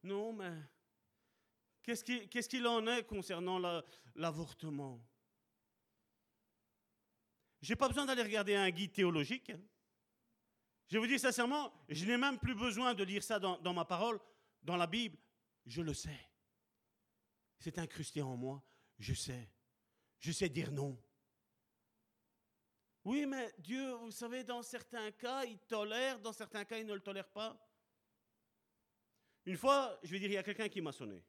Non, 0.02 0.32
mais 0.32 0.52
qu'est-ce 1.82 2.48
qu'il 2.48 2.66
en 2.66 2.86
est 2.86 3.04
concernant 3.04 3.58
l'avortement? 4.14 5.00
Je 7.62 7.72
n'ai 7.72 7.76
pas 7.76 7.88
besoin 7.88 8.04
d'aller 8.04 8.22
regarder 8.22 8.56
un 8.56 8.70
guide 8.70 8.92
théologique. 8.92 9.50
Hein. 9.50 9.60
Je 10.88 10.98
vous 10.98 11.06
dis 11.06 11.18
sincèrement, 11.18 11.72
je 11.88 12.04
n'ai 12.04 12.18
même 12.18 12.38
plus 12.38 12.54
besoin 12.54 12.92
de 12.94 13.04
lire 13.04 13.22
ça 13.22 13.38
dans 13.38 13.72
ma 13.72 13.84
parole, 13.84 14.20
dans 14.62 14.76
la 14.76 14.86
Bible. 14.86 15.16
Je 15.64 15.80
le 15.80 15.94
sais. 15.94 16.28
C'est 17.58 17.78
incrusté 17.78 18.20
en 18.20 18.36
moi. 18.36 18.62
Je 18.98 19.14
sais. 19.14 19.48
Je 20.18 20.30
sais 20.32 20.48
dire 20.50 20.70
non. 20.72 21.00
Oui, 23.04 23.26
mais 23.26 23.52
Dieu, 23.58 23.92
vous 23.96 24.10
savez, 24.10 24.44
dans 24.44 24.62
certains 24.62 25.10
cas, 25.12 25.44
il 25.44 25.58
tolère, 25.58 26.18
dans 26.20 26.32
certains 26.32 26.64
cas, 26.64 26.78
il 26.78 26.86
ne 26.86 26.94
le 26.94 27.00
tolère 27.00 27.28
pas. 27.28 27.54
Une 29.44 29.58
fois, 29.58 29.98
je 30.02 30.10
vais 30.10 30.18
dire, 30.18 30.30
il 30.30 30.34
y 30.34 30.38
a 30.38 30.42
quelqu'un 30.42 30.70
qui 30.70 30.80
m'a 30.80 30.92
sonné, 30.92 31.22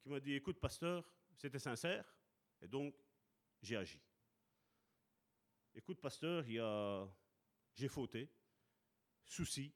qui 0.00 0.08
m'a 0.08 0.18
dit, 0.18 0.34
écoute, 0.34 0.58
pasteur, 0.58 1.08
c'était 1.36 1.60
sincère, 1.60 2.12
et 2.60 2.66
donc 2.66 2.92
j'ai 3.60 3.76
agi. 3.76 4.00
Écoute, 5.76 6.00
pasteur, 6.00 6.44
il 6.48 6.54
y 6.54 6.58
a, 6.58 7.08
j'ai 7.74 7.86
fauté, 7.86 8.28
souci, 9.24 9.72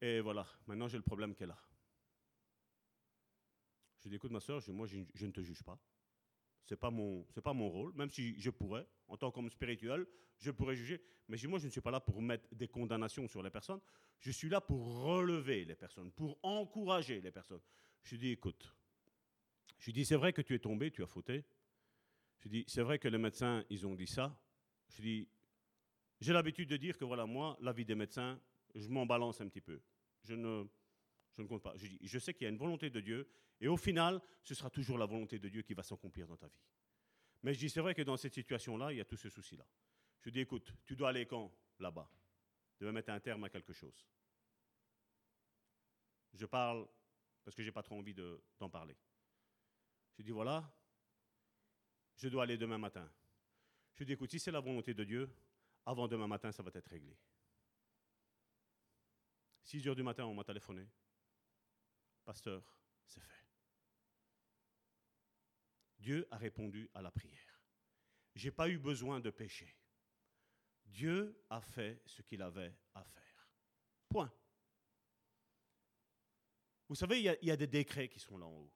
et 0.00 0.20
voilà, 0.20 0.46
maintenant 0.66 0.86
j'ai 0.86 0.96
le 0.96 1.02
problème 1.02 1.34
qu'elle 1.34 1.50
a. 1.50 1.58
Je 3.98 4.04
lui 4.04 4.10
dis, 4.10 4.16
écoute, 4.16 4.30
ma 4.30 4.40
soeur, 4.40 4.62
moi 4.68 4.86
je 4.86 5.26
ne 5.26 5.32
te 5.32 5.40
juge 5.40 5.64
pas. 5.64 5.76
Ce 6.64 6.74
n'est 6.74 6.78
pas, 6.78 6.90
mon, 6.90 7.24
pas 7.42 7.52
mon 7.52 7.68
rôle, 7.68 7.92
même 7.94 8.10
si 8.10 8.38
je 8.40 8.50
pourrais, 8.50 8.86
en 9.08 9.16
tant 9.16 9.30
qu'homme 9.30 9.50
spirituel, 9.50 10.06
je 10.38 10.50
pourrais 10.50 10.76
juger. 10.76 11.00
Mais 11.28 11.36
moi, 11.48 11.58
je 11.58 11.66
ne 11.66 11.70
suis 11.70 11.80
pas 11.80 11.90
là 11.90 12.00
pour 12.00 12.20
mettre 12.22 12.46
des 12.54 12.68
condamnations 12.68 13.26
sur 13.28 13.42
les 13.42 13.50
personnes. 13.50 13.80
Je 14.18 14.30
suis 14.30 14.48
là 14.48 14.60
pour 14.60 15.02
relever 15.02 15.64
les 15.64 15.74
personnes, 15.74 16.12
pour 16.12 16.38
encourager 16.42 17.20
les 17.20 17.30
personnes. 17.30 17.60
Je 18.02 18.16
dis, 18.16 18.30
écoute, 18.30 18.74
je 19.78 19.90
dis, 19.90 20.04
c'est 20.04 20.16
vrai 20.16 20.32
que 20.32 20.42
tu 20.42 20.54
es 20.54 20.58
tombé, 20.58 20.90
tu 20.90 21.02
as 21.02 21.06
fauté. 21.06 21.44
Je 22.40 22.48
dis, 22.48 22.64
c'est 22.66 22.82
vrai 22.82 22.98
que 22.98 23.08
les 23.08 23.18
médecins, 23.18 23.64
ils 23.70 23.86
ont 23.86 23.94
dit 23.94 24.06
ça. 24.06 24.38
Je 24.88 25.02
dis, 25.02 25.28
j'ai 26.20 26.32
l'habitude 26.32 26.68
de 26.68 26.76
dire 26.76 26.96
que 26.98 27.04
voilà, 27.04 27.26
moi, 27.26 27.56
la 27.60 27.72
vie 27.72 27.84
des 27.84 27.94
médecins, 27.94 28.40
je 28.74 28.88
m'en 28.88 29.06
balance 29.06 29.40
un 29.40 29.48
petit 29.48 29.60
peu. 29.60 29.80
Je 30.22 30.34
ne, 30.34 30.64
je 31.32 31.42
ne 31.42 31.46
compte 31.46 31.62
pas. 31.62 31.74
Je 31.76 31.86
dis, 31.86 31.98
je 32.02 32.18
sais 32.18 32.34
qu'il 32.34 32.44
y 32.44 32.46
a 32.46 32.50
une 32.50 32.58
volonté 32.58 32.90
de 32.90 33.00
Dieu 33.00 33.28
et 33.60 33.68
au 33.68 33.76
final, 33.76 34.20
ce 34.42 34.54
sera 34.54 34.70
toujours 34.70 34.98
la 34.98 35.06
volonté 35.06 35.38
de 35.38 35.48
Dieu 35.48 35.62
qui 35.62 35.74
va 35.74 35.82
s'accomplir 35.82 36.26
dans 36.26 36.36
ta 36.36 36.48
vie. 36.48 36.62
Mais 37.42 37.54
je 37.54 37.58
dis, 37.58 37.70
c'est 37.70 37.80
vrai 37.80 37.94
que 37.94 38.02
dans 38.02 38.16
cette 38.16 38.34
situation-là, 38.34 38.92
il 38.92 38.98
y 38.98 39.00
a 39.00 39.04
tout 39.04 39.16
ce 39.16 39.28
souci-là. 39.28 39.66
Je 40.22 40.30
dis, 40.30 40.40
écoute, 40.40 40.72
tu 40.84 40.96
dois 40.96 41.10
aller 41.10 41.26
quand? 41.26 41.52
Là-bas. 41.78 42.10
Tu 42.76 42.84
dois 42.84 42.92
mettre 42.92 43.10
un 43.10 43.20
terme 43.20 43.44
à 43.44 43.48
quelque 43.48 43.72
chose. 43.72 44.06
Je 46.34 46.46
parle 46.46 46.86
parce 47.44 47.54
que 47.54 47.62
je 47.62 47.68
n'ai 47.68 47.72
pas 47.72 47.82
trop 47.82 47.96
envie 47.96 48.14
d'en 48.14 48.68
parler. 48.68 48.96
Je 50.18 50.22
dis, 50.22 50.30
voilà, 50.30 50.70
je 52.16 52.28
dois 52.28 52.42
aller 52.42 52.58
demain 52.58 52.78
matin. 52.78 53.10
Je 53.94 54.04
dis, 54.04 54.12
écoute, 54.12 54.30
si 54.30 54.38
c'est 54.38 54.50
la 54.50 54.60
volonté 54.60 54.92
de 54.94 55.04
Dieu, 55.04 55.30
avant 55.86 56.06
demain 56.06 56.26
matin, 56.26 56.52
ça 56.52 56.62
va 56.62 56.70
être 56.74 56.88
réglé. 56.88 57.16
6 59.64 59.88
heures 59.88 59.96
du 59.96 60.02
matin, 60.02 60.24
on 60.26 60.34
m'a 60.34 60.44
téléphoné. 60.44 60.86
Pasteur, 62.24 62.62
c'est 63.06 63.20
fait. 63.20 63.39
Dieu 66.00 66.26
a 66.30 66.38
répondu 66.38 66.88
à 66.94 67.02
la 67.02 67.10
prière. 67.10 67.62
Je 68.34 68.46
n'ai 68.46 68.50
pas 68.50 68.68
eu 68.68 68.78
besoin 68.78 69.20
de 69.20 69.30
pécher. 69.30 69.76
Dieu 70.86 71.44
a 71.50 71.60
fait 71.60 72.02
ce 72.06 72.22
qu'il 72.22 72.42
avait 72.42 72.74
à 72.94 73.04
faire. 73.04 73.50
Point. 74.08 74.32
Vous 76.88 76.94
savez, 76.96 77.20
il 77.20 77.38
y, 77.42 77.50
a, 77.50 77.56
des 77.56 77.66
décrets 77.66 78.08
qui 78.08 78.18
sont 78.18 78.36
là 78.36 78.46
en 78.46 78.52
haut. 78.52 78.72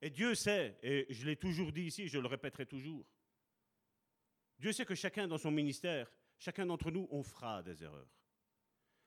Et 0.00 0.10
Dieu 0.10 0.34
sait, 0.34 0.78
et 0.82 1.12
je 1.12 1.26
l'ai 1.26 1.36
toujours 1.36 1.72
dit 1.72 1.82
ici, 1.82 2.06
je 2.06 2.18
le 2.18 2.28
répéterai 2.28 2.66
toujours, 2.66 3.04
Dieu 4.58 4.72
sait 4.72 4.84
que 4.84 4.94
chacun 4.94 5.26
dans 5.26 5.38
son 5.38 5.50
ministère, 5.50 6.12
chacun 6.38 6.66
d'entre 6.66 6.90
nous, 6.90 7.08
on 7.10 7.22
fera 7.22 7.62
des 7.62 7.82
erreurs. 7.82 8.14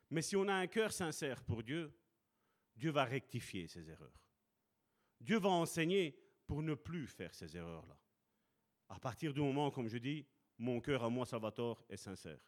Mais 0.10 0.22
si 0.22 0.36
on 0.36 0.48
a 0.48 0.54
un 0.54 0.68
cœur 0.68 0.92
sincère 0.92 1.44
pour 1.44 1.64
Dieu, 1.64 1.98
Dieu 2.76 2.92
va 2.92 3.06
rectifier 3.06 3.68
ses 3.68 3.90
erreurs. 3.90 4.22
Dieu 5.22 5.38
va 5.38 5.50
enseigner 5.50 6.25
pour 6.48 6.62
ne 6.62 6.74
plus 6.74 7.08
faire 7.08 7.34
ces 7.34 7.56
erreurs-là. 7.58 7.98
À 8.90 9.00
partir 9.00 9.34
du 9.34 9.42
moment, 9.42 9.72
comme 9.72 9.88
je 9.88 9.98
dis, 9.98 10.26
mon 10.58 10.80
cœur 10.80 11.04
à 11.04 11.10
moi, 11.10 11.26
Salvatore, 11.26 11.84
est 11.90 11.98
sincère. 11.98 12.40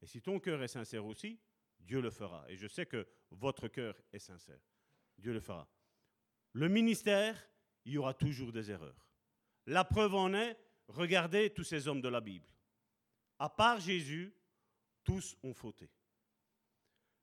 Et 0.00 0.06
si 0.06 0.20
ton 0.20 0.40
cœur 0.40 0.62
est 0.62 0.68
sincère 0.68 1.04
aussi, 1.04 1.38
Dieu 1.78 2.00
le 2.00 2.10
fera. 2.10 2.44
Et 2.48 2.56
je 2.56 2.66
sais 2.66 2.86
que 2.86 3.06
votre 3.30 3.68
cœur 3.68 4.00
est 4.12 4.18
sincère. 4.18 4.60
Dieu 5.18 5.32
le 5.32 5.40
fera. 5.40 5.68
Le 6.52 6.68
ministère, 6.68 7.48
il 7.84 7.92
y 7.92 7.98
aura 7.98 8.14
toujours 8.14 8.52
des 8.52 8.70
erreurs. 8.70 9.06
La 9.66 9.84
preuve 9.84 10.14
en 10.14 10.32
est, 10.34 10.58
regardez 10.88 11.50
tous 11.50 11.64
ces 11.64 11.88
hommes 11.88 12.00
de 12.00 12.08
la 12.08 12.20
Bible. 12.20 12.48
À 13.38 13.48
part 13.48 13.80
Jésus, 13.80 14.34
tous 15.04 15.36
ont 15.42 15.54
fauté. 15.54 15.90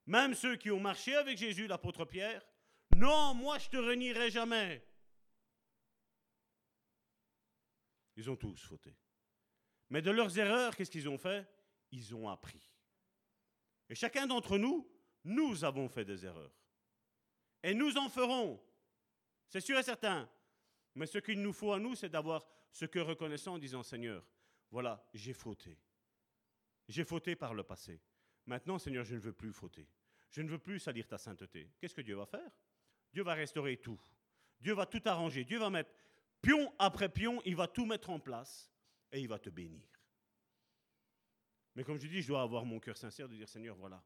Même 0.05 0.33
ceux 0.33 0.55
qui 0.55 0.71
ont 0.71 0.79
marché 0.79 1.15
avec 1.15 1.37
Jésus, 1.37 1.67
l'apôtre 1.67 2.05
Pierre, 2.05 2.45
non, 2.95 3.33
moi 3.33 3.57
je 3.59 3.69
te 3.69 3.77
renierai 3.77 4.29
jamais. 4.29 4.83
Ils 8.15 8.29
ont 8.29 8.35
tous 8.35 8.61
fauté. 8.61 8.95
Mais 9.89 10.01
de 10.01 10.11
leurs 10.11 10.37
erreurs, 10.37 10.75
qu'est-ce 10.75 10.91
qu'ils 10.91 11.09
ont 11.09 11.17
fait? 11.17 11.47
Ils 11.91 12.15
ont 12.15 12.29
appris. 12.29 12.71
Et 13.89 13.95
chacun 13.95 14.27
d'entre 14.27 14.57
nous, 14.57 14.89
nous 15.23 15.63
avons 15.63 15.89
fait 15.89 16.05
des 16.05 16.25
erreurs. 16.25 16.55
Et 17.63 17.73
nous 17.73 17.97
en 17.97 18.09
ferons. 18.09 18.61
C'est 19.47 19.61
sûr 19.61 19.77
et 19.77 19.83
certain. 19.83 20.29
Mais 20.95 21.05
ce 21.05 21.17
qu'il 21.17 21.41
nous 21.41 21.53
faut 21.53 21.73
à 21.73 21.79
nous, 21.79 21.95
c'est 21.95 22.09
d'avoir 22.09 22.47
ce 22.71 22.85
que 22.85 22.99
reconnaissant 22.99 23.55
en 23.55 23.59
disant 23.59 23.83
Seigneur, 23.83 24.25
voilà, 24.71 25.05
j'ai 25.13 25.33
fauté. 25.33 25.77
J'ai 26.87 27.03
fauté 27.03 27.35
par 27.35 27.53
le 27.53 27.63
passé. 27.63 28.01
Maintenant, 28.45 28.79
Seigneur, 28.79 29.05
je 29.05 29.15
ne 29.15 29.19
veux 29.19 29.33
plus 29.33 29.51
fauter. 29.51 29.87
Je 30.31 30.41
ne 30.41 30.49
veux 30.49 30.57
plus 30.57 30.79
salir 30.79 31.07
ta 31.07 31.17
sainteté. 31.17 31.69
Qu'est-ce 31.79 31.93
que 31.93 32.01
Dieu 32.01 32.15
va 32.15 32.25
faire? 32.25 32.49
Dieu 33.13 33.23
va 33.23 33.33
restaurer 33.33 33.77
tout. 33.77 33.99
Dieu 34.59 34.73
va 34.73 34.85
tout 34.85 35.01
arranger. 35.05 35.43
Dieu 35.43 35.59
va 35.59 35.69
mettre 35.69 35.91
pion 36.41 36.73
après 36.79 37.09
pion, 37.09 37.41
il 37.45 37.55
va 37.55 37.67
tout 37.67 37.85
mettre 37.85 38.09
en 38.09 38.19
place 38.19 38.71
et 39.11 39.19
il 39.19 39.27
va 39.27 39.39
te 39.39 39.49
bénir. 39.49 39.87
Mais 41.75 41.83
comme 41.83 41.97
je 41.97 42.07
dis, 42.07 42.21
je 42.21 42.27
dois 42.27 42.41
avoir 42.41 42.65
mon 42.65 42.79
cœur 42.79 42.97
sincère 42.97 43.29
de 43.29 43.35
dire 43.35 43.47
Seigneur, 43.47 43.75
voilà. 43.77 44.03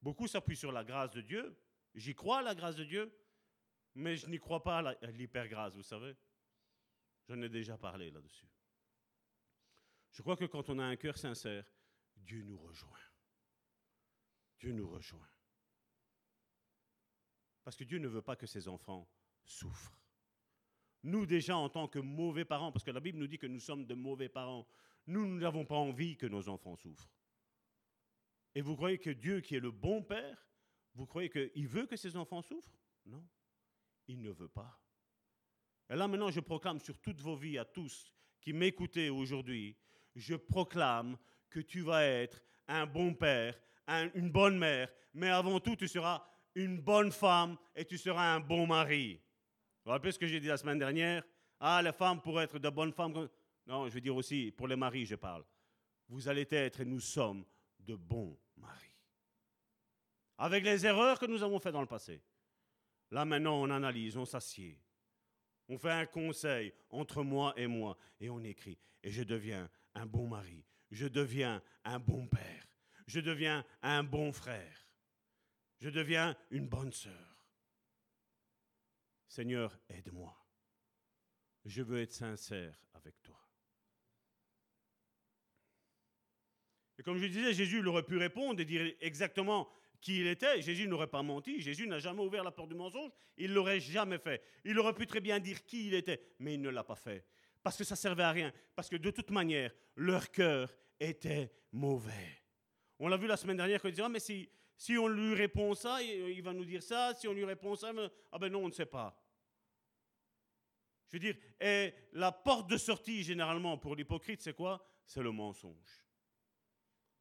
Beaucoup 0.00 0.26
s'appuient 0.26 0.56
sur 0.56 0.72
la 0.72 0.84
grâce 0.84 1.12
de 1.12 1.20
Dieu. 1.20 1.56
J'y 1.94 2.14
crois 2.14 2.38
à 2.38 2.42
la 2.42 2.54
grâce 2.54 2.76
de 2.76 2.84
Dieu, 2.84 3.16
mais 3.94 4.16
je 4.16 4.26
n'y 4.26 4.38
crois 4.38 4.62
pas 4.62 4.78
à 4.78 5.10
l'hypergrâce, 5.10 5.76
vous 5.76 5.82
savez. 5.82 6.16
J'en 7.28 7.40
ai 7.40 7.48
déjà 7.48 7.78
parlé 7.78 8.10
là-dessus. 8.10 8.48
Je 10.10 10.22
crois 10.22 10.36
que 10.36 10.44
quand 10.44 10.68
on 10.70 10.78
a 10.78 10.84
un 10.84 10.96
cœur 10.96 11.16
sincère, 11.16 11.64
Dieu 12.16 12.42
nous 12.42 12.58
rejoint. 12.58 12.98
Dieu 14.58 14.72
nous 14.72 14.88
rejoint. 14.88 15.28
Parce 17.62 17.76
que 17.76 17.84
Dieu 17.84 17.98
ne 17.98 18.08
veut 18.08 18.22
pas 18.22 18.36
que 18.36 18.46
ses 18.46 18.68
enfants 18.68 19.08
souffrent. 19.44 20.01
Nous 21.02 21.26
déjà, 21.26 21.56
en 21.56 21.68
tant 21.68 21.88
que 21.88 21.98
mauvais 21.98 22.44
parents, 22.44 22.70
parce 22.70 22.84
que 22.84 22.90
la 22.90 23.00
Bible 23.00 23.18
nous 23.18 23.26
dit 23.26 23.38
que 23.38 23.46
nous 23.46 23.60
sommes 23.60 23.86
de 23.86 23.94
mauvais 23.94 24.28
parents, 24.28 24.66
nous 25.06 25.26
n'avons 25.26 25.64
pas 25.64 25.76
envie 25.76 26.16
que 26.16 26.26
nos 26.26 26.48
enfants 26.48 26.76
souffrent. 26.76 27.10
Et 28.54 28.60
vous 28.60 28.76
croyez 28.76 28.98
que 28.98 29.10
Dieu, 29.10 29.40
qui 29.40 29.56
est 29.56 29.60
le 29.60 29.70
bon 29.70 30.02
Père, 30.02 30.46
vous 30.94 31.06
croyez 31.06 31.30
qu'il 31.30 31.66
veut 31.66 31.86
que 31.86 31.96
ses 31.96 32.16
enfants 32.16 32.42
souffrent? 32.42 32.78
Non, 33.06 33.26
il 34.06 34.20
ne 34.20 34.30
veut 34.30 34.48
pas. 34.48 34.78
Et 35.90 35.96
là 35.96 36.06
maintenant, 36.06 36.30
je 36.30 36.40
proclame 36.40 36.78
sur 36.78 36.98
toutes 36.98 37.20
vos 37.20 37.34
vies, 37.34 37.58
à 37.58 37.64
tous 37.64 38.12
qui 38.40 38.52
m'écoutez 38.52 39.08
aujourd'hui, 39.08 39.76
je 40.14 40.34
proclame 40.34 41.16
que 41.48 41.60
tu 41.60 41.80
vas 41.80 42.04
être 42.04 42.42
un 42.66 42.86
bon 42.86 43.14
père, 43.14 43.58
une 44.14 44.30
bonne 44.30 44.58
mère, 44.58 44.92
mais 45.14 45.28
avant 45.28 45.60
tout, 45.60 45.76
tu 45.76 45.88
seras 45.88 46.26
une 46.54 46.80
bonne 46.80 47.12
femme 47.12 47.56
et 47.74 47.84
tu 47.84 47.96
seras 47.96 48.34
un 48.34 48.40
bon 48.40 48.66
mari. 48.66 49.20
Vous 49.84 49.88
vous 49.88 49.92
rappelez 49.92 50.12
ce 50.12 50.18
que 50.18 50.28
j'ai 50.28 50.38
dit 50.38 50.46
la 50.46 50.56
semaine 50.56 50.78
dernière? 50.78 51.24
Ah, 51.58 51.82
les 51.82 51.92
femmes 51.92 52.20
pourraient 52.20 52.44
être 52.44 52.60
de 52.60 52.68
bonnes 52.70 52.92
femmes. 52.92 53.28
Non, 53.66 53.88
je 53.88 53.94
veux 53.94 54.00
dire 54.00 54.14
aussi, 54.14 54.52
pour 54.56 54.68
les 54.68 54.76
maris, 54.76 55.06
je 55.06 55.16
parle. 55.16 55.44
Vous 56.08 56.28
allez 56.28 56.46
être 56.50 56.80
et 56.80 56.84
nous 56.84 57.00
sommes 57.00 57.44
de 57.80 57.96
bons 57.96 58.38
maris. 58.56 58.94
Avec 60.38 60.62
les 60.62 60.86
erreurs 60.86 61.18
que 61.18 61.26
nous 61.26 61.42
avons 61.42 61.58
faites 61.58 61.72
dans 61.72 61.80
le 61.80 61.88
passé. 61.88 62.22
Là 63.10 63.24
maintenant, 63.24 63.60
on 63.60 63.70
analyse, 63.70 64.16
on 64.16 64.24
s'assied. 64.24 64.80
On 65.68 65.78
fait 65.78 65.90
un 65.90 66.06
conseil 66.06 66.72
entre 66.90 67.24
moi 67.24 67.52
et 67.56 67.66
moi 67.66 67.96
et 68.20 68.30
on 68.30 68.40
écrit. 68.40 68.78
Et 69.02 69.10
je 69.10 69.24
deviens 69.24 69.68
un 69.94 70.06
bon 70.06 70.28
mari. 70.28 70.64
Je 70.90 71.08
deviens 71.08 71.60
un 71.84 71.98
bon 71.98 72.28
père. 72.28 72.68
Je 73.08 73.18
deviens 73.18 73.64
un 73.82 74.04
bon 74.04 74.32
frère. 74.32 74.88
Je 75.80 75.90
deviens 75.90 76.36
une 76.50 76.68
bonne 76.68 76.92
sœur. 76.92 77.31
Seigneur, 79.32 79.78
aide-moi. 79.88 80.36
Je 81.64 81.80
veux 81.80 82.02
être 82.02 82.12
sincère 82.12 82.78
avec 82.92 83.14
toi. 83.22 83.40
Et 86.98 87.02
comme 87.02 87.16
je 87.16 87.24
disais, 87.24 87.54
Jésus 87.54 87.82
aurait 87.86 88.02
pu 88.02 88.18
répondre 88.18 88.60
et 88.60 88.66
dire 88.66 88.94
exactement 89.00 89.70
qui 90.02 90.20
il 90.20 90.26
était. 90.26 90.60
Jésus 90.60 90.86
n'aurait 90.86 91.06
pas 91.06 91.22
menti. 91.22 91.62
Jésus 91.62 91.86
n'a 91.86 91.98
jamais 91.98 92.20
ouvert 92.20 92.44
la 92.44 92.50
porte 92.50 92.68
du 92.68 92.74
mensonge. 92.74 93.10
Il 93.38 93.48
ne 93.48 93.54
l'aurait 93.54 93.80
jamais 93.80 94.18
fait. 94.18 94.42
Il 94.66 94.78
aurait 94.78 94.92
pu 94.92 95.06
très 95.06 95.22
bien 95.22 95.40
dire 95.40 95.64
qui 95.64 95.86
il 95.86 95.94
était, 95.94 96.20
mais 96.38 96.52
il 96.52 96.60
ne 96.60 96.68
l'a 96.68 96.84
pas 96.84 96.96
fait. 96.96 97.24
Parce 97.62 97.78
que 97.78 97.84
ça 97.84 97.96
servait 97.96 98.24
à 98.24 98.32
rien. 98.32 98.52
Parce 98.76 98.90
que 98.90 98.96
de 98.96 99.10
toute 99.10 99.30
manière, 99.30 99.72
leur 99.96 100.30
cœur 100.30 100.76
était 101.00 101.50
mauvais. 101.72 102.42
On 102.98 103.08
l'a 103.08 103.16
vu 103.16 103.26
la 103.26 103.38
semaine 103.38 103.56
dernière 103.56 103.80
il 103.82 103.92
disait, 103.92 104.02
ah, 104.02 104.10
mais 104.10 104.20
si, 104.20 104.46
si 104.76 104.98
on 104.98 105.08
lui 105.08 105.34
répond 105.34 105.74
ça, 105.74 106.02
il 106.02 106.42
va 106.42 106.52
nous 106.52 106.66
dire 106.66 106.82
ça. 106.82 107.14
Si 107.14 107.26
on 107.26 107.32
lui 107.32 107.46
répond 107.46 107.74
ça, 107.76 107.92
ah 108.30 108.38
ben 108.38 108.52
non, 108.52 108.64
on 108.64 108.68
ne 108.68 108.72
sait 108.72 108.84
pas. 108.84 109.18
Je 111.12 111.18
veux 111.18 111.20
dire, 111.20 111.36
et 111.60 111.92
la 112.12 112.32
porte 112.32 112.70
de 112.70 112.78
sortie, 112.78 113.22
généralement, 113.22 113.76
pour 113.76 113.94
l'hypocrite, 113.94 114.40
c'est 114.40 114.54
quoi? 114.54 114.82
C'est 115.04 115.22
le 115.22 115.30
mensonge. 115.30 116.06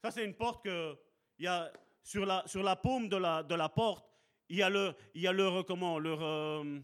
Ça, 0.01 0.11
c'est 0.11 0.23
une 0.23 0.35
porte 0.35 0.63
que, 0.63 0.97
il 1.37 1.45
y 1.45 1.47
a, 1.47 1.71
sur, 2.01 2.25
la, 2.25 2.43
sur 2.47 2.63
la 2.63 2.77
paume 2.77 3.09
de 3.09 3.17
la, 3.17 3.43
de 3.43 3.53
la 3.53 3.69
porte, 3.69 4.09
il 4.47 4.57
y 4.57 4.63
a, 4.63 4.95
y 5.13 5.27
a 5.27 5.63
comment, 5.63 5.99
euh, 5.99 6.79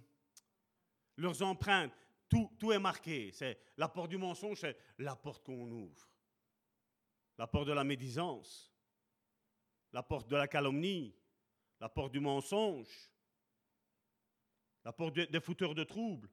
leurs 1.15 1.41
empreintes. 1.41 1.93
Tout, 2.29 2.51
tout 2.59 2.73
est 2.73 2.79
marqué. 2.79 3.31
C'est 3.31 3.57
la 3.77 3.87
porte 3.87 4.09
du 4.09 4.17
mensonge, 4.17 4.59
c'est 4.59 4.77
la 4.97 5.15
porte 5.15 5.45
qu'on 5.45 5.71
ouvre. 5.71 6.11
La 7.37 7.47
porte 7.47 7.67
de 7.67 7.73
la 7.73 7.85
médisance 7.85 8.77
la 9.93 10.03
porte 10.03 10.27
de 10.29 10.35
la 10.35 10.47
calomnie, 10.47 11.15
la 11.79 11.89
porte 11.89 12.11
du 12.11 12.19
mensonge, 12.19 13.11
la 14.83 14.93
porte 14.93 15.15
des 15.15 15.39
fouteurs 15.39 15.75
de 15.75 15.83
troubles. 15.83 16.29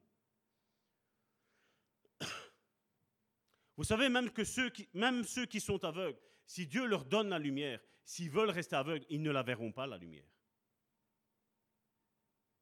Vous 3.77 3.83
savez 3.83 4.09
même 4.09 4.29
que 4.31 4.43
ceux 4.43 4.69
qui, 4.69 4.87
même 4.93 5.23
ceux 5.23 5.45
qui 5.45 5.59
sont 5.59 5.83
aveugles, 5.83 6.19
si 6.45 6.65
Dieu 6.67 6.85
leur 6.85 7.05
donne 7.05 7.29
la 7.29 7.39
lumière, 7.39 7.79
s'ils 8.03 8.29
veulent 8.29 8.49
rester 8.49 8.75
aveugles, 8.75 9.05
ils 9.09 9.21
ne 9.21 9.31
la 9.31 9.43
verront 9.43 9.71
pas, 9.71 9.87
la 9.87 9.97
lumière. 9.97 10.27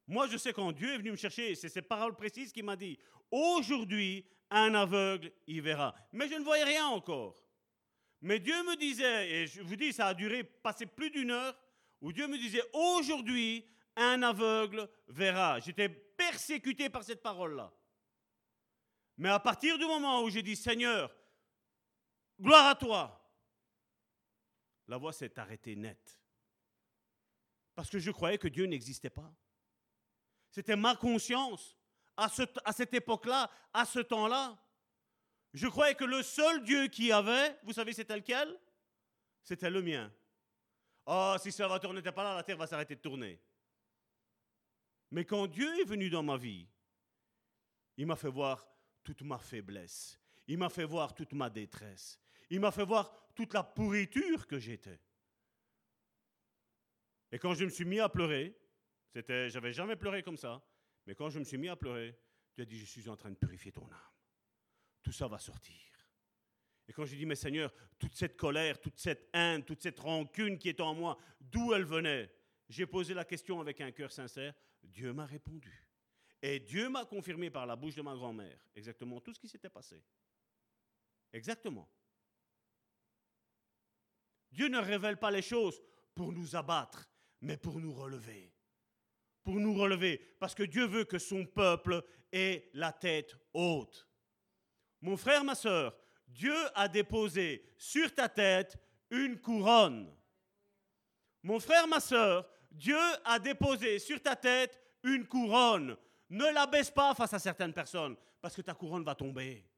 Moi, 0.06 0.26
je 0.28 0.36
sais 0.36 0.52
quand 0.52 0.72
Dieu 0.72 0.92
est 0.92 0.98
venu 0.98 1.12
me 1.12 1.16
chercher, 1.16 1.54
c'est 1.54 1.68
ces 1.68 1.82
paroles 1.82 2.16
précises 2.16 2.52
qu'il 2.52 2.64
m'a 2.64 2.76
dit, 2.76 2.98
aujourd'hui, 3.30 4.26
un 4.50 4.74
aveugle, 4.74 5.32
il 5.46 5.62
verra. 5.62 5.94
Mais 6.12 6.28
je 6.28 6.34
ne 6.34 6.44
voyais 6.44 6.64
rien 6.64 6.86
encore. 6.86 7.42
Mais 8.20 8.38
Dieu 8.38 8.54
me 8.64 8.76
disait, 8.76 9.30
et 9.30 9.46
je 9.46 9.62
vous 9.62 9.76
dis, 9.76 9.92
ça 9.92 10.08
a 10.08 10.14
duré, 10.14 10.44
passé 10.44 10.86
plus 10.86 11.10
d'une 11.10 11.30
heure, 11.30 11.58
où 12.00 12.12
Dieu 12.12 12.26
me 12.26 12.38
disait, 12.38 12.62
aujourd'hui, 12.72 13.66
un 13.96 14.22
aveugle 14.22 14.88
verra. 15.08 15.60
J'étais 15.60 15.88
persécuté 15.88 16.90
par 16.90 17.04
cette 17.04 17.22
parole-là. 17.22 17.72
Mais 19.16 19.28
à 19.28 19.38
partir 19.38 19.78
du 19.78 19.84
moment 19.84 20.22
où 20.22 20.30
j'ai 20.30 20.42
dit, 20.42 20.56
Seigneur, 20.56 21.14
gloire 22.40 22.66
à 22.66 22.74
toi, 22.74 23.20
la 24.88 24.96
voix 24.96 25.12
s'est 25.12 25.38
arrêtée 25.38 25.76
nette. 25.76 26.20
Parce 27.74 27.90
que 27.90 27.98
je 27.98 28.10
croyais 28.10 28.38
que 28.38 28.48
Dieu 28.48 28.66
n'existait 28.66 29.10
pas. 29.10 29.32
C'était 30.50 30.76
ma 30.76 30.94
conscience 30.94 31.76
à, 32.16 32.28
cette 32.28 32.94
époque-là, 32.94 33.50
à 33.72 33.84
ce 33.84 34.00
temps-là. 34.00 34.56
Je 35.52 35.66
croyais 35.66 35.94
que 35.94 36.04
le 36.04 36.22
seul 36.22 36.62
Dieu 36.62 36.88
qui 36.88 37.10
avait, 37.12 37.58
vous 37.62 37.72
savez 37.72 37.92
c'était 37.92 38.16
lequel? 38.16 38.60
C'était 39.42 39.70
le 39.70 39.82
mien. 39.82 40.12
Oh, 41.06 41.36
si 41.40 41.52
Salvatore 41.52 41.94
n'était 41.94 42.12
pas 42.12 42.24
là, 42.24 42.34
la 42.36 42.42
terre 42.42 42.56
va 42.56 42.66
s'arrêter 42.66 42.94
de 42.96 43.00
tourner. 43.00 43.40
Mais 45.10 45.24
quand 45.24 45.46
Dieu 45.46 45.80
est 45.80 45.84
venu 45.84 46.08
dans 46.10 46.22
ma 46.22 46.36
vie, 46.36 46.66
il 47.96 48.06
m'a 48.06 48.16
fait 48.16 48.30
voir 48.30 48.66
toute 49.04 49.22
ma 49.22 49.38
faiblesse. 49.38 50.18
Il 50.48 50.58
m'a 50.58 50.68
fait 50.68 50.84
voir 50.84 51.14
toute 51.14 51.32
ma 51.32 51.48
détresse. 51.48 52.18
Il 52.50 52.60
m'a 52.60 52.72
fait 52.72 52.84
voir 52.84 53.30
toute 53.34 53.54
la 53.54 53.62
pourriture 53.62 54.46
que 54.46 54.58
j'étais. 54.58 55.00
Et 57.30 57.38
quand 57.38 57.54
je 57.54 57.64
me 57.64 57.70
suis 57.70 57.84
mis 57.84 58.00
à 58.00 58.08
pleurer, 58.08 58.56
c'était, 59.12 59.50
j'avais 59.50 59.72
jamais 59.72 59.96
pleuré 59.96 60.22
comme 60.22 60.36
ça, 60.36 60.64
mais 61.06 61.14
quand 61.14 61.30
je 61.30 61.38
me 61.38 61.44
suis 61.44 61.58
mis 61.58 61.68
à 61.68 61.76
pleurer, 61.76 62.18
Dieu 62.54 62.62
a 62.62 62.66
dit, 62.66 62.78
je 62.78 62.84
suis 62.84 63.08
en 63.08 63.16
train 63.16 63.30
de 63.30 63.36
purifier 63.36 63.72
ton 63.72 63.86
âme 63.86 64.14
tout 65.04 65.12
ça 65.12 65.28
va 65.28 65.38
sortir. 65.38 65.76
Et 66.88 66.92
quand 66.92 67.04
je 67.04 67.14
dis, 67.14 67.26
mais 67.26 67.36
Seigneur, 67.36 67.72
toute 67.98 68.14
cette 68.14 68.36
colère, 68.36 68.80
toute 68.80 68.98
cette 68.98 69.28
haine, 69.32 69.62
toute 69.62 69.82
cette 69.82 70.00
rancune 70.00 70.58
qui 70.58 70.68
est 70.68 70.80
en 70.80 70.94
moi, 70.94 71.16
d'où 71.40 71.72
elle 71.72 71.84
venait? 71.84 72.30
J'ai 72.68 72.86
posé 72.86 73.14
la 73.14 73.24
question 73.24 73.60
avec 73.60 73.80
un 73.80 73.92
cœur 73.92 74.10
sincère, 74.10 74.54
Dieu 74.82 75.12
m'a 75.12 75.26
répondu. 75.26 75.83
Et 76.46 76.60
Dieu 76.60 76.90
m'a 76.90 77.06
confirmé 77.06 77.48
par 77.48 77.64
la 77.64 77.74
bouche 77.74 77.94
de 77.94 78.02
ma 78.02 78.14
grand-mère 78.14 78.58
exactement 78.76 79.18
tout 79.18 79.32
ce 79.32 79.40
qui 79.40 79.48
s'était 79.48 79.70
passé. 79.70 80.04
Exactement. 81.32 81.88
Dieu 84.52 84.68
ne 84.68 84.78
révèle 84.78 85.16
pas 85.16 85.30
les 85.30 85.40
choses 85.40 85.80
pour 86.14 86.32
nous 86.32 86.54
abattre, 86.54 87.08
mais 87.40 87.56
pour 87.56 87.80
nous 87.80 87.94
relever. 87.94 88.52
Pour 89.42 89.54
nous 89.54 89.72
relever, 89.72 90.18
parce 90.38 90.54
que 90.54 90.64
Dieu 90.64 90.84
veut 90.84 91.04
que 91.04 91.18
son 91.18 91.46
peuple 91.46 92.04
ait 92.30 92.68
la 92.74 92.92
tête 92.92 93.34
haute. 93.54 94.06
Mon 95.00 95.16
frère, 95.16 95.44
ma 95.44 95.54
soeur, 95.54 95.96
Dieu 96.28 96.54
a 96.74 96.88
déposé 96.88 97.64
sur 97.78 98.14
ta 98.14 98.28
tête 98.28 98.76
une 99.08 99.40
couronne. 99.40 100.14
Mon 101.42 101.58
frère, 101.58 101.88
ma 101.88 102.00
soeur, 102.00 102.46
Dieu 102.70 103.00
a 103.24 103.38
déposé 103.38 103.98
sur 103.98 104.20
ta 104.20 104.36
tête 104.36 104.78
une 105.04 105.26
couronne. 105.26 105.96
Ne 106.30 106.52
la 106.52 106.66
baisse 106.66 106.90
pas 106.90 107.14
face 107.14 107.34
à 107.34 107.38
certaines 107.38 107.72
personnes, 107.72 108.16
parce 108.40 108.56
que 108.56 108.62
ta 108.62 108.74
couronne 108.74 109.04
va 109.04 109.14
tomber. 109.14 109.68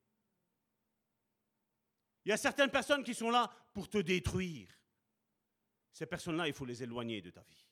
Il 2.24 2.30
y 2.30 2.32
a 2.32 2.36
certaines 2.36 2.70
personnes 2.70 3.04
qui 3.04 3.14
sont 3.14 3.30
là 3.30 3.50
pour 3.72 3.88
te 3.88 3.98
détruire. 3.98 4.68
Ces 5.92 6.06
personnes-là, 6.06 6.46
il 6.48 6.52
faut 6.52 6.64
les 6.64 6.82
éloigner 6.82 7.22
de 7.22 7.30
ta 7.30 7.42
vie. 7.42 7.66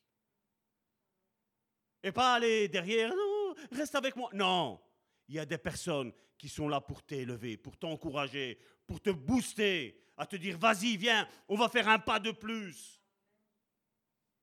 Et 2.02 2.12
pas 2.12 2.34
aller 2.34 2.68
derrière, 2.68 3.10
non, 3.10 3.54
reste 3.72 3.94
avec 3.94 4.14
moi. 4.14 4.30
Non, 4.32 4.80
il 5.28 5.36
y 5.36 5.38
a 5.38 5.46
des 5.46 5.58
personnes 5.58 6.12
qui 6.36 6.48
sont 6.48 6.68
là 6.68 6.80
pour 6.80 7.02
t'élever, 7.02 7.56
pour 7.56 7.76
t'encourager, 7.76 8.58
pour 8.86 9.00
te 9.00 9.10
booster, 9.10 9.98
à 10.16 10.26
te 10.26 10.36
dire, 10.36 10.58
vas-y, 10.58 10.96
viens, 10.96 11.28
on 11.48 11.56
va 11.56 11.68
faire 11.68 11.88
un 11.88 11.98
pas 11.98 12.20
de 12.20 12.30
plus. 12.30 13.00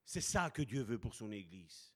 C'est 0.03 0.21
ça 0.21 0.49
que 0.49 0.61
Dieu 0.61 0.81
veut 0.81 0.99
pour 0.99 1.15
son 1.15 1.31
Église. 1.31 1.90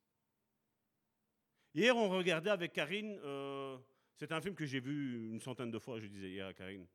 Hier, 1.75 1.93
on 1.93 2.07
regardait 2.07 2.51
avec 2.51 2.71
Karine, 2.71 3.19
euh, 3.25 3.77
c'est 4.15 4.31
un 4.31 4.39
film 4.39 4.55
que 4.55 4.65
j'ai 4.65 4.79
vu 4.79 5.29
une 5.29 5.41
centaine 5.41 5.71
de 5.71 5.77
fois, 5.77 5.99
je 5.99 6.07
disais 6.07 6.29
hier 6.29 6.47
à 6.47 6.53
Karine. 6.53 6.87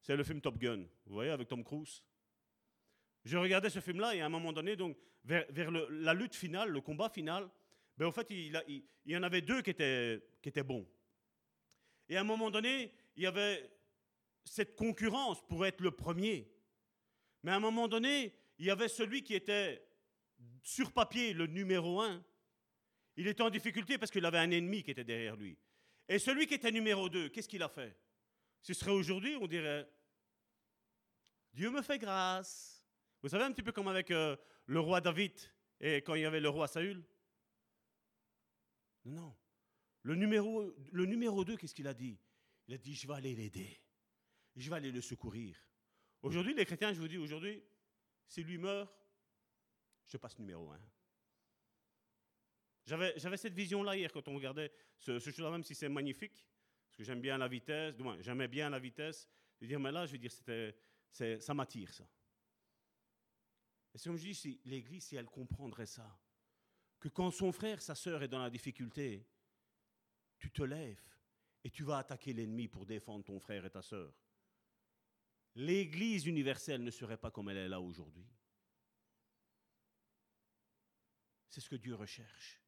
C'est 0.00 0.16
le 0.16 0.24
film 0.24 0.40
Top 0.40 0.56
Gun, 0.56 0.86
vous 1.04 1.12
voyez, 1.12 1.30
avec 1.30 1.48
Tom 1.48 1.62
Cruise. 1.62 2.02
Je 3.26 3.36
regardais 3.36 3.68
ce 3.68 3.80
film-là 3.80 4.14
et 4.14 4.22
à 4.22 4.26
un 4.26 4.30
moment 4.30 4.54
donné, 4.54 4.74
donc, 4.74 4.96
vers, 5.22 5.70
la 5.70 6.14
lutte 6.14 6.34
finale, 6.34 6.70
le 6.70 6.80
combat 6.80 7.10
final, 7.10 7.46
ben, 7.98 8.06
en 8.06 8.10
fait, 8.10 8.26
il, 8.30 8.58
il, 8.68 9.12
y 9.12 9.14
en 9.18 9.22
avait 9.22 9.42
deux 9.42 9.60
qui 9.60 9.68
étaient, 9.68 10.24
qui 10.40 10.48
étaient 10.48 10.62
bons. 10.62 10.88
Et 12.08 12.16
à 12.16 12.22
un 12.22 12.24
moment 12.24 12.50
donné, 12.50 12.90
il 13.16 13.24
y 13.24 13.26
avait 13.26 13.70
cette 14.44 14.76
concurrence 14.76 15.46
pour 15.46 15.66
être 15.66 15.82
le 15.82 15.90
premier. 15.90 16.50
Mais 17.42 17.50
à 17.50 17.56
un 17.56 17.60
moment 17.60 17.86
donné, 17.86 18.34
il 18.58 18.64
y 18.64 18.70
avait 18.70 18.88
celui 18.88 19.22
qui 19.22 19.34
était 19.34 19.86
sur 20.62 20.90
papier 20.90 21.34
le 21.34 21.46
numéro 21.46 22.00
un. 22.00 22.24
Il 23.16 23.26
était 23.26 23.42
en 23.42 23.50
difficulté 23.50 23.98
parce 23.98 24.10
qu'il 24.10 24.24
avait 24.24 24.38
un 24.38 24.50
ennemi 24.50 24.82
qui 24.82 24.90
était 24.90 25.04
derrière 25.04 25.36
lui. 25.36 25.58
Et 26.08 26.18
celui 26.18 26.46
qui 26.46 26.54
était 26.54 26.72
numéro 26.72 27.08
deux, 27.08 27.28
qu'est-ce 27.28 27.48
qu'il 27.48 27.62
a 27.62 27.68
fait? 27.68 27.96
Ce 28.62 28.74
serait 28.74 28.90
aujourd'hui, 28.90 29.36
on 29.36 29.46
dirait, 29.46 29.88
Dieu 31.52 31.70
me 31.70 31.82
fait 31.82 31.98
grâce. 31.98 32.84
Vous 33.22 33.28
savez 33.28 33.44
un 33.44 33.52
petit 33.52 33.62
peu 33.62 33.72
comme 33.72 33.88
avec 33.88 34.10
euh, 34.10 34.36
le 34.66 34.80
roi 34.80 35.00
David 35.00 35.32
et 35.80 35.96
quand 35.96 36.14
il 36.14 36.22
y 36.22 36.24
avait 36.24 36.40
le 36.40 36.48
roi 36.48 36.68
Saül? 36.68 37.04
Non, 39.04 39.34
Le 40.02 40.14
numéro, 40.14 40.72
le 40.92 41.06
numéro 41.06 41.44
2, 41.44 41.56
qu'est-ce 41.56 41.74
qu'il 41.74 41.88
a 41.88 41.94
dit? 41.94 42.18
Il 42.68 42.74
a 42.74 42.78
dit, 42.78 42.94
je 42.94 43.06
vais 43.06 43.14
aller 43.14 43.34
l'aider. 43.34 43.80
Je 44.54 44.70
vais 44.70 44.76
aller 44.76 44.92
le 44.92 45.00
secourir. 45.00 45.56
Aujourd'hui, 46.22 46.54
les 46.54 46.64
chrétiens, 46.64 46.92
je 46.92 47.00
vous 47.00 47.08
dis, 47.08 47.18
aujourd'hui, 47.18 47.62
si 48.28 48.44
lui 48.44 48.58
meurt, 48.58 48.92
je 50.06 50.16
passe 50.16 50.38
numéro 50.38 50.70
un. 50.70 50.80
J'avais, 52.84 53.36
cette 53.36 53.54
vision-là 53.54 53.96
hier 53.96 54.12
quand 54.12 54.26
on 54.28 54.34
regardait 54.34 54.72
ce, 54.98 55.18
ce 55.18 55.42
là 55.42 55.50
même 55.50 55.62
si 55.62 55.74
c'est 55.74 55.88
magnifique, 55.88 56.46
parce 56.86 56.96
que 56.96 57.04
j'aime 57.04 57.20
bien 57.20 57.38
la 57.38 57.48
vitesse, 57.48 57.96
du 57.96 58.02
moins, 58.02 58.20
j'aimais 58.20 58.48
bien 58.48 58.68
la 58.68 58.78
vitesse, 58.78 59.28
de 59.60 59.66
dire, 59.66 59.78
mais 59.78 59.92
là, 59.92 60.04
je 60.04 60.12
veux 60.12 60.18
dire, 60.18 60.32
c'était, 60.32 60.76
c'est, 61.10 61.40
ça 61.40 61.54
m'attire, 61.54 61.92
ça. 61.94 62.08
Et 63.94 63.98
si 63.98 64.08
on 64.08 64.14
me 64.14 64.18
dit, 64.18 64.34
si 64.34 64.60
l'Église, 64.64 65.04
si 65.04 65.16
elle 65.16 65.26
comprendrait 65.26 65.86
ça, 65.86 66.18
que 66.98 67.08
quand 67.08 67.30
son 67.30 67.52
frère, 67.52 67.80
sa 67.80 67.94
sœur 67.94 68.22
est 68.22 68.28
dans 68.28 68.42
la 68.42 68.50
difficulté, 68.50 69.26
tu 70.38 70.50
te 70.50 70.62
lèves 70.62 71.02
et 71.64 71.70
tu 71.70 71.84
vas 71.84 71.98
attaquer 71.98 72.32
l'ennemi 72.32 72.68
pour 72.68 72.86
défendre 72.86 73.24
ton 73.24 73.38
frère 73.38 73.64
et 73.64 73.70
ta 73.70 73.82
sœur. 73.82 74.12
L'Église 75.54 76.26
universelle 76.26 76.82
ne 76.82 76.90
serait 76.90 77.18
pas 77.18 77.30
comme 77.30 77.50
elle 77.50 77.58
est 77.58 77.68
là 77.68 77.80
aujourd'hui. 77.80 78.26
C'est 81.48 81.60
ce 81.60 81.68
que 81.68 81.76
Dieu 81.76 81.94
recherche. 81.94 82.61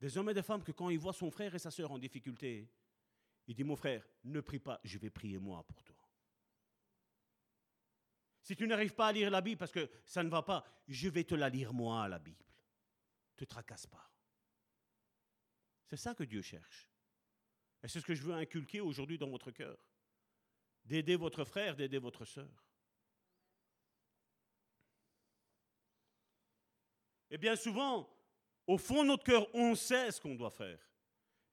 Des 0.00 0.16
hommes 0.18 0.30
et 0.30 0.34
des 0.34 0.42
femmes 0.42 0.62
que 0.62 0.72
quand 0.72 0.90
ils 0.90 0.98
voient 0.98 1.12
son 1.12 1.30
frère 1.30 1.54
et 1.54 1.58
sa 1.58 1.70
sœur 1.70 1.90
en 1.90 1.98
difficulté, 1.98 2.70
il 3.46 3.54
dit, 3.54 3.64
mon 3.64 3.76
frère, 3.76 4.06
ne 4.24 4.40
prie 4.40 4.58
pas, 4.58 4.80
je 4.84 4.98
vais 4.98 5.10
prier 5.10 5.38
moi 5.38 5.64
pour 5.66 5.82
toi. 5.82 5.96
Si 8.42 8.54
tu 8.54 8.66
n'arrives 8.66 8.94
pas 8.94 9.08
à 9.08 9.12
lire 9.12 9.30
la 9.30 9.40
Bible 9.40 9.58
parce 9.58 9.72
que 9.72 9.90
ça 10.04 10.22
ne 10.22 10.28
va 10.28 10.42
pas, 10.42 10.64
je 10.86 11.08
vais 11.08 11.24
te 11.24 11.34
la 11.34 11.48
lire 11.48 11.72
moi, 11.72 12.06
la 12.08 12.18
Bible. 12.18 12.44
Ne 13.32 13.36
te 13.36 13.44
tracasse 13.44 13.86
pas. 13.86 14.08
C'est 15.86 15.96
ça 15.96 16.14
que 16.14 16.24
Dieu 16.24 16.42
cherche. 16.42 16.88
Et 17.82 17.88
c'est 17.88 18.00
ce 18.00 18.06
que 18.06 18.14
je 18.14 18.22
veux 18.22 18.34
inculquer 18.34 18.80
aujourd'hui 18.80 19.18
dans 19.18 19.28
votre 19.28 19.50
cœur. 19.50 19.78
D'aider 20.84 21.16
votre 21.16 21.44
frère, 21.44 21.76
d'aider 21.76 21.98
votre 21.98 22.24
sœur. 22.24 22.66
Et 27.30 27.38
bien 27.38 27.56
souvent, 27.56 28.08
au 28.66 28.78
fond 28.78 29.02
de 29.02 29.08
notre 29.08 29.24
cœur, 29.24 29.46
on 29.54 29.74
sait 29.74 30.10
ce 30.10 30.20
qu'on 30.20 30.34
doit 30.34 30.50
faire. 30.50 30.78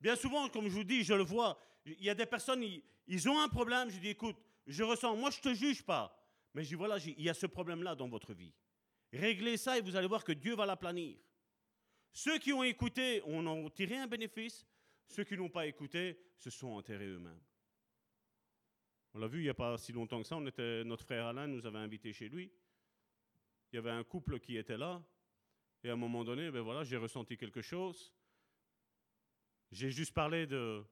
Bien 0.00 0.16
souvent, 0.16 0.48
comme 0.48 0.68
je 0.68 0.74
vous 0.74 0.84
dis, 0.84 1.04
je 1.04 1.14
le 1.14 1.22
vois, 1.22 1.58
il 1.84 2.02
y 2.02 2.10
a 2.10 2.14
des 2.14 2.26
personnes, 2.26 2.64
ils, 3.06 3.28
ont 3.28 3.40
un 3.40 3.48
problème, 3.48 3.90
je 3.90 3.98
dis, 3.98 4.10
écoute, 4.10 4.36
je 4.66 4.82
ressens, 4.82 5.16
moi 5.16 5.30
je 5.30 5.38
ne 5.38 5.54
te 5.54 5.58
juge 5.58 5.82
pas, 5.82 6.16
mais 6.52 6.62
je 6.62 6.68
dis, 6.70 6.74
voilà, 6.74 6.98
il 6.98 7.22
y 7.22 7.28
a 7.28 7.34
ce 7.34 7.46
problème-là 7.46 7.94
dans 7.94 8.08
votre 8.08 8.32
vie. 8.34 8.52
Réglez 9.12 9.56
ça 9.56 9.78
et 9.78 9.80
vous 9.80 9.94
allez 9.94 10.08
voir 10.08 10.24
que 10.24 10.32
Dieu 10.32 10.54
va 10.54 10.66
l'aplanir. 10.66 11.16
Ceux 12.12 12.38
qui 12.38 12.52
ont 12.52 12.62
écouté, 12.62 13.22
on 13.26 13.46
en 13.46 13.68
tiré 13.70 13.96
un 13.96 14.06
bénéfice. 14.06 14.66
Ceux 15.06 15.24
qui 15.24 15.36
n'ont 15.36 15.48
pas 15.48 15.66
écouté 15.66 16.18
se 16.36 16.50
sont 16.50 16.68
enterrés 16.68 17.06
eux-mêmes. 17.06 17.40
On 19.14 19.18
l'a 19.18 19.28
vu 19.28 19.40
il 19.40 19.42
n'y 19.42 19.48
a 19.48 19.54
pas 19.54 19.78
si 19.78 19.92
longtemps 19.92 20.20
que 20.20 20.26
ça, 20.26 20.36
on 20.36 20.46
était, 20.46 20.82
notre 20.84 21.04
frère 21.04 21.26
Alain 21.26 21.46
nous 21.46 21.64
avait 21.66 21.78
invités 21.78 22.12
chez 22.12 22.28
lui. 22.28 22.50
Il 23.72 23.76
y 23.76 23.78
avait 23.78 23.90
un 23.90 24.04
couple 24.04 24.40
qui 24.40 24.56
était 24.56 24.76
là, 24.76 25.02
et 25.84 25.90
à 25.90 25.92
un 25.92 25.96
moment 25.96 26.24
donné, 26.24 26.50
ben 26.50 26.62
voilà, 26.62 26.82
j'ai 26.82 26.96
ressenti 26.96 27.36
quelque 27.36 27.60
chose. 27.60 28.12
J'ai 29.70 29.90
juste 29.90 30.14
parlé 30.14 30.46
de. 30.46 30.82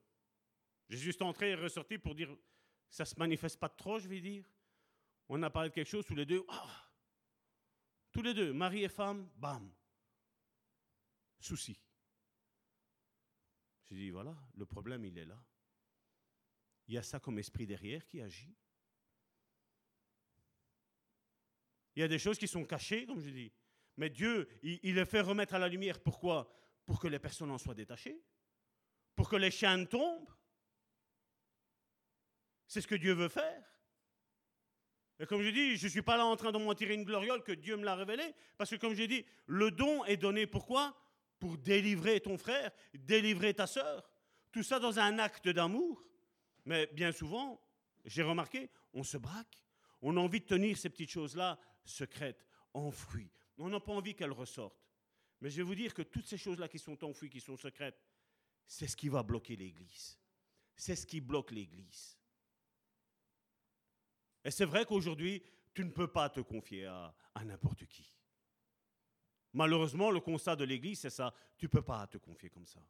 J'ai 0.90 0.98
juste 0.98 1.23
entré 1.23 1.51
et 1.51 1.55
ressorti 1.55 1.97
pour 1.97 2.14
dire 2.14 2.36
ça 2.90 3.06
se 3.06 3.19
manifeste 3.19 3.59
pas 3.59 3.70
trop, 3.70 3.98
je 3.98 4.06
vais 4.06 4.20
dire. 4.20 4.44
On 5.31 5.43
a 5.43 5.48
parlé 5.48 5.70
de 5.70 5.74
quelque 5.74 5.89
chose, 5.89 6.05
tous 6.05 6.14
les 6.14 6.27
deux. 6.27 6.44
Ah! 6.48 6.89
tous 8.12 8.20
les 8.20 8.35
deux, 8.35 8.52
mari 8.52 8.85
et 8.85 8.89
femme, 8.90 9.28
bam. 9.36 9.73
Souci. 11.40 11.81
J'ai 13.85 13.97
dit 13.97 14.10
voilà, 14.10 14.36
le 14.55 14.66
problème, 14.66 15.06
il 15.06 15.16
est 15.16 15.24
là. 15.24 15.43
Il 16.86 16.94
y 16.94 16.98
a 16.98 17.02
ça 17.02 17.19
comme 17.19 17.39
esprit 17.39 17.66
derrière 17.66 18.05
qui 18.05 18.20
agit. 18.20 18.55
Il 21.97 22.01
y 22.01 22.02
a 22.02 22.09
des 22.09 22.19
choses 22.19 22.39
qui 22.39 22.47
sont 22.47 22.64
cachées, 22.66 23.06
comme 23.06 23.20
je 23.20 23.31
dis. 23.31 23.52
Mais 24.03 24.11
Dieu, 24.11 24.49
il, 24.65 24.97
les 24.97 25.05
fait 25.05 25.20
remettre 25.20 25.55
à 25.55 25.61
la 25.61 25.69
lumière. 25.69 26.01
Pourquoi? 26.01 26.53
Pour 26.85 26.99
que 26.99 27.07
les 27.07 27.20
personnes 27.20 27.53
en 27.53 27.59
soient 27.59 27.73
détachées. 27.73 28.20
Pour 29.15 29.29
que 29.29 29.37
les 29.37 29.53
chaînes 29.53 29.87
tombent. 29.87 30.29
C'est 32.66 32.81
ce 32.81 32.89
que 32.89 32.97
Dieu 32.97 33.12
veut 33.12 33.29
faire. 33.29 33.62
Et 35.20 35.27
comme 35.27 35.41
je 35.41 35.51
dis, 35.51 35.77
je 35.77 35.85
ne 35.85 35.89
suis 35.89 36.03
pas 36.03 36.16
là 36.16 36.27
en 36.27 36.35
train 36.35 36.51
de 36.51 36.59
m'en 36.59 36.74
tirer 36.74 36.95
une 36.95 37.05
gloriole 37.05 37.45
que 37.45 37.53
Dieu 37.53 37.77
me 37.77 37.85
l'a 37.85 37.95
révélé. 37.95 38.35
Parce 38.59 38.70
que 38.70 38.74
comme 38.74 38.95
je 38.95 39.05
dis, 39.05 39.24
le 39.47 39.70
don 39.70 40.05
est 40.07 40.16
donné 40.16 40.49
pourquoi? 40.49 41.01
Pour 41.39 41.57
délivrer 41.57 42.19
ton 42.19 42.37
frère, 42.37 42.73
délivrer 42.93 43.55
ta 43.55 43.69
sœur. 43.69 44.11
Tout 44.51 44.65
ça 44.65 44.81
dans 44.81 44.99
un 44.99 45.20
acte 45.20 45.49
d'amour. 45.49 46.05
Mais 46.65 46.89
bien 46.89 47.12
souvent, 47.12 47.62
j'ai 48.05 48.24
remarqué, 48.24 48.69
on 48.95 49.05
se 49.05 49.16
braque. 49.16 49.62
On 50.01 50.16
a 50.16 50.20
envie 50.20 50.41
de 50.41 50.47
tenir 50.47 50.77
ces 50.77 50.91
petites 50.91 51.11
choses-là 51.12 51.57
secrètes, 51.85 52.45
enfouies. 52.74 53.31
On 53.62 53.68
n'a 53.68 53.78
pas 53.78 53.93
envie 53.93 54.14
qu'elles 54.14 54.32
ressortent. 54.32 54.84
Mais 55.40 55.48
je 55.48 55.59
vais 55.59 55.62
vous 55.62 55.76
dire 55.76 55.94
que 55.94 56.02
toutes 56.02 56.26
ces 56.26 56.36
choses-là 56.36 56.68
qui 56.68 56.80
sont 56.80 57.05
enfouies, 57.05 57.30
qui 57.30 57.40
sont 57.40 57.56
secrètes, 57.56 58.01
c'est 58.66 58.89
ce 58.89 58.97
qui 58.97 59.09
va 59.09 59.22
bloquer 59.22 59.55
l'Église. 59.55 60.18
C'est 60.74 60.97
ce 60.97 61.06
qui 61.06 61.20
bloque 61.20 61.52
l'Église. 61.52 62.18
Et 64.44 64.51
c'est 64.51 64.64
vrai 64.64 64.84
qu'aujourd'hui, 64.84 65.44
tu 65.72 65.84
ne 65.84 65.90
peux 65.90 66.09
pas 66.09 66.28
te 66.28 66.40
confier 66.40 66.86
à, 66.86 67.14
n'importe 67.44 67.86
qui. 67.86 68.05
Malheureusement, 69.52 70.10
le 70.10 70.18
constat 70.18 70.56
de 70.56 70.64
l'Église, 70.64 70.98
c'est 70.98 71.10
ça. 71.10 71.32
Tu 71.56 71.66
ne 71.66 71.70
peux 71.70 71.82
pas 71.82 72.05
te 72.09 72.18
confier 72.18 72.51
comme 72.51 72.66
ça. 72.66 72.80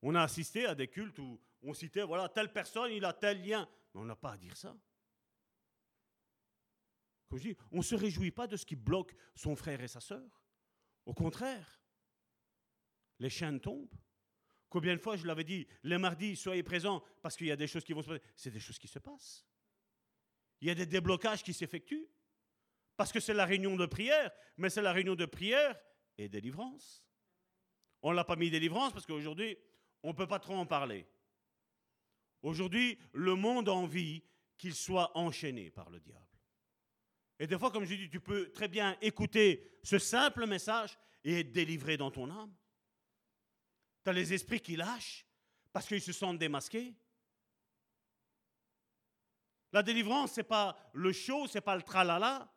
On 0.00 0.14
a 0.14 0.22
assisté 0.22 0.64
à 0.64 0.74
des 0.74 0.88
cultes 0.88 1.18
où 1.18 1.38
on 1.62 1.74
citait, 1.74 2.02
voilà, 2.02 2.30
telle 2.30 2.50
personne, 2.50 2.92
il 2.92 3.04
a 3.04 3.12
tel 3.12 3.46
lien. 3.46 3.68
Mais 3.92 4.00
on 4.00 4.06
n'a 4.06 4.16
pas 4.16 4.32
à 4.32 4.36
dire 4.38 4.56
ça. 4.56 4.74
On 7.70 7.78
ne 7.78 7.82
se 7.82 7.94
réjouit 7.94 8.30
pas 8.30 8.46
de 8.46 8.56
ce 8.56 8.66
qui 8.66 8.76
bloque 8.76 9.14
son 9.34 9.56
frère 9.56 9.80
et 9.82 9.88
sa 9.88 10.00
sœur. 10.00 10.42
Au 11.06 11.14
contraire, 11.14 11.80
les 13.18 13.30
chaînes 13.30 13.60
tombent. 13.60 13.94
Combien 14.68 14.94
de 14.94 15.00
fois 15.00 15.16
je 15.16 15.26
l'avais 15.26 15.44
dit, 15.44 15.66
les 15.84 15.98
mardis, 15.98 16.36
soyez 16.36 16.62
présents 16.62 17.02
parce 17.22 17.36
qu'il 17.36 17.46
y 17.46 17.52
a 17.52 17.56
des 17.56 17.66
choses 17.66 17.84
qui 17.84 17.92
vont 17.92 18.02
se 18.02 18.08
passer. 18.08 18.22
C'est 18.36 18.50
des 18.50 18.60
choses 18.60 18.78
qui 18.78 18.88
se 18.88 18.98
passent. 18.98 19.46
Il 20.60 20.68
y 20.68 20.70
a 20.70 20.74
des 20.74 20.86
déblocages 20.86 21.42
qui 21.42 21.52
s'effectuent. 21.52 22.08
Parce 22.96 23.12
que 23.12 23.20
c'est 23.20 23.34
la 23.34 23.44
réunion 23.44 23.76
de 23.76 23.86
prière, 23.86 24.30
mais 24.56 24.70
c'est 24.70 24.82
la 24.82 24.92
réunion 24.92 25.16
de 25.16 25.26
prière 25.26 25.76
et 26.16 26.28
délivrance. 26.28 27.04
On 28.02 28.10
ne 28.10 28.16
l'a 28.16 28.24
pas 28.24 28.36
mis 28.36 28.50
délivrance 28.50 28.92
parce 28.92 29.06
qu'aujourd'hui, 29.06 29.58
on 30.02 30.08
ne 30.08 30.14
peut 30.14 30.28
pas 30.28 30.38
trop 30.38 30.54
en 30.54 30.66
parler. 30.66 31.06
Aujourd'hui, 32.42 32.98
le 33.12 33.34
monde 33.34 33.68
a 33.68 33.72
envie 33.72 34.22
qu'il 34.56 34.74
soit 34.74 35.16
enchaîné 35.16 35.70
par 35.70 35.90
le 35.90 35.98
diable. 35.98 36.33
Et 37.38 37.46
des 37.46 37.58
fois, 37.58 37.70
comme 37.70 37.84
je 37.84 37.94
dis, 37.94 38.10
tu 38.10 38.20
peux 38.20 38.50
très 38.52 38.68
bien 38.68 38.96
écouter 39.00 39.78
ce 39.82 39.98
simple 39.98 40.46
message 40.46 40.96
et 41.24 41.40
être 41.40 41.52
délivré 41.52 41.96
dans 41.96 42.10
ton 42.10 42.30
âme. 42.30 42.54
Tu 44.04 44.10
as 44.10 44.12
les 44.12 44.32
esprits 44.32 44.60
qui 44.60 44.76
lâchent 44.76 45.26
parce 45.72 45.86
qu'ils 45.86 46.02
se 46.02 46.12
sentent 46.12 46.38
démasqués. 46.38 46.94
La 49.72 49.82
délivrance, 49.82 50.34
ce 50.34 50.40
n'est 50.40 50.44
pas 50.44 50.76
le 50.92 51.12
show, 51.12 51.48
ce 51.48 51.58
n'est 51.58 51.62
pas 51.62 51.74
le 51.74 51.82
tralala. 51.82 52.52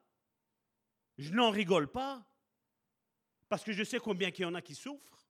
Je 1.17 1.33
n'en 1.33 1.49
rigole 1.49 1.91
pas 1.91 2.23
parce 3.49 3.63
que 3.63 3.71
je 3.71 3.83
sais 3.83 3.99
combien 3.99 4.29
il 4.29 4.39
y 4.39 4.45
en 4.45 4.53
a 4.53 4.61
qui 4.61 4.75
souffrent. 4.75 5.27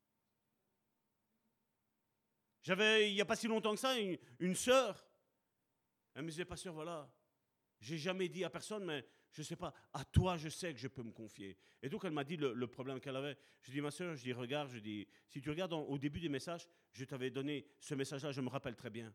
J'avais, 2.61 3.09
il 3.09 3.13
n'y 3.13 3.21
a 3.21 3.25
pas 3.25 3.37
si 3.37 3.47
longtemps 3.47 3.71
que 3.71 3.79
ça, 3.79 3.97
une, 3.97 4.17
une 4.39 4.55
sœur. 4.55 5.07
Elle 6.13 6.23
me 6.23 6.29
disait, 6.29 6.43
pasteur, 6.43 6.73
voilà, 6.73 7.09
j'ai 7.79 7.97
jamais 7.97 8.27
dit 8.27 8.43
à 8.43 8.49
personne, 8.49 8.83
mais 8.83 9.07
je 9.37 9.43
ne 9.43 9.45
sais 9.45 9.55
pas, 9.55 9.71
à 9.93 10.03
toi, 10.03 10.35
je 10.35 10.49
sais 10.49 10.73
que 10.73 10.79
je 10.79 10.87
peux 10.87 11.03
me 11.03 11.11
confier. 11.11 11.59
Et 11.83 11.89
donc, 11.89 12.03
elle 12.05 12.11
m'a 12.11 12.23
dit 12.23 12.37
le, 12.37 12.65
problème 12.65 12.99
qu'elle 12.99 13.15
avait. 13.15 13.37
Je 13.61 13.71
dis, 13.71 13.81
ma 13.81 13.91
soeur, 13.91 14.15
je 14.15 14.23
dis, 14.23 14.33
regarde, 14.33 14.67
je 14.71 14.79
dis, 14.79 15.07
si 15.27 15.39
tu 15.41 15.51
regardes 15.51 15.73
au 15.73 15.95
début 15.99 16.19
des 16.19 16.27
messages, 16.27 16.67
je 16.91 17.05
t'avais 17.05 17.29
donné 17.29 17.67
ce 17.79 17.93
message-là, 17.93 18.31
je 18.31 18.41
me 18.41 18.49
rappelle 18.49 18.75
très 18.75 18.89
bien. 18.89 19.13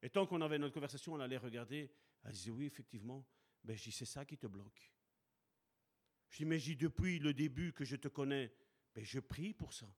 Et 0.00 0.08
tant 0.08 0.24
qu'on 0.24 0.40
avait 0.40 0.58
notre 0.58 0.72
conversation, 0.72 1.12
on 1.12 1.20
allait 1.20 1.36
regarder. 1.36 1.90
Elle 2.24 2.32
disait, 2.32 2.50
oui, 2.50 2.64
effectivement. 2.64 3.22
Ben, 3.62 3.76
je 3.76 3.82
dis, 3.82 3.92
c'est 3.92 4.06
ça 4.06 4.24
qui 4.24 4.38
te 4.38 4.46
bloque. 4.46 4.90
Je 6.30 6.38
dis, 6.38 6.46
mais 6.46 6.58
j'ai 6.58 6.74
depuis 6.74 7.18
le 7.18 7.34
début 7.34 7.74
que 7.74 7.84
je 7.84 7.96
te 7.96 8.08
connais, 8.08 8.50
ben, 8.94 9.04
je 9.04 9.20
prie 9.20 9.52
pour 9.52 9.74
ça. 9.74 9.94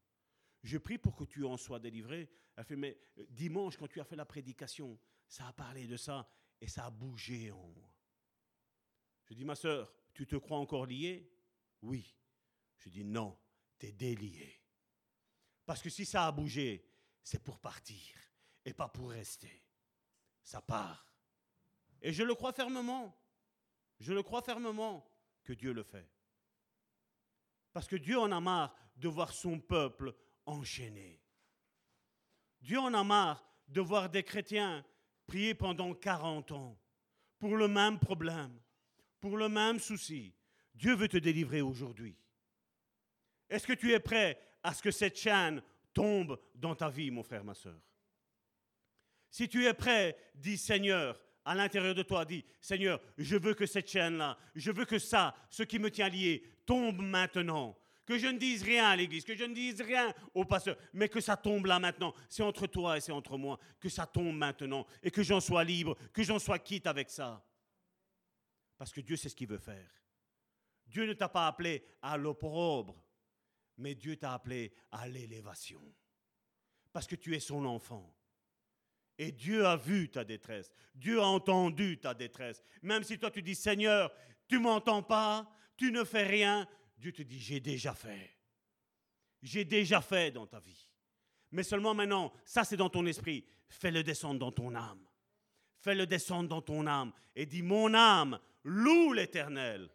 Je 0.65 0.77
prie 0.77 0.99
pour 0.99 1.15
que 1.15 1.23
tu 1.23 1.45
en 1.45 1.57
sois 1.57 1.79
délivré. 1.79 2.29
Elle 2.57 2.65
fait, 2.65 2.75
mais 2.75 2.99
euh, 3.19 3.27
dimanche, 3.31 3.77
quand 3.77 3.87
tu 3.87 4.01
as 4.01 4.05
fait 4.05 4.17
la 4.17 4.27
prédication, 4.27 4.99
ça 5.29 5.47
a 5.47 5.53
parlé 5.53 5.87
de 5.87 5.97
ça 5.97 6.29
et 6.61 6.67
ça 6.67 6.87
a 6.87 6.91
bougé 6.91 7.53
en. 7.53 7.73
Je 9.29 9.35
dis, 9.35 9.45
ma 9.45 9.55
soeur, 9.55 9.93
tu 10.15 10.27
te 10.27 10.37
crois 10.37 10.59
encore 10.59 10.87
lié 10.87 11.31
Oui. 11.83 12.15
Je 12.79 12.89
dis, 12.89 13.05
non, 13.05 13.37
tu 13.79 13.87
es 13.87 13.93
délié. 13.93 14.61
Parce 15.67 15.83
que 15.83 15.91
si 15.91 16.07
ça 16.07 16.27
a 16.27 16.33
bougé, 16.33 16.85
c'est 17.23 17.43
pour 17.43 17.59
partir 17.59 18.17
et 18.65 18.73
pas 18.73 18.89
pour 18.89 19.11
rester. 19.11 19.63
Ça 20.43 20.63
part. 20.63 21.13
Et 22.01 22.13
je 22.13 22.23
le 22.23 22.35
crois 22.35 22.53
fermement. 22.53 23.15
Je 24.01 24.15
le 24.15 24.23
crois 24.23 24.43
fermement 24.43 25.07
que 25.45 25.53
Dieu 25.53 25.73
le 25.73 25.83
fait. 25.83 26.09
Parce 27.73 27.87
que 27.87 27.97
Dieu 27.97 28.19
en 28.19 28.33
a 28.33 28.41
marre 28.41 28.75
de 28.97 29.09
voir 29.09 29.33
son 29.33 29.61
peuple 29.61 30.15
enchaîné. 30.47 31.21
Dieu 32.61 32.79
en 32.79 32.95
a 32.95 33.05
marre 33.05 33.45
de 33.69 33.81
voir 33.81 34.09
des 34.09 34.23
chrétiens 34.23 34.85
prier 35.27 35.55
pendant 35.55 35.95
40 35.95 36.53
ans 36.53 36.79
pour 37.39 37.57
le 37.57 37.69
même 37.69 37.99
problème, 37.99 38.59
pour 39.21 39.37
le 39.37 39.49
même 39.49 39.79
souci. 39.79 40.35
Dieu 40.75 40.95
veut 40.95 41.09
te 41.09 41.17
délivrer 41.17 41.61
aujourd'hui. 41.61 42.17
Est-ce 43.49 43.67
que 43.67 43.73
tu 43.73 43.93
es 43.93 44.01
prêt 44.01 44.41
à 44.63 44.75
ce 44.75 44.83
que 44.83 44.91
cette 44.91 45.19
chaîne 45.19 45.63
tombe 45.93 46.39
dans 46.55 46.75
ta 46.75 46.89
vie, 46.89 47.11
mon 47.11 47.23
frère, 47.23 47.45
ma 47.45 47.55
soeur 47.55 47.81
Si 49.31 49.49
tu 49.49 49.65
es 49.67 49.75
prêt, 49.75 50.17
dis 50.35 50.59
Seigneur, 50.59 51.21
à 51.45 51.55
l'intérieur 51.55 51.95
de 51.95 52.03
toi, 52.03 52.25
dis 52.25 52.45
Seigneur, 52.61 53.01
je 53.17 53.37
veux 53.37 53.55
que 53.55 53.67
cette 53.67 53.91
chaîne-là, 53.91 54.39
je 54.55 54.71
veux 54.71 54.85
que 54.85 54.99
ça, 54.99 55.35
ce 55.51 55.63
qui 55.63 55.79
me 55.79 55.91
tient 55.91 56.09
lié, 56.09 56.43
tombe 56.67 57.01
maintenant 57.01 57.77
que 58.09 58.17
je 58.17 58.27
ne 58.27 58.39
dise 58.39 58.63
rien 58.63 58.87
à 58.87 58.97
l'église, 58.97 59.23
que 59.23 59.37
je 59.37 59.45
ne 59.45 59.53
dise 59.53 59.83
rien 59.83 60.15
au 60.33 60.43
pasteur, 60.47 60.79
mais 60.95 61.11
que 61.11 61.21
ça 61.21 61.37
tombe 61.37 61.67
là 61.67 61.79
maintenant. 61.79 62.15
C'est 62.31 62.43
entre 62.43 62.67
toi 62.67 62.97
et 62.97 63.03
c'est 63.03 63.13
entre 63.13 63.37
moi. 63.37 63.59
Que 63.79 63.91
ça 63.91 64.07
tombe 64.07 64.35
maintenant 64.35 64.87
et 65.03 65.11
que 65.11 65.23
j'en 65.23 65.41
sois 65.41 65.63
libre, 65.63 65.95
que 66.15 66.23
j'en 66.23 66.39
sois 66.39 66.59
quitte 66.59 66.87
avec 66.87 67.11
ça. 67.11 67.45
Parce 68.79 68.93
que 68.93 69.01
Dieu 69.01 69.17
sait 69.17 69.29
ce 69.29 69.37
qu'il 69.37 69.49
veut 69.49 69.59
faire. 69.59 69.91
Dieu 70.87 71.07
ne 71.07 71.13
t'a 71.13 71.29
pas 71.29 71.47
appelé 71.47 71.85
à 72.01 72.17
l'opprobre, 72.17 73.05
mais 73.77 73.95
Dieu 73.95 74.17
t'a 74.17 74.33
appelé 74.33 74.73
à 74.91 75.07
l'élévation. 75.07 75.83
Parce 76.93 77.07
que 77.07 77.17
tu 77.17 77.35
es 77.37 77.41
son 77.41 77.65
enfant. 77.67 78.15
Et 79.19 79.33
Dieu 79.33 79.67
a 79.67 79.77
vu 79.77 80.09
ta 80.09 80.25
détresse. 80.25 80.73
Dieu 80.95 81.21
a 81.21 81.27
entendu 81.27 81.99
ta 81.99 82.15
détresse. 82.15 82.63
Même 82.83 83.03
si 83.03 83.19
toi 83.19 83.31
tu 83.31 83.43
dis, 83.43 83.57
Seigneur, 83.57 84.13
tu 84.47 84.59
m'entends 84.59 85.03
pas, 85.03 85.51
tu 85.77 85.93
ne 85.93 86.05
fais 86.05 86.23
rien, 86.23 86.67
Dieu 86.97 87.13
te 87.13 87.23
dit, 87.23 87.39
j'ai 87.39 87.61
déjà 87.61 87.93
fait. 87.93 88.31
J'ai 89.43 89.65
déjà 89.65 90.01
fait 90.01 90.31
dans 90.31 90.47
ta 90.47 90.61
vie. 90.61 90.89
Mais 91.51 91.63
seulement 91.63 91.95
maintenant, 91.95 92.33
ça 92.45 92.65
c'est 92.65 92.77
dans 92.77 92.91
ton 92.91 93.07
esprit. 93.07 93.45
Fais-le 93.69 94.03
descendre 94.03 94.41
dans 94.41 94.53
ton 94.53 94.75
âme. 94.75 95.05
Fais-le 95.81 96.07
descendre 96.07 96.49
dans 96.49 96.63
ton 96.63 96.87
âme. 96.87 97.13
Et 97.35 97.47
dis, 97.47 97.63
mon 97.63 97.95
âme, 97.95 98.39
loue 98.65 99.13
l'Éternel. 99.13 99.91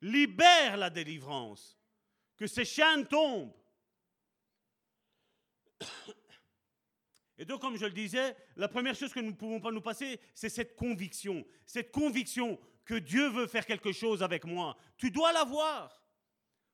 Libère 0.00 0.76
la 0.76 0.90
délivrance. 0.90 1.78
Que 2.36 2.46
ces 2.46 2.64
chaînes 2.64 3.06
tombent. 3.06 3.54
Et 7.38 7.44
donc, 7.44 7.60
comme 7.60 7.76
je 7.76 7.84
le 7.84 7.92
disais, 7.92 8.36
la 8.56 8.68
première 8.68 8.94
chose 8.94 9.12
que 9.12 9.20
nous 9.20 9.30
ne 9.30 9.36
pouvons 9.36 9.60
pas 9.60 9.70
nous 9.70 9.80
passer, 9.80 10.20
c'est 10.34 10.48
cette 10.48 10.74
conviction. 10.74 11.44
Cette 11.66 11.92
conviction 11.92 12.58
que 12.84 12.94
Dieu 12.94 13.28
veut 13.28 13.46
faire 13.46 13.66
quelque 13.66 13.92
chose 13.92 14.22
avec 14.22 14.44
moi. 14.44 14.76
Tu 14.96 15.10
dois 15.10 15.32
l'avoir. 15.32 16.02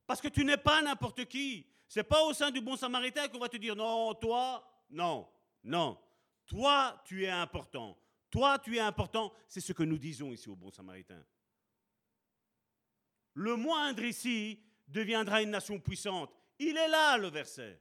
Parce 0.06 0.20
que 0.20 0.28
tu 0.28 0.44
n'es 0.44 0.56
pas 0.56 0.82
n'importe 0.82 1.24
qui. 1.24 1.66
C'est 1.88 2.04
pas 2.04 2.22
au 2.24 2.32
sein 2.32 2.50
du 2.50 2.60
bon 2.60 2.76
samaritain 2.76 3.28
qu'on 3.28 3.38
va 3.38 3.48
te 3.48 3.56
dire 3.56 3.74
non, 3.74 4.14
toi, 4.14 4.64
non, 4.90 5.28
non. 5.64 5.98
Toi, 6.46 7.00
tu 7.04 7.24
es 7.24 7.30
important. 7.30 7.98
Toi, 8.32 8.58
tu 8.58 8.76
es 8.76 8.80
important. 8.80 9.30
C'est 9.46 9.60
ce 9.60 9.74
que 9.74 9.82
nous 9.82 9.98
disons 9.98 10.32
ici 10.32 10.48
au 10.48 10.56
bon 10.56 10.70
samaritain. 10.70 11.22
Le 13.34 13.56
moindre 13.56 14.02
ici 14.02 14.58
deviendra 14.88 15.42
une 15.42 15.50
nation 15.50 15.78
puissante. 15.78 16.34
Il 16.58 16.78
est 16.78 16.88
là 16.88 17.18
le 17.18 17.28
verset. 17.28 17.78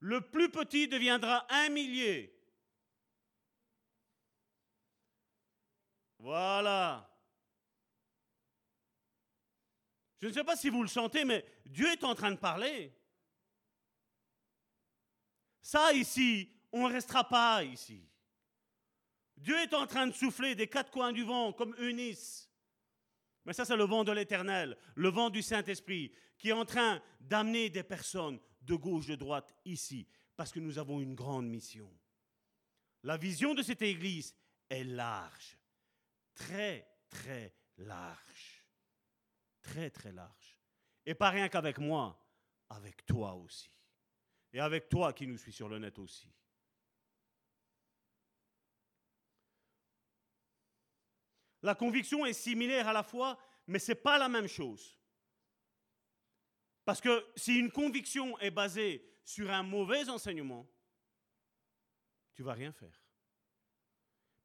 Le 0.00 0.20
plus 0.20 0.50
petit 0.50 0.88
deviendra 0.88 1.46
un 1.48 1.70
millier. 1.70 2.38
Voilà. 6.18 7.10
Je 10.20 10.28
ne 10.28 10.32
sais 10.32 10.44
pas 10.44 10.56
si 10.56 10.68
vous 10.68 10.82
le 10.82 10.88
sentez, 10.88 11.24
mais 11.24 11.46
Dieu 11.64 11.90
est 11.90 12.04
en 12.04 12.14
train 12.14 12.30
de 12.30 12.36
parler. 12.36 12.94
Ça 15.62 15.94
ici, 15.94 16.52
on 16.72 16.86
ne 16.86 16.92
restera 16.92 17.26
pas 17.26 17.64
ici. 17.64 18.06
Dieu 19.36 19.56
est 19.58 19.74
en 19.74 19.86
train 19.86 20.06
de 20.06 20.12
souffler 20.12 20.54
des 20.54 20.66
quatre 20.66 20.90
coins 20.90 21.12
du 21.12 21.22
vent 21.22 21.52
comme 21.52 21.74
Eunice. 21.78 22.50
Mais 23.44 23.52
ça, 23.52 23.64
c'est 23.64 23.76
le 23.76 23.84
vent 23.84 24.02
de 24.02 24.12
l'éternel, 24.12 24.76
le 24.94 25.08
vent 25.08 25.30
du 25.30 25.42
Saint-Esprit, 25.42 26.12
qui 26.38 26.48
est 26.48 26.52
en 26.52 26.64
train 26.64 27.00
d'amener 27.20 27.70
des 27.70 27.84
personnes 27.84 28.40
de 28.62 28.74
gauche, 28.74 29.06
de 29.06 29.14
droite, 29.14 29.54
ici, 29.64 30.08
parce 30.36 30.52
que 30.52 30.58
nous 30.58 30.78
avons 30.78 31.00
une 31.00 31.14
grande 31.14 31.46
mission. 31.46 31.88
La 33.04 33.16
vision 33.16 33.54
de 33.54 33.62
cette 33.62 33.82
Église 33.82 34.34
est 34.68 34.84
large, 34.84 35.58
très, 36.34 36.88
très 37.08 37.54
large 37.76 38.56
très 39.66 39.90
très 39.90 40.12
large. 40.12 40.56
Et 41.04 41.14
pas 41.14 41.30
rien 41.30 41.48
qu'avec 41.48 41.78
moi, 41.78 42.18
avec 42.68 43.04
toi 43.04 43.34
aussi. 43.34 43.70
Et 44.52 44.60
avec 44.60 44.88
toi 44.88 45.12
qui 45.12 45.26
nous 45.26 45.36
suis 45.36 45.52
sur 45.52 45.68
le 45.68 45.78
net 45.78 45.98
aussi. 45.98 46.32
La 51.66 51.74
conviction 51.74 52.24
est 52.24 52.32
similaire 52.32 52.86
à 52.86 52.92
la 52.92 53.02
fois, 53.02 53.36
mais 53.66 53.80
ce 53.80 53.90
n'est 53.90 53.96
pas 53.96 54.18
la 54.18 54.28
même 54.28 54.46
chose. 54.46 54.96
Parce 56.84 57.00
que 57.00 57.26
si 57.34 57.58
une 57.58 57.72
conviction 57.72 58.38
est 58.38 58.52
basée 58.52 59.04
sur 59.24 59.50
un 59.50 59.64
mauvais 59.64 60.08
enseignement, 60.08 60.70
tu 62.34 62.44
vas 62.44 62.52
rien 62.52 62.70
faire. 62.70 63.02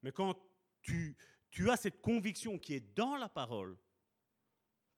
Mais 0.02 0.12
quand 0.12 0.36
tu, 0.82 1.16
tu 1.52 1.70
as 1.70 1.78
cette 1.78 2.02
conviction 2.02 2.58
qui 2.58 2.74
est 2.74 2.96
dans 2.96 3.18
la 3.18 3.30
parole, 3.30 3.78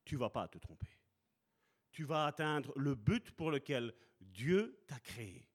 tu 0.06 0.14
ne 0.14 0.20
vas 0.20 0.30
pas 0.30 0.48
te 0.48 0.56
tromper. 0.56 0.98
Tu 1.92 2.04
vas 2.04 2.24
atteindre 2.24 2.72
le 2.76 2.94
but 2.94 3.32
pour 3.32 3.50
lequel 3.50 3.92
Dieu 4.18 4.82
t'a 4.86 4.98
créé. 4.98 5.46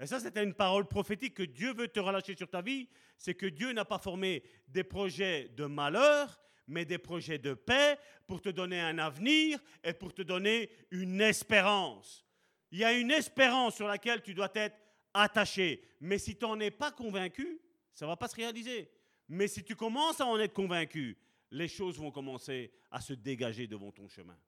Et 0.00 0.06
ça, 0.06 0.20
c'était 0.20 0.44
une 0.44 0.54
parole 0.54 0.86
prophétique 0.86 1.34
que 1.34 1.42
Dieu 1.42 1.74
veut 1.74 1.88
te 1.88 1.98
relâcher 1.98 2.36
sur 2.36 2.48
ta 2.48 2.62
vie. 2.62 2.88
C'est 3.16 3.34
que 3.34 3.46
Dieu 3.46 3.72
n'a 3.72 3.84
pas 3.84 3.98
formé 3.98 4.44
des 4.68 4.84
projets 4.84 5.48
de 5.56 5.66
malheur, 5.66 6.40
mais 6.68 6.84
des 6.84 6.98
projets 6.98 7.38
de 7.38 7.54
paix 7.54 7.98
pour 8.26 8.40
te 8.40 8.48
donner 8.48 8.80
un 8.80 8.98
avenir 8.98 9.58
et 9.82 9.92
pour 9.92 10.14
te 10.14 10.22
donner 10.22 10.70
une 10.90 11.20
espérance. 11.20 12.24
Il 12.70 12.78
y 12.78 12.84
a 12.84 12.92
une 12.92 13.10
espérance 13.10 13.76
sur 13.76 13.88
laquelle 13.88 14.22
tu 14.22 14.34
dois 14.34 14.50
être 14.54 14.76
attaché. 15.14 15.82
Mais 16.00 16.18
si 16.18 16.36
tu 16.36 16.44
n'en 16.44 16.60
es 16.60 16.70
pas 16.70 16.92
convaincu, 16.92 17.60
ça 17.92 18.04
ne 18.04 18.10
va 18.10 18.16
pas 18.16 18.28
se 18.28 18.36
réaliser. 18.36 18.90
Mais 19.28 19.48
si 19.48 19.64
tu 19.64 19.74
commences 19.74 20.20
à 20.20 20.26
en 20.26 20.38
être 20.38 20.52
convaincu, 20.52 21.18
les 21.50 21.68
choses 21.68 21.98
vont 21.98 22.10
commencer 22.10 22.70
à 22.90 23.00
se 23.00 23.14
dégager 23.14 23.66
devant 23.66 23.90
ton 23.90 24.06
chemin. 24.08 24.38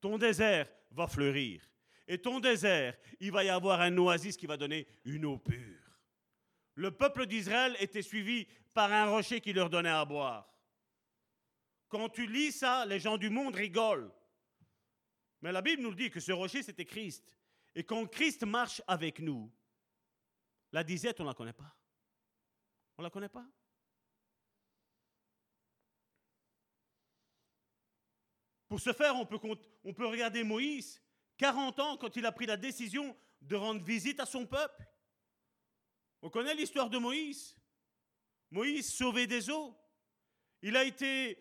Ton 0.00 0.16
désert 0.16 0.68
va 0.90 1.06
fleurir. 1.06 1.60
Et 2.06 2.18
ton 2.18 2.40
désert, 2.40 2.96
il 3.20 3.32
va 3.32 3.44
y 3.44 3.48
avoir 3.48 3.80
un 3.80 3.96
oasis 3.96 4.36
qui 4.36 4.46
va 4.46 4.56
donner 4.56 4.86
une 5.04 5.24
eau 5.24 5.38
pure. 5.38 5.80
Le 6.74 6.90
peuple 6.90 7.26
d'Israël 7.26 7.76
était 7.80 8.02
suivi 8.02 8.46
par 8.74 8.92
un 8.92 9.06
rocher 9.06 9.40
qui 9.40 9.52
leur 9.52 9.70
donnait 9.70 9.88
à 9.88 10.04
boire. 10.04 10.52
Quand 11.88 12.08
tu 12.08 12.26
lis 12.26 12.52
ça, 12.52 12.84
les 12.86 12.98
gens 12.98 13.16
du 13.16 13.30
monde 13.30 13.54
rigolent. 13.54 14.12
Mais 15.40 15.52
la 15.52 15.62
Bible 15.62 15.82
nous 15.82 15.94
dit 15.94 16.10
que 16.10 16.20
ce 16.20 16.32
rocher, 16.32 16.62
c'était 16.62 16.84
Christ. 16.84 17.36
Et 17.74 17.84
quand 17.84 18.06
Christ 18.06 18.44
marche 18.44 18.82
avec 18.86 19.20
nous, 19.20 19.50
la 20.72 20.82
disette, 20.82 21.20
on 21.20 21.24
ne 21.24 21.28
la 21.28 21.34
connaît 21.34 21.52
pas. 21.52 21.74
On 22.96 23.02
ne 23.02 23.06
la 23.06 23.10
connaît 23.10 23.28
pas. 23.28 23.46
Pour 28.68 28.80
ce 28.80 28.92
faire, 28.92 29.14
on 29.14 29.26
peut, 29.26 29.38
on 29.84 29.94
peut 29.94 30.06
regarder 30.06 30.42
Moïse, 30.42 31.03
40 31.36 31.80
ans, 31.80 31.96
quand 31.96 32.16
il 32.16 32.26
a 32.26 32.32
pris 32.32 32.46
la 32.46 32.56
décision 32.56 33.16
de 33.40 33.56
rendre 33.56 33.82
visite 33.82 34.20
à 34.20 34.26
son 34.26 34.46
peuple. 34.46 34.86
On 36.22 36.30
connaît 36.30 36.54
l'histoire 36.54 36.88
de 36.88 36.98
Moïse. 36.98 37.56
Moïse 38.50 38.92
sauvé 38.92 39.26
des 39.26 39.50
eaux. 39.50 39.76
Il 40.62 40.76
a 40.76 40.84
été 40.84 41.38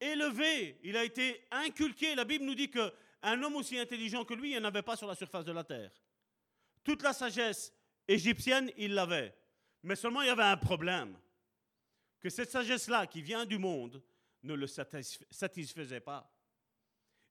élevé, 0.00 0.78
il 0.84 0.96
a 0.96 1.04
été 1.04 1.46
inculqué. 1.50 2.14
La 2.14 2.24
Bible 2.24 2.44
nous 2.44 2.54
dit 2.54 2.70
qu'un 2.70 3.42
homme 3.42 3.56
aussi 3.56 3.78
intelligent 3.78 4.24
que 4.24 4.34
lui, 4.34 4.50
il 4.50 4.52
n'y 4.52 4.58
en 4.58 4.64
avait 4.64 4.82
pas 4.82 4.96
sur 4.96 5.06
la 5.06 5.14
surface 5.14 5.44
de 5.44 5.52
la 5.52 5.64
terre. 5.64 5.90
Toute 6.84 7.02
la 7.02 7.12
sagesse 7.12 7.72
égyptienne, 8.06 8.70
il 8.76 8.94
l'avait. 8.94 9.34
Mais 9.82 9.96
seulement 9.96 10.22
il 10.22 10.28
y 10.28 10.30
avait 10.30 10.42
un 10.42 10.56
problème. 10.56 11.18
Que 12.20 12.30
cette 12.30 12.50
sagesse-là, 12.50 13.06
qui 13.06 13.22
vient 13.22 13.46
du 13.46 13.58
monde, 13.58 14.02
ne 14.42 14.54
le 14.54 14.66
satisfaisait 14.66 16.00
pas. 16.00 16.30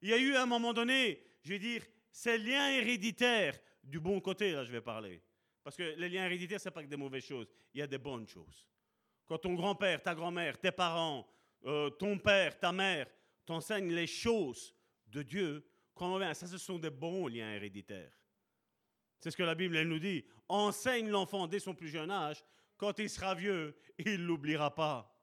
Il 0.02 0.10
y 0.10 0.14
a 0.14 0.18
eu 0.18 0.36
à 0.36 0.44
un 0.44 0.48
moment 0.48 0.74
donné, 0.74 1.24
je 1.44 1.50
vais 1.50 1.60
dire, 1.60 1.86
ces 2.12 2.38
liens 2.38 2.70
héréditaires, 2.70 3.60
du 3.84 4.00
bon 4.00 4.20
côté, 4.20 4.52
là 4.52 4.64
je 4.64 4.72
vais 4.72 4.82
parler. 4.82 5.22
Parce 5.64 5.76
que 5.76 5.96
les 5.98 6.10
liens 6.10 6.26
héréditaires, 6.26 6.60
ce 6.60 6.70
n'est 6.70 6.74
pas 6.74 6.84
que 6.84 6.88
des 6.88 6.98
mauvaises 6.98 7.26
choses, 7.26 7.48
il 7.74 7.80
y 7.80 7.84
a 7.84 7.88
des 7.88 7.98
bonnes 7.98 8.28
choses. 8.28 8.68
Quand 9.26 9.38
ton 9.38 9.54
grand-père, 9.54 10.02
ta 10.02 10.16
grand-mère, 10.16 10.60
tes 10.60 10.72
parents, 10.72 11.28
euh, 11.66 11.90
ton 11.92 12.18
père, 12.18 12.60
ta 12.60 12.72
mère 12.72 13.08
t'enseignent 13.46 13.94
les 13.94 14.08
choses 14.08 14.74
de 15.08 15.22
Dieu, 15.22 15.68
crois-moi 15.94 16.34
ça 16.34 16.48
ce 16.48 16.58
sont 16.58 16.80
des 16.80 16.90
bons 16.90 17.28
liens 17.28 17.54
héréditaires. 17.54 18.20
C'est 19.20 19.32
ce 19.32 19.38
que 19.38 19.44
la 19.44 19.56
Bible 19.56 19.76
elle 19.76 19.90
nous 19.90 20.00
dit. 20.00 20.26
Enseigne 20.48 21.10
l'enfant 21.10 21.48
dès 21.48 21.60
son 21.60 21.76
plus 21.76 21.90
jeune 21.90 22.10
âge, 22.10 22.44
quand 22.78 22.98
il 23.00 23.10
sera 23.10 23.36
vieux, 23.36 23.76
il 24.00 24.22
ne 24.22 24.26
l'oubliera 24.26 24.74
pas. 24.74 25.16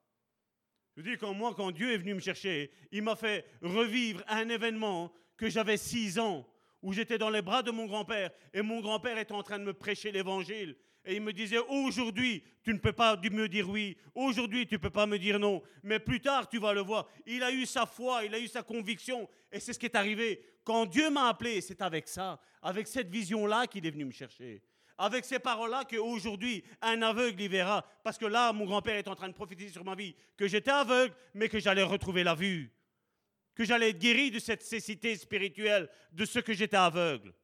Je 0.96 1.02
dis, 1.02 1.18
quand 1.18 1.34
moi, 1.34 1.54
quand 1.54 1.72
Dieu 1.72 1.92
est 1.92 1.98
venu 1.98 2.14
me 2.14 2.20
chercher, 2.20 2.70
il 2.90 3.02
m'a 3.02 3.16
fait 3.16 3.44
revivre 3.60 4.22
un 4.28 4.48
événement 4.48 5.12
que 5.36 5.48
j'avais 5.48 5.76
six 5.76 6.18
ans, 6.18 6.48
où 6.82 6.92
j'étais 6.92 7.18
dans 7.18 7.30
les 7.30 7.42
bras 7.42 7.62
de 7.62 7.70
mon 7.70 7.86
grand-père, 7.86 8.30
et 8.52 8.62
mon 8.62 8.80
grand-père 8.80 9.18
était 9.18 9.32
en 9.32 9.42
train 9.42 9.58
de 9.58 9.64
me 9.64 9.72
prêcher 9.72 10.12
l'évangile. 10.12 10.76
Et 11.04 11.14
il 11.14 11.22
me 11.22 11.32
disait, 11.32 11.58
aujourd'hui, 11.68 12.42
tu 12.64 12.74
ne 12.74 12.78
peux 12.78 12.92
pas 12.92 13.16
me 13.16 13.48
dire 13.48 13.68
oui, 13.70 13.96
aujourd'hui, 14.14 14.66
tu 14.66 14.74
ne 14.74 14.80
peux 14.80 14.90
pas 14.90 15.06
me 15.06 15.18
dire 15.18 15.38
non, 15.38 15.62
mais 15.84 16.00
plus 16.00 16.20
tard, 16.20 16.48
tu 16.48 16.58
vas 16.58 16.72
le 16.72 16.80
voir. 16.80 17.06
Il 17.26 17.44
a 17.44 17.52
eu 17.52 17.64
sa 17.64 17.86
foi, 17.86 18.24
il 18.24 18.34
a 18.34 18.40
eu 18.40 18.48
sa 18.48 18.62
conviction, 18.64 19.28
et 19.52 19.60
c'est 19.60 19.72
ce 19.72 19.78
qui 19.78 19.86
est 19.86 19.94
arrivé. 19.94 20.42
Quand 20.64 20.84
Dieu 20.84 21.08
m'a 21.10 21.28
appelé, 21.28 21.60
c'est 21.60 21.80
avec 21.80 22.08
ça, 22.08 22.40
avec 22.60 22.88
cette 22.88 23.08
vision-là 23.08 23.68
qu'il 23.68 23.86
est 23.86 23.90
venu 23.90 24.04
me 24.04 24.10
chercher 24.10 24.62
avec 24.98 25.24
ces 25.24 25.38
paroles-là 25.38 25.84
qu'aujourd'hui, 25.84 26.64
un 26.80 27.02
aveugle 27.02 27.42
y 27.42 27.48
verra. 27.48 27.84
Parce 28.02 28.18
que 28.18 28.26
là, 28.26 28.52
mon 28.52 28.64
grand-père 28.64 28.96
est 28.96 29.08
en 29.08 29.14
train 29.14 29.28
de 29.28 29.34
prophétiser 29.34 29.70
sur 29.70 29.84
ma 29.84 29.94
vie 29.94 30.14
que 30.36 30.48
j'étais 30.48 30.70
aveugle, 30.70 31.14
mais 31.34 31.48
que 31.48 31.58
j'allais 31.58 31.82
retrouver 31.82 32.24
la 32.24 32.34
vue. 32.34 32.72
Que 33.56 33.64
j'allais 33.64 33.90
être 33.90 33.98
guéri 33.98 34.30
de 34.30 34.38
cette 34.38 34.62
cécité 34.62 35.16
spirituelle, 35.16 35.88
de 36.12 36.24
ce 36.24 36.38
que 36.38 36.52
j'étais 36.52 36.76
aveugle. 36.76 37.34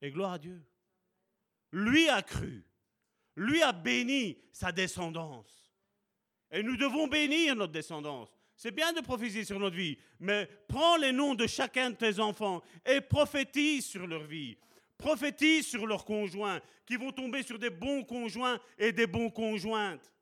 Et 0.00 0.10
gloire 0.10 0.32
à 0.32 0.38
Dieu. 0.38 0.60
Lui 1.70 2.08
a 2.08 2.20
cru. 2.22 2.64
Lui 3.36 3.62
a 3.62 3.70
béni 3.70 4.36
sa 4.52 4.72
descendance. 4.72 5.72
Et 6.50 6.64
nous 6.64 6.76
devons 6.76 7.06
bénir 7.06 7.54
notre 7.54 7.72
descendance. 7.72 8.34
C'est 8.56 8.72
bien 8.72 8.92
de 8.92 9.00
prophétiser 9.00 9.44
sur 9.44 9.60
notre 9.60 9.76
vie, 9.76 9.96
mais 10.18 10.48
prends 10.68 10.96
les 10.96 11.12
noms 11.12 11.34
de 11.34 11.46
chacun 11.46 11.90
de 11.90 11.96
tes 11.96 12.18
enfants 12.18 12.60
et 12.84 13.00
prophétise 13.00 13.86
sur 13.86 14.06
leur 14.08 14.24
vie 14.24 14.58
prophétisent 15.02 15.66
sur 15.66 15.86
leurs 15.86 16.04
conjoints, 16.04 16.60
qui 16.86 16.96
vont 16.96 17.10
tomber 17.10 17.42
sur 17.42 17.58
des 17.58 17.70
bons 17.70 18.04
conjoints 18.04 18.60
et 18.78 18.92
des 18.92 19.08
bons 19.08 19.30
conjointes. 19.30 20.12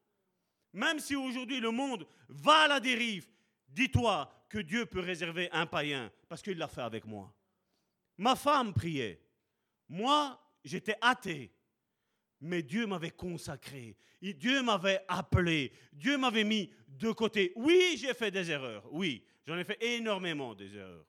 Même 0.73 0.99
si 0.99 1.15
aujourd'hui 1.15 1.61
le 1.61 1.71
monde 1.71 2.07
va 2.29 2.63
à 2.63 2.69
la 2.69 2.81
dérive, 2.81 3.27
dis-toi 3.69 4.33
que 4.51 4.59
Dieu 4.59 4.85
peut 4.85 5.01
réserver 5.01 5.49
un 5.53 5.65
païen, 5.65 6.13
parce 6.29 6.43
qu'il 6.43 6.59
l'a 6.59 6.69
fait 6.69 6.83
avec 6.83 7.07
moi. 7.07 7.33
Ma 8.19 8.37
femme 8.37 8.75
priait. 8.75 9.23
Moi, 9.89 10.39
j'étais 10.65 10.97
athée. 11.01 11.55
Mais 12.41 12.63
Dieu 12.63 12.87
m'avait 12.87 13.13
consacré. 13.13 13.97
Dieu 14.21 14.63
m'avait 14.63 15.05
appelé. 15.09 15.73
Dieu 15.93 16.19
m'avait 16.19 16.45
mis 16.45 16.71
de 16.89 17.13
côté. 17.13 17.53
Oui, 17.55 17.97
j'ai 17.99 18.13
fait 18.13 18.31
des 18.31 18.51
erreurs. 18.51 18.93
Oui, 18.93 19.25
j'en 19.47 19.57
ai 19.57 19.65
fait 19.65 19.83
énormément 19.83 20.55
des 20.55 20.75
erreurs. 20.75 21.07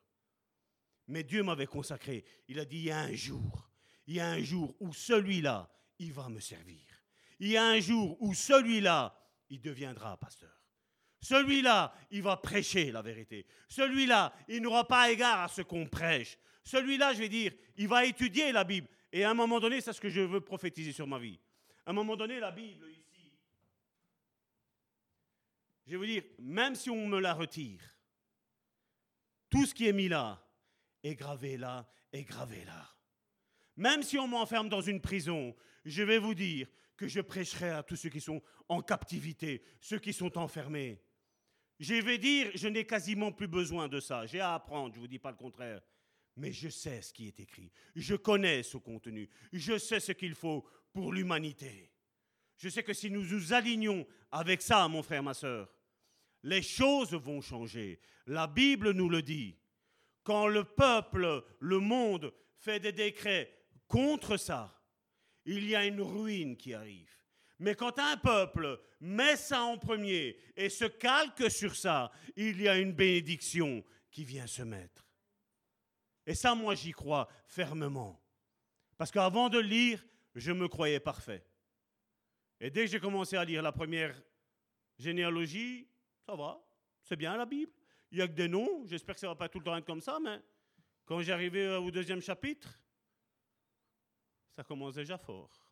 Mais 1.07 1.23
Dieu 1.23 1.41
m'avait 1.43 1.65
consacré. 1.65 2.23
Il 2.47 2.59
a 2.59 2.65
dit, 2.65 2.77
il 2.77 2.83
y 2.85 2.91
a 2.91 2.99
un 2.99 3.15
jour, 3.15 3.69
il 4.05 4.15
y 4.15 4.19
a 4.19 4.29
un 4.29 4.41
jour 4.41 4.75
où 4.79 4.93
celui-là, 4.93 5.69
il 5.99 6.13
va 6.13 6.29
me 6.29 6.39
servir. 6.39 6.85
Il 7.39 7.49
y 7.49 7.57
a 7.57 7.65
un 7.65 7.79
jour 7.79 8.21
où 8.21 8.33
celui-là, 8.33 9.17
il 9.49 9.61
deviendra 9.61 10.15
pasteur. 10.17 10.60
Celui-là, 11.21 11.93
il 12.09 12.23
va 12.23 12.37
prêcher 12.37 12.91
la 12.91 13.01
vérité. 13.01 13.45
Celui-là, 13.67 14.33
il 14.47 14.61
n'aura 14.61 14.87
pas 14.87 15.11
égard 15.11 15.41
à 15.41 15.47
ce 15.47 15.61
qu'on 15.61 15.85
prêche. 15.85 16.37
Celui-là, 16.63 17.13
je 17.13 17.19
vais 17.19 17.29
dire, 17.29 17.53
il 17.77 17.87
va 17.87 18.05
étudier 18.05 18.51
la 18.51 18.63
Bible. 18.63 18.87
Et 19.11 19.23
à 19.23 19.29
un 19.29 19.33
moment 19.33 19.59
donné, 19.59 19.81
c'est 19.81 19.93
ce 19.93 20.01
que 20.01 20.09
je 20.09 20.21
veux 20.21 20.41
prophétiser 20.41 20.91
sur 20.91 21.05
ma 21.05 21.19
vie. 21.19 21.39
À 21.85 21.91
un 21.91 21.93
moment 21.93 22.15
donné, 22.15 22.39
la 22.39 22.51
Bible 22.51 22.89
ici, 22.89 23.31
je 25.85 25.91
vais 25.91 25.97
vous 25.97 26.05
dire, 26.05 26.23
même 26.39 26.75
si 26.75 26.89
on 26.89 27.07
me 27.07 27.19
la 27.19 27.33
retire, 27.33 27.81
tout 29.49 29.65
ce 29.65 29.73
qui 29.73 29.87
est 29.87 29.93
mis 29.93 30.07
là, 30.07 30.41
est 31.03 31.15
gravé 31.15 31.57
là, 31.57 31.87
est 32.13 32.23
gravé 32.23 32.63
là. 32.65 32.87
Même 33.75 34.01
si 34.03 34.17
on 34.17 34.27
m'enferme 34.27 34.69
dans 34.69 34.81
une 34.81 35.01
prison, 35.01 35.55
je 35.85 36.03
vais 36.03 36.19
vous 36.19 36.33
dire 36.33 36.67
que 36.95 37.07
je 37.07 37.19
prêcherai 37.19 37.71
à 37.71 37.83
tous 37.83 37.95
ceux 37.95 38.09
qui 38.09 38.21
sont 38.21 38.41
en 38.69 38.81
captivité, 38.81 39.63
ceux 39.79 39.99
qui 39.99 40.13
sont 40.13 40.37
enfermés. 40.37 41.01
Je 41.81 41.95
vais 41.95 42.19
dire, 42.19 42.51
je 42.53 42.67
n'ai 42.67 42.85
quasiment 42.85 43.31
plus 43.31 43.47
besoin 43.47 43.87
de 43.87 43.99
ça. 43.99 44.27
J'ai 44.27 44.39
à 44.39 44.53
apprendre, 44.53 44.93
je 44.93 44.99
ne 44.99 45.01
vous 45.01 45.07
dis 45.07 45.17
pas 45.17 45.31
le 45.31 45.35
contraire. 45.35 45.81
Mais 46.37 46.51
je 46.51 46.69
sais 46.69 47.01
ce 47.01 47.11
qui 47.11 47.27
est 47.27 47.39
écrit. 47.39 47.71
Je 47.95 48.13
connais 48.13 48.61
ce 48.61 48.77
contenu. 48.77 49.27
Je 49.51 49.79
sais 49.79 49.99
ce 49.99 50.11
qu'il 50.11 50.35
faut 50.35 50.63
pour 50.93 51.11
l'humanité. 51.11 51.91
Je 52.55 52.69
sais 52.69 52.83
que 52.83 52.93
si 52.93 53.09
nous 53.09 53.23
nous 53.23 53.51
alignons 53.51 54.05
avec 54.31 54.61
ça, 54.61 54.87
mon 54.87 55.01
frère, 55.01 55.23
ma 55.23 55.33
soeur, 55.33 55.73
les 56.43 56.61
choses 56.61 57.15
vont 57.15 57.41
changer. 57.41 57.99
La 58.27 58.45
Bible 58.45 58.91
nous 58.91 59.09
le 59.09 59.23
dit. 59.23 59.57
Quand 60.21 60.45
le 60.45 60.63
peuple, 60.63 61.43
le 61.59 61.79
monde 61.79 62.31
fait 62.57 62.79
des 62.79 62.91
décrets 62.91 63.51
contre 63.87 64.37
ça, 64.37 64.79
il 65.45 65.67
y 65.67 65.75
a 65.75 65.83
une 65.83 66.01
ruine 66.01 66.55
qui 66.55 66.75
arrive. 66.75 67.20
Mais 67.61 67.75
quand 67.75 67.99
un 67.99 68.17
peuple 68.17 68.81
met 68.99 69.35
ça 69.35 69.61
en 69.61 69.77
premier 69.77 70.35
et 70.55 70.67
se 70.67 70.85
calque 70.85 71.51
sur 71.51 71.75
ça, 71.75 72.11
il 72.35 72.59
y 72.59 72.67
a 72.67 72.75
une 72.79 72.91
bénédiction 72.91 73.83
qui 74.09 74.25
vient 74.25 74.47
se 74.47 74.63
mettre. 74.63 75.05
Et 76.25 76.33
ça, 76.33 76.55
moi, 76.55 76.73
j'y 76.73 76.91
crois 76.91 77.29
fermement. 77.45 78.19
Parce 78.97 79.11
qu'avant 79.11 79.47
de 79.47 79.59
lire, 79.59 80.03
je 80.33 80.51
me 80.51 80.67
croyais 80.67 80.99
parfait. 80.99 81.45
Et 82.59 82.71
dès 82.71 82.85
que 82.85 82.91
j'ai 82.91 82.99
commencé 82.99 83.37
à 83.37 83.45
lire 83.45 83.61
la 83.61 83.71
première 83.71 84.19
généalogie, 84.97 85.87
ça 86.25 86.35
va, 86.35 86.59
c'est 87.03 87.15
bien 87.15 87.37
la 87.37 87.45
Bible. 87.45 87.71
Il 88.11 88.17
n'y 88.17 88.23
a 88.23 88.27
que 88.27 88.33
des 88.33 88.47
noms. 88.47 88.87
J'espère 88.87 89.13
que 89.13 89.21
ça 89.21 89.27
ne 89.27 89.33
va 89.33 89.35
pas 89.35 89.49
tout 89.49 89.59
le 89.59 89.65
temps 89.65 89.77
être 89.77 89.85
comme 89.85 90.01
ça, 90.01 90.17
mais 90.19 90.41
quand 91.05 91.21
j'arrivais 91.21 91.75
au 91.75 91.91
deuxième 91.91 92.21
chapitre, 92.21 92.81
ça 94.49 94.63
commence 94.63 94.95
déjà 94.95 95.19
fort. 95.19 95.70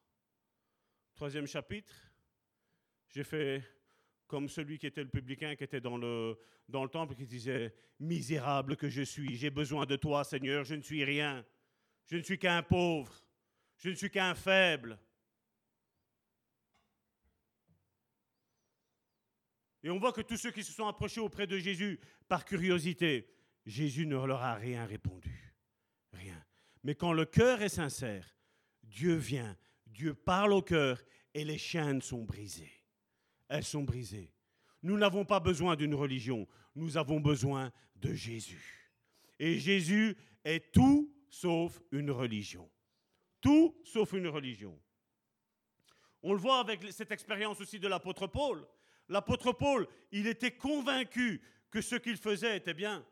Troisième 1.19 1.47
chapitre, 1.47 1.93
j'ai 3.09 3.25
fait 3.25 3.61
comme 4.25 4.47
celui 4.47 4.79
qui 4.79 4.87
était 4.87 5.03
le 5.03 5.09
publicain, 5.09 5.53
qui 5.57 5.65
était 5.65 5.81
dans 5.81 5.97
le, 5.97 6.39
dans 6.69 6.81
le 6.81 6.89
temple, 6.89 7.13
qui 7.13 7.27
disait, 7.27 7.75
Misérable 7.99 8.77
que 8.77 8.87
je 8.87 9.01
suis, 9.01 9.35
j'ai 9.35 9.49
besoin 9.49 9.85
de 9.85 9.97
toi, 9.97 10.23
Seigneur, 10.23 10.63
je 10.63 10.75
ne 10.75 10.81
suis 10.81 11.03
rien, 11.03 11.45
je 12.05 12.15
ne 12.15 12.21
suis 12.21 12.39
qu'un 12.39 12.63
pauvre, 12.63 13.21
Je 13.75 13.89
ne 13.89 13.95
suis 13.95 14.09
qu'un 14.09 14.33
faible. 14.33 14.97
Et 19.83 19.89
on 19.89 19.99
voit 19.99 20.13
que 20.13 20.21
tous 20.21 20.37
ceux 20.37 20.51
qui 20.51 20.63
se 20.63 20.71
sont 20.71 20.87
approchés 20.87 21.19
auprès 21.19 21.47
de 21.47 21.57
Jésus 21.57 21.99
par 22.29 22.45
curiosité, 22.45 23.29
Jésus 23.65 24.07
ne 24.07 24.15
leur 24.15 24.41
a 24.41 24.55
rien 24.55 24.85
répondu. 24.85 25.53
Rien. 26.13 26.41
Mais 26.85 26.95
quand 26.95 27.11
le 27.11 27.25
cœur 27.25 27.61
est 27.61 27.67
sincère, 27.67 28.37
Dieu 28.83 29.15
vient, 29.15 29.57
Dieu 29.89 30.13
parle 30.13 30.53
au 30.53 30.61
cœur 30.61 31.01
et 31.33 31.43
les 31.43 31.57
chaînes 31.57 32.01
sont 32.01 32.23
brisées. 32.23 32.71
Elles 33.47 33.63
sont 33.63 33.83
brisées. 33.83 34.31
Nous 34.83 34.97
n'avons 34.97 35.25
pas 35.25 35.39
besoin 35.39 35.75
d'une 35.75 35.95
religion, 35.95 36.47
nous 36.75 36.97
avons 36.97 37.19
besoin 37.19 37.71
de 37.97 38.13
Jésus. 38.13 38.91
Et 39.39 39.59
Jésus 39.59 40.15
est 40.43 40.71
tout 40.71 41.13
sauf 41.29 41.81
une 41.91 42.11
religion. 42.11 42.69
Tout 43.41 43.75
sauf 43.83 44.13
une 44.13 44.27
religion. 44.27 44.77
On 46.21 46.33
le 46.33 46.39
voit 46.39 46.59
avec 46.59 46.81
cette 46.91 47.11
expérience 47.11 47.61
aussi 47.61 47.79
de 47.79 47.87
l'apôtre 47.87 48.27
Paul. 48.27 48.65
L'apôtre 49.07 49.53
Paul, 49.53 49.87
il 50.11 50.27
était 50.27 50.51
convaincu 50.51 51.41
que 51.71 51.81
ce 51.81 51.95
qu'il 51.95 52.17
faisait 52.17 52.57
était 52.57 52.73
bien. 52.73 53.05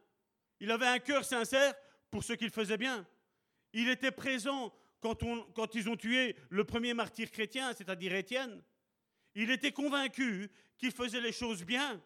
Il 0.60 0.72
avait 0.72 0.88
un 0.88 1.00
cœur 1.00 1.24
sincère 1.24 1.74
pour 2.12 2.24
ce 2.24 2.34
qu'il 2.34 2.50
faisait 2.50 2.78
bien. 2.78 3.06
Il 3.74 3.90
était 3.90 4.12
présent 4.12 4.74
quand, 5.00 5.76
ils 5.76 5.90
ont 5.90 5.96
tué 5.96 6.36
le 6.50 6.64
premier 6.64 6.94
martyr 6.94 7.30
chrétien, 7.32 7.74
c'est-à-dire 7.74 8.14
Étienne. 8.14 8.64
Il 9.36 9.52
était 9.52 9.72
convaincu 9.72 10.50
qu'il 10.78 10.92
faisait 10.92 11.22
les 11.22 11.32
choses 11.32 11.64
bien. 11.64 12.02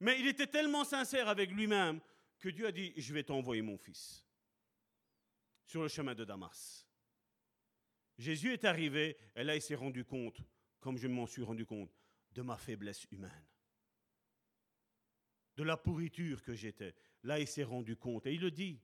Mais 0.00 0.18
il 0.20 0.26
était 0.26 0.46
tellement 0.46 0.84
sincère 0.84 1.28
avec 1.28 1.50
lui-même 1.50 2.00
que 2.38 2.48
Dieu 2.48 2.66
a 2.66 2.72
dit, 2.72 2.92
je 2.96 3.14
vais 3.14 3.22
t'envoyer 3.22 3.62
mon 3.62 3.78
fils 3.78 4.24
sur 5.64 5.82
le 5.82 5.88
chemin 5.88 6.14
de 6.14 6.24
Damas. 6.24 6.86
Jésus 8.18 8.52
est 8.52 8.64
arrivé 8.64 9.16
et 9.34 9.44
là 9.44 9.54
il 9.54 9.62
s'est 9.62 9.74
rendu 9.74 10.04
compte, 10.04 10.40
comme 10.80 10.98
je 10.98 11.08
m'en 11.08 11.26
suis 11.26 11.42
rendu 11.42 11.64
compte, 11.64 11.96
de 12.32 12.42
ma 12.42 12.56
faiblesse 12.56 13.06
humaine, 13.10 13.46
de 15.56 15.62
la 15.62 15.76
pourriture 15.76 16.42
que 16.42 16.54
j'étais. 16.54 16.94
Là 17.22 17.38
il 17.38 17.46
s'est 17.46 17.62
rendu 17.62 17.96
compte 17.96 18.26
et 18.26 18.34
il 18.34 18.40
le 18.40 18.50
dit. 18.50 18.80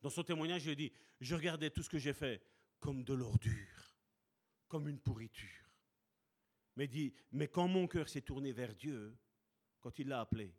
Dans 0.00 0.10
son 0.10 0.22
témoignage, 0.22 0.66
il 0.66 0.76
dit, 0.76 0.92
je 1.20 1.34
regardais 1.34 1.70
tout 1.70 1.82
ce 1.82 1.90
que 1.90 1.98
j'ai 1.98 2.12
fait 2.12 2.42
comme 2.78 3.04
de 3.04 3.14
l'ordure, 3.14 3.96
comme 4.68 4.88
une 4.88 4.98
pourriture. 4.98 5.48
Mais 6.76 6.86
dit, 6.86 7.12
mais 7.32 7.48
quand 7.48 7.68
mon 7.68 7.86
cœur 7.86 8.08
s'est 8.08 8.22
tourné 8.22 8.52
vers 8.52 8.74
Dieu, 8.74 9.16
quand 9.80 9.98
il 9.98 10.08
l'a 10.08 10.20
appelé, 10.20 10.54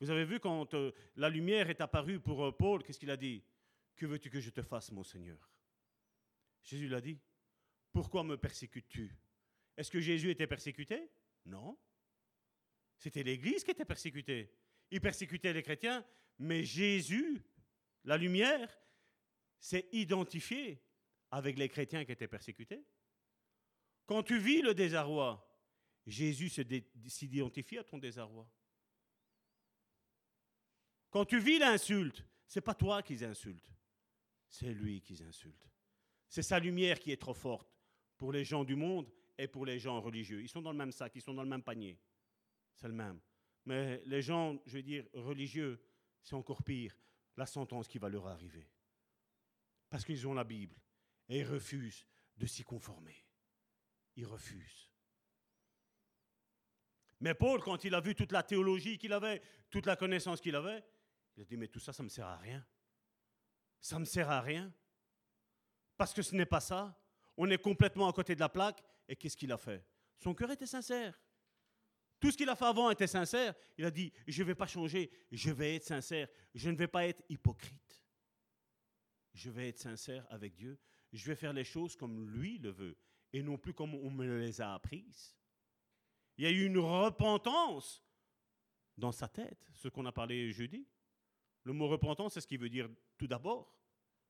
vous 0.00 0.10
avez 0.10 0.24
vu 0.24 0.40
quand 0.40 0.74
euh, 0.74 0.92
la 1.16 1.28
lumière 1.28 1.70
est 1.70 1.80
apparue 1.80 2.20
pour 2.20 2.44
euh, 2.44 2.52
Paul, 2.52 2.82
qu'est-ce 2.82 2.98
qu'il 2.98 3.10
a 3.10 3.16
dit 3.16 3.42
Que 3.96 4.06
veux-tu 4.06 4.28
que 4.28 4.40
je 4.40 4.50
te 4.50 4.62
fasse, 4.62 4.92
mon 4.92 5.04
Seigneur? 5.04 5.38
Jésus 6.62 6.88
l'a 6.88 7.00
dit. 7.00 7.18
Pourquoi 7.92 8.22
me 8.22 8.36
persécutes-tu? 8.36 9.16
Est-ce 9.76 9.90
que 9.90 10.00
Jésus 10.00 10.30
était 10.30 10.46
persécuté? 10.46 11.08
Non. 11.46 11.78
C'était 12.98 13.22
l'Église 13.22 13.64
qui 13.64 13.70
était 13.70 13.84
persécutée. 13.84 14.52
Il 14.90 15.00
persécutait 15.00 15.52
les 15.52 15.62
chrétiens, 15.62 16.04
mais 16.38 16.62
Jésus, 16.64 17.42
la 18.06 18.16
lumière, 18.16 18.74
s'est 19.58 19.88
identifié 19.92 20.80
avec 21.30 21.58
les 21.58 21.68
chrétiens 21.68 22.04
qui 22.04 22.12
étaient 22.12 22.28
persécutés. 22.28 22.84
Quand 24.06 24.22
tu 24.22 24.38
vis 24.38 24.62
le 24.62 24.74
désarroi, 24.74 25.42
Jésus 26.06 26.48
s'identifie 26.48 27.78
à 27.78 27.84
ton 27.84 27.98
désarroi. 27.98 28.48
Quand 31.10 31.24
tu 31.24 31.40
vis 31.40 31.58
l'insulte, 31.58 32.24
c'est 32.46 32.60
pas 32.60 32.74
toi 32.74 33.02
qui 33.02 33.24
insulte, 33.24 33.72
c'est 34.48 34.72
lui 34.72 35.00
qui 35.00 35.20
insulte. 35.22 35.68
C'est 36.28 36.42
sa 36.42 36.60
lumière 36.60 37.00
qui 37.00 37.10
est 37.10 37.20
trop 37.20 37.34
forte 37.34 37.74
pour 38.16 38.32
les 38.32 38.44
gens 38.44 38.64
du 38.64 38.76
monde 38.76 39.10
et 39.36 39.48
pour 39.48 39.66
les 39.66 39.78
gens 39.78 40.00
religieux. 40.00 40.42
Ils 40.42 40.48
sont 40.48 40.62
dans 40.62 40.72
le 40.72 40.78
même 40.78 40.92
sac, 40.92 41.12
ils 41.16 41.22
sont 41.22 41.34
dans 41.34 41.42
le 41.42 41.48
même 41.48 41.62
panier. 41.62 41.98
C'est 42.74 42.88
le 42.88 42.94
même. 42.94 43.20
Mais 43.64 44.00
les 44.04 44.22
gens, 44.22 44.58
je 44.66 44.76
veux 44.76 44.82
dire, 44.82 45.04
religieux, 45.12 45.80
c'est 46.22 46.34
encore 46.34 46.62
pire, 46.62 46.96
la 47.36 47.46
sentence 47.46 47.88
qui 47.88 47.98
va 47.98 48.08
leur 48.08 48.26
arriver. 48.26 48.68
Parce 49.88 50.04
qu'ils 50.04 50.26
ont 50.26 50.34
la 50.34 50.44
Bible 50.44 50.76
et 51.28 51.40
ils 51.40 51.46
refusent 51.46 52.06
de 52.36 52.46
s'y 52.46 52.62
conformer 52.62 53.26
il 54.16 54.26
refuse. 54.26 54.90
Mais 57.20 57.34
Paul, 57.34 57.62
quand 57.62 57.84
il 57.84 57.94
a 57.94 58.00
vu 58.00 58.14
toute 58.14 58.32
la 58.32 58.42
théologie 58.42 58.98
qu'il 58.98 59.12
avait, 59.12 59.40
toute 59.70 59.86
la 59.86 59.96
connaissance 59.96 60.40
qu'il 60.40 60.56
avait, 60.56 60.84
il 61.36 61.42
a 61.42 61.44
dit, 61.44 61.56
mais 61.56 61.68
tout 61.68 61.78
ça, 61.78 61.92
ça 61.92 62.02
ne 62.02 62.06
me 62.06 62.10
sert 62.10 62.26
à 62.26 62.36
rien. 62.36 62.66
Ça 63.80 63.96
ne 63.96 64.00
me 64.00 64.04
sert 64.04 64.30
à 64.30 64.40
rien. 64.40 64.72
Parce 65.96 66.12
que 66.12 66.22
ce 66.22 66.34
n'est 66.34 66.46
pas 66.46 66.60
ça. 66.60 66.98
On 67.36 67.48
est 67.50 67.62
complètement 67.62 68.08
à 68.08 68.12
côté 68.12 68.34
de 68.34 68.40
la 68.40 68.48
plaque. 68.48 68.82
Et 69.08 69.16
qu'est-ce 69.16 69.36
qu'il 69.36 69.52
a 69.52 69.56
fait? 69.56 69.86
Son 70.18 70.34
cœur 70.34 70.50
était 70.50 70.66
sincère. 70.66 71.18
Tout 72.18 72.30
ce 72.30 72.36
qu'il 72.36 72.48
a 72.48 72.56
fait 72.56 72.64
avant 72.64 72.90
était 72.90 73.06
sincère. 73.06 73.54
Il 73.76 73.84
a 73.84 73.90
dit, 73.90 74.12
je 74.26 74.42
ne 74.42 74.46
vais 74.48 74.54
pas 74.54 74.66
changer, 74.66 75.10
je 75.30 75.50
vais 75.50 75.76
être 75.76 75.84
sincère. 75.84 76.28
Je 76.54 76.70
ne 76.70 76.76
vais 76.76 76.88
pas 76.88 77.06
être 77.06 77.22
hypocrite. 77.28 78.04
Je 79.34 79.50
vais 79.50 79.68
être 79.68 79.78
sincère 79.78 80.26
avec 80.30 80.54
Dieu. 80.54 80.78
Je 81.12 81.26
vais 81.26 81.36
faire 81.36 81.52
les 81.52 81.64
choses 81.64 81.94
comme 81.94 82.26
lui 82.30 82.58
le 82.58 82.70
veut 82.70 82.96
et 83.32 83.42
non 83.42 83.58
plus 83.58 83.74
comme 83.74 83.94
on 83.94 84.10
me 84.10 84.38
les 84.38 84.60
a 84.60 84.74
apprises. 84.74 85.36
Il 86.38 86.44
y 86.44 86.46
a 86.46 86.50
eu 86.50 86.64
une 86.66 86.78
repentance 86.78 88.02
dans 88.96 89.12
sa 89.12 89.28
tête, 89.28 89.70
ce 89.74 89.88
qu'on 89.88 90.06
a 90.06 90.12
parlé 90.12 90.52
jeudi. 90.52 90.86
Le 91.64 91.72
mot 91.72 91.88
repentance, 91.88 92.34
c'est 92.34 92.40
ce 92.40 92.46
qui 92.46 92.56
veut 92.56 92.68
dire 92.68 92.88
tout 93.18 93.26
d'abord. 93.26 93.78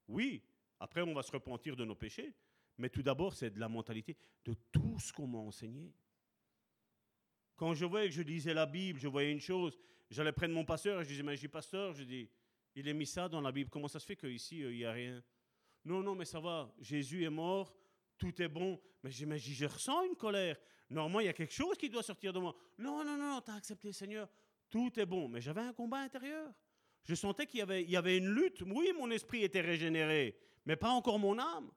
Oui, 0.09 0.43
après 0.81 1.03
on 1.03 1.15
va 1.15 1.23
se 1.23 1.33
repentir 1.33 1.77
de 1.77 1.85
nos 1.85 1.95
péchés, 1.95 2.35
mais 2.79 2.89
tout 2.89 3.03
d'abord 3.03 3.35
c'est 3.35 3.51
de 3.51 3.61
la 3.61 3.69
mentalité, 3.69 4.17
de 4.45 4.55
tout 4.73 4.99
ce 4.99 5.13
qu'on 5.13 5.27
m'a 5.27 5.39
enseigné. 5.39 5.93
Quand 7.57 7.75
je 7.75 7.85
voyais 7.85 8.09
que 8.09 8.15
je 8.15 8.23
lisais 8.23 8.55
la 8.55 8.67
Bible, 8.67 8.99
je 9.01 9.09
voyais 9.09 9.33
une 9.33 9.41
chose, 9.41 9.79
j'allais 10.11 10.33
prendre 10.33 10.55
mon 10.55 10.65
pasteur 10.65 11.01
et 11.01 11.05
je 11.05 11.09
disais, 11.09 11.23
mais 11.23 11.37
j'ai 11.37 11.49
pasteur, 11.49 11.95
je 11.95 12.05
dis, 12.05 12.29
il 12.75 12.89
a 12.89 12.93
mis 12.93 13.07
ça 13.07 13.29
dans 13.29 13.41
la 13.41 13.51
Bible, 13.51 13.71
comment 13.71 13.89
ça 13.89 13.99
se 13.99 14.07
fait 14.07 14.17
qu'ici, 14.17 14.63
euh, 14.63 14.73
il 14.73 14.79
n'y 14.79 14.85
a 14.85 14.93
rien? 14.93 15.23
Non, 15.85 16.03
non, 16.03 16.15
mais 16.15 16.25
ça 16.25 16.41
va, 16.41 16.73
Jésus 16.81 17.25
est 17.25 17.31
mort, 17.31 17.75
tout 18.19 18.41
est 18.43 18.49
bon. 18.49 18.81
Mais 19.03 19.11
j'imagine, 19.11 19.55
je 19.55 19.67
ressens 19.67 20.03
une 20.05 20.17
colère. 20.17 20.57
Normalement, 20.91 21.21
il 21.21 21.27
y 21.27 21.29
a 21.29 21.33
quelque 21.33 21.55
chose 21.55 21.77
qui 21.77 21.89
doit 21.89 22.03
sortir 22.03 22.33
de 22.33 22.39
moi. 22.39 22.55
Non, 22.79 23.05
non, 23.05 23.17
non, 23.17 23.41
tu 23.41 23.51
as 23.51 23.55
accepté 23.55 23.89
le 23.89 23.93
Seigneur. 23.93 24.29
Tout 24.69 24.99
est 24.99 25.07
bon. 25.07 25.29
Mais 25.29 25.41
j'avais 25.41 25.61
un 25.61 25.73
combat 25.73 25.99
intérieur. 25.99 26.53
Je 27.05 27.15
sentais 27.15 27.47
qu'il 27.47 27.61
y 27.61 27.63
avait, 27.63 27.83
il 27.83 27.91
y 27.91 27.97
avait 27.97 28.19
une 28.19 28.29
lutte. 28.29 28.63
Oui, 28.63 28.93
mon 28.97 29.11
esprit 29.11 29.45
était 29.45 29.61
régénéré, 29.61 30.37
mais 30.65 30.77
pas 30.77 30.91
encore 30.91 31.19
mon 31.19 31.39
âme. 31.39 31.71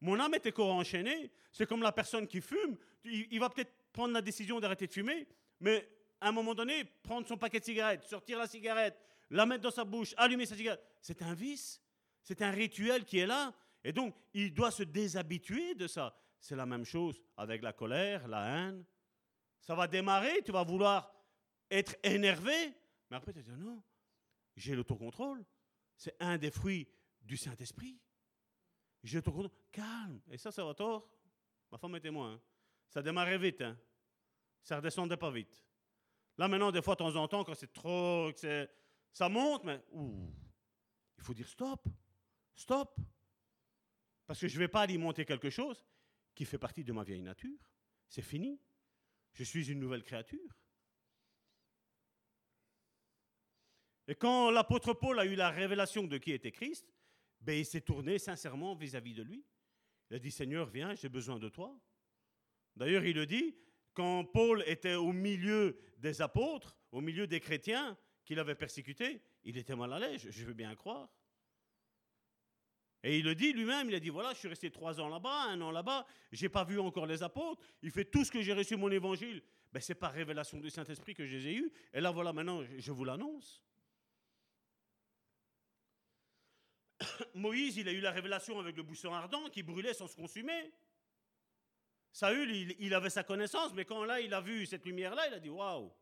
Mon 0.00 0.18
âme 0.18 0.34
était 0.34 0.52
encore 0.52 0.74
enchaînée. 0.74 1.30
C'est 1.52 1.66
comme 1.66 1.82
la 1.82 1.92
personne 1.92 2.26
qui 2.26 2.40
fume. 2.40 2.76
Il, 3.04 3.38
va 3.38 3.50
peut-être 3.50 3.72
prendre 3.92 4.12
la 4.14 4.22
décision 4.22 4.60
d'arrêter 4.60 4.86
de 4.86 4.92
fumer, 4.92 5.26
mais 5.60 5.88
à 6.20 6.28
un 6.28 6.32
moment 6.32 6.54
donné, 6.54 6.84
prendre 6.84 7.26
son 7.26 7.36
paquet 7.36 7.60
de 7.60 7.64
cigarettes, 7.64 8.04
sortir 8.04 8.38
la 8.38 8.46
cigarette, 8.46 8.98
la 9.30 9.46
mettre 9.46 9.62
dans 9.62 9.70
sa 9.70 9.84
bouche, 9.84 10.14
allumer 10.16 10.46
sa 10.46 10.56
cigarette, 10.56 10.82
c'est 11.00 11.22
un 11.22 11.34
vice. 11.34 11.82
C'est 12.22 12.42
un 12.42 12.50
rituel 12.50 13.04
qui 13.04 13.18
est 13.18 13.26
là. 13.26 13.54
Et 13.82 13.92
donc, 13.92 14.14
il 14.34 14.52
doit 14.52 14.70
se 14.70 14.82
déshabituer 14.82 15.74
de 15.74 15.86
ça. 15.86 16.14
C'est 16.38 16.56
la 16.56 16.66
même 16.66 16.84
chose 16.84 17.22
avec 17.36 17.62
la 17.62 17.72
colère, 17.72 18.28
la 18.28 18.46
haine. 18.46 18.84
Ça 19.60 19.74
va 19.74 19.86
démarrer, 19.86 20.42
tu 20.44 20.52
vas 20.52 20.62
vouloir 20.62 21.10
être 21.70 21.96
énervé, 22.02 22.74
mais 23.10 23.16
après 23.16 23.32
tu 23.32 23.38
vas 23.38 23.44
dire 23.44 23.56
non, 23.56 23.82
j'ai 24.56 24.74
l'autocontrôle. 24.74 25.44
C'est 25.96 26.16
un 26.20 26.38
des 26.38 26.50
fruits 26.50 26.86
du 27.22 27.36
Saint-Esprit. 27.36 27.98
J'ai 29.02 29.18
l'autocontrôle. 29.18 29.50
Calme. 29.72 30.20
Et 30.30 30.38
ça, 30.38 30.52
ça 30.52 30.64
va 30.64 30.74
tort. 30.74 31.10
Ma 31.70 31.78
femme 31.78 31.96
est 31.96 32.00
témoin. 32.00 32.34
Hein. 32.34 32.40
Ça 32.88 33.02
démarrait 33.02 33.38
vite. 33.38 33.60
Hein. 33.60 33.78
Ça 34.62 34.76
redescendait 34.76 35.16
pas 35.16 35.30
vite. 35.30 35.64
Là, 36.36 36.48
maintenant, 36.48 36.70
des 36.70 36.82
fois, 36.82 36.94
de 36.94 36.98
temps 36.98 37.16
en 37.16 37.28
temps, 37.28 37.44
quand 37.44 37.54
c'est 37.54 37.72
trop, 37.72 38.30
ça 39.12 39.28
monte, 39.28 39.64
mais 39.64 39.80
il 39.92 41.24
faut 41.24 41.34
dire 41.34 41.48
stop. 41.48 41.86
Stop. 42.54 42.98
Parce 44.26 44.40
que 44.40 44.48
je 44.48 44.54
ne 44.54 44.60
vais 44.60 44.68
pas 44.68 44.82
alimenter 44.82 45.24
quelque 45.24 45.50
chose 45.50 45.84
qui 46.34 46.44
fait 46.44 46.58
partie 46.58 46.84
de 46.84 46.92
ma 46.92 47.02
vieille 47.02 47.22
nature. 47.22 47.58
C'est 48.08 48.22
fini. 48.22 48.60
Je 49.32 49.44
suis 49.44 49.70
une 49.70 49.80
nouvelle 49.80 50.02
créature. 50.02 50.56
Et 54.06 54.14
quand 54.14 54.50
l'apôtre 54.50 54.94
Paul 54.94 55.18
a 55.18 55.26
eu 55.26 55.34
la 55.34 55.50
révélation 55.50 56.04
de 56.06 56.16
qui 56.16 56.32
était 56.32 56.52
Christ, 56.52 56.92
ben, 57.40 57.58
il 57.58 57.66
s'est 57.66 57.82
tourné 57.82 58.18
sincèrement 58.18 58.74
vis-à-vis 58.74 59.14
de 59.14 59.22
lui. 59.22 59.44
Il 60.10 60.16
a 60.16 60.18
dit, 60.18 60.30
Seigneur, 60.30 60.66
viens, 60.66 60.94
j'ai 60.94 61.08
besoin 61.08 61.38
de 61.38 61.48
toi. 61.48 61.78
D'ailleurs, 62.78 63.04
il 63.04 63.16
le 63.16 63.26
dit, 63.26 63.56
quand 63.92 64.24
Paul 64.24 64.62
était 64.66 64.94
au 64.94 65.12
milieu 65.12 65.76
des 65.98 66.22
apôtres, 66.22 66.76
au 66.92 67.00
milieu 67.00 67.26
des 67.26 67.40
chrétiens 67.40 67.98
qu'il 68.24 68.38
avait 68.38 68.54
persécutés, 68.54 69.20
il 69.42 69.58
était 69.58 69.74
mal 69.74 69.92
à 69.92 69.98
l'aise, 69.98 70.28
je 70.30 70.44
veux 70.44 70.54
bien 70.54 70.74
croire. 70.76 71.08
Et 73.02 73.18
il 73.18 73.24
le 73.24 73.34
dit 73.34 73.52
lui-même, 73.52 73.88
il 73.88 73.96
a 73.96 74.00
dit, 74.00 74.10
voilà, 74.10 74.32
je 74.32 74.38
suis 74.38 74.48
resté 74.48 74.70
trois 74.70 75.00
ans 75.00 75.08
là-bas, 75.08 75.46
un 75.48 75.60
an 75.60 75.72
là-bas, 75.72 76.06
je 76.30 76.40
n'ai 76.40 76.48
pas 76.48 76.62
vu 76.62 76.78
encore 76.78 77.06
les 77.06 77.24
apôtres, 77.24 77.60
il 77.82 77.90
fait 77.90 78.04
tout 78.04 78.24
ce 78.24 78.30
que 78.30 78.42
j'ai 78.42 78.52
reçu 78.52 78.76
mon 78.76 78.90
évangile. 78.92 79.42
Ben, 79.72 79.80
c'est 79.80 79.96
par 79.96 80.12
révélation 80.12 80.60
du 80.60 80.70
Saint-Esprit 80.70 81.14
que 81.14 81.26
je 81.26 81.36
les 81.36 81.46
ai 81.48 81.54
eus. 81.56 81.72
Et 81.92 82.00
là, 82.00 82.12
voilà, 82.12 82.32
maintenant, 82.32 82.62
je 82.62 82.92
vous 82.92 83.04
l'annonce. 83.04 83.60
Moïse, 87.34 87.76
il 87.76 87.88
a 87.88 87.92
eu 87.92 88.00
la 88.00 88.12
révélation 88.12 88.60
avec 88.60 88.76
le 88.76 88.84
buisson 88.84 89.12
ardent 89.12 89.48
qui 89.50 89.64
brûlait 89.64 89.94
sans 89.94 90.06
se 90.06 90.16
consumer. 90.16 90.72
Saül, 92.12 92.50
il, 92.78 92.94
avait 92.94 93.10
sa 93.10 93.22
connaissance, 93.22 93.72
mais 93.74 93.84
quand 93.84 94.04
là, 94.04 94.20
il 94.20 94.32
a 94.34 94.40
vu 94.40 94.66
cette 94.66 94.84
lumière-là, 94.84 95.28
il 95.28 95.34
a 95.34 95.38
dit 95.38 95.50
Waouh 95.50 95.92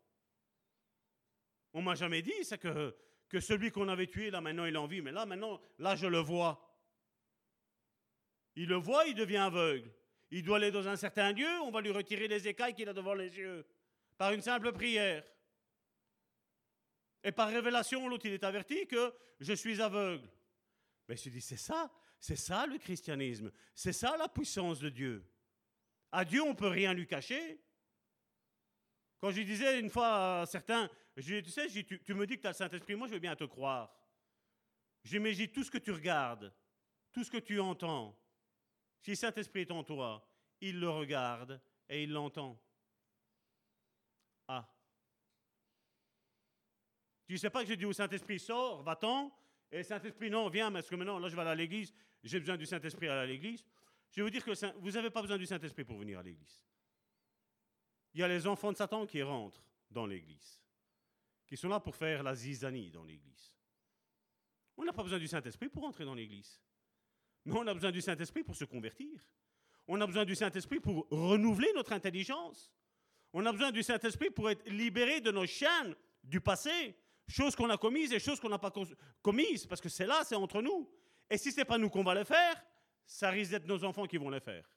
On 1.72 1.82
m'a 1.82 1.94
jamais 1.94 2.22
dit 2.22 2.44
ça 2.44 2.56
que, 2.56 2.96
que 3.28 3.40
celui 3.40 3.70
qu'on 3.70 3.88
avait 3.88 4.06
tué, 4.06 4.30
là 4.30 4.40
maintenant, 4.40 4.64
il 4.64 4.76
en 4.76 4.86
vit, 4.86 5.02
mais 5.02 5.12
là 5.12 5.26
maintenant, 5.26 5.60
là, 5.78 5.96
je 5.96 6.06
le 6.06 6.18
vois. 6.18 6.62
Il 8.54 8.68
le 8.68 8.76
voit, 8.76 9.06
il 9.06 9.14
devient 9.14 9.36
aveugle. 9.36 9.90
Il 10.30 10.42
doit 10.42 10.56
aller 10.56 10.70
dans 10.70 10.88
un 10.88 10.96
certain 10.96 11.32
lieu, 11.32 11.60
on 11.62 11.70
va 11.70 11.80
lui 11.80 11.90
retirer 11.90 12.26
les 12.26 12.48
écailles 12.48 12.74
qu'il 12.74 12.88
a 12.88 12.92
devant 12.92 13.14
les 13.14 13.36
yeux, 13.36 13.66
par 14.16 14.32
une 14.32 14.40
simple 14.40 14.72
prière. 14.72 15.24
Et 17.22 17.32
par 17.32 17.48
révélation, 17.48 18.08
l'autre, 18.08 18.26
il 18.26 18.32
est 18.32 18.44
averti 18.44 18.86
que 18.86 19.12
je 19.40 19.52
suis 19.52 19.80
aveugle. 19.80 20.28
Mais 21.08 21.16
je 21.16 21.28
dis, 21.28 21.40
c'est 21.40 21.56
ça, 21.56 21.92
c'est 22.18 22.36
ça 22.36 22.66
le 22.66 22.78
christianisme, 22.78 23.52
c'est 23.74 23.92
ça 23.92 24.16
la 24.16 24.28
puissance 24.28 24.80
de 24.80 24.88
Dieu. 24.88 25.24
À 26.16 26.24
Dieu, 26.24 26.42
on 26.42 26.52
ne 26.52 26.54
peut 26.54 26.68
rien 26.68 26.94
lui 26.94 27.06
cacher. 27.06 27.60
Quand 29.18 29.30
je 29.32 29.42
disais 29.42 29.78
une 29.78 29.90
fois 29.90 30.40
à 30.40 30.46
certains, 30.46 30.88
je 31.14 31.40
tu 31.40 31.50
sais, 31.50 31.68
tu, 31.68 32.14
me 32.14 32.26
dis 32.26 32.36
que 32.36 32.40
tu 32.40 32.46
as 32.46 32.52
le 32.52 32.56
Saint-Esprit, 32.56 32.94
moi 32.94 33.06
je 33.06 33.12
veux 33.12 33.18
bien 33.18 33.36
te 33.36 33.44
croire. 33.44 33.94
J'imagine 35.04 35.48
tout 35.48 35.62
ce 35.62 35.70
que 35.70 35.76
tu 35.76 35.92
regardes, 35.92 36.54
tout 37.12 37.22
ce 37.22 37.30
que 37.30 37.36
tu 37.36 37.60
entends. 37.60 38.18
Si 39.02 39.10
le 39.10 39.16
Saint-Esprit 39.16 39.60
est 39.60 39.70
en 39.70 39.84
toi, 39.84 40.26
il 40.62 40.80
le 40.80 40.88
regarde 40.88 41.60
et 41.86 42.04
il 42.04 42.12
l'entend. 42.12 42.58
Ah. 44.48 44.66
Tu 47.26 47.34
ne 47.34 47.38
sais 47.38 47.50
pas 47.50 47.60
que 47.60 47.68
j'ai 47.68 47.76
dit 47.76 47.84
au 47.84 47.92
Saint-Esprit, 47.92 48.38
sors, 48.38 48.82
va-t'en, 48.82 49.36
et 49.70 49.82
Saint-Esprit, 49.82 50.30
non, 50.30 50.48
viens, 50.48 50.72
parce 50.72 50.88
que 50.88 50.94
maintenant, 50.94 51.18
là, 51.18 51.28
je 51.28 51.36
vais 51.36 51.42
à 51.42 51.54
l'église, 51.54 51.92
j'ai 52.22 52.40
besoin 52.40 52.56
du 52.56 52.64
Saint-Esprit 52.64 53.08
à 53.08 53.26
l'église. 53.26 53.62
Je 54.16 54.22
vais 54.22 54.24
vous 54.24 54.30
dire 54.30 54.42
que 54.42 54.80
vous 54.80 54.92
n'avez 54.92 55.10
pas 55.10 55.20
besoin 55.20 55.36
du 55.36 55.44
Saint-Esprit 55.44 55.84
pour 55.84 55.98
venir 55.98 56.18
à 56.18 56.22
l'église. 56.22 56.64
Il 58.14 58.20
y 58.20 58.22
a 58.22 58.28
les 58.28 58.46
enfants 58.46 58.72
de 58.72 58.76
Satan 58.78 59.04
qui 59.04 59.22
rentrent 59.22 59.62
dans 59.90 60.06
l'église, 60.06 60.58
qui 61.46 61.54
sont 61.54 61.68
là 61.68 61.80
pour 61.80 61.94
faire 61.94 62.22
la 62.22 62.34
zizanie 62.34 62.90
dans 62.90 63.04
l'église. 63.04 63.54
On 64.78 64.84
n'a 64.84 64.94
pas 64.94 65.02
besoin 65.02 65.18
du 65.18 65.28
Saint-Esprit 65.28 65.68
pour 65.68 65.84
entrer 65.84 66.06
dans 66.06 66.14
l'église. 66.14 66.62
Mais 67.44 67.52
on 67.58 67.66
a 67.66 67.74
besoin 67.74 67.92
du 67.92 68.00
Saint-Esprit 68.00 68.42
pour 68.42 68.56
se 68.56 68.64
convertir. 68.64 69.22
On 69.86 70.00
a 70.00 70.06
besoin 70.06 70.24
du 70.24 70.34
Saint-Esprit 70.34 70.80
pour 70.80 71.06
renouveler 71.10 71.70
notre 71.74 71.92
intelligence. 71.92 72.72
On 73.34 73.44
a 73.44 73.52
besoin 73.52 73.70
du 73.70 73.82
Saint-Esprit 73.82 74.30
pour 74.30 74.48
être 74.48 74.66
libéré 74.66 75.20
de 75.20 75.30
nos 75.30 75.46
chaînes 75.46 75.94
du 76.24 76.40
passé, 76.40 76.96
choses 77.28 77.54
qu'on 77.54 77.68
a 77.68 77.76
commises 77.76 78.14
et 78.14 78.18
choses 78.18 78.40
qu'on 78.40 78.48
n'a 78.48 78.58
pas 78.58 78.72
commises, 79.20 79.66
parce 79.66 79.82
que 79.82 79.90
c'est 79.90 80.06
là, 80.06 80.24
c'est 80.24 80.36
entre 80.36 80.62
nous. 80.62 80.90
Et 81.28 81.36
si 81.36 81.52
ce 81.52 81.58
n'est 81.58 81.64
pas 81.66 81.76
nous 81.76 81.90
qu'on 81.90 82.02
va 82.02 82.14
les 82.14 82.24
faire, 82.24 82.64
ça 83.06 83.30
risque 83.30 83.52
d'être 83.52 83.66
nos 83.66 83.84
enfants 83.84 84.06
qui 84.06 84.16
vont 84.16 84.30
les 84.30 84.40
faire. 84.40 84.68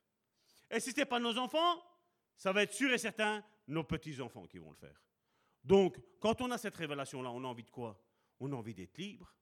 Et 0.69 0.79
si 0.79 0.91
ce 0.91 0.97
n'est 0.97 1.05
pas 1.05 1.19
nos 1.19 1.37
enfants, 1.37 1.83
ça 2.37 2.51
va 2.51 2.63
être 2.63 2.73
sûr 2.73 2.91
et 2.91 2.97
certain 2.97 3.43
nos 3.67 3.83
petits-enfants 3.83 4.45
qui 4.47 4.59
vont 4.59 4.69
le 4.69 4.77
faire. 4.77 5.01
Donc, 5.63 5.99
quand 6.19 6.41
on 6.41 6.51
a 6.51 6.57
cette 6.57 6.75
révélation-là, 6.75 7.31
on 7.31 7.43
a 7.43 7.47
envie 7.47 7.63
de 7.63 7.69
quoi? 7.69 8.01
On 8.39 8.51
a 8.53 8.55
envie 8.55 8.73
d'être 8.73 8.97
libre. 8.97 9.35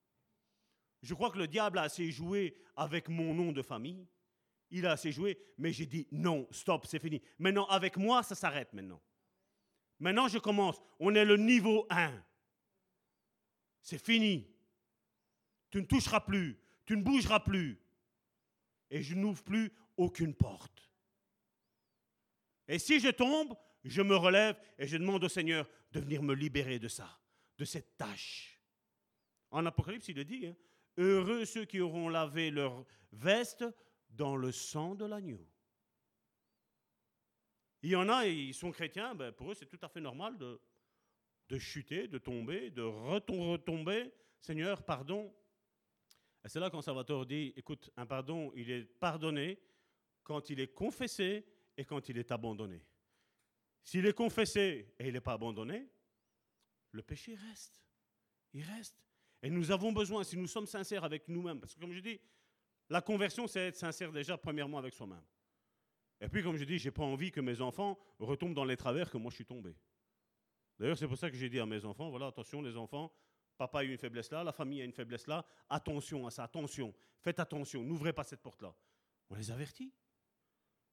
Je 1.01 1.13
crois 1.13 1.29
que 1.29 1.37
le 1.37 1.47
diable 1.47 1.77
a 1.77 1.83
assez 1.83 2.11
joué 2.11 2.57
avec 2.75 3.07
mon 3.07 3.33
nom 3.33 3.51
de 3.51 3.61
famille. 3.61 4.07
Il 4.69 4.85
a 4.85 4.93
assez 4.93 5.11
joué, 5.11 5.37
mais 5.57 5.71
j'ai 5.71 5.85
dit 5.85 6.07
non, 6.11 6.47
stop, 6.51 6.85
c'est 6.85 6.99
fini. 6.99 7.21
Maintenant, 7.37 7.67
avec 7.67 7.97
moi, 7.97 8.23
ça 8.23 8.35
s'arrête 8.35 8.73
maintenant. 8.73 9.01
Maintenant, 9.99 10.27
je 10.27 10.39
commence. 10.39 10.81
On 10.99 11.15
est 11.15 11.25
le 11.25 11.37
niveau 11.37 11.85
1. 11.89 12.13
C'est 13.81 14.03
fini. 14.03 14.47
Tu 15.69 15.79
ne 15.79 15.85
toucheras 15.85 16.21
plus. 16.21 16.59
Tu 16.85 16.97
ne 16.97 17.03
bougeras 17.03 17.39
plus. 17.39 17.79
Et 18.89 19.01
je 19.01 19.15
n'ouvre 19.15 19.43
plus 19.43 19.71
aucune 19.97 20.33
porte. 20.33 20.89
Et 22.67 22.79
si 22.79 22.99
je 22.99 23.09
tombe, 23.09 23.55
je 23.83 24.01
me 24.01 24.15
relève 24.15 24.59
et 24.77 24.87
je 24.87 24.97
demande 24.97 25.23
au 25.23 25.29
Seigneur 25.29 25.69
de 25.91 25.99
venir 25.99 26.21
me 26.21 26.33
libérer 26.33 26.79
de 26.79 26.87
ça, 26.87 27.19
de 27.57 27.65
cette 27.65 27.97
tâche. 27.97 28.61
En 29.51 29.65
Apocalypse, 29.65 30.07
il 30.09 30.15
le 30.15 30.25
dit, 30.25 30.47
hein, 30.47 30.55
Heureux 30.97 31.45
ceux 31.45 31.65
qui 31.65 31.79
auront 31.79 32.09
lavé 32.09 32.49
leur 32.49 32.83
veste 33.11 33.63
dans 34.09 34.35
le 34.35 34.51
sang 34.51 34.95
de 34.95 35.05
l'agneau. 35.05 35.45
Il 37.83 37.91
y 37.91 37.95
en 37.95 38.09
a, 38.09 38.25
ils 38.25 38.53
sont 38.53 38.71
chrétiens, 38.71 39.13
ben 39.13 39.31
pour 39.31 39.51
eux 39.51 39.53
c'est 39.53 39.67
tout 39.67 39.79
à 39.83 39.87
fait 39.87 40.01
normal 40.01 40.37
de, 40.37 40.59
de 41.49 41.57
chuter, 41.59 42.07
de 42.07 42.17
tomber, 42.17 42.71
de 42.71 42.81
retomber. 42.81 44.11
Seigneur, 44.39 44.83
pardon. 44.83 45.33
Et 46.45 46.49
c'est 46.49 46.59
là 46.59 46.69
quand 46.69 46.81
Salvatore 46.81 47.25
dit, 47.25 47.53
écoute, 47.55 47.89
un 47.97 48.05
pardon, 48.05 48.51
il 48.55 48.69
est 48.71 48.83
pardonné 48.83 49.59
quand 50.23 50.49
il 50.49 50.59
est 50.59 50.73
confessé 50.73 51.45
et 51.77 51.85
quand 51.85 52.09
il 52.09 52.17
est 52.17 52.31
abandonné. 52.31 52.85
S'il 53.83 54.05
est 54.05 54.13
confessé 54.13 54.93
et 54.99 55.07
il 55.07 55.13
n'est 55.13 55.21
pas 55.21 55.33
abandonné, 55.33 55.87
le 56.91 57.01
péché 57.01 57.35
reste. 57.35 57.83
Il 58.53 58.63
reste. 58.63 59.01
Et 59.41 59.49
nous 59.49 59.71
avons 59.71 59.91
besoin, 59.91 60.23
si 60.23 60.35
nous 60.35 60.47
sommes 60.47 60.67
sincères 60.67 61.03
avec 61.03 61.27
nous-mêmes, 61.27 61.59
parce 61.59 61.75
que 61.75 61.79
comme 61.79 61.93
je 61.93 61.99
dis, 61.99 62.19
la 62.89 63.01
conversion, 63.01 63.47
c'est 63.47 63.67
être 63.67 63.75
sincère 63.75 64.11
déjà 64.11 64.37
premièrement 64.37 64.77
avec 64.77 64.93
soi-même. 64.93 65.23
Et 66.19 66.29
puis, 66.29 66.41
comme 66.41 66.57
je 66.57 66.63
dis, 66.63 66.79
je 66.79 66.85
n'ai 66.85 66.91
pas 66.91 67.03
envie 67.03 67.31
que 67.31 67.41
mes 67.41 67.61
enfants 67.61 67.99
retombent 68.19 68.55
dans 68.55 68.65
les 68.65 68.77
travers 68.77 69.09
que 69.09 69.17
moi 69.17 69.29
je 69.29 69.35
suis 69.35 69.45
tombé. 69.45 69.75
D'ailleurs, 70.79 70.97
c'est 70.97 71.07
pour 71.07 71.17
ça 71.17 71.29
que 71.29 71.37
j'ai 71.37 71.49
dit 71.49 71.59
à 71.59 71.65
mes 71.65 71.85
enfants, 71.85 72.09
voilà, 72.09 72.27
attention 72.27 72.61
les 72.61 72.75
enfants, 72.75 73.11
papa 73.57 73.79
a 73.79 73.83
eu 73.83 73.91
une 73.91 73.97
faiblesse 73.97 74.31
là, 74.31 74.43
la 74.43 74.51
famille 74.51 74.81
a 74.81 74.85
une 74.85 74.93
faiblesse 74.93 75.27
là, 75.27 75.45
attention 75.69 76.27
à 76.27 76.31
ça, 76.31 76.43
attention, 76.43 76.93
faites 77.19 77.39
attention, 77.39 77.83
n'ouvrez 77.83 78.13
pas 78.13 78.23
cette 78.23 78.41
porte-là. 78.41 78.73
On 79.29 79.35
les 79.35 79.51
avertit. 79.51 79.93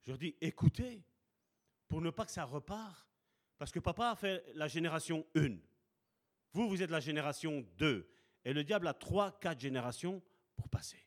Je 0.02 0.10
leur 0.10 0.18
dis, 0.18 0.36
écoutez, 0.40 1.04
pour 1.88 2.00
ne 2.00 2.10
pas 2.10 2.24
que 2.24 2.32
ça 2.32 2.44
repart, 2.44 3.08
parce 3.56 3.70
que 3.70 3.78
papa 3.78 4.10
a 4.10 4.16
fait 4.16 4.44
la 4.54 4.68
génération 4.68 5.26
1. 5.34 5.56
Vous, 6.52 6.68
vous 6.68 6.82
êtes 6.82 6.90
la 6.90 7.00
génération 7.00 7.66
2. 7.78 8.10
Et 8.44 8.52
le 8.52 8.64
diable 8.64 8.86
a 8.88 8.94
trois, 8.94 9.38
quatre 9.38 9.60
générations 9.60 10.22
pour 10.56 10.68
passer. 10.68 11.04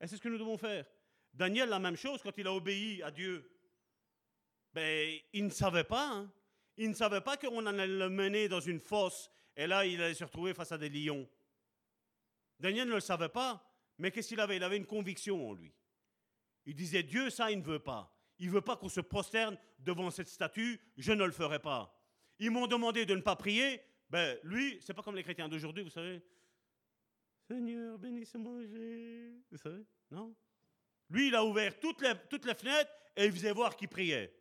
Et 0.00 0.06
c'est 0.06 0.16
ce 0.16 0.20
que 0.20 0.28
nous 0.28 0.38
devons 0.38 0.58
faire. 0.58 0.90
Daniel, 1.32 1.68
la 1.68 1.78
même 1.78 1.96
chose, 1.96 2.22
quand 2.22 2.36
il 2.36 2.46
a 2.46 2.52
obéi 2.52 3.02
à 3.02 3.10
Dieu, 3.10 3.48
ben, 4.72 5.18
il 5.32 5.44
ne 5.44 5.50
savait 5.50 5.84
pas. 5.84 6.10
Hein. 6.10 6.32
Il 6.78 6.90
ne 6.90 6.94
savait 6.94 7.20
pas 7.20 7.36
qu'on 7.36 7.66
allait 7.66 7.88
le 7.88 8.08
mener 8.08 8.48
dans 8.48 8.60
une 8.60 8.80
fosse 8.80 9.30
et 9.56 9.66
là, 9.66 9.84
il 9.84 10.00
allait 10.00 10.14
se 10.14 10.22
retrouver 10.22 10.54
face 10.54 10.70
à 10.70 10.78
des 10.78 10.88
lions. 10.88 11.28
Daniel 12.60 12.88
ne 12.88 12.94
le 12.94 13.00
savait 13.00 13.28
pas, 13.28 13.68
mais 13.98 14.12
qu'est-ce 14.12 14.28
qu'il 14.28 14.40
avait? 14.40 14.56
Il 14.56 14.62
avait 14.62 14.76
une 14.76 14.86
conviction 14.86 15.50
en 15.50 15.52
lui. 15.52 15.74
Il 16.66 16.76
disait 16.76 17.02
Dieu, 17.02 17.30
ça, 17.30 17.50
il 17.50 17.58
ne 17.58 17.64
veut 17.64 17.80
pas. 17.80 18.16
Il 18.38 18.46
ne 18.46 18.52
veut 18.52 18.60
pas 18.60 18.76
qu'on 18.76 18.88
se 18.88 19.00
prosterne 19.00 19.58
devant 19.80 20.10
cette 20.12 20.28
statue, 20.28 20.80
je 20.96 21.10
ne 21.10 21.24
le 21.24 21.32
ferai 21.32 21.58
pas. 21.58 21.92
Ils 22.38 22.52
m'ont 22.52 22.68
demandé 22.68 23.04
de 23.04 23.16
ne 23.16 23.22
pas 23.22 23.34
prier, 23.34 23.82
ben, 24.08 24.38
lui, 24.44 24.78
c'est 24.80 24.94
pas 24.94 25.02
comme 25.02 25.16
les 25.16 25.24
chrétiens 25.24 25.48
d'aujourd'hui, 25.48 25.82
vous 25.82 25.90
savez. 25.90 26.22
Seigneur, 27.48 27.98
bénisse-moi, 27.98 28.62
vous 29.50 29.56
savez, 29.56 29.84
non? 30.12 30.36
Lui, 31.10 31.28
il 31.28 31.34
a 31.34 31.44
ouvert 31.44 31.80
toutes 31.80 32.02
les, 32.02 32.12
toutes 32.30 32.44
les 32.44 32.54
fenêtres 32.54 32.92
et 33.16 33.24
il 33.24 33.32
faisait 33.32 33.52
voir 33.52 33.74
qui 33.74 33.88
priait. 33.88 34.37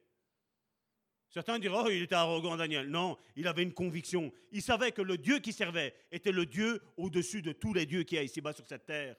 Certains 1.30 1.60
diront, 1.60 1.84
oh, 1.86 1.90
il 1.90 2.04
était 2.04 2.16
arrogant, 2.16 2.56
Daniel. 2.56 2.90
Non, 2.90 3.18
il 3.36 3.48
avait 3.48 3.64
une 3.64 3.74
conviction. 3.74 4.32
Il 4.52 4.62
savait 4.62 4.92
que 4.92 5.02
le 5.02 5.18
Dieu 5.18 5.40
qui 5.40 5.52
servait 5.52 5.94
était 6.12 6.32
le 6.32 6.46
Dieu 6.46 6.82
au-dessus 6.96 7.42
de 7.42 7.52
tous 7.52 7.74
les 7.74 7.86
dieux 7.86 8.04
qui 8.04 8.16
y 8.16 8.18
a 8.18 8.24
ici-bas 8.24 8.54
sur 8.54 8.66
cette 8.66 8.86
terre. 8.86 9.16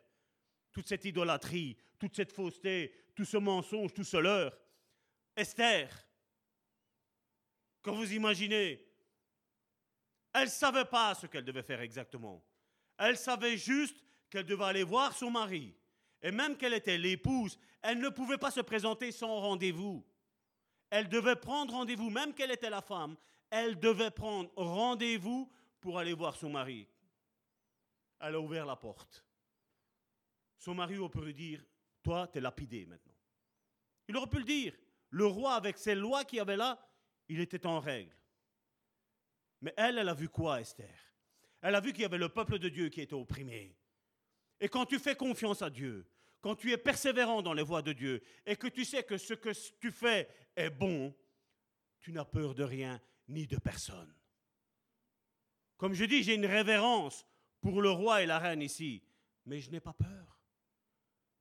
Toute 0.72 0.86
cette 0.86 1.04
idolâtrie, 1.04 1.76
toute 1.98 2.16
cette 2.16 2.32
fausseté, 2.32 2.94
tout 3.14 3.24
ce 3.24 3.36
mensonge, 3.36 3.92
tout 3.92 4.04
ce 4.04 4.16
leurre. 4.16 4.56
Esther, 5.36 5.88
quand 7.82 7.94
vous 7.94 8.12
imaginez 8.12 8.88
elle 10.32 10.44
ne 10.44 10.50
savait 10.50 10.84
pas 10.84 11.14
ce 11.14 11.26
qu'elle 11.26 11.44
devait 11.44 11.62
faire 11.62 11.80
exactement. 11.80 12.44
Elle 12.98 13.16
savait 13.16 13.56
juste 13.56 14.04
qu'elle 14.30 14.46
devait 14.46 14.64
aller 14.64 14.82
voir 14.82 15.16
son 15.16 15.30
mari. 15.30 15.74
Et 16.22 16.30
même 16.30 16.56
qu'elle 16.56 16.74
était 16.74 16.98
l'épouse, 16.98 17.58
elle 17.82 17.98
ne 17.98 18.08
pouvait 18.08 18.38
pas 18.38 18.50
se 18.50 18.60
présenter 18.60 19.12
sans 19.12 19.40
rendez-vous. 19.40 20.04
Elle 20.90 21.08
devait 21.08 21.36
prendre 21.36 21.74
rendez-vous, 21.74 22.10
même 22.10 22.34
qu'elle 22.34 22.50
était 22.50 22.70
la 22.70 22.80
femme, 22.80 23.16
elle 23.50 23.78
devait 23.78 24.10
prendre 24.10 24.50
rendez-vous 24.56 25.50
pour 25.80 25.98
aller 25.98 26.12
voir 26.12 26.36
son 26.36 26.50
mari. 26.50 26.86
Elle 28.20 28.34
a 28.34 28.40
ouvert 28.40 28.66
la 28.66 28.76
porte. 28.76 29.24
Son 30.58 30.74
mari 30.74 30.98
aurait 30.98 31.10
pu 31.10 31.32
dire, 31.32 31.64
toi, 32.02 32.26
tu 32.26 32.38
es 32.38 32.40
lapidé 32.40 32.84
maintenant. 32.86 33.14
Il 34.08 34.16
aurait 34.16 34.28
pu 34.28 34.38
le 34.38 34.44
dire. 34.44 34.74
Le 35.10 35.26
roi, 35.26 35.54
avec 35.54 35.78
ses 35.78 35.94
lois 35.94 36.24
qu'il 36.24 36.40
avait 36.40 36.56
là, 36.56 36.78
il 37.28 37.40
était 37.40 37.66
en 37.66 37.80
règle. 37.80 38.14
Mais 39.60 39.72
elle, 39.76 39.98
elle 39.98 40.08
a 40.08 40.14
vu 40.14 40.28
quoi, 40.28 40.60
Esther? 40.60 40.98
Elle 41.60 41.74
a 41.74 41.80
vu 41.80 41.92
qu'il 41.92 42.02
y 42.02 42.06
avait 42.06 42.18
le 42.18 42.28
peuple 42.28 42.58
de 42.58 42.68
Dieu 42.68 42.88
qui 42.88 43.00
était 43.00 43.14
opprimé. 43.14 43.76
Et 44.60 44.68
quand 44.68 44.86
tu 44.86 44.98
fais 44.98 45.16
confiance 45.16 45.62
à 45.62 45.70
Dieu, 45.70 46.06
quand 46.40 46.54
tu 46.54 46.72
es 46.72 46.78
persévérant 46.78 47.42
dans 47.42 47.52
les 47.52 47.62
voies 47.62 47.82
de 47.82 47.92
Dieu, 47.92 48.22
et 48.46 48.56
que 48.56 48.68
tu 48.68 48.84
sais 48.84 49.02
que 49.02 49.18
ce 49.18 49.34
que 49.34 49.50
tu 49.80 49.90
fais 49.90 50.28
est 50.54 50.70
bon, 50.70 51.14
tu 52.00 52.12
n'as 52.12 52.24
peur 52.24 52.54
de 52.54 52.62
rien 52.62 53.00
ni 53.28 53.46
de 53.46 53.56
personne. 53.58 54.14
Comme 55.76 55.94
je 55.94 56.04
dis, 56.04 56.22
j'ai 56.22 56.34
une 56.34 56.46
révérence 56.46 57.26
pour 57.60 57.82
le 57.82 57.90
roi 57.90 58.22
et 58.22 58.26
la 58.26 58.38
reine 58.38 58.62
ici, 58.62 59.02
mais 59.46 59.60
je 59.60 59.70
n'ai 59.70 59.80
pas 59.80 59.92
peur. 59.92 60.40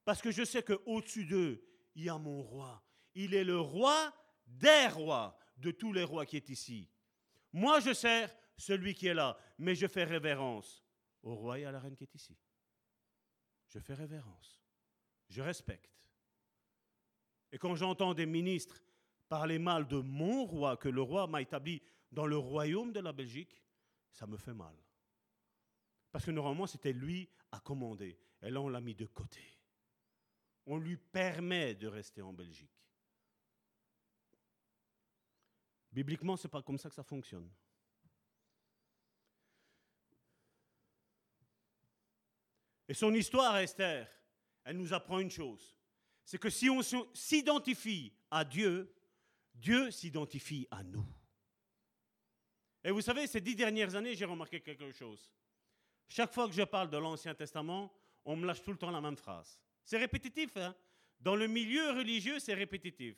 Parce 0.05 0.21
que 0.21 0.31
je 0.31 0.43
sais 0.43 0.63
qu'au-dessus 0.63 1.25
d'eux, 1.25 1.63
il 1.95 2.05
y 2.05 2.09
a 2.09 2.17
mon 2.17 2.41
roi. 2.41 2.83
Il 3.13 3.33
est 3.33 3.43
le 3.43 3.59
roi 3.59 4.13
des 4.45 4.87
rois, 4.87 5.37
de 5.57 5.71
tous 5.71 5.91
les 5.91 6.03
rois 6.03 6.25
qui 6.25 6.37
est 6.37 6.49
ici. 6.49 6.89
Moi, 7.51 7.79
je 7.79 7.93
sers 7.93 8.33
celui 8.57 8.93
qui 8.93 9.07
est 9.07 9.13
là, 9.13 9.37
mais 9.57 9.75
je 9.75 9.87
fais 9.87 10.03
révérence 10.03 10.85
au 11.23 11.35
roi 11.35 11.59
et 11.59 11.65
à 11.65 11.71
la 11.71 11.79
reine 11.79 11.95
qui 11.95 12.03
est 12.03 12.15
ici. 12.15 12.37
Je 13.67 13.79
fais 13.79 13.95
révérence. 13.95 14.61
Je 15.29 15.41
respecte. 15.41 15.97
Et 17.51 17.57
quand 17.57 17.75
j'entends 17.75 18.13
des 18.13 18.25
ministres 18.25 18.81
parler 19.29 19.59
mal 19.59 19.87
de 19.87 19.97
mon 19.97 20.45
roi, 20.45 20.77
que 20.77 20.89
le 20.89 21.01
roi 21.01 21.27
m'a 21.27 21.41
établi 21.41 21.81
dans 22.11 22.25
le 22.25 22.37
royaume 22.37 22.91
de 22.93 22.99
la 22.99 23.11
Belgique, 23.11 23.61
ça 24.11 24.25
me 24.25 24.37
fait 24.37 24.53
mal. 24.53 24.75
Parce 26.11 26.25
que 26.25 26.31
normalement, 26.31 26.67
c'était 26.67 26.93
lui 26.93 27.29
à 27.51 27.59
commander. 27.59 28.17
Et 28.41 28.49
là, 28.49 28.61
on 28.61 28.69
l'a 28.69 28.81
mis 28.81 28.95
de 28.95 29.05
côté. 29.05 29.43
On 30.65 30.77
lui 30.77 30.97
permet 30.97 31.75
de 31.75 31.87
rester 31.87 32.21
en 32.21 32.33
Belgique. 32.33 32.71
Bibliquement, 35.91 36.37
ce 36.37 36.47
n'est 36.47 36.51
pas 36.51 36.61
comme 36.61 36.77
ça 36.77 36.89
que 36.89 36.95
ça 36.95 37.03
fonctionne. 37.03 37.49
Et 42.87 42.93
son 42.93 43.13
histoire, 43.13 43.57
Esther, 43.57 44.07
elle 44.67 44.77
nous 44.77 44.93
apprend 44.93 45.19
une 45.19 45.31
chose. 45.31 45.77
C'est 46.25 46.37
que 46.37 46.49
si 46.49 46.69
on 46.69 46.81
s'identifie 47.13 48.13
à 48.29 48.43
Dieu, 48.43 48.93
Dieu 49.55 49.89
s'identifie 49.91 50.67
à 50.69 50.83
nous. 50.83 51.05
Et 52.83 52.91
vous 52.91 52.99
savez, 52.99 53.27
ces 53.27 53.39
dix 53.39 53.55
dernières 53.55 53.95
années, 53.95 54.13
j'ai 54.13 54.25
remarqué 54.25 54.59
quelque 54.59 54.91
chose. 54.91 55.31
Chaque 56.09 56.33
fois 56.33 56.47
que 56.47 56.53
je 56.53 56.63
parle 56.63 56.89
de 56.89 56.97
l'Ancien 56.97 57.33
Testament, 57.33 57.93
on 58.25 58.35
me 58.35 58.45
lâche 58.45 58.61
tout 58.61 58.71
le 58.71 58.77
temps 58.77 58.91
la 58.91 58.99
même 58.99 59.15
phrase. 59.15 59.57
C'est 59.85 59.99
répétitif, 59.99 60.57
hein 60.57 60.75
Dans 61.17 61.37
le 61.37 61.47
milieu 61.47 61.91
religieux, 61.91 62.39
c'est 62.39 62.53
répétitif. 62.53 63.15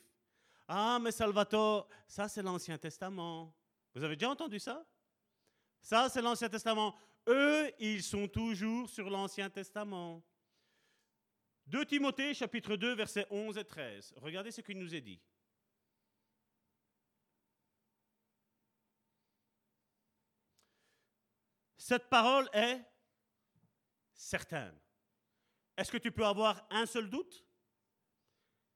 Ah, 0.68 1.00
mais 1.02 1.12
Salvatore, 1.12 1.90
ça 2.08 2.30
c'est 2.30 2.44
l'Ancien 2.44 2.78
Testament. 2.78 3.52
Vous 3.96 4.04
avez 4.04 4.16
déjà 4.16 4.30
entendu 4.30 4.60
ça? 4.60 4.86
Ça 5.82 6.10
c'est 6.10 6.22
l'Ancien 6.22 6.48
Testament. 6.48 6.96
Eux, 7.28 7.72
ils 7.80 8.04
sont 8.04 8.28
toujours 8.28 8.88
sur 8.88 9.10
l'Ancien 9.10 9.50
Testament. 9.50 10.24
2 11.70 11.86
Timothée 11.86 12.34
chapitre 12.34 12.76
2 12.76 12.96
versets 12.96 13.28
11 13.30 13.58
et 13.60 13.64
13. 13.64 14.14
Regardez 14.18 14.50
ce 14.50 14.62
qu'il 14.62 14.80
nous 14.80 14.96
est 14.96 15.02
dit. 15.02 15.22
Cette 21.78 22.10
parole 22.10 22.50
est 22.54 22.84
certaine. 24.14 24.76
Est-ce 25.78 25.92
que 25.92 25.98
tu 25.98 26.12
peux 26.12 26.26
avoir 26.26 26.66
un 26.72 26.88
seul 26.88 27.08
doute? 27.08 27.46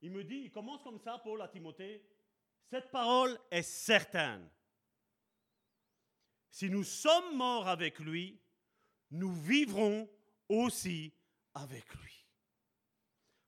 Il 0.00 0.12
me 0.12 0.22
dit, 0.22 0.42
il 0.44 0.52
commence 0.52 0.82
comme 0.82 0.98
ça, 1.00 1.18
Paul 1.18 1.42
à 1.42 1.48
Timothée, 1.48 2.04
cette 2.70 2.90
parole 2.92 3.38
est 3.50 3.62
certaine. 3.62 4.48
Si 6.48 6.70
nous 6.70 6.84
sommes 6.84 7.36
morts 7.36 7.66
avec 7.66 7.98
lui, 7.98 8.40
nous 9.10 9.32
vivrons 9.32 10.08
aussi 10.48 11.12
avec 11.54 11.92
lui. 11.94 12.23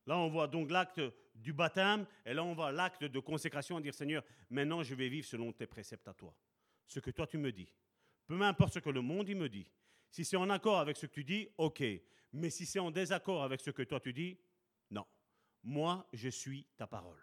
Là, 0.07 0.17
on 0.19 0.29
voit 0.29 0.47
donc 0.47 0.71
l'acte 0.71 1.01
du 1.35 1.53
baptême, 1.53 2.07
et 2.25 2.33
là, 2.33 2.45
on 2.45 2.55
voit 2.55 2.73
l'acte 2.73 3.05
de 3.05 3.19
consécration, 3.19 3.81
dire 3.81 3.95
Seigneur, 3.95 4.23
maintenant 4.49 4.83
je 4.83 4.95
vais 4.95 5.09
vivre 5.09 5.27
selon 5.27 5.53
tes 5.53 5.67
préceptes 5.67 6.09
à 6.09 6.15
toi. 6.15 6.35
Ce 6.87 7.01
que 7.01 7.11
toi 7.11 7.27
tu 7.27 7.39
me 7.39 7.51
dis. 7.51 7.73
Peu 8.27 8.41
importe 8.43 8.75
ce 8.75 8.79
que 8.79 8.91
le 8.91 9.01
monde 9.01 9.29
me 9.29 9.49
dit. 9.49 9.71
Si 10.11 10.25
c'est 10.25 10.37
en 10.37 10.49
accord 10.51 10.79
avec 10.79 10.97
ce 10.97 11.07
que 11.07 11.13
tu 11.13 11.25
dis, 11.25 11.49
ok. 11.59 11.83
Mais 12.33 12.51
si 12.51 12.67
c'est 12.67 12.79
en 12.79 12.91
désaccord 12.91 13.43
avec 13.43 13.61
ce 13.61 13.71
que 13.71 13.83
toi 13.83 14.01
tu 14.01 14.13
dis, 14.13 14.39
non. 14.91 15.07
Moi, 15.63 16.07
je 16.13 16.29
suis 16.29 16.67
ta 16.77 16.87
parole. 16.87 17.21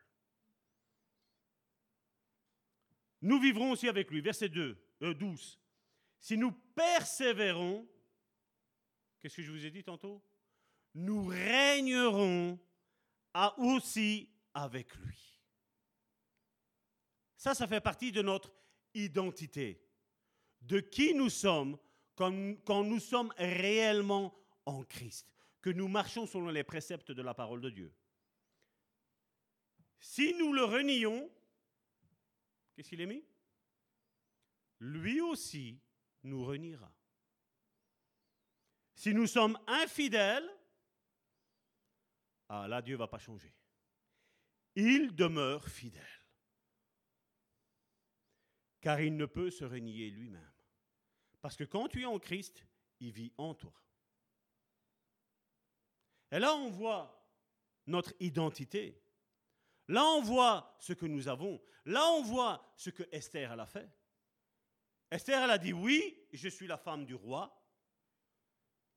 Nous 3.21 3.39
vivrons 3.39 3.71
aussi 3.71 3.87
avec 3.87 4.11
lui. 4.11 4.19
Verset 4.19 4.49
2, 4.49 4.77
12. 4.99 5.01
Euh, 5.01 5.59
si 6.19 6.37
nous 6.37 6.51
persévérons, 6.51 7.87
qu'est-ce 9.21 9.37
que 9.37 9.41
je 9.41 9.51
vous 9.51 9.65
ai 9.65 9.71
dit 9.71 9.83
tantôt? 9.83 10.21
Nous 10.93 11.25
régnerons 11.25 12.59
aussi 13.57 14.29
avec 14.53 14.95
lui. 14.95 15.41
Ça, 17.35 17.53
ça 17.53 17.67
fait 17.67 17.81
partie 17.81 18.11
de 18.11 18.21
notre 18.21 18.51
identité 18.93 19.83
de 20.61 20.79
qui 20.79 21.13
nous 21.13 21.29
sommes 21.29 21.77
quand, 22.15 22.31
nous 22.83 22.99
sommes 22.99 23.33
réellement 23.37 24.33
en 24.65 24.83
Christ, 24.83 25.27
que 25.61 25.69
nous 25.69 25.87
marchons 25.87 26.25
selon 26.25 26.49
les 26.49 26.63
préceptes 26.63 27.11
de 27.11 27.21
la 27.21 27.33
parole 27.33 27.61
de 27.61 27.69
Dieu. 27.69 27.93
Si 29.99 30.33
nous 30.35 30.53
le 30.53 30.63
renions, 30.63 31.29
qu'est-ce 32.75 32.89
qu'il 32.89 33.01
est 33.01 33.05
mis? 33.05 33.23
Lui 34.79 35.21
aussi 35.21 35.79
nous 36.23 36.45
reniera. 36.45 36.93
Si 38.95 39.13
nous 39.13 39.27
sommes 39.27 39.57
infidèles, 39.67 40.49
ah 42.55 42.67
là, 42.67 42.83
Dieu 42.83 42.93
ne 42.93 42.99
va 42.99 43.07
pas 43.07 43.17
changer. 43.17 43.51
Il 44.75 45.15
demeure 45.15 45.67
fidèle. 45.67 46.05
Car 48.79 49.01
il 49.01 49.17
ne 49.17 49.25
peut 49.25 49.49
se 49.49 49.65
renier 49.65 50.11
lui-même. 50.11 50.53
Parce 51.41 51.55
que 51.55 51.63
quand 51.63 51.87
tu 51.87 52.03
es 52.03 52.05
en 52.05 52.19
Christ, 52.19 52.63
il 52.99 53.11
vit 53.11 53.33
en 53.37 53.55
toi. 53.55 53.73
Et 56.31 56.37
là, 56.37 56.53
on 56.53 56.69
voit 56.69 57.27
notre 57.87 58.13
identité. 58.19 59.03
Là, 59.87 60.05
on 60.05 60.21
voit 60.21 60.77
ce 60.79 60.93
que 60.93 61.07
nous 61.07 61.27
avons. 61.27 61.59
Là, 61.85 62.05
on 62.11 62.21
voit 62.21 62.71
ce 62.77 62.91
que 62.91 63.03
Esther 63.11 63.59
a 63.59 63.65
fait. 63.65 63.89
Esther, 65.09 65.41
elle 65.41 65.49
a 65.49 65.57
dit, 65.57 65.73
oui, 65.73 66.27
je 66.31 66.49
suis 66.49 66.67
la 66.67 66.77
femme 66.77 67.03
du 67.03 67.15
roi, 67.15 67.67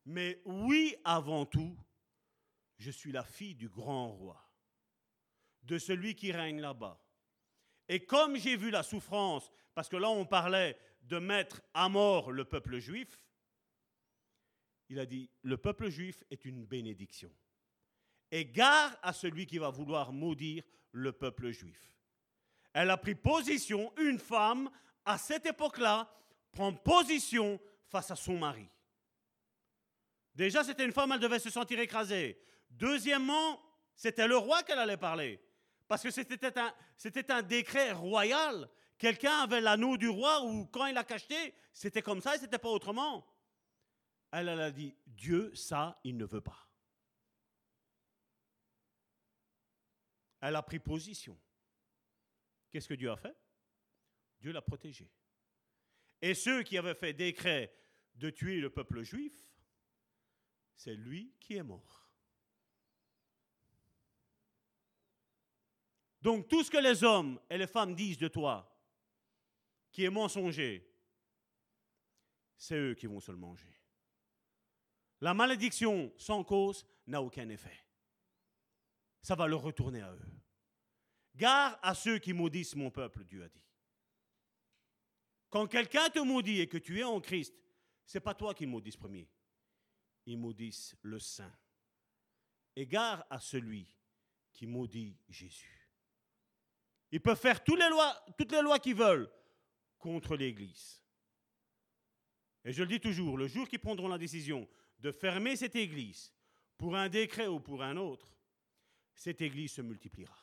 mais 0.05 0.43
oui, 0.45 0.95
avant 1.05 1.47
tout, 1.47 1.75
je 2.79 2.91
suis 2.91 3.13
la 3.13 3.25
fille 3.25 3.55
du 3.55 3.69
grand 3.69 4.09
roi, 4.09 4.43
de 5.63 5.79
celui 5.79 6.15
qui 6.15 6.33
règne 6.33 6.61
là-bas. 6.61 7.03
Et 7.89 8.05
comme 8.05 8.37
j'ai 8.37 8.57
vu 8.57 8.71
la 8.71 8.83
souffrance, 8.83 9.51
parce 9.75 9.89
que 9.89 9.97
là, 9.97 10.09
on 10.11 10.27
parlait 10.27 10.79
de 11.03 11.19
mettre 11.19 11.63
à 11.75 11.89
mort 11.89 12.33
le 12.33 12.45
peuple 12.45 12.79
juif, 12.79 13.21
il 14.89 14.99
a 14.99 15.07
dit, 15.07 15.31
le 15.43 15.57
peuple 15.57 15.89
juif 15.89 16.23
est 16.31 16.45
une 16.45 16.65
bénédiction. 16.65 17.33
Et 18.31 18.45
gare 18.45 18.97
à 19.03 19.13
celui 19.13 19.47
qui 19.47 19.59
va 19.59 19.71
vouloir 19.71 20.13
maudire 20.13 20.65
le 20.93 21.13
peuple 21.13 21.51
juif. 21.51 21.97
Elle 22.73 22.91
a 22.91 22.97
pris 22.97 23.15
position, 23.15 23.93
une 23.99 24.19
femme, 24.19 24.71
à 25.05 25.19
cette 25.19 25.47
époque-là, 25.47 26.13
prend 26.53 26.73
position 26.73 27.61
face 27.87 28.11
à 28.11 28.17
son 28.17 28.39
mari. 28.39 28.69
Déjà, 30.35 30.63
c'était 30.63 30.85
une 30.85 30.93
femme, 30.93 31.13
elle 31.13 31.21
devait 31.21 31.39
se 31.39 31.51
sentir 31.51 31.81
écrasée. 31.81 32.39
Deuxièmement, 32.71 33.61
c'était 33.95 34.29
le 34.29 34.37
roi 34.37 34.63
qu'elle 34.63 34.79
allait 34.79 34.97
parler. 34.97 35.41
Parce 35.89 36.03
que 36.03 36.11
c'était 36.11 37.33
un, 37.33 37.43
décret 37.43 37.93
royal 37.93 38.69
Quelqu'un 38.99 39.43
avait 39.43 39.61
l'anneau 39.61 39.97
du 39.97 40.09
roi 40.09 40.43
ou 40.45 40.67
quand 40.67 40.87
il 40.87 40.95
l'a 40.95 41.05
cacheté, 41.05 41.55
c'était 41.73 42.01
comme 42.01 42.23
ça 42.23 42.35
et 42.35 42.39
c'était 42.39 42.59
pas 42.59 42.71
autrement. 42.71 43.27
Elle, 44.33 44.49
elle 44.49 44.61
a 44.61 44.71
dit, 44.71 44.95
Dieu, 45.07 45.55
ça, 45.55 46.01
il 46.03 46.17
ne 46.17 46.25
veut 46.25 46.41
pas. 46.41 46.67
Elle 50.41 50.57
a 50.57 50.63
pris 50.63 50.79
position. 50.79 51.39
Qu'est-ce 52.71 52.89
que 52.89 52.95
Dieu 52.95 53.11
a 53.11 53.17
fait? 53.17 53.37
Dieu 54.41 54.53
l'a 54.53 54.63
protégée. 54.63 55.11
Et 56.23 56.35
ceux 56.35 56.63
qui 56.63 56.79
avaient 56.79 56.95
fait 56.95 57.13
décret 57.13 57.75
de 58.15 58.31
tuer 58.31 58.61
le 58.61 58.71
peuple 58.71 59.03
juif, 59.03 59.35
c'est 60.75 60.95
lui 60.95 61.35
qui 61.41 61.57
est 61.57 61.63
mort. 61.63 62.06
Donc 66.27 66.49
tout 66.49 66.65
ce 66.65 66.73
que 66.73 66.79
les 66.79 67.05
hommes 67.05 67.39
et 67.49 67.57
les 67.57 67.69
femmes 67.69 67.95
disent 67.95 68.19
de 68.19 68.27
toi, 68.27 68.69
qui 69.93 70.03
est 70.03 70.11
mensonger, 70.11 70.85
c'est 72.57 72.75
eux 72.75 72.95
qui 72.95 73.07
vont 73.07 73.21
se 73.21 73.31
le 73.31 73.39
manger. 73.39 73.73
La 75.21 75.35
malédiction 75.35 76.13
sans 76.19 76.43
cause 76.43 76.85
n'a 77.07 77.23
aucun 77.23 77.49
effet. 77.49 77.79
Ça 79.23 79.37
va 79.37 79.47
leur 79.47 79.63
retourner 79.63 80.01
à 80.01 80.13
eux. 80.13 80.33
Gare 81.37 81.79
à 81.81 81.95
ceux 81.95 82.19
qui 82.19 82.33
maudissent 82.33 82.75
mon 82.75 82.91
peuple, 82.91 83.23
Dieu 83.23 83.45
a 83.45 83.49
dit. 83.49 83.65
Quand 85.49 85.69
quelqu'un 85.69 86.09
te 86.09 86.19
maudit 86.19 86.59
et 86.59 86.67
que 86.67 86.79
tu 86.79 86.99
es 86.99 87.05
en 87.05 87.21
Christ, 87.21 87.55
c'est 88.05 88.19
pas 88.19 88.35
toi 88.35 88.53
qui 88.53 88.67
maudissent 88.67 88.97
premier. 88.97 89.31
Ils 90.25 90.39
maudissent 90.39 90.97
le 91.03 91.21
Saint. 91.21 91.57
Et 92.75 92.85
gare 92.85 93.25
à 93.31 93.39
celui 93.39 93.87
qui 94.53 94.67
maudit 94.67 95.17
Jésus. 95.29 95.76
Ils 97.13 97.21
peuvent 97.21 97.39
faire 97.39 97.63
toutes 97.63 97.79
les 97.79 97.89
lois, 97.89 98.15
toutes 98.37 98.81
qu'ils 98.83 98.95
veulent 98.95 99.31
contre 99.99 100.37
l'Église. 100.37 101.01
Et 102.65 102.73
je 102.73 102.83
le 102.83 102.89
dis 102.89 103.01
toujours, 103.01 103.39
le 103.39 103.47
jour 103.47 103.69
qu'ils 103.69 103.79
prendront 103.79 104.09
la 104.09 104.19
décision 104.19 104.69
de 104.99 105.13
fermer 105.13 105.57
cette 105.57 105.77
église 105.77 106.33
pour 106.77 106.97
un 106.97 107.09
décret 107.09 107.47
ou 107.47 107.61
pour 107.61 107.83
un 107.83 107.97
autre, 107.97 108.37
cette 109.15 109.41
église 109.41 109.73
se 109.73 109.83
multipliera. 109.83 110.37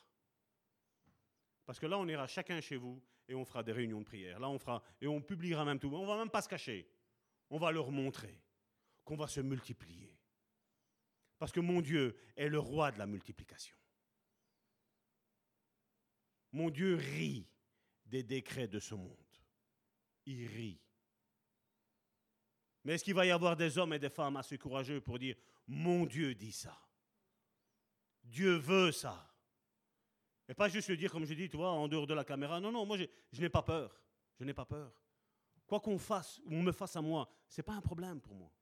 Parce 1.66 1.78
que 1.78 1.86
là, 1.86 1.98
on 1.98 2.08
ira 2.08 2.26
chacun 2.26 2.60
chez 2.60 2.76
vous 2.76 3.02
et 3.28 3.34
on 3.34 3.44
fera 3.44 3.62
des 3.62 3.72
réunions 3.72 4.00
de 4.00 4.04
prière. 4.04 4.38
Là, 4.38 4.48
on 4.48 4.58
fera 4.58 4.82
et 5.00 5.06
on 5.06 5.20
publiera 5.20 5.64
même 5.64 5.78
tout. 5.78 5.88
On 5.88 6.06
va 6.06 6.16
même 6.16 6.30
pas 6.30 6.42
se 6.42 6.48
cacher. 6.48 6.88
On 7.50 7.58
va 7.58 7.70
leur 7.70 7.90
montrer 7.90 8.42
qu'on 9.04 9.16
va 9.16 9.26
se 9.26 9.40
multiplier. 9.40 10.18
Parce 11.38 11.52
que 11.52 11.60
mon 11.60 11.80
Dieu 11.80 12.16
est 12.36 12.48
le 12.48 12.58
roi 12.58 12.90
de 12.90 12.98
la 12.98 13.06
multiplication. 13.06 13.76
Mon 16.54 16.70
Dieu 16.70 16.94
rit 16.94 17.48
des 18.06 18.22
décrets 18.22 18.68
de 18.68 18.78
ce 18.78 18.94
monde. 18.94 19.18
Il 20.24 20.46
rit. 20.46 20.80
Mais 22.84 22.94
est-ce 22.94 23.02
qu'il 23.02 23.14
va 23.14 23.26
y 23.26 23.32
avoir 23.32 23.56
des 23.56 23.76
hommes 23.76 23.92
et 23.92 23.98
des 23.98 24.08
femmes 24.08 24.36
assez 24.36 24.56
courageux 24.56 25.00
pour 25.00 25.18
dire, 25.18 25.34
mon 25.66 26.06
Dieu 26.06 26.32
dit 26.32 26.52
ça? 26.52 26.78
Dieu 28.22 28.54
veut 28.54 28.92
ça 28.92 29.34
Et 30.48 30.54
pas 30.54 30.68
juste 30.68 30.88
le 30.90 30.96
dire, 30.96 31.10
comme 31.10 31.24
je 31.24 31.34
dis, 31.34 31.48
tu 31.48 31.56
vois, 31.56 31.72
en 31.72 31.88
dehors 31.88 32.06
de 32.06 32.14
la 32.14 32.24
caméra. 32.24 32.60
Non, 32.60 32.70
non, 32.70 32.86
moi, 32.86 32.98
je, 32.98 33.40
n'ai 33.40 33.48
pas 33.48 33.62
peur. 33.62 34.00
Je 34.38 34.44
n'ai 34.44 34.54
pas 34.54 34.64
peur. 34.64 34.94
Quoi 35.66 35.80
qu'on 35.80 35.98
fasse, 35.98 36.38
ou 36.44 36.54
on 36.54 36.62
me 36.62 36.70
fasse 36.70 36.94
à 36.94 37.02
moi, 37.02 37.28
ce 37.48 37.60
n'est 37.60 37.64
pas 37.64 37.74
un 37.74 37.80
problème 37.80 38.20
pour 38.20 38.36
moi. 38.36 38.52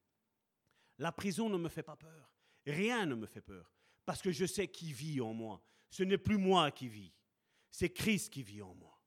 La 0.97 1.13
prison 1.13 1.51
ne 1.51 1.59
me 1.59 1.69
fait 1.69 1.83
pas 1.83 1.97
peur. 1.97 2.33
Rien 2.65 3.05
ne 3.05 3.17
me 3.17 3.27
fait 3.27 3.43
peur. 3.43 3.71
Parce 4.07 4.23
que 4.23 4.33
je 4.33 4.47
sais 4.47 4.69
qui 4.69 4.95
vit 4.95 5.21
en 5.21 5.35
moi. 5.35 5.63
Ce 5.91 6.03
n'est 6.03 6.17
plus 6.17 6.39
moi 6.39 6.71
qui 6.71 6.89
vis. 6.89 7.13
C'est 7.73 7.91
Christ 7.91 8.33
qui 8.33 8.45
vit 8.45 8.63
en 8.63 8.75
moi. 8.75 9.03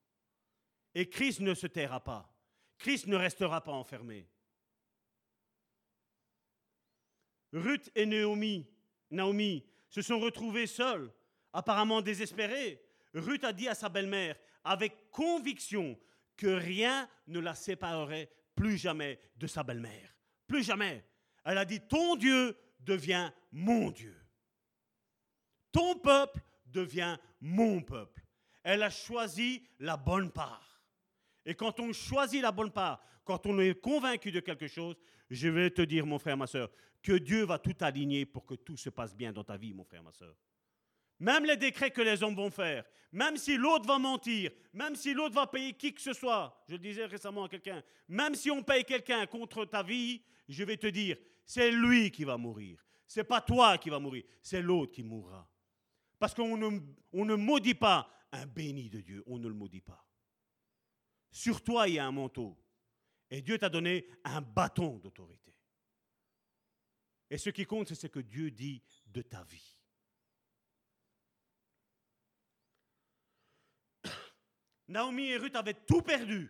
Et 0.93 1.07
Christ 1.07 1.39
ne 1.39 1.53
se 1.53 1.67
taira 1.67 2.03
pas. 2.03 2.35
Christ 2.77 3.07
ne 3.07 3.15
restera 3.15 3.63
pas 3.63 3.71
enfermé. 3.71 4.27
Ruth 7.53 7.89
et 7.95 8.05
Naomi, 8.05 8.67
Naomi 9.11 9.65
se 9.89 10.01
sont 10.01 10.19
retrouvées 10.19 10.67
seules, 10.67 11.13
apparemment 11.53 12.01
désespérées. 12.01 12.83
Ruth 13.13 13.45
a 13.45 13.53
dit 13.53 13.69
à 13.69 13.75
sa 13.75 13.87
belle-mère, 13.87 14.37
avec 14.63 15.09
conviction, 15.11 15.97
que 16.35 16.47
rien 16.47 17.07
ne 17.27 17.39
la 17.39 17.55
séparerait 17.55 18.29
plus 18.55 18.77
jamais 18.77 19.19
de 19.37 19.47
sa 19.47 19.63
belle-mère. 19.63 20.17
Plus 20.47 20.63
jamais. 20.63 21.05
Elle 21.45 21.57
a 21.57 21.65
dit, 21.65 21.79
ton 21.79 22.17
Dieu 22.17 22.57
devient 22.79 23.31
mon 23.51 23.91
Dieu. 23.91 24.19
Ton 25.71 25.97
peuple 25.97 26.41
devient 26.65 27.17
mon 27.39 27.81
peuple. 27.81 28.24
Elle 28.65 28.81
a 28.81 28.89
choisi 28.89 29.61
la 29.79 29.95
bonne 29.95 30.31
part. 30.31 30.81
Et 31.45 31.53
quand 31.53 31.79
on 31.79 31.93
choisit 31.93 32.41
la 32.41 32.51
bonne 32.51 32.71
part, 32.71 32.99
quand 33.23 33.45
on 33.45 33.59
est 33.59 33.79
convaincu 33.79 34.31
de 34.31 34.39
quelque 34.39 34.67
chose, 34.67 34.95
je 35.29 35.47
vais 35.47 35.69
te 35.69 35.83
dire, 35.83 36.03
mon 36.07 36.17
frère, 36.17 36.35
ma 36.35 36.47
soeur, 36.47 36.71
que 37.03 37.13
Dieu 37.13 37.45
va 37.45 37.59
tout 37.59 37.75
aligner 37.81 38.25
pour 38.25 38.43
que 38.43 38.55
tout 38.55 38.75
se 38.75 38.89
passe 38.89 39.15
bien 39.15 39.31
dans 39.31 39.43
ta 39.43 39.55
vie, 39.55 39.71
mon 39.71 39.83
frère, 39.83 40.01
ma 40.01 40.11
soeur. 40.11 40.35
Même 41.19 41.45
les 41.45 41.57
décrets 41.57 41.91
que 41.91 42.01
les 42.01 42.23
hommes 42.23 42.35
vont 42.35 42.49
faire, 42.49 42.83
même 43.11 43.37
si 43.37 43.55
l'autre 43.55 43.87
va 43.87 43.99
mentir, 43.99 44.49
même 44.73 44.95
si 44.95 45.13
l'autre 45.13 45.35
va 45.35 45.45
payer 45.45 45.73
qui 45.73 45.93
que 45.93 46.01
ce 46.01 46.13
soit, 46.13 46.59
je 46.67 46.73
le 46.73 46.79
disais 46.79 47.05
récemment 47.05 47.43
à 47.43 47.49
quelqu'un, 47.49 47.83
même 48.07 48.33
si 48.33 48.49
on 48.49 48.63
paye 48.63 48.83
quelqu'un 48.83 49.27
contre 49.27 49.65
ta 49.65 49.83
vie, 49.83 50.23
je 50.49 50.63
vais 50.63 50.77
te 50.77 50.87
dire, 50.87 51.17
c'est 51.45 51.69
lui 51.69 52.09
qui 52.09 52.23
va 52.23 52.35
mourir. 52.35 52.83
C'est 53.07 53.23
pas 53.23 53.41
toi 53.41 53.77
qui 53.77 53.91
va 53.91 53.99
mourir, 53.99 54.23
c'est 54.41 54.63
l'autre 54.63 54.93
qui 54.93 55.03
mourra. 55.03 55.47
Parce 56.25 56.33
qu'on 56.33 56.57
ne, 56.57 57.35
maudit 57.35 57.75
pas 57.75 58.09
un 58.31 58.47
béni 58.47 58.89
de 58.89 58.99
Dieu, 58.99 59.23
on 59.27 59.37
ne 59.37 59.47
le 59.47 59.53
maudit 59.53 59.81
pas. 59.81 60.03
Sur 61.29 61.63
toi, 61.63 61.87
il 61.87 61.93
y 61.93 61.99
a 61.99 62.07
un 62.07 62.11
manteau. 62.11 62.57
Et 63.29 63.43
Dieu 63.43 63.59
t'a 63.59 63.69
donné 63.69 64.07
un 64.23 64.41
bâton 64.41 64.97
d'autorité. 64.97 65.55
Et 67.29 67.37
ce 67.37 67.51
qui 67.51 67.67
compte, 67.67 67.89
c'est 67.89 67.93
ce 67.93 68.07
que 68.07 68.21
Dieu 68.21 68.49
dit 68.49 68.81
de 69.05 69.21
ta 69.21 69.43
vie. 69.43 69.83
Naomi 74.87 75.27
et 75.27 75.37
Ruth 75.37 75.55
avaient 75.55 75.75
tout 75.75 76.01
perdu. 76.01 76.49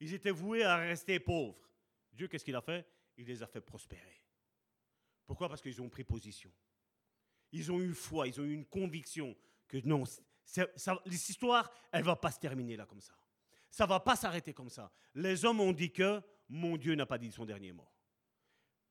Ils 0.00 0.14
étaient 0.14 0.32
voués 0.32 0.64
à 0.64 0.78
rester 0.78 1.20
pauvres. 1.20 1.70
Dieu, 2.12 2.26
qu'est-ce 2.26 2.44
qu'il 2.44 2.56
a 2.56 2.60
fait? 2.60 2.84
Il 3.18 3.28
les 3.28 3.40
a 3.40 3.46
fait 3.46 3.60
prospérer. 3.60 4.20
Pourquoi? 5.26 5.48
Parce 5.48 5.62
qu'ils 5.62 5.80
ont 5.80 5.88
pris 5.88 6.02
position. 6.02 6.52
Ils 7.52 7.70
ont 7.70 7.80
eu 7.80 7.94
foi, 7.94 8.26
ils 8.26 8.40
ont 8.40 8.44
eu 8.44 8.54
une 8.54 8.64
conviction 8.64 9.36
que 9.68 9.78
non, 9.84 10.04
l'histoire, 11.06 11.70
elle 11.90 12.04
va 12.04 12.16
pas 12.16 12.30
se 12.30 12.40
terminer 12.40 12.76
là 12.76 12.86
comme 12.86 13.00
ça. 13.00 13.14
Ça 13.70 13.86
va 13.86 14.00
pas 14.00 14.16
s'arrêter 14.16 14.52
comme 14.52 14.68
ça. 14.68 14.92
Les 15.14 15.44
hommes 15.44 15.60
ont 15.60 15.72
dit 15.72 15.90
que 15.90 16.20
mon 16.48 16.76
Dieu 16.76 16.94
n'a 16.94 17.06
pas 17.06 17.18
dit 17.18 17.30
son 17.30 17.44
dernier 17.44 17.72
mot. 17.72 17.88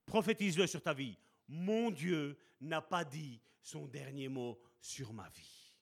Prophétise-le 0.05 0.67
sur 0.67 0.81
ta 0.81 0.93
vie. 0.93 1.17
Mon 1.47 1.91
Dieu 1.91 2.37
n'a 2.59 2.81
pas 2.81 3.03
dit 3.03 3.39
son 3.61 3.87
dernier 3.87 4.27
mot 4.27 4.59
sur 4.79 5.13
ma 5.13 5.29
vie. 5.29 5.73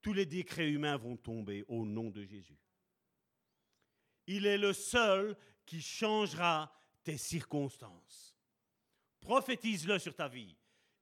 Tous 0.00 0.12
les 0.12 0.26
décrets 0.26 0.70
humains 0.70 0.96
vont 0.96 1.16
tomber 1.16 1.64
au 1.68 1.84
nom 1.84 2.10
de 2.10 2.22
Jésus. 2.22 2.58
Il 4.26 4.46
est 4.46 4.58
le 4.58 4.72
seul 4.72 5.36
qui 5.66 5.80
changera 5.80 6.72
tes 7.02 7.18
circonstances. 7.18 8.36
Prophétise-le 9.20 9.98
sur 9.98 10.14
ta 10.14 10.28
vie. 10.28 10.56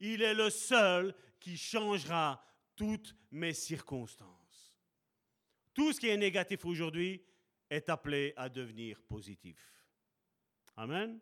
Il 0.04 0.20
est 0.20 0.34
le 0.34 0.50
seul 0.50 1.14
qui 1.38 1.56
changera 1.56 2.44
toutes 2.74 3.14
mes 3.30 3.54
circonstances. 3.54 4.76
Tout 5.72 5.92
ce 5.92 6.00
qui 6.00 6.08
est 6.08 6.16
négatif 6.16 6.64
aujourd'hui 6.64 7.24
est 7.70 7.88
appelé 7.88 8.34
à 8.36 8.48
devenir 8.48 9.00
positif. 9.02 9.72
Amen. 10.76 11.20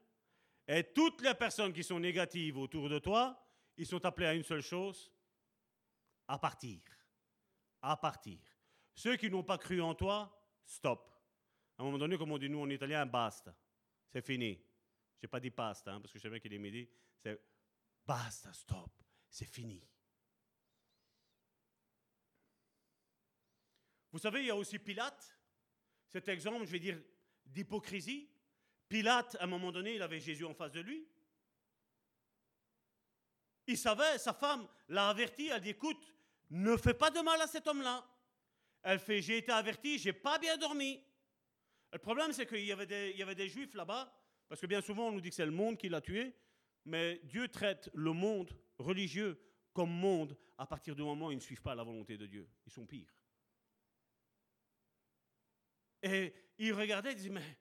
Et 0.67 0.83
toutes 0.83 1.21
les 1.21 1.35
personnes 1.35 1.75
qui 1.75 1.85
sont 1.85 2.01
négatives 2.01 2.57
autour 2.57 2.89
de 2.89 2.99
toi, 2.99 3.39
ils 3.77 3.87
sont 3.87 4.03
appelés 4.03 4.29
à 4.29 4.35
une 4.35 4.45
seule 4.45 4.63
chose, 4.63 5.13
à 6.27 6.39
partir. 6.39 6.81
À 7.83 7.99
partir. 7.99 8.39
Ceux 8.95 9.17
qui 9.17 9.29
n'ont 9.29 9.45
pas 9.45 9.59
cru 9.59 9.83
en 9.83 9.95
toi, 9.95 10.43
stop. 10.65 11.15
À 11.77 11.83
un 11.83 11.85
moment 11.85 11.99
donné, 11.99 12.17
comme 12.17 12.33
on 12.33 12.39
dit 12.39 12.49
nous 12.49 12.63
en 12.63 12.71
italien, 12.71 13.05
basta. 13.05 13.55
C'est 14.09 14.25
fini. 14.25 14.59
Je 15.19 15.27
n'ai 15.27 15.29
pas 15.29 15.39
dit 15.39 15.51
basta, 15.51 15.93
hein, 15.93 16.01
parce 16.01 16.15
que 16.15 16.19
je 16.19 16.23
sais 16.23 16.31
bien 16.31 16.41
qu'il 16.41 16.55
est 16.55 16.59
midi. 16.59 16.89
C'est 17.23 17.39
basta, 18.07 18.53
stop. 18.53 18.91
C'est 19.29 19.47
fini. 19.47 19.87
Vous 24.13 24.19
savez, 24.19 24.41
il 24.41 24.47
y 24.47 24.51
a 24.51 24.57
aussi 24.57 24.79
Pilate, 24.79 25.39
cet 26.09 26.29
exemple, 26.29 26.67
je 26.67 26.73
vais 26.73 26.81
dire, 26.81 27.01
d'hypocrisie. 27.47 28.29
Pilate, 28.89 29.37
à 29.37 29.45
un 29.45 29.47
moment 29.47 29.71
donné, 29.71 29.95
il 29.95 30.03
avait 30.03 30.19
Jésus 30.19 30.45
en 30.45 30.55
face 30.55 30.73
de 30.73 30.81
lui. 30.81 31.07
Il 33.69 33.79
savait, 33.79 34.19
sa 34.19 34.35
femme 34.35 34.67
l'a 34.89 35.09
averti, 35.11 35.49
elle 35.49 35.61
dit, 35.61 35.71
écoute, 35.71 36.13
ne 36.51 36.77
fais 36.77 36.95
pas 36.95 37.11
de 37.11 37.21
mal 37.21 37.41
à 37.41 37.47
cet 37.47 37.69
homme-là. 37.69 38.05
Elle 38.83 38.99
fait, 38.99 39.23
j'ai 39.23 39.39
été 39.39 39.53
averti, 39.53 39.99
j'ai 39.99 40.13
pas 40.13 40.39
bien 40.39 40.57
dormi. 40.57 41.01
Le 41.93 41.99
problème, 41.99 42.33
c'est 42.33 42.47
qu'il 42.47 42.65
y, 42.65 42.73
avait 42.73 42.87
des, 42.87 43.13
y 43.13 43.23
avait 43.23 43.37
des 43.37 43.49
juifs 43.49 43.75
là-bas, 43.75 44.13
parce 44.49 44.61
que 44.61 44.67
bien 44.67 44.81
souvent, 44.81 45.09
on 45.09 45.13
nous 45.13 45.21
dit 45.21 45.29
que 45.29 45.37
c'est 45.37 45.47
le 45.47 45.53
monde 45.53 45.77
qui 45.77 45.89
l'a 45.89 46.01
tué, 46.01 46.35
mais 46.85 47.21
Dieu 47.25 47.49
traite 47.49 47.91
le 47.95 48.13
monde 48.13 48.57
religieux 48.79 49.41
comme 49.73 49.91
monde 49.91 50.37
à 50.59 50.67
partir 50.67 50.95
du 50.95 51.03
moment 51.03 51.29
où 51.29 51.31
ils 51.33 51.37
ne 51.37 51.41
suivent 51.41 51.63
pas 51.63 51.75
la 51.75 51.85
volonté 51.85 52.17
de 52.17 52.27
Dieu. 52.27 52.49
Ils 52.67 52.73
sont 52.73 52.87
pires. 52.87 53.15
Et 56.03 56.35
il 56.59 56.73
regardait, 56.73 57.13
il 57.13 57.19
dit, 57.19 57.31
mais, 57.31 57.59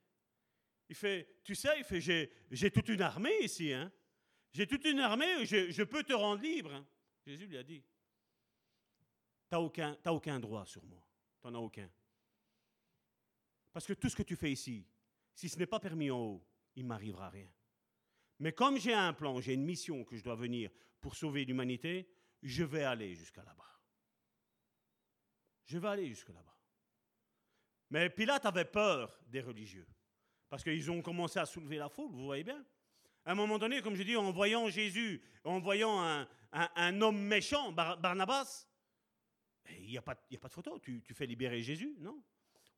il 0.88 0.96
fait, 0.96 1.42
tu 1.44 1.56
sais, 1.56 1.78
il 1.78 1.84
fait, 1.84 2.02
j'ai, 2.02 2.72
toute 2.72 2.90
une 2.90 3.02
armée 3.02 3.44
ici, 3.44 3.74
hein. 3.74 3.92
J'ai 4.52 4.66
toute 4.66 4.86
une 4.86 5.00
armée, 5.00 5.46
je, 5.46 5.84
peux 5.84 6.04
te 6.04 6.14
rendre 6.14 6.42
libre. 6.42 6.74
Hein. 6.74 6.88
Jésus 7.26 7.46
lui 7.46 7.58
a 7.58 7.64
dit, 7.64 7.84
tu 9.50 9.56
aucun, 9.56 9.96
aucun 10.06 10.40
droit 10.40 10.66
sur 10.66 10.84
moi. 10.86 11.06
Tu 11.40 11.48
n'en 11.48 11.60
as 11.60 11.62
aucun. 11.62 11.90
Parce 13.72 13.86
que 13.86 13.94
tout 13.94 14.10
ce 14.10 14.16
que 14.16 14.24
tu 14.24 14.36
fais 14.36 14.52
ici, 14.52 14.88
si 15.36 15.48
ce 15.48 15.60
n'est 15.60 15.68
pas 15.68 15.80
permis 15.80 16.10
en 16.10 16.20
haut, 16.20 16.46
il 16.76 16.84
ne 16.84 16.88
m'arrivera 16.88 17.30
rien. 17.30 17.50
Mais 18.40 18.54
comme 18.54 18.78
j'ai 18.78 18.94
un 18.94 19.14
plan, 19.14 19.40
j'ai 19.42 19.54
une 19.54 19.66
mission 19.66 20.04
que 20.04 20.16
je 20.16 20.24
dois 20.24 20.36
venir 20.36 20.72
pour 21.02 21.16
sauver 21.16 21.46
l'humanité, 21.46 22.10
je 22.42 22.64
vais 22.64 22.84
aller 22.84 23.14
jusqu'à 23.16 23.44
là-bas. 23.44 23.80
Je 25.66 25.78
vais 25.78 25.88
aller 25.88 26.08
jusqu'à 26.08 26.34
là-bas. 26.34 26.58
Mais 27.90 28.10
Pilate 28.10 28.46
avait 28.46 28.66
peur 28.66 29.20
des 29.28 29.42
religieux, 29.42 29.88
parce 30.48 30.64
qu'ils 30.64 30.90
ont 30.92 31.02
commencé 31.02 31.40
à 31.40 31.46
soulever 31.46 31.78
la 31.78 31.90
foule, 31.90 32.12
vous 32.12 32.26
voyez 32.26 32.44
bien. 32.44 32.64
À 33.26 33.32
un 33.32 33.36
moment 33.36 33.60
donné, 33.60 33.82
comme 33.82 33.96
je 33.96 34.04
dis, 34.04 34.16
en 34.16 34.32
voyant 34.32 34.70
Jésus, 34.70 35.22
en 35.44 35.60
voyant 35.60 36.26
un, 36.52 37.02
homme 37.02 37.20
méchant, 37.20 37.72
Barnabas, 37.72 38.68
il 39.70 39.88
n'y 39.88 39.98
a, 39.98 40.02
pas, 40.02 40.14
a 40.14 40.38
pas 40.38 40.48
de 40.48 40.54
photo, 40.54 40.80
tu, 40.80 41.02
fais 41.14 41.26
libérer 41.26 41.62
Jésus, 41.62 41.96
non? 42.00 42.24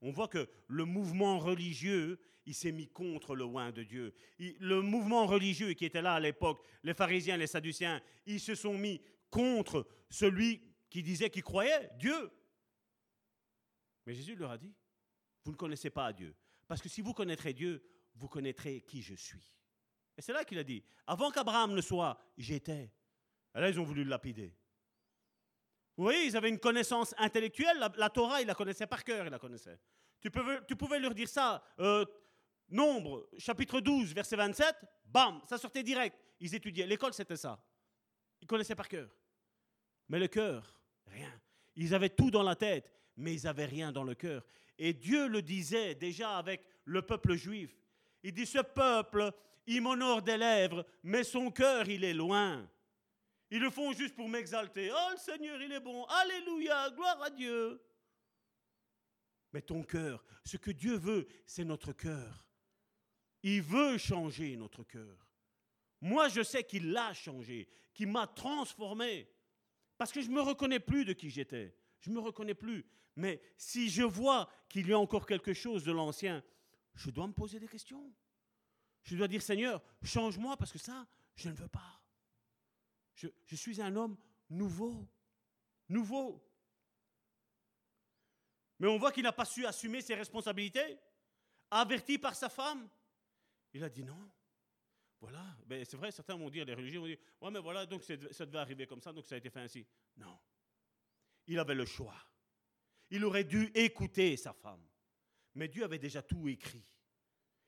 On 0.02 0.12
voit 0.12 0.28
que 0.28 0.50
le 0.68 0.86
mouvement 0.86 1.40
religieux, 1.40 2.20
il 2.46 2.56
s'est 2.56 2.72
mis 2.72 2.88
contre 2.88 3.36
le 3.36 3.44
oin 3.44 3.72
de 3.72 3.84
Dieu. 3.84 4.14
le 4.40 4.82
mouvement 4.82 5.26
religieux 5.26 5.74
qui 5.74 5.86
était 5.86 6.02
là 6.02 6.16
à 6.16 6.20
l'époque, 6.20 6.66
les 6.84 6.94
pharisiens, 6.94 7.38
les 7.38 7.48
sadduciens, 7.48 8.02
ils 8.26 8.40
se 8.40 8.56
sont 8.56 8.78
mis 8.78 9.02
contre 9.30 9.88
celui 10.10 10.62
qui 10.90 11.04
disait 11.04 11.30
qu'il 11.30 11.44
croyait, 11.44 11.90
Dieu. 11.98 12.32
Mais 14.06 14.14
Jésus 14.14 14.36
leur 14.36 14.52
a 14.52 14.58
dit, 14.58 14.74
vous 15.46 15.52
ne 15.52 15.58
connaissez 15.58 15.90
pas 15.90 16.12
Dieu. 16.12 16.36
Parce 16.68 16.82
que 16.82 16.90
si 16.90 17.02
vous 17.02 17.14
connaîtrez 17.14 17.54
Dieu, 17.54 17.84
vous 18.16 18.28
connaîtrez 18.28 18.82
qui 18.82 19.02
je 19.02 19.16
suis. 19.16 19.54
Et 20.18 20.22
c'est 20.22 20.34
là 20.34 20.44
qu'il 20.44 20.58
a 20.58 20.64
dit, 20.64 20.84
avant 21.08 21.32
qu'Abraham 21.32 21.74
ne 21.74 21.82
soit, 21.82 22.20
j'étais. 22.38 22.92
Et 23.56 23.60
là, 23.60 23.70
ils 23.70 23.80
ont 23.80 23.84
voulu 23.84 24.04
le 24.04 24.10
lapider. 24.10 24.54
Voyez, 26.04 26.26
ils 26.26 26.38
avaient 26.38 26.50
une 26.50 26.60
connaissance 26.60 27.14
intellectuelle. 27.18 27.78
La, 27.98 28.10
Torah, 28.10 28.42
ils 28.42 28.48
la 28.48 28.56
connaissaient 28.56 28.88
par 28.88 29.04
cœur, 29.04 29.26
ils 29.26 29.32
la 29.32 29.40
connaissaient. 29.40 29.80
Tu, 30.20 30.30
tu 30.68 30.76
pouvais 30.76 31.00
leur 31.00 31.14
dire 31.14 31.28
ça, 31.28 31.64
euh, 31.80 32.06
Nombre, 32.72 33.28
chapitre 33.38 33.82
12, 33.82 34.14
verset 34.14 34.38
27, 34.38 34.76
bam, 35.06 35.42
ça 35.46 35.58
sortait 35.58 35.84
direct. 35.84 36.18
Ils 36.40 36.56
étudiaient. 36.56 36.88
L'école, 36.88 37.14
c'était 37.14 37.36
ça. 37.36 37.62
Ils 38.40 38.48
connaissaient 38.48 38.76
par 38.76 38.88
cœur. 38.88 39.10
Mais 40.08 40.20
le 40.20 40.30
cœur, 40.30 40.82
rien. 41.08 41.34
Ils 41.76 41.94
avaient 41.94 42.10
tout 42.10 42.32
dans 42.32 42.44
la 42.44 42.56
tête, 42.56 42.90
mais 43.18 43.34
ils 43.34 43.44
n'avaient 43.44 43.66
rien 43.66 43.92
dans 43.92 44.06
le 44.06 44.16
cœur. 44.16 44.46
Et 44.78 44.94
Dieu 44.94 45.28
le 45.28 45.42
disait 45.42 45.96
déjà 45.96 46.38
avec 46.38 46.66
le 46.86 47.02
peuple 47.02 47.36
juif. 47.36 47.76
Il 48.24 48.34
dit, 48.34 48.46
ce 48.46 48.60
peuple, 48.60 49.32
il 49.68 49.82
m'honore 49.82 50.22
des 50.22 50.38
lèvres, 50.38 50.86
mais 51.04 51.26
son 51.26 51.52
cœur, 51.52 51.90
il 51.90 52.06
est 52.06 52.14
loin. 52.14 52.70
Ils 53.52 53.60
le 53.60 53.70
font 53.70 53.92
juste 53.92 54.16
pour 54.16 54.30
m'exalter. 54.30 54.90
Oh, 54.92 55.10
le 55.12 55.18
Seigneur, 55.18 55.62
il 55.62 55.72
est 55.74 55.82
bon. 55.82 56.06
Alléluia, 56.06 56.90
gloire 56.92 57.22
à 57.22 57.30
Dieu. 57.30 57.82
Mais 59.52 59.62
ton 59.62 59.84
cœur, 59.84 60.24
ce 60.46 60.56
que 60.56 60.72
Dieu 60.72 60.98
veut, 60.98 61.28
c'est 61.46 61.66
notre 61.66 61.92
cœur. 61.92 62.48
Il 63.44 63.62
veut 63.62 63.98
changer 63.98 64.56
notre 64.56 64.84
cœur. 64.84 65.28
Moi, 66.00 66.30
je 66.30 66.42
sais 66.42 66.64
qu'il 66.64 66.92
l'a 66.94 67.14
changé, 67.14 67.68
qu'il 67.94 68.08
m'a 68.08 68.26
transformé. 68.26 69.30
Parce 69.98 70.14
que 70.14 70.22
je 70.22 70.30
ne 70.30 70.36
me 70.36 70.42
reconnais 70.42 70.80
plus 70.80 71.04
de 71.04 71.12
qui 71.12 71.30
j'étais. 71.30 71.76
Je 72.00 72.10
ne 72.10 72.16
me 72.16 72.22
reconnais 72.22 72.56
plus. 72.56 72.86
Mais 73.18 73.42
si 73.58 73.90
je 73.90 74.04
vois 74.04 74.50
qu'il 74.70 74.88
y 74.88 74.94
a 74.94 75.00
encore 75.00 75.26
quelque 75.26 75.54
chose 75.54 75.84
de 75.84 75.92
l'ancien, 75.92 76.42
je 76.96 77.10
dois 77.10 77.28
me 77.28 77.34
poser 77.34 77.60
des 77.60 77.68
questions. 77.68 78.14
Je 79.04 79.18
dois 79.18 79.28
dire, 79.28 79.42
Seigneur, 79.42 79.84
change-moi 80.04 80.56
parce 80.56 80.72
que 80.72 80.80
ça, 80.80 81.06
je 81.36 81.50
ne 81.50 81.56
veux 81.56 81.68
pas. 81.68 82.01
Je, 83.16 83.56
suis 83.56 83.82
un 83.82 83.96
homme 83.96 84.18
nouveau. 84.50 85.08
Nouveau. 85.90 86.44
Mais 88.80 88.88
on 88.88 88.98
voit 88.98 89.12
qu'il 89.12 89.24
n'a 89.24 89.34
pas 89.34 89.46
su 89.46 89.66
assumer 89.66 90.02
ses 90.02 90.16
responsabilités. 90.16 90.98
Averti 91.70 92.18
par 92.18 92.36
sa 92.36 92.50
femme, 92.50 92.90
il 93.74 93.84
a 93.84 93.90
dit 93.90 94.04
non. 94.04 94.32
Voilà. 95.22 95.46
Ben, 95.68 95.86
c'est 95.86 95.98
vrai, 95.98 96.12
certains 96.12 96.36
vont 96.36 96.50
dire, 96.50 96.66
les 96.66 96.74
religieux 96.74 97.00
vont 97.00 97.06
dire, 97.06 97.20
ouais, 97.42 97.52
mais 97.52 97.60
voilà, 97.60 97.86
donc 97.86 98.04
ça 98.04 98.46
devait 98.46 98.58
arriver 98.58 98.88
comme 98.88 99.02
ça, 99.02 99.14
donc 99.14 99.26
ça 99.26 99.36
a 99.36 99.38
été 99.38 99.50
fait 99.50 99.60
ainsi. 99.60 99.86
Non. 100.18 100.38
Il 101.48 101.60
avait 101.60 101.76
le 101.76 101.86
choix. 101.86 102.18
Il 103.12 103.24
aurait 103.24 103.44
dû 103.44 103.72
écouter 103.76 104.36
sa 104.36 104.52
femme. 104.52 104.84
Mais 105.54 105.68
Dieu 105.68 105.84
avait 105.84 106.00
déjà 106.00 106.22
tout 106.22 106.48
écrit. 106.48 106.84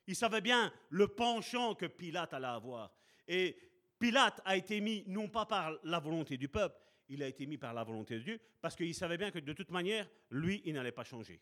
Il 0.06 0.16
savait 0.16 0.40
bien 0.40 0.72
le 0.90 1.08
penchant 1.08 1.74
que 1.74 1.86
Pilate 1.86 2.34
allait 2.34 2.46
avoir. 2.46 2.92
Et 3.26 3.56
Pilate 4.04 4.42
a 4.44 4.54
été 4.54 4.82
mis 4.82 5.02
non 5.06 5.28
pas 5.28 5.46
par 5.46 5.78
la 5.82 5.98
volonté 5.98 6.36
du 6.36 6.46
peuple, 6.46 6.78
il 7.08 7.22
a 7.22 7.26
été 7.26 7.46
mis 7.46 7.56
par 7.56 7.72
la 7.72 7.82
volonté 7.84 8.16
de 8.16 8.20
Dieu, 8.20 8.40
parce 8.60 8.76
qu'il 8.76 8.94
savait 8.94 9.16
bien 9.16 9.30
que 9.30 9.38
de 9.38 9.52
toute 9.54 9.70
manière, 9.70 10.06
lui, 10.28 10.60
il 10.66 10.74
n'allait 10.74 10.92
pas 10.92 11.04
changer. 11.04 11.40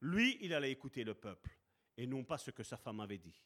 Lui, 0.00 0.36
il 0.40 0.52
allait 0.52 0.72
écouter 0.72 1.04
le 1.04 1.14
peuple, 1.14 1.56
et 1.96 2.08
non 2.08 2.24
pas 2.24 2.36
ce 2.36 2.50
que 2.50 2.64
sa 2.64 2.76
femme 2.76 2.98
avait 2.98 3.18
dit. 3.18 3.40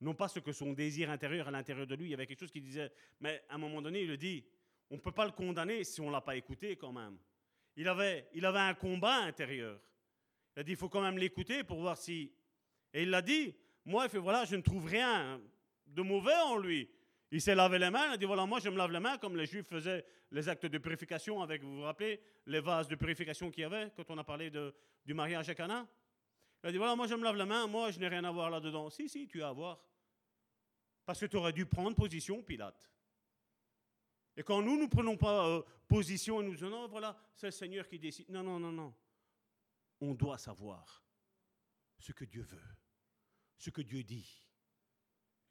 Non 0.00 0.14
pas 0.14 0.28
ce 0.28 0.38
que 0.38 0.52
son 0.52 0.72
désir 0.72 1.10
intérieur 1.10 1.48
à 1.48 1.50
l'intérieur 1.50 1.86
de 1.86 1.94
lui, 1.94 2.06
il 2.06 2.10
y 2.12 2.14
avait 2.14 2.26
quelque 2.26 2.40
chose 2.40 2.50
qui 2.50 2.62
disait, 2.62 2.90
mais 3.20 3.44
à 3.50 3.56
un 3.56 3.58
moment 3.58 3.82
donné, 3.82 4.00
il 4.00 4.08
le 4.08 4.16
dit, 4.16 4.42
on 4.88 4.94
ne 4.94 5.00
peut 5.00 5.12
pas 5.12 5.26
le 5.26 5.32
condamner 5.32 5.84
si 5.84 6.00
on 6.00 6.06
ne 6.06 6.12
l'a 6.12 6.22
pas 6.22 6.36
écouté 6.36 6.76
quand 6.76 6.92
même. 6.92 7.18
Il 7.76 7.86
avait, 7.88 8.26
il 8.32 8.46
avait 8.46 8.58
un 8.60 8.74
combat 8.74 9.16
intérieur. 9.16 9.78
Il 10.56 10.60
a 10.60 10.62
dit, 10.62 10.72
il 10.72 10.78
faut 10.78 10.88
quand 10.88 11.02
même 11.02 11.18
l'écouter 11.18 11.62
pour 11.62 11.78
voir 11.78 11.98
si... 11.98 12.32
Et 12.94 13.02
il 13.02 13.10
l'a 13.10 13.20
dit, 13.20 13.54
moi, 13.84 14.06
il 14.06 14.10
fait, 14.10 14.16
voilà, 14.16 14.46
je 14.46 14.56
ne 14.56 14.62
trouve 14.62 14.86
rien 14.86 15.38
de 15.88 16.00
mauvais 16.00 16.40
en 16.46 16.56
lui. 16.56 16.88
Il 17.34 17.40
s'est 17.40 17.54
lavé 17.54 17.78
les 17.78 17.88
mains, 17.88 18.08
il 18.08 18.12
a 18.12 18.16
dit, 18.18 18.26
voilà, 18.26 18.44
moi, 18.44 18.60
je 18.60 18.68
me 18.68 18.76
lave 18.76 18.92
les 18.92 19.00
mains 19.00 19.16
comme 19.16 19.38
les 19.38 19.46
Juifs 19.46 19.66
faisaient 19.66 20.04
les 20.30 20.50
actes 20.50 20.66
de 20.66 20.76
purification 20.76 21.40
avec, 21.40 21.62
vous 21.62 21.76
vous 21.76 21.82
rappelez, 21.82 22.20
les 22.44 22.60
vases 22.60 22.88
de 22.88 22.94
purification 22.94 23.50
qu'il 23.50 23.62
y 23.62 23.64
avait 23.64 23.90
quand 23.96 24.04
on 24.10 24.18
a 24.18 24.24
parlé 24.24 24.50
du 24.50 25.14
mariage 25.14 25.48
à 25.48 25.54
Cana. 25.54 25.88
Il 26.62 26.68
a 26.68 26.72
dit, 26.72 26.76
voilà, 26.76 26.94
moi, 26.94 27.06
je 27.06 27.14
me 27.14 27.24
lave 27.24 27.36
les 27.36 27.46
mains, 27.46 27.66
moi, 27.66 27.90
je 27.90 27.98
n'ai 27.98 28.08
rien 28.08 28.22
à 28.24 28.30
voir 28.30 28.50
là-dedans. 28.50 28.90
Si, 28.90 29.08
si, 29.08 29.26
tu 29.26 29.42
as 29.42 29.48
à 29.48 29.52
voir. 29.52 29.82
Parce 31.06 31.20
que 31.20 31.26
tu 31.26 31.36
aurais 31.38 31.54
dû 31.54 31.64
prendre 31.64 31.96
position, 31.96 32.42
Pilate. 32.42 32.92
Et 34.36 34.42
quand 34.42 34.60
nous, 34.60 34.76
ne 34.76 34.86
prenons 34.86 35.16
pas 35.16 35.48
euh, 35.48 35.62
position 35.88 36.42
et 36.42 36.44
nous 36.44 36.52
disons, 36.52 36.68
non, 36.68 36.86
voilà, 36.86 37.18
c'est 37.34 37.46
le 37.46 37.52
Seigneur 37.52 37.88
qui 37.88 37.98
décide. 37.98 38.28
Non, 38.28 38.42
non, 38.42 38.60
non, 38.60 38.72
non. 38.72 38.94
On 40.02 40.12
doit 40.12 40.36
savoir 40.36 41.02
ce 41.98 42.12
que 42.12 42.26
Dieu 42.26 42.42
veut, 42.42 42.76
ce 43.56 43.70
que 43.70 43.80
Dieu 43.80 44.02
dit. 44.02 44.51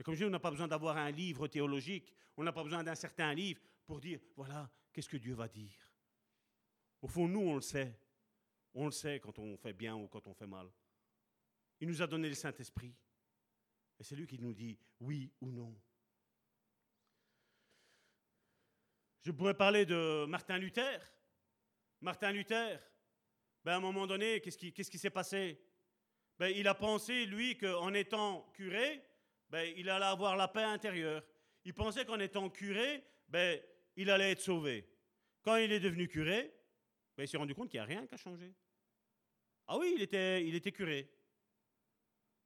Et 0.02 0.04
comme 0.04 0.16
je 0.16 0.22
dis, 0.22 0.26
on 0.26 0.32
n'a 0.32 0.40
pas 0.40 0.50
besoin 0.50 0.68
d'avoir 0.68 0.98
un 0.98 1.12
livre 1.12 1.48
théologique, 1.48 2.12
on 2.36 2.44
n'a 2.44 2.52
pas 2.52 2.64
besoin 2.64 2.84
d'un 2.84 2.96
certain 2.96 3.36
livre 3.36 3.62
pour 3.86 4.00
dire, 4.00 4.20
voilà, 4.36 4.68
qu'est-ce 4.92 5.08
que 5.08 5.18
Dieu 5.18 5.36
va 5.36 5.48
dire? 5.48 5.78
Au 7.04 7.08
fond, 7.08 7.28
nous, 7.28 7.42
on 7.42 7.54
le 7.54 7.62
sait. 7.62 7.96
On 8.74 8.86
le 8.86 8.92
sait 8.92 9.20
quand 9.20 9.38
on 9.38 9.56
fait 9.58 9.74
bien 9.74 9.96
ou 9.96 10.08
quand 10.08 10.26
on 10.26 10.34
fait 10.34 10.48
mal. 10.48 10.68
Il 11.80 11.88
nous 11.88 12.02
a 12.02 12.08
donné 12.08 12.30
le 12.30 12.34
Saint-Esprit. 12.34 12.96
Et 14.00 14.04
c'est 14.04 14.16
lui 14.16 14.26
qui 14.26 14.40
nous 14.40 14.56
dit 14.56 14.76
oui 15.02 15.32
ou 15.40 15.52
non. 15.52 15.80
Je 19.22 19.30
pourrais 19.30 19.54
parler 19.54 19.86
de 19.86 20.26
Martin 20.26 20.58
Luther. 20.58 21.00
Martin 22.00 22.32
Luther, 22.32 22.82
ben 23.64 23.74
à 23.74 23.76
un 23.76 23.82
moment 23.82 24.08
donné, 24.08 24.42
qu'est-ce 24.42 24.58
qui, 24.58 24.98
s'est 24.98 25.12
passé? 25.12 25.64
Ben, 26.40 26.48
Il 26.48 26.68
a 26.68 26.74
pensé, 26.74 27.28
lui, 27.28 27.56
qu'en 27.56 27.94
étant 27.94 28.50
curé, 28.56 29.11
ben, 29.52 29.72
il 29.76 29.90
allait 29.90 30.06
avoir 30.06 30.38
la 30.38 30.48
paix 30.48 30.64
intérieure. 30.64 31.22
Il 31.66 31.74
pensait 31.74 32.06
qu'en 32.06 32.20
étant 32.20 32.50
curé, 32.50 33.04
ben, 33.28 33.62
il 33.98 34.10
allait 34.10 34.32
être 34.32 34.40
sauvé. 34.40 34.90
Quand 35.42 35.58
il 35.58 35.72
est 35.72 35.80
devenu 35.82 36.08
curé, 36.08 36.54
ben, 37.18 37.24
il 37.24 37.28
s'est 37.28 37.38
rendu 37.38 37.54
compte 37.54 37.70
qu'il 37.70 37.80
n'y 37.80 37.84
a 37.84 37.86
rien 37.86 38.08
qui 38.08 38.14
a 38.14 38.18
changé. 38.18 38.56
Ah 39.68 39.78
oui, 39.78 39.94
il 39.96 40.02
était, 40.02 40.48
il 40.48 40.56
était 40.56 40.72
curé. 40.72 41.12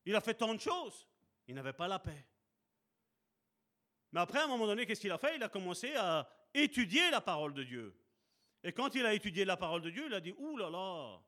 Il 0.06 0.15
a 0.15 0.22
fait 0.22 0.34
tant 0.34 0.53
de 0.53 0.60
choses. 0.60 1.07
Il 1.48 1.53
n'avait 1.53 1.73
pas 1.73 1.88
la 1.88 1.99
paix. 1.99 2.26
Mais 4.11 4.19
après, 4.19 4.40
à 4.40 4.45
un 4.45 4.48
moment 4.48 4.65
donné, 4.65 4.86
qu'est-ce 4.86 5.02
qu'il 5.02 5.11
a 5.11 5.18
fait? 5.19 5.36
Il 5.36 5.44
a 5.44 5.49
commencé 5.49 5.95
à 5.95 6.27
étudier 6.53 7.11
la 7.11 7.22
parole 7.22 7.53
de 7.53 7.64
Dieu. 7.64 7.95
Et 8.64 8.72
quand 8.72 8.95
il 8.95 9.06
a 9.06 9.14
étudié 9.14 9.45
la 9.45 9.57
parole 9.57 9.82
de 9.82 9.91
Dieu, 9.91 10.06
il 10.07 10.14
a 10.14 10.19
dit, 10.19 10.34
ouh 10.38 10.57
là 10.57 10.69
là, 10.72 11.22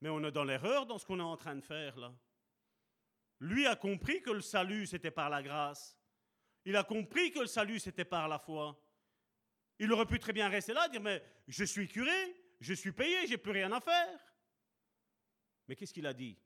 mais 0.00 0.08
on 0.08 0.22
est 0.24 0.32
dans 0.32 0.44
l'erreur 0.44 0.86
dans 0.86 0.98
ce 0.98 1.06
qu'on 1.06 1.18
est 1.20 1.22
en 1.22 1.36
train 1.36 1.54
de 1.56 1.60
faire 1.60 1.96
là. 1.98 2.12
Lui 3.40 3.66
a 3.66 3.76
compris 3.76 4.20
que 4.20 4.30
le 4.30 4.40
salut, 4.40 4.86
c'était 4.86 5.10
par 5.10 5.30
la 5.30 5.42
grâce. 5.42 5.96
Il 6.64 6.76
a 6.76 6.84
compris 6.84 7.30
que 7.30 7.40
le 7.40 7.46
salut, 7.46 7.78
c'était 7.78 8.04
par 8.04 8.28
la 8.28 8.38
foi. 8.38 8.82
Il 9.78 9.92
aurait 9.92 10.06
pu 10.06 10.18
très 10.18 10.32
bien 10.32 10.48
rester 10.48 10.72
là, 10.72 10.88
dire, 10.88 11.00
mais 11.00 11.22
je 11.46 11.64
suis 11.64 11.86
curé, 11.86 12.36
je 12.60 12.74
suis 12.74 12.92
payé, 12.92 13.26
j'ai 13.26 13.38
plus 13.38 13.52
rien 13.52 13.70
à 13.72 13.80
faire. 13.80 14.20
Mais 15.68 15.76
qu'est-ce 15.76 15.92
qu'il 15.92 16.06
a 16.06 16.14
dit? 16.14 16.36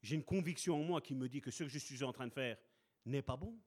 J'ai 0.00 0.14
une 0.14 0.24
conviction 0.24 0.76
en 0.76 0.84
moi 0.84 1.00
qui 1.00 1.14
me 1.14 1.28
dit 1.28 1.40
que 1.40 1.50
ce 1.50 1.64
que 1.64 1.68
je 1.68 1.78
suis 1.78 2.04
en 2.04 2.12
train 2.12 2.28
de 2.28 2.32
faire 2.32 2.56
n'est 3.04 3.22
pas 3.22 3.36
bon. 3.36 3.58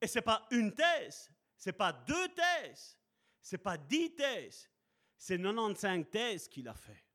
Et 0.00 0.06
ce 0.06 0.18
n'est 0.18 0.22
pas 0.22 0.46
une 0.50 0.72
thèse, 0.72 1.32
ce 1.56 1.70
n'est 1.70 1.76
pas 1.76 1.92
deux 1.92 2.28
thèses, 2.28 2.96
ce 3.40 3.56
n'est 3.56 3.62
pas 3.62 3.76
dix 3.76 4.14
thèses, 4.14 4.70
c'est 5.16 5.38
95 5.38 6.04
thèses 6.10 6.48
qu'il 6.48 6.68
a 6.68 6.74
fait. 6.74 7.05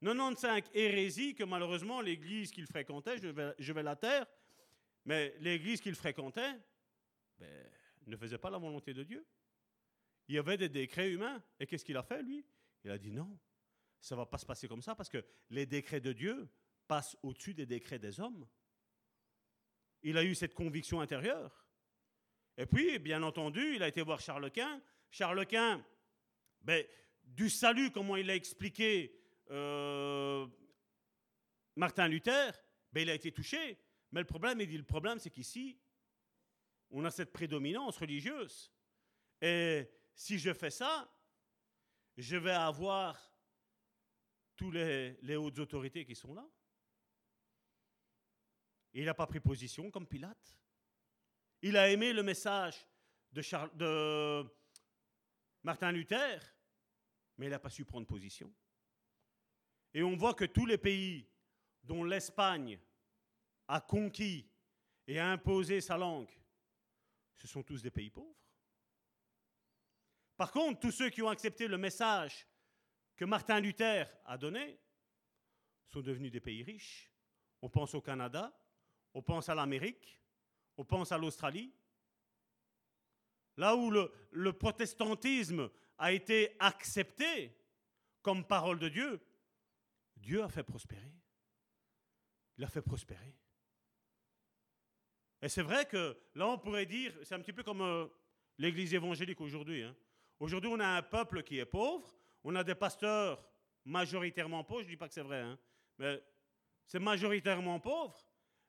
95 0.00 0.70
hérésies 0.74 1.34
que 1.34 1.44
malheureusement 1.44 2.00
l'église 2.00 2.50
qu'il 2.50 2.66
fréquentait, 2.66 3.18
je 3.18 3.72
vais, 3.72 3.82
la 3.82 3.96
taire, 3.96 4.26
mais 5.04 5.34
l'église 5.40 5.80
qu'il 5.80 5.94
fréquentait 5.94 6.54
ben, 7.38 7.70
ne 8.06 8.16
faisait 8.16 8.38
pas 8.38 8.50
la 8.50 8.58
volonté 8.58 8.94
de 8.94 9.02
Dieu. 9.02 9.26
Il 10.28 10.34
y 10.34 10.38
avait 10.38 10.56
des 10.56 10.68
décrets 10.68 11.10
humains. 11.10 11.42
Et 11.58 11.66
qu'est-ce 11.66 11.84
qu'il 11.84 11.96
a 11.96 12.02
fait, 12.02 12.22
lui? 12.22 12.44
Il 12.84 12.90
a 12.90 12.98
dit 12.98 13.10
non, 13.10 13.38
ça 14.00 14.14
ne 14.14 14.20
va 14.20 14.26
pas 14.26 14.38
se 14.38 14.46
passer 14.46 14.68
comme 14.68 14.82
ça 14.82 14.94
parce 14.94 15.08
que 15.08 15.24
les 15.50 15.66
décrets 15.66 16.00
de 16.00 16.12
Dieu 16.12 16.48
passe 16.86 17.16
au-dessus 17.22 17.54
des 17.54 17.66
décrets 17.66 17.98
des 17.98 18.20
hommes. 18.20 18.46
Il 20.02 20.16
a 20.16 20.22
eu 20.22 20.34
cette 20.34 20.54
conviction 20.54 21.00
intérieure. 21.00 21.66
Et 22.56 22.66
puis, 22.66 22.98
bien 22.98 23.22
entendu, 23.22 23.74
il 23.74 23.82
a 23.82 23.88
été 23.88 24.02
voir 24.02 24.20
Charles 24.20 24.50
Quint. 24.50 24.80
Charles 25.10 25.46
Quint, 25.46 25.84
ben, 26.60 26.84
du 27.24 27.50
salut, 27.50 27.90
comment 27.90 28.16
il 28.16 28.30
a 28.30 28.34
expliqué 28.34 29.17
euh, 29.50 30.46
Martin 31.76 32.08
Luther, 32.08 32.52
ben, 32.92 33.02
il 33.02 33.10
a 33.10 33.14
été 33.14 33.32
touché. 33.32 33.78
Mais 34.12 34.20
le 34.20 34.26
problème, 34.26 34.60
il 34.60 34.68
dit, 34.68 34.78
le 34.78 34.84
problème, 34.84 35.18
c'est 35.18 35.30
qu'ici, 35.30 35.78
on 36.90 37.04
a 37.04 37.10
cette 37.10 37.32
prédominance 37.32 37.98
religieuse. 37.98 38.72
Et 39.40 39.88
si 40.14 40.38
je 40.38 40.52
fais 40.52 40.70
ça, 40.70 41.10
je 42.16 42.36
vais 42.36 42.52
avoir 42.52 43.32
tous 44.56 44.70
les, 44.72 45.36
hautes 45.36 45.58
autorités 45.58 46.04
qui 46.04 46.16
sont 46.16 46.34
là 46.34 46.44
il 48.94 49.04
n'a 49.04 49.14
pas 49.14 49.26
pris 49.26 49.38
position 49.38 49.90
comme 49.92 50.08
Pilate. 50.08 50.58
Il 51.62 51.76
a 51.76 51.88
aimé 51.88 52.12
le 52.12 52.22
message 52.24 52.84
de 53.30 54.44
Martin 55.62 55.92
Luther, 55.92 56.42
mais 57.36 57.46
il 57.46 57.50
n'a 57.50 57.60
pas 57.60 57.70
su 57.70 57.84
prendre 57.84 58.06
position. 58.06 58.52
Et 59.94 60.02
on 60.02 60.16
voit 60.16 60.34
que 60.34 60.44
tous 60.44 60.66
les 60.66 60.78
pays 60.78 61.26
dont 61.82 62.04
l'Espagne 62.04 62.78
a 63.66 63.80
conquis 63.80 64.46
et 65.06 65.18
a 65.18 65.30
imposé 65.30 65.80
sa 65.80 65.96
langue, 65.96 66.30
ce 67.36 67.46
sont 67.46 67.62
tous 67.62 67.82
des 67.82 67.90
pays 67.90 68.10
pauvres. 68.10 68.34
Par 70.36 70.52
contre, 70.52 70.80
tous 70.80 70.92
ceux 70.92 71.10
qui 71.10 71.22
ont 71.22 71.28
accepté 71.28 71.66
le 71.66 71.78
message 71.78 72.46
que 73.16 73.24
Martin 73.24 73.60
Luther 73.60 74.06
a 74.24 74.38
donné 74.38 74.78
sont 75.88 76.00
devenus 76.00 76.30
des 76.30 76.40
pays 76.40 76.62
riches. 76.62 77.12
On 77.60 77.68
pense 77.68 77.94
au 77.94 78.00
Canada, 78.00 78.56
on 79.14 79.22
pense 79.22 79.48
à 79.48 79.54
l'Amérique, 79.54 80.20
on 80.76 80.84
pense 80.84 81.10
à 81.10 81.18
l'Australie. 81.18 81.74
Là 83.56 83.74
où 83.74 83.90
le, 83.90 84.12
le, 84.30 84.52
protestantisme 84.52 85.68
a 85.96 86.12
été 86.12 86.54
accepté 86.60 87.52
comme 88.22 88.46
parole 88.46 88.78
de 88.78 88.88
Dieu, 88.88 89.20
Dieu 90.18 90.42
a 90.42 90.48
fait 90.48 90.62
prospérer. 90.62 91.12
Il 92.56 92.64
a 92.64 92.68
fait 92.68 92.82
prospérer. 92.82 93.34
Et 95.40 95.48
c'est 95.48 95.62
vrai 95.62 95.86
que 95.86 96.18
là, 96.34 96.48
on 96.48 96.58
pourrait 96.58 96.86
dire, 96.86 97.16
c'est 97.22 97.34
un 97.34 97.40
petit 97.40 97.52
peu 97.52 97.62
comme 97.62 97.82
euh, 97.82 98.06
l'Église 98.58 98.92
évangélique 98.94 99.40
aujourd'hui. 99.40 99.82
Hein. 99.82 99.94
Aujourd'hui, 100.40 100.70
on 100.72 100.80
a 100.80 100.86
un 100.86 101.02
peuple 101.02 101.42
qui 101.42 101.58
est 101.58 101.66
pauvre, 101.66 102.16
on 102.42 102.54
a 102.56 102.64
des 102.64 102.74
pasteurs 102.74 103.48
majoritairement 103.84 104.64
pauvres, 104.64 104.82
je 104.82 104.86
ne 104.86 104.90
dis 104.90 104.96
pas 104.96 105.08
que 105.08 105.14
c'est 105.14 105.22
vrai, 105.22 105.40
hein, 105.40 105.58
mais 105.98 106.22
c'est 106.86 106.98
majoritairement 106.98 107.80
pauvre, 107.80 108.18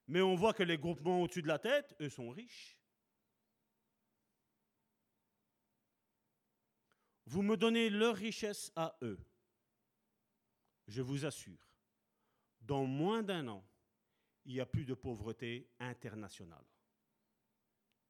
mais 0.07 0.21
on 0.21 0.35
voit 0.35 0.53
que 0.53 0.63
les 0.63 0.77
groupements 0.77 1.21
au-dessus 1.21 1.41
de 1.41 1.47
la 1.47 1.59
tête, 1.59 1.95
eux, 1.99 2.09
sont 2.09 2.29
riches. 2.29 2.77
Vous 7.25 7.41
me 7.43 7.57
donnez 7.57 7.89
leur 7.89 8.15
richesse 8.15 8.71
à 8.75 8.97
eux. 9.03 9.19
Je 10.89 11.03
vous 11.03 11.23
assure, 11.23 11.69
dans 12.61 12.83
moins 12.83 13.21
d'un 13.21 13.47
an, 13.47 13.63
il 14.43 14.55
n'y 14.55 14.59
a 14.59 14.65
plus 14.65 14.85
de 14.85 14.95
pauvreté 14.95 15.69
internationale. 15.79 16.65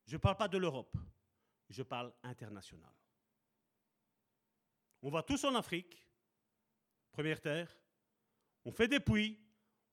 Je 0.05 0.13
ne 0.13 0.17
parle 0.17 0.37
pas 0.37 0.47
de 0.47 0.57
l'Europe, 0.57 0.95
je 1.69 1.83
parle 1.83 2.13
international. 2.23 2.93
On 5.01 5.09
va 5.09 5.23
tous 5.23 5.43
en 5.43 5.55
Afrique, 5.55 6.01
première 7.11 7.41
terre, 7.41 7.69
on 8.63 8.71
fait 8.71 8.87
des 8.87 9.01
puits, 9.01 9.37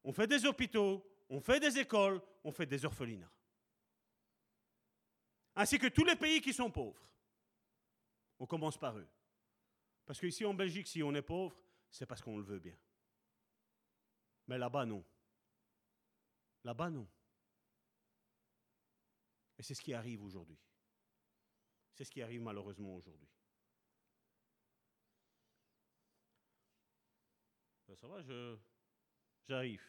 on 0.05 0.13
fait 0.13 0.29
des 0.29 0.47
hôpitaux, 0.47 1.05
on 1.29 1.41
fait 1.41 1.59
des 1.59 1.81
écoles, 1.81 2.23
on 2.45 2.53
fait 2.53 2.67
des 2.67 2.85
orphelinats. 2.85 3.33
Ainsi 5.57 5.81
que 5.81 5.89
tous 5.89 6.05
les 6.05 6.15
pays 6.15 6.41
qui 6.41 6.53
sont 6.53 6.71
pauvres. 6.71 7.11
On 8.39 8.47
commence 8.47 8.79
par 8.79 8.97
eux. 8.97 9.09
Parce 10.05 10.21
qu'ici 10.21 10.45
en 10.45 10.55
Belgique, 10.55 10.87
si 10.87 11.03
on 11.03 11.13
est 11.17 11.23
pauvre, 11.23 11.66
c'est 11.91 12.07
parce 12.07 12.21
qu'on 12.23 12.39
le 12.39 12.45
veut 12.45 12.59
bien. 12.59 12.77
Mais 14.47 14.59
là-bas, 14.59 14.87
non. 14.87 15.05
Là-bas, 16.65 16.91
non. 16.91 17.09
Et 19.59 19.63
c'est 19.63 19.75
ce 19.75 19.81
qui 19.81 19.95
arrive 19.95 20.23
aujourd'hui. 20.23 20.59
C'est 21.95 22.05
ce 22.05 22.11
qui 22.11 22.23
arrive 22.23 22.43
malheureusement 22.43 22.95
aujourd'hui. 22.95 23.29
Ben, 27.89 27.97
ça 27.97 28.07
va, 28.07 28.21
je, 28.21 28.59
j'arrive. 29.49 29.83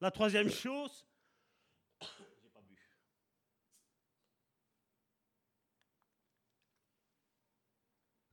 La 0.00 0.10
troisième 0.10 0.50
chose, 0.50 1.06
j'ai 2.00 2.50
pas 2.50 2.60
bu. 2.62 2.76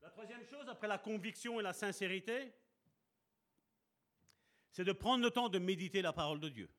La 0.02 0.07
troisième 0.18 0.46
chose, 0.46 0.68
après 0.68 0.88
la 0.88 0.98
conviction 0.98 1.60
et 1.60 1.64
la 1.64 1.74
sincérité, 1.74 2.52
c'est 4.72 4.84
de 4.84 4.92
prendre 4.92 5.24
le 5.24 5.30
temps 5.30 5.48
de 5.48 5.60
méditer 5.60 6.02
la 6.02 6.12
parole 6.12 6.40
de 6.40 6.50
Dieu. 6.50 6.72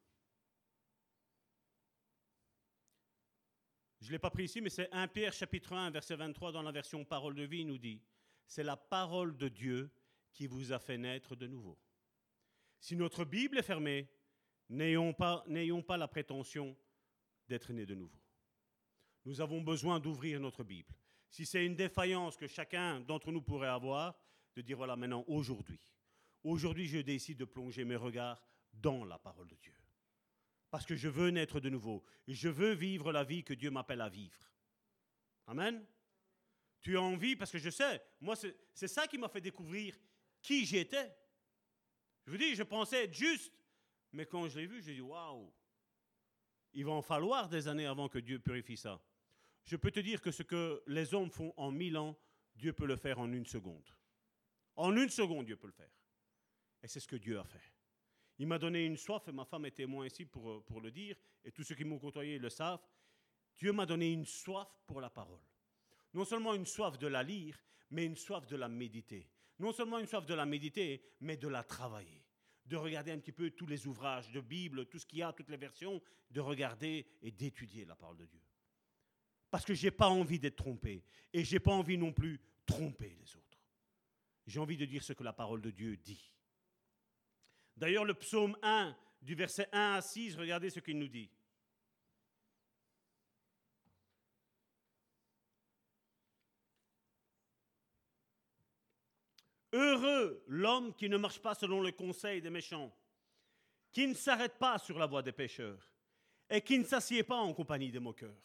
Je 4.01 4.09
ne 4.09 4.11
l'ai 4.11 4.19
pas 4.19 4.31
pris 4.31 4.47
ici, 4.47 4.61
mais 4.61 4.71
c'est 4.71 4.91
1 4.91 5.07
Pierre 5.07 5.33
chapitre 5.33 5.73
1, 5.73 5.93
verset 5.93 6.17
23 6.17 6.51
dans 6.51 6.63
la 6.63 6.73
version 6.73 7.05
Parole 7.05 7.37
de 7.37 7.45
vie, 7.45 7.65
nous 7.65 7.79
dit, 7.79 8.03
c'est 8.45 8.65
la 8.65 8.77
parole 8.77 9.37
de 9.37 9.47
Dieu 9.47 9.89
qui 10.33 10.49
vous 10.49 10.73
a 10.73 10.81
fait 10.81 10.99
naître 10.99 11.37
de 11.37 11.47
nouveau. 11.47 11.79
Si 12.81 12.97
notre 12.97 13.25
Bible 13.25 13.59
est 13.59 13.63
fermée, 13.63 14.11
n'ayons 14.69 15.13
pas 15.13 15.45
la 15.47 16.09
prétention 16.09 16.77
d'être 17.47 17.73
nés 17.73 17.87
de 17.87 17.95
nouveau. 17.95 18.19
Nous 19.25 19.41
avons 19.41 19.61
besoin 19.61 20.01
d'ouvrir 20.01 20.41
notre 20.41 20.65
Bible. 20.65 20.93
Si 21.31 21.47
c'est 21.47 21.65
une 21.65 21.77
défaillance 21.77 22.37
que 22.37 22.47
chacun 22.47 23.01
d'entre 23.01 23.31
nous 23.33 23.43
pourrait 23.43 23.69
avoir, 23.69 24.19
de 24.57 24.63
dire 24.63 24.77
voilà 24.77 24.97
maintenant, 24.97 25.25
aujourd'hui, 25.29 25.81
Aujourd'hui, 26.45 26.87
je 26.87 26.99
décide 26.99 27.39
de 27.39 27.45
plonger 27.45 27.85
mes 27.85 27.97
regards 27.97 28.43
dans 28.73 29.05
la 29.05 29.19
parole 29.19 29.49
de 29.49 29.57
Dieu. 29.57 29.75
Parce 30.71 30.87
que 30.87 30.97
je 30.97 31.09
veux 31.09 31.31
naître 31.31 31.61
de 31.61 31.69
nouveau. 31.69 32.05
Je 32.27 32.49
veux 32.49 32.73
vivre 32.73 33.13
la 33.13 33.25
vie 33.25 33.43
que 33.43 33.55
Dieu 33.55 33.71
m'appelle 33.71 34.01
à 34.01 34.09
vivre. 34.09 34.39
Amen. 35.47 35.85
Tu 36.81 36.97
as 36.97 37.03
envie, 37.03 37.35
parce 37.35 37.51
que 37.51 37.59
je 37.59 37.71
sais, 37.71 38.03
moi, 38.21 38.37
c'est 38.37 38.89
ça 38.89 39.07
qui 39.07 39.19
m'a 39.19 39.29
fait 39.29 39.41
découvrir 39.41 39.99
qui 40.41 40.65
j'étais. 40.65 41.15
Je 42.25 42.31
vous 42.31 42.39
dis, 42.39 42.55
je 42.55 42.63
pensais 42.63 43.05
être 43.05 43.15
juste, 43.15 43.53
mais 44.13 44.27
quand 44.27 44.49
je 44.49 44.61
l'ai 44.61 44.67
vu, 44.67 44.83
j'ai 44.83 44.95
dit 44.95 45.01
waouh, 45.01 45.53
il 46.73 46.85
va 46.85 46.93
en 46.93 47.03
falloir 47.03 47.49
des 47.49 47.67
années 47.67 47.87
avant 47.87 48.09
que 48.09 48.19
Dieu 48.19 48.39
purifie 48.39 48.77
ça. 48.77 49.03
Je 49.65 49.77
peux 49.77 49.91
te 49.91 50.01
dire 50.01 50.21
que 50.21 50.31
ce 50.31 50.43
que 50.43 50.83
les 50.87 51.15
hommes 51.15 51.31
font 51.31 51.53
en 51.57 51.71
mille 51.71 51.97
ans, 51.97 52.19
Dieu 52.55 52.73
peut 52.73 52.87
le 52.87 52.97
faire 52.97 53.19
en 53.19 53.31
une 53.33 53.47
seconde. 53.47 53.89
En 54.77 54.97
une 54.97 55.11
seconde, 55.11 55.47
Dieu 55.47 55.57
peut 55.57 55.67
le 55.67 55.73
faire. 55.73 55.93
Et 56.83 56.89
c'est 56.89 57.01
ce 57.01 57.09
que 57.09 57.17
Dieu 57.17 57.39
a 57.39 57.45
fait. 57.45 57.73
Il 58.39 58.47
m'a 58.47 58.59
donné 58.59 58.85
une 58.85 58.97
soif, 58.97 59.27
et 59.29 59.33
ma 59.33 59.45
femme 59.45 59.67
est 59.67 59.73
témoin 59.73 60.07
ici 60.07 60.25
pour, 60.25 60.51
euh, 60.51 60.65
pour 60.65 60.81
le 60.81 60.91
dire, 60.91 61.17
et 61.45 61.51
tous 61.51 61.65
ceux 61.65 61.75
qui 61.75 61.85
m'ont 61.85 61.99
côtoyé 61.99 62.39
le 62.39 62.51
savent. 62.51 62.87
Dieu 63.57 63.73
m'a 63.73 63.87
donné 63.87 64.13
une 64.13 64.25
soif 64.25 64.69
pour 64.87 65.01
la 65.01 65.11
parole. 65.11 65.43
Non 66.15 66.25
seulement 66.25 66.55
une 66.55 66.67
soif 66.67 66.97
de 66.99 67.09
la 67.09 67.23
lire, 67.23 67.61
mais 67.91 68.05
une 68.05 68.17
soif 68.17 68.47
de 68.47 68.57
la 68.57 68.69
méditer. 68.69 69.29
Non 69.59 69.73
seulement 69.73 69.99
une 69.99 70.07
soif 70.07 70.25
de 70.25 70.35
la 70.35 70.47
méditer, 70.47 71.03
mais 71.21 71.37
de 71.37 71.49
la 71.49 71.65
travailler. 71.65 72.25
De 72.67 72.77
regarder 72.77 73.11
un 73.11 73.19
petit 73.19 73.33
peu 73.33 73.51
tous 73.51 73.67
les 73.67 73.87
ouvrages 73.87 74.31
de 74.31 74.41
Bible, 74.41 74.87
tout 74.87 74.99
ce 74.99 75.07
qu'il 75.07 75.19
y 75.19 75.23
a, 75.23 75.33
toutes 75.33 75.51
les 75.51 75.57
versions, 75.57 76.01
de 76.31 76.41
regarder 76.41 77.07
et 77.23 77.33
d'étudier 77.33 77.85
la 77.85 77.97
parole 77.97 78.19
de 78.19 78.27
Dieu. 78.27 78.43
Parce 79.51 79.65
que 79.65 79.75
je 79.75 79.87
n'ai 79.87 79.91
pas 79.91 80.09
envie 80.09 80.39
d'être 80.39 80.57
trompé, 80.57 81.03
et 81.33 81.45
je 81.45 81.55
n'ai 81.55 81.61
pas 81.61 81.73
envie 81.73 81.97
non 81.97 82.13
plus 82.13 82.41
tromper 82.67 83.17
les 83.19 83.37
autres. 83.37 83.59
J'ai 84.47 84.61
envie 84.61 84.77
de 84.77 84.85
dire 84.85 85.03
ce 85.03 85.13
que 85.13 85.25
la 85.25 85.33
parole 85.33 85.61
de 85.61 85.71
Dieu 85.71 85.97
dit. 85.97 86.33
D'ailleurs, 87.77 88.05
le 88.05 88.15
psaume 88.15 88.57
1, 88.63 88.97
du 89.23 89.35
verset 89.35 89.69
1 89.73 89.95
à 89.95 90.01
6, 90.01 90.37
regardez 90.37 90.71
ce 90.71 90.81
qu'il 90.81 90.99
nous 90.99 91.09
dit. 91.09 91.31
Heureux 99.73 100.43
l'homme 100.47 100.95
qui 100.95 101.09
ne 101.09 101.17
marche 101.19 101.41
pas 101.41 101.55
selon 101.55 101.83
le 101.83 101.93
conseil 101.93 102.41
des 102.41 102.51
méchants, 102.51 102.93
qui 103.93 104.07
ne 104.07 104.15
s'arrête 104.15 104.59
pas 104.59 104.79
sur 104.79 104.99
la 104.99 105.07
voie 105.07 105.23
des 105.23 105.33
pécheurs 105.33 105.91
et 106.49 106.63
qui 106.63 106.79
ne 106.79 106.85
s'assied 106.85 107.23
pas 107.23 107.37
en 107.37 107.53
compagnie 107.53 107.91
des 107.91 107.99
moqueurs. 107.99 108.43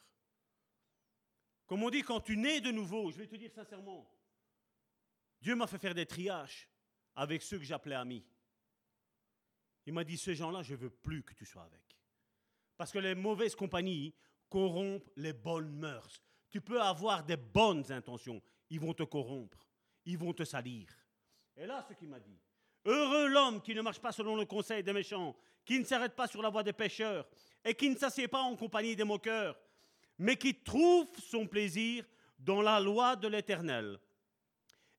Comme 1.74 1.86
on 1.86 1.90
dit, 1.90 2.04
quand 2.04 2.20
tu 2.20 2.38
nais 2.38 2.62
de 2.62 2.70
nouveau, 2.70 3.10
je 3.10 3.18
vais 3.18 3.26
te 3.26 3.36
dire 3.36 3.52
sincèrement, 3.52 4.08
Dieu 5.42 5.56
m'a 5.56 5.66
fait 5.66 5.80
faire 5.80 5.96
des 5.96 6.06
triages 6.06 6.70
avec 7.16 7.42
ceux 7.42 7.58
que 7.58 7.64
j'appelais 7.64 7.96
amis. 7.96 8.24
Il 9.88 9.94
m'a 9.94 10.04
dit, 10.04 10.20
ces 10.20 10.36
gens-là, 10.36 10.62
je 10.62 10.74
ne 10.74 10.78
veux 10.78 10.92
plus 10.92 11.24
que 11.24 11.34
tu 11.34 11.48
sois 11.48 11.64
avec. 11.64 11.98
Parce 12.78 12.92
que 12.92 13.00
les 13.00 13.16
mauvaises 13.16 13.56
compagnies 13.56 14.14
corrompent 14.50 15.10
les 15.16 15.34
bonnes 15.34 15.76
mœurs. 15.76 16.22
Tu 16.52 16.62
peux 16.62 16.80
avoir 16.80 17.24
des 17.24 17.38
bonnes 17.38 17.92
intentions, 17.92 18.40
ils 18.70 18.80
vont 18.80 18.94
te 18.94 19.02
corrompre, 19.02 19.68
ils 20.06 20.20
vont 20.20 20.34
te 20.34 20.44
salir. 20.44 20.88
Et 21.56 21.66
là, 21.66 21.84
ce 21.90 21.96
qu'il 21.96 22.10
m'a 22.10 22.20
dit, 22.20 22.40
heureux 22.86 23.30
l'homme 23.30 23.64
qui 23.64 23.74
ne 23.74 23.82
marche 23.82 24.00
pas 24.00 24.12
selon 24.12 24.36
le 24.36 24.46
conseil 24.46 24.84
des 24.84 24.94
méchants, 24.94 25.36
qui 25.66 25.80
ne 25.80 25.86
s'arrête 25.86 26.16
pas 26.16 26.28
sur 26.28 26.44
la 26.44 26.52
voie 26.52 26.62
des 26.62 26.72
pécheurs, 26.72 27.28
et 27.66 27.74
qui 27.74 27.90
ne 27.90 27.98
s'assied 27.98 28.28
pas 28.28 28.42
en 28.44 28.56
compagnie 28.56 28.96
des 28.96 29.04
moqueurs, 29.04 29.60
mais 30.18 30.36
qui 30.36 30.54
trouve 30.56 31.08
son 31.20 31.48
plaisir 31.48 32.06
dans 32.40 32.62
la 32.62 32.80
loi 32.80 33.16
de 33.16 33.28
l'Éternel, 33.28 34.00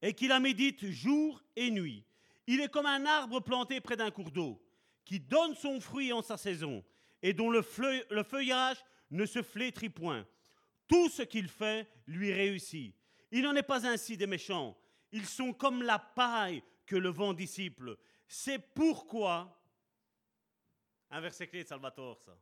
et 0.02 0.14
qui 0.14 0.28
la 0.28 0.40
médite 0.40 0.86
jour 0.86 1.42
et 1.56 1.70
nuit. 1.70 2.04
Il 2.46 2.60
est 2.60 2.68
comme 2.68 2.86
un 2.86 3.06
arbre 3.06 3.40
planté 3.40 3.80
près 3.80 3.96
d'un 3.96 4.10
cours 4.10 4.30
d'eau 4.30 4.60
qui 5.04 5.20
donne 5.20 5.54
son 5.54 5.80
fruit 5.80 6.12
en 6.12 6.22
sa 6.22 6.36
saison 6.36 6.84
et 7.22 7.32
dont 7.32 7.50
le, 7.50 7.62
feuillage 7.62 8.84
ne 9.10 9.26
se 9.26 9.42
flétrit 9.42 9.88
point. 9.88 10.26
Tout 10.86 11.08
ce 11.08 11.22
qu'il 11.22 11.48
fait 11.48 11.88
lui 12.06 12.32
réussit. 12.32 12.94
Il 13.30 13.42
n'en 13.42 13.54
est 13.56 13.62
pas 13.62 13.86
ainsi 13.86 14.16
des 14.16 14.26
méchants. 14.26 14.76
Ils 15.12 15.26
sont 15.26 15.52
comme 15.52 15.82
la 15.82 15.98
paille 15.98 16.62
que 16.86 16.96
le 16.96 17.08
vent 17.08 17.32
dissipe. 17.32 17.82
C'est 18.28 18.58
pourquoi, 18.74 19.58
un 21.10 21.20
verset 21.20 21.46
clé 21.46 21.62
de 21.62 21.68
Salvatore, 21.68 22.20
ça. 22.20 22.36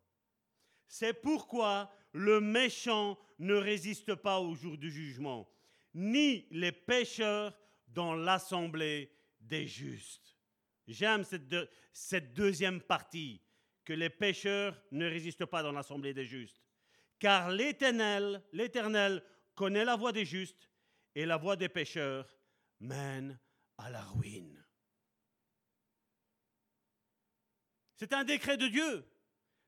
C'est 0.93 1.14
pourquoi 1.14 1.90
le 2.12 2.39
méchant 2.39 3.19
ne 3.39 3.55
résiste 3.55 4.14
pas 4.14 4.40
au 4.40 4.55
jour 4.55 4.77
du 4.77 4.90
jugement, 4.90 5.51
ni 5.94 6.47
les 6.51 6.70
pécheurs 6.70 7.59
dans 7.89 8.14
l'assemblée 8.14 9.10
des 9.40 9.66
justes. 9.66 10.36
J'aime 10.86 11.24
cette, 11.24 12.35
deuxième 12.35 12.82
partie, 12.82 13.40
que 13.86 13.94
les 13.94 14.10
pécheurs 14.10 14.78
ne 14.90 15.06
résistent 15.06 15.47
pas 15.47 15.62
dans 15.62 15.73
l'assemblée 15.73 16.12
des 16.12 16.27
justes. 16.27 16.62
Car 17.19 17.51
l'Éternel, 17.51 18.44
l'Éternel 18.52 19.24
connaît 19.55 19.86
la 19.86 19.97
voie 19.97 20.12
des 20.12 20.27
justes 20.27 20.69
et 21.14 21.24
la 21.24 21.39
voie 21.39 21.56
des 21.56 21.70
pécheurs 21.70 22.36
mène 22.81 23.40
à 23.78 23.89
la 23.89 24.02
ruine. 24.02 24.62
C'est 27.97 28.12
un 28.12 28.24
décret 28.24 28.59
de 28.59 28.69
Dieu. 28.69 29.06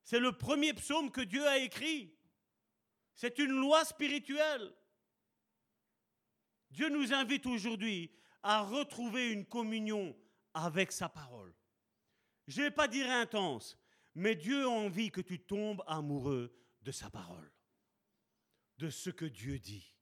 C'est 0.05 0.21
le 0.21 0.33
premier 0.33 0.75
psaume 0.75 1.11
que 1.11 1.23
Dieu 1.23 1.47
a 1.47 1.59
écrit. 1.59 2.15
C'est 3.15 3.39
une 3.39 3.53
loi 3.53 3.85
spirituelle. 3.85 4.75
Dieu 6.71 6.89
nous 6.89 7.13
invite 7.13 7.47
aujourd'hui 7.47 8.11
à 8.43 8.63
retrouver 8.63 9.31
une 9.31 9.47
communion 9.47 10.15
avec 10.53 10.93
sa 10.93 11.09
parole. 11.09 11.55
Je 12.47 12.61
ne 12.61 12.67
vais 12.67 12.71
pas 12.71 12.89
dire 12.89 13.11
intense, 13.11 13.79
mais 14.15 14.35
Dieu 14.35 14.65
a 14.65 14.69
envie 14.69 15.11
que 15.11 15.21
tu 15.21 15.41
tombes 15.41 15.83
amoureux 15.87 16.55
de 16.83 16.93
sa 16.93 17.09
parole, 17.09 17.51
de 18.79 18.91
ce 18.91 19.11
que 19.11 19.25
Dieu 19.25 19.59
dit. 19.59 19.95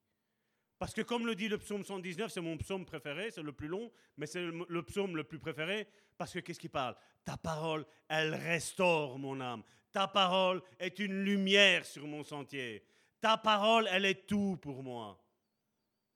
Parce 0.78 0.94
que 0.94 1.02
comme 1.02 1.26
le 1.26 1.36
dit 1.36 1.48
le 1.48 1.58
psaume 1.58 1.84
119, 1.84 2.32
c'est 2.32 2.40
mon 2.40 2.58
psaume 2.58 2.84
préféré, 2.84 3.30
c'est 3.30 3.42
le 3.42 3.52
plus 3.52 3.68
long, 3.68 3.92
mais 4.16 4.26
c'est 4.26 4.42
le, 4.42 4.82
psaume 4.82 5.14
le 5.14 5.22
plus 5.22 5.38
préféré, 5.38 5.86
parce 6.18 6.32
que 6.32 6.40
qu'est-ce 6.40 6.58
qu'il 6.58 6.70
parle? 6.70 6.96
Ta 7.24 7.36
parole, 7.36 7.86
elle 8.08 8.34
restaure 8.34 9.16
mon 9.16 9.40
âme. 9.40 9.62
Ta 9.92 10.08
parole 10.08 10.62
est 10.78 10.98
une 10.98 11.22
lumière 11.22 11.84
sur 11.84 12.06
mon 12.06 12.24
sentier. 12.24 12.84
Ta 13.20 13.36
parole, 13.36 13.88
elle 13.90 14.06
est 14.06 14.26
tout 14.26 14.58
pour 14.60 14.82
moi. 14.82 15.22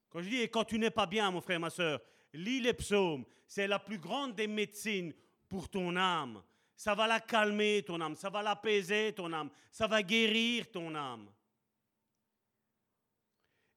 Quand 0.09 0.23
je 0.23 0.29
dis, 0.29 0.41
et 0.41 0.49
quand 0.49 0.65
tu 0.65 0.79
n'es 0.79 0.91
pas 0.91 1.07
bien, 1.07 1.31
mon 1.31 1.41
frère, 1.41 1.61
ma 1.61 1.71
soeur, 1.71 2.01
lis 2.33 2.61
les 2.61 2.73
psaumes. 2.73 3.25
C'est 3.47 3.67
la 3.67 3.79
plus 3.79 3.99
grande 3.99 4.35
des 4.35 4.47
médecines 4.47 5.15
pour 5.49 5.69
ton 5.69 5.95
âme. 5.95 6.43
Ça 6.75 6.95
va 6.95 7.07
la 7.07 7.21
calmer, 7.21 7.83
ton 7.83 8.01
âme. 8.01 8.17
Ça 8.17 8.31
va 8.31 8.43
l'apaiser, 8.43 9.13
ton 9.15 9.33
âme. 9.33 9.51
Ça 9.71 9.87
va 9.87 10.03
guérir 10.03 10.71
ton 10.71 10.95
âme. 10.95 11.31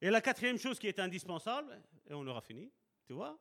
Et 0.00 0.10
la 0.10 0.20
quatrième 0.20 0.58
chose 0.58 0.78
qui 0.78 0.88
est 0.88 0.98
indispensable, 0.98 1.78
et 2.08 2.14
on 2.14 2.26
aura 2.26 2.40
fini, 2.40 2.72
tu 3.06 3.12
vois, 3.12 3.38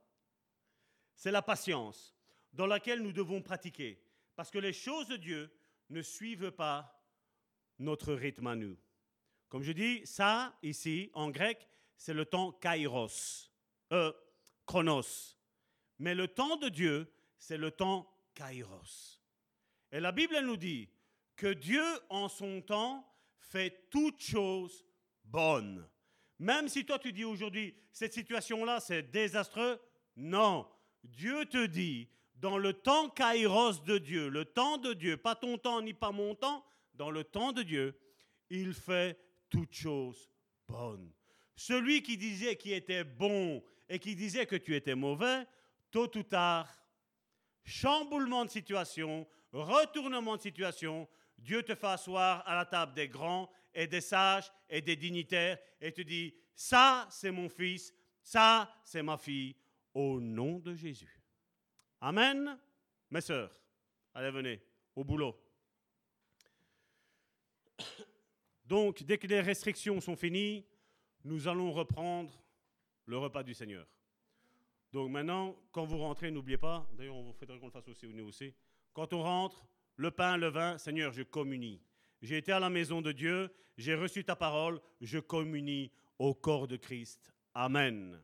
c'est 1.15 1.31
la 1.31 1.41
patience 1.41 2.13
dans 2.51 2.67
laquelle 2.67 3.01
nous 3.01 3.13
devons 3.13 3.41
pratiquer. 3.41 4.01
Parce 4.35 4.51
que 4.51 4.59
les 4.59 4.73
choses 4.73 5.07
de 5.07 5.15
Dieu 5.15 5.51
ne 5.89 6.01
suivent 6.01 6.51
pas 6.51 7.03
notre 7.79 8.13
rythme 8.13 8.47
à 8.47 8.55
nous. 8.55 8.77
Comme 9.47 9.63
je 9.63 9.71
dis, 9.71 10.05
ça, 10.05 10.57
ici, 10.61 11.09
en 11.13 11.29
grec, 11.29 11.67
c'est 11.97 12.13
le 12.13 12.25
temps 12.25 12.51
kairos, 12.51 13.51
euh, 13.91 14.13
chronos. 14.65 15.35
Mais 15.97 16.15
le 16.15 16.27
temps 16.27 16.55
de 16.57 16.69
Dieu, 16.69 17.11
c'est 17.37 17.57
le 17.57 17.71
temps 17.71 18.09
kairos. 18.35 19.19
Et 19.91 19.99
la 19.99 20.11
Bible 20.11 20.39
nous 20.41 20.57
dit 20.57 20.89
que 21.35 21.53
Dieu, 21.53 21.83
en 22.09 22.29
son 22.29 22.61
temps, 22.61 23.05
fait 23.39 23.89
toutes 23.89 24.21
choses 24.21 24.85
bonnes. 25.23 25.89
Même 26.37 26.67
si 26.69 26.85
toi 26.85 26.99
tu 26.99 27.11
dis 27.11 27.25
aujourd'hui, 27.25 27.75
cette 27.91 28.13
situation-là, 28.13 28.79
c'est 28.79 29.03
désastreux, 29.03 29.79
non. 30.15 30.67
Dieu 31.03 31.45
te 31.45 31.65
dit, 31.65 32.09
dans 32.39 32.57
le 32.57 32.73
temps 32.73 33.09
kairos 33.09 33.83
de 33.83 33.97
Dieu, 33.97 34.29
le 34.29 34.45
temps 34.45 34.77
de 34.77 34.93
Dieu, 34.93 35.17
pas 35.17 35.35
ton 35.35 35.57
temps 35.57 35.81
ni 35.81 35.93
pas 35.93 36.11
mon 36.11 36.35
temps, 36.35 36.65
dans 36.93 37.11
le 37.11 37.23
temps 37.23 37.51
de 37.51 37.63
Dieu, 37.63 37.97
il 38.49 38.73
fait 38.73 39.19
toutes 39.49 39.73
choses 39.73 40.29
bonnes. 40.67 41.11
Celui 41.55 42.01
qui 42.01 42.17
disait 42.17 42.55
qu'il 42.55 42.73
était 42.73 43.03
bon 43.03 43.61
et 43.89 43.99
qui 43.99 44.15
disait 44.15 44.45
que 44.45 44.55
tu 44.55 44.75
étais 44.75 44.95
mauvais, 44.95 45.45
tôt 45.91 46.09
ou 46.15 46.23
tard, 46.23 46.67
chamboulement 47.63 48.45
de 48.45 48.49
situation, 48.49 49.27
retournement 49.51 50.37
de 50.37 50.41
situation, 50.41 51.07
Dieu 51.37 51.63
te 51.63 51.75
fait 51.75 51.87
asseoir 51.87 52.47
à 52.47 52.55
la 52.55 52.65
table 52.65 52.93
des 52.93 53.07
grands 53.07 53.49
et 53.73 53.87
des 53.87 54.01
sages 54.01 54.51
et 54.69 54.81
des 54.81 54.95
dignitaires 54.95 55.57
et 55.81 55.91
te 55.91 56.01
dit, 56.01 56.33
ça 56.55 57.07
c'est 57.11 57.31
mon 57.31 57.49
fils, 57.49 57.93
ça 58.21 58.73
c'est 58.83 59.03
ma 59.03 59.17
fille, 59.17 59.55
au 59.93 60.19
nom 60.21 60.59
de 60.59 60.75
Jésus. 60.75 61.18
Amen. 62.01 62.57
Mes 63.11 63.21
sœurs, 63.21 63.51
allez 64.13 64.31
venez, 64.31 64.61
au 64.95 65.03
boulot. 65.03 65.35
Donc, 68.65 69.03
dès 69.03 69.17
que 69.17 69.25
les 69.27 69.41
restrictions 69.41 69.99
sont 69.99 70.15
finies, 70.15 70.63
nous 71.23 71.47
allons 71.47 71.71
reprendre 71.71 72.31
le 73.05 73.17
repas 73.17 73.43
du 73.43 73.53
Seigneur. 73.53 73.87
Donc 74.91 75.09
maintenant, 75.09 75.55
quand 75.71 75.85
vous 75.85 75.97
rentrez, 75.97 76.31
n'oubliez 76.31 76.57
pas, 76.57 76.87
d'ailleurs 76.93 77.15
on 77.15 77.23
vous 77.23 77.33
faudrait 77.33 77.59
qu'on 77.59 77.67
le 77.67 77.71
fasse 77.71 77.87
aussi, 77.87 78.07
nous 78.07 78.27
aussi, 78.27 78.53
quand 78.93 79.13
on 79.13 79.21
rentre, 79.21 79.65
le 79.95 80.11
pain, 80.11 80.37
le 80.37 80.47
vin, 80.47 80.77
Seigneur, 80.77 81.11
je 81.11 81.23
communie. 81.23 81.81
J'ai 82.21 82.37
été 82.37 82.51
à 82.51 82.59
la 82.59 82.69
maison 82.69 83.01
de 83.01 83.11
Dieu, 83.11 83.51
j'ai 83.77 83.95
reçu 83.95 84.23
ta 84.23 84.35
parole, 84.35 84.79
je 85.01 85.19
communie 85.19 85.91
au 86.17 86.33
corps 86.33 86.67
de 86.67 86.77
Christ. 86.77 87.33
Amen. 87.53 88.19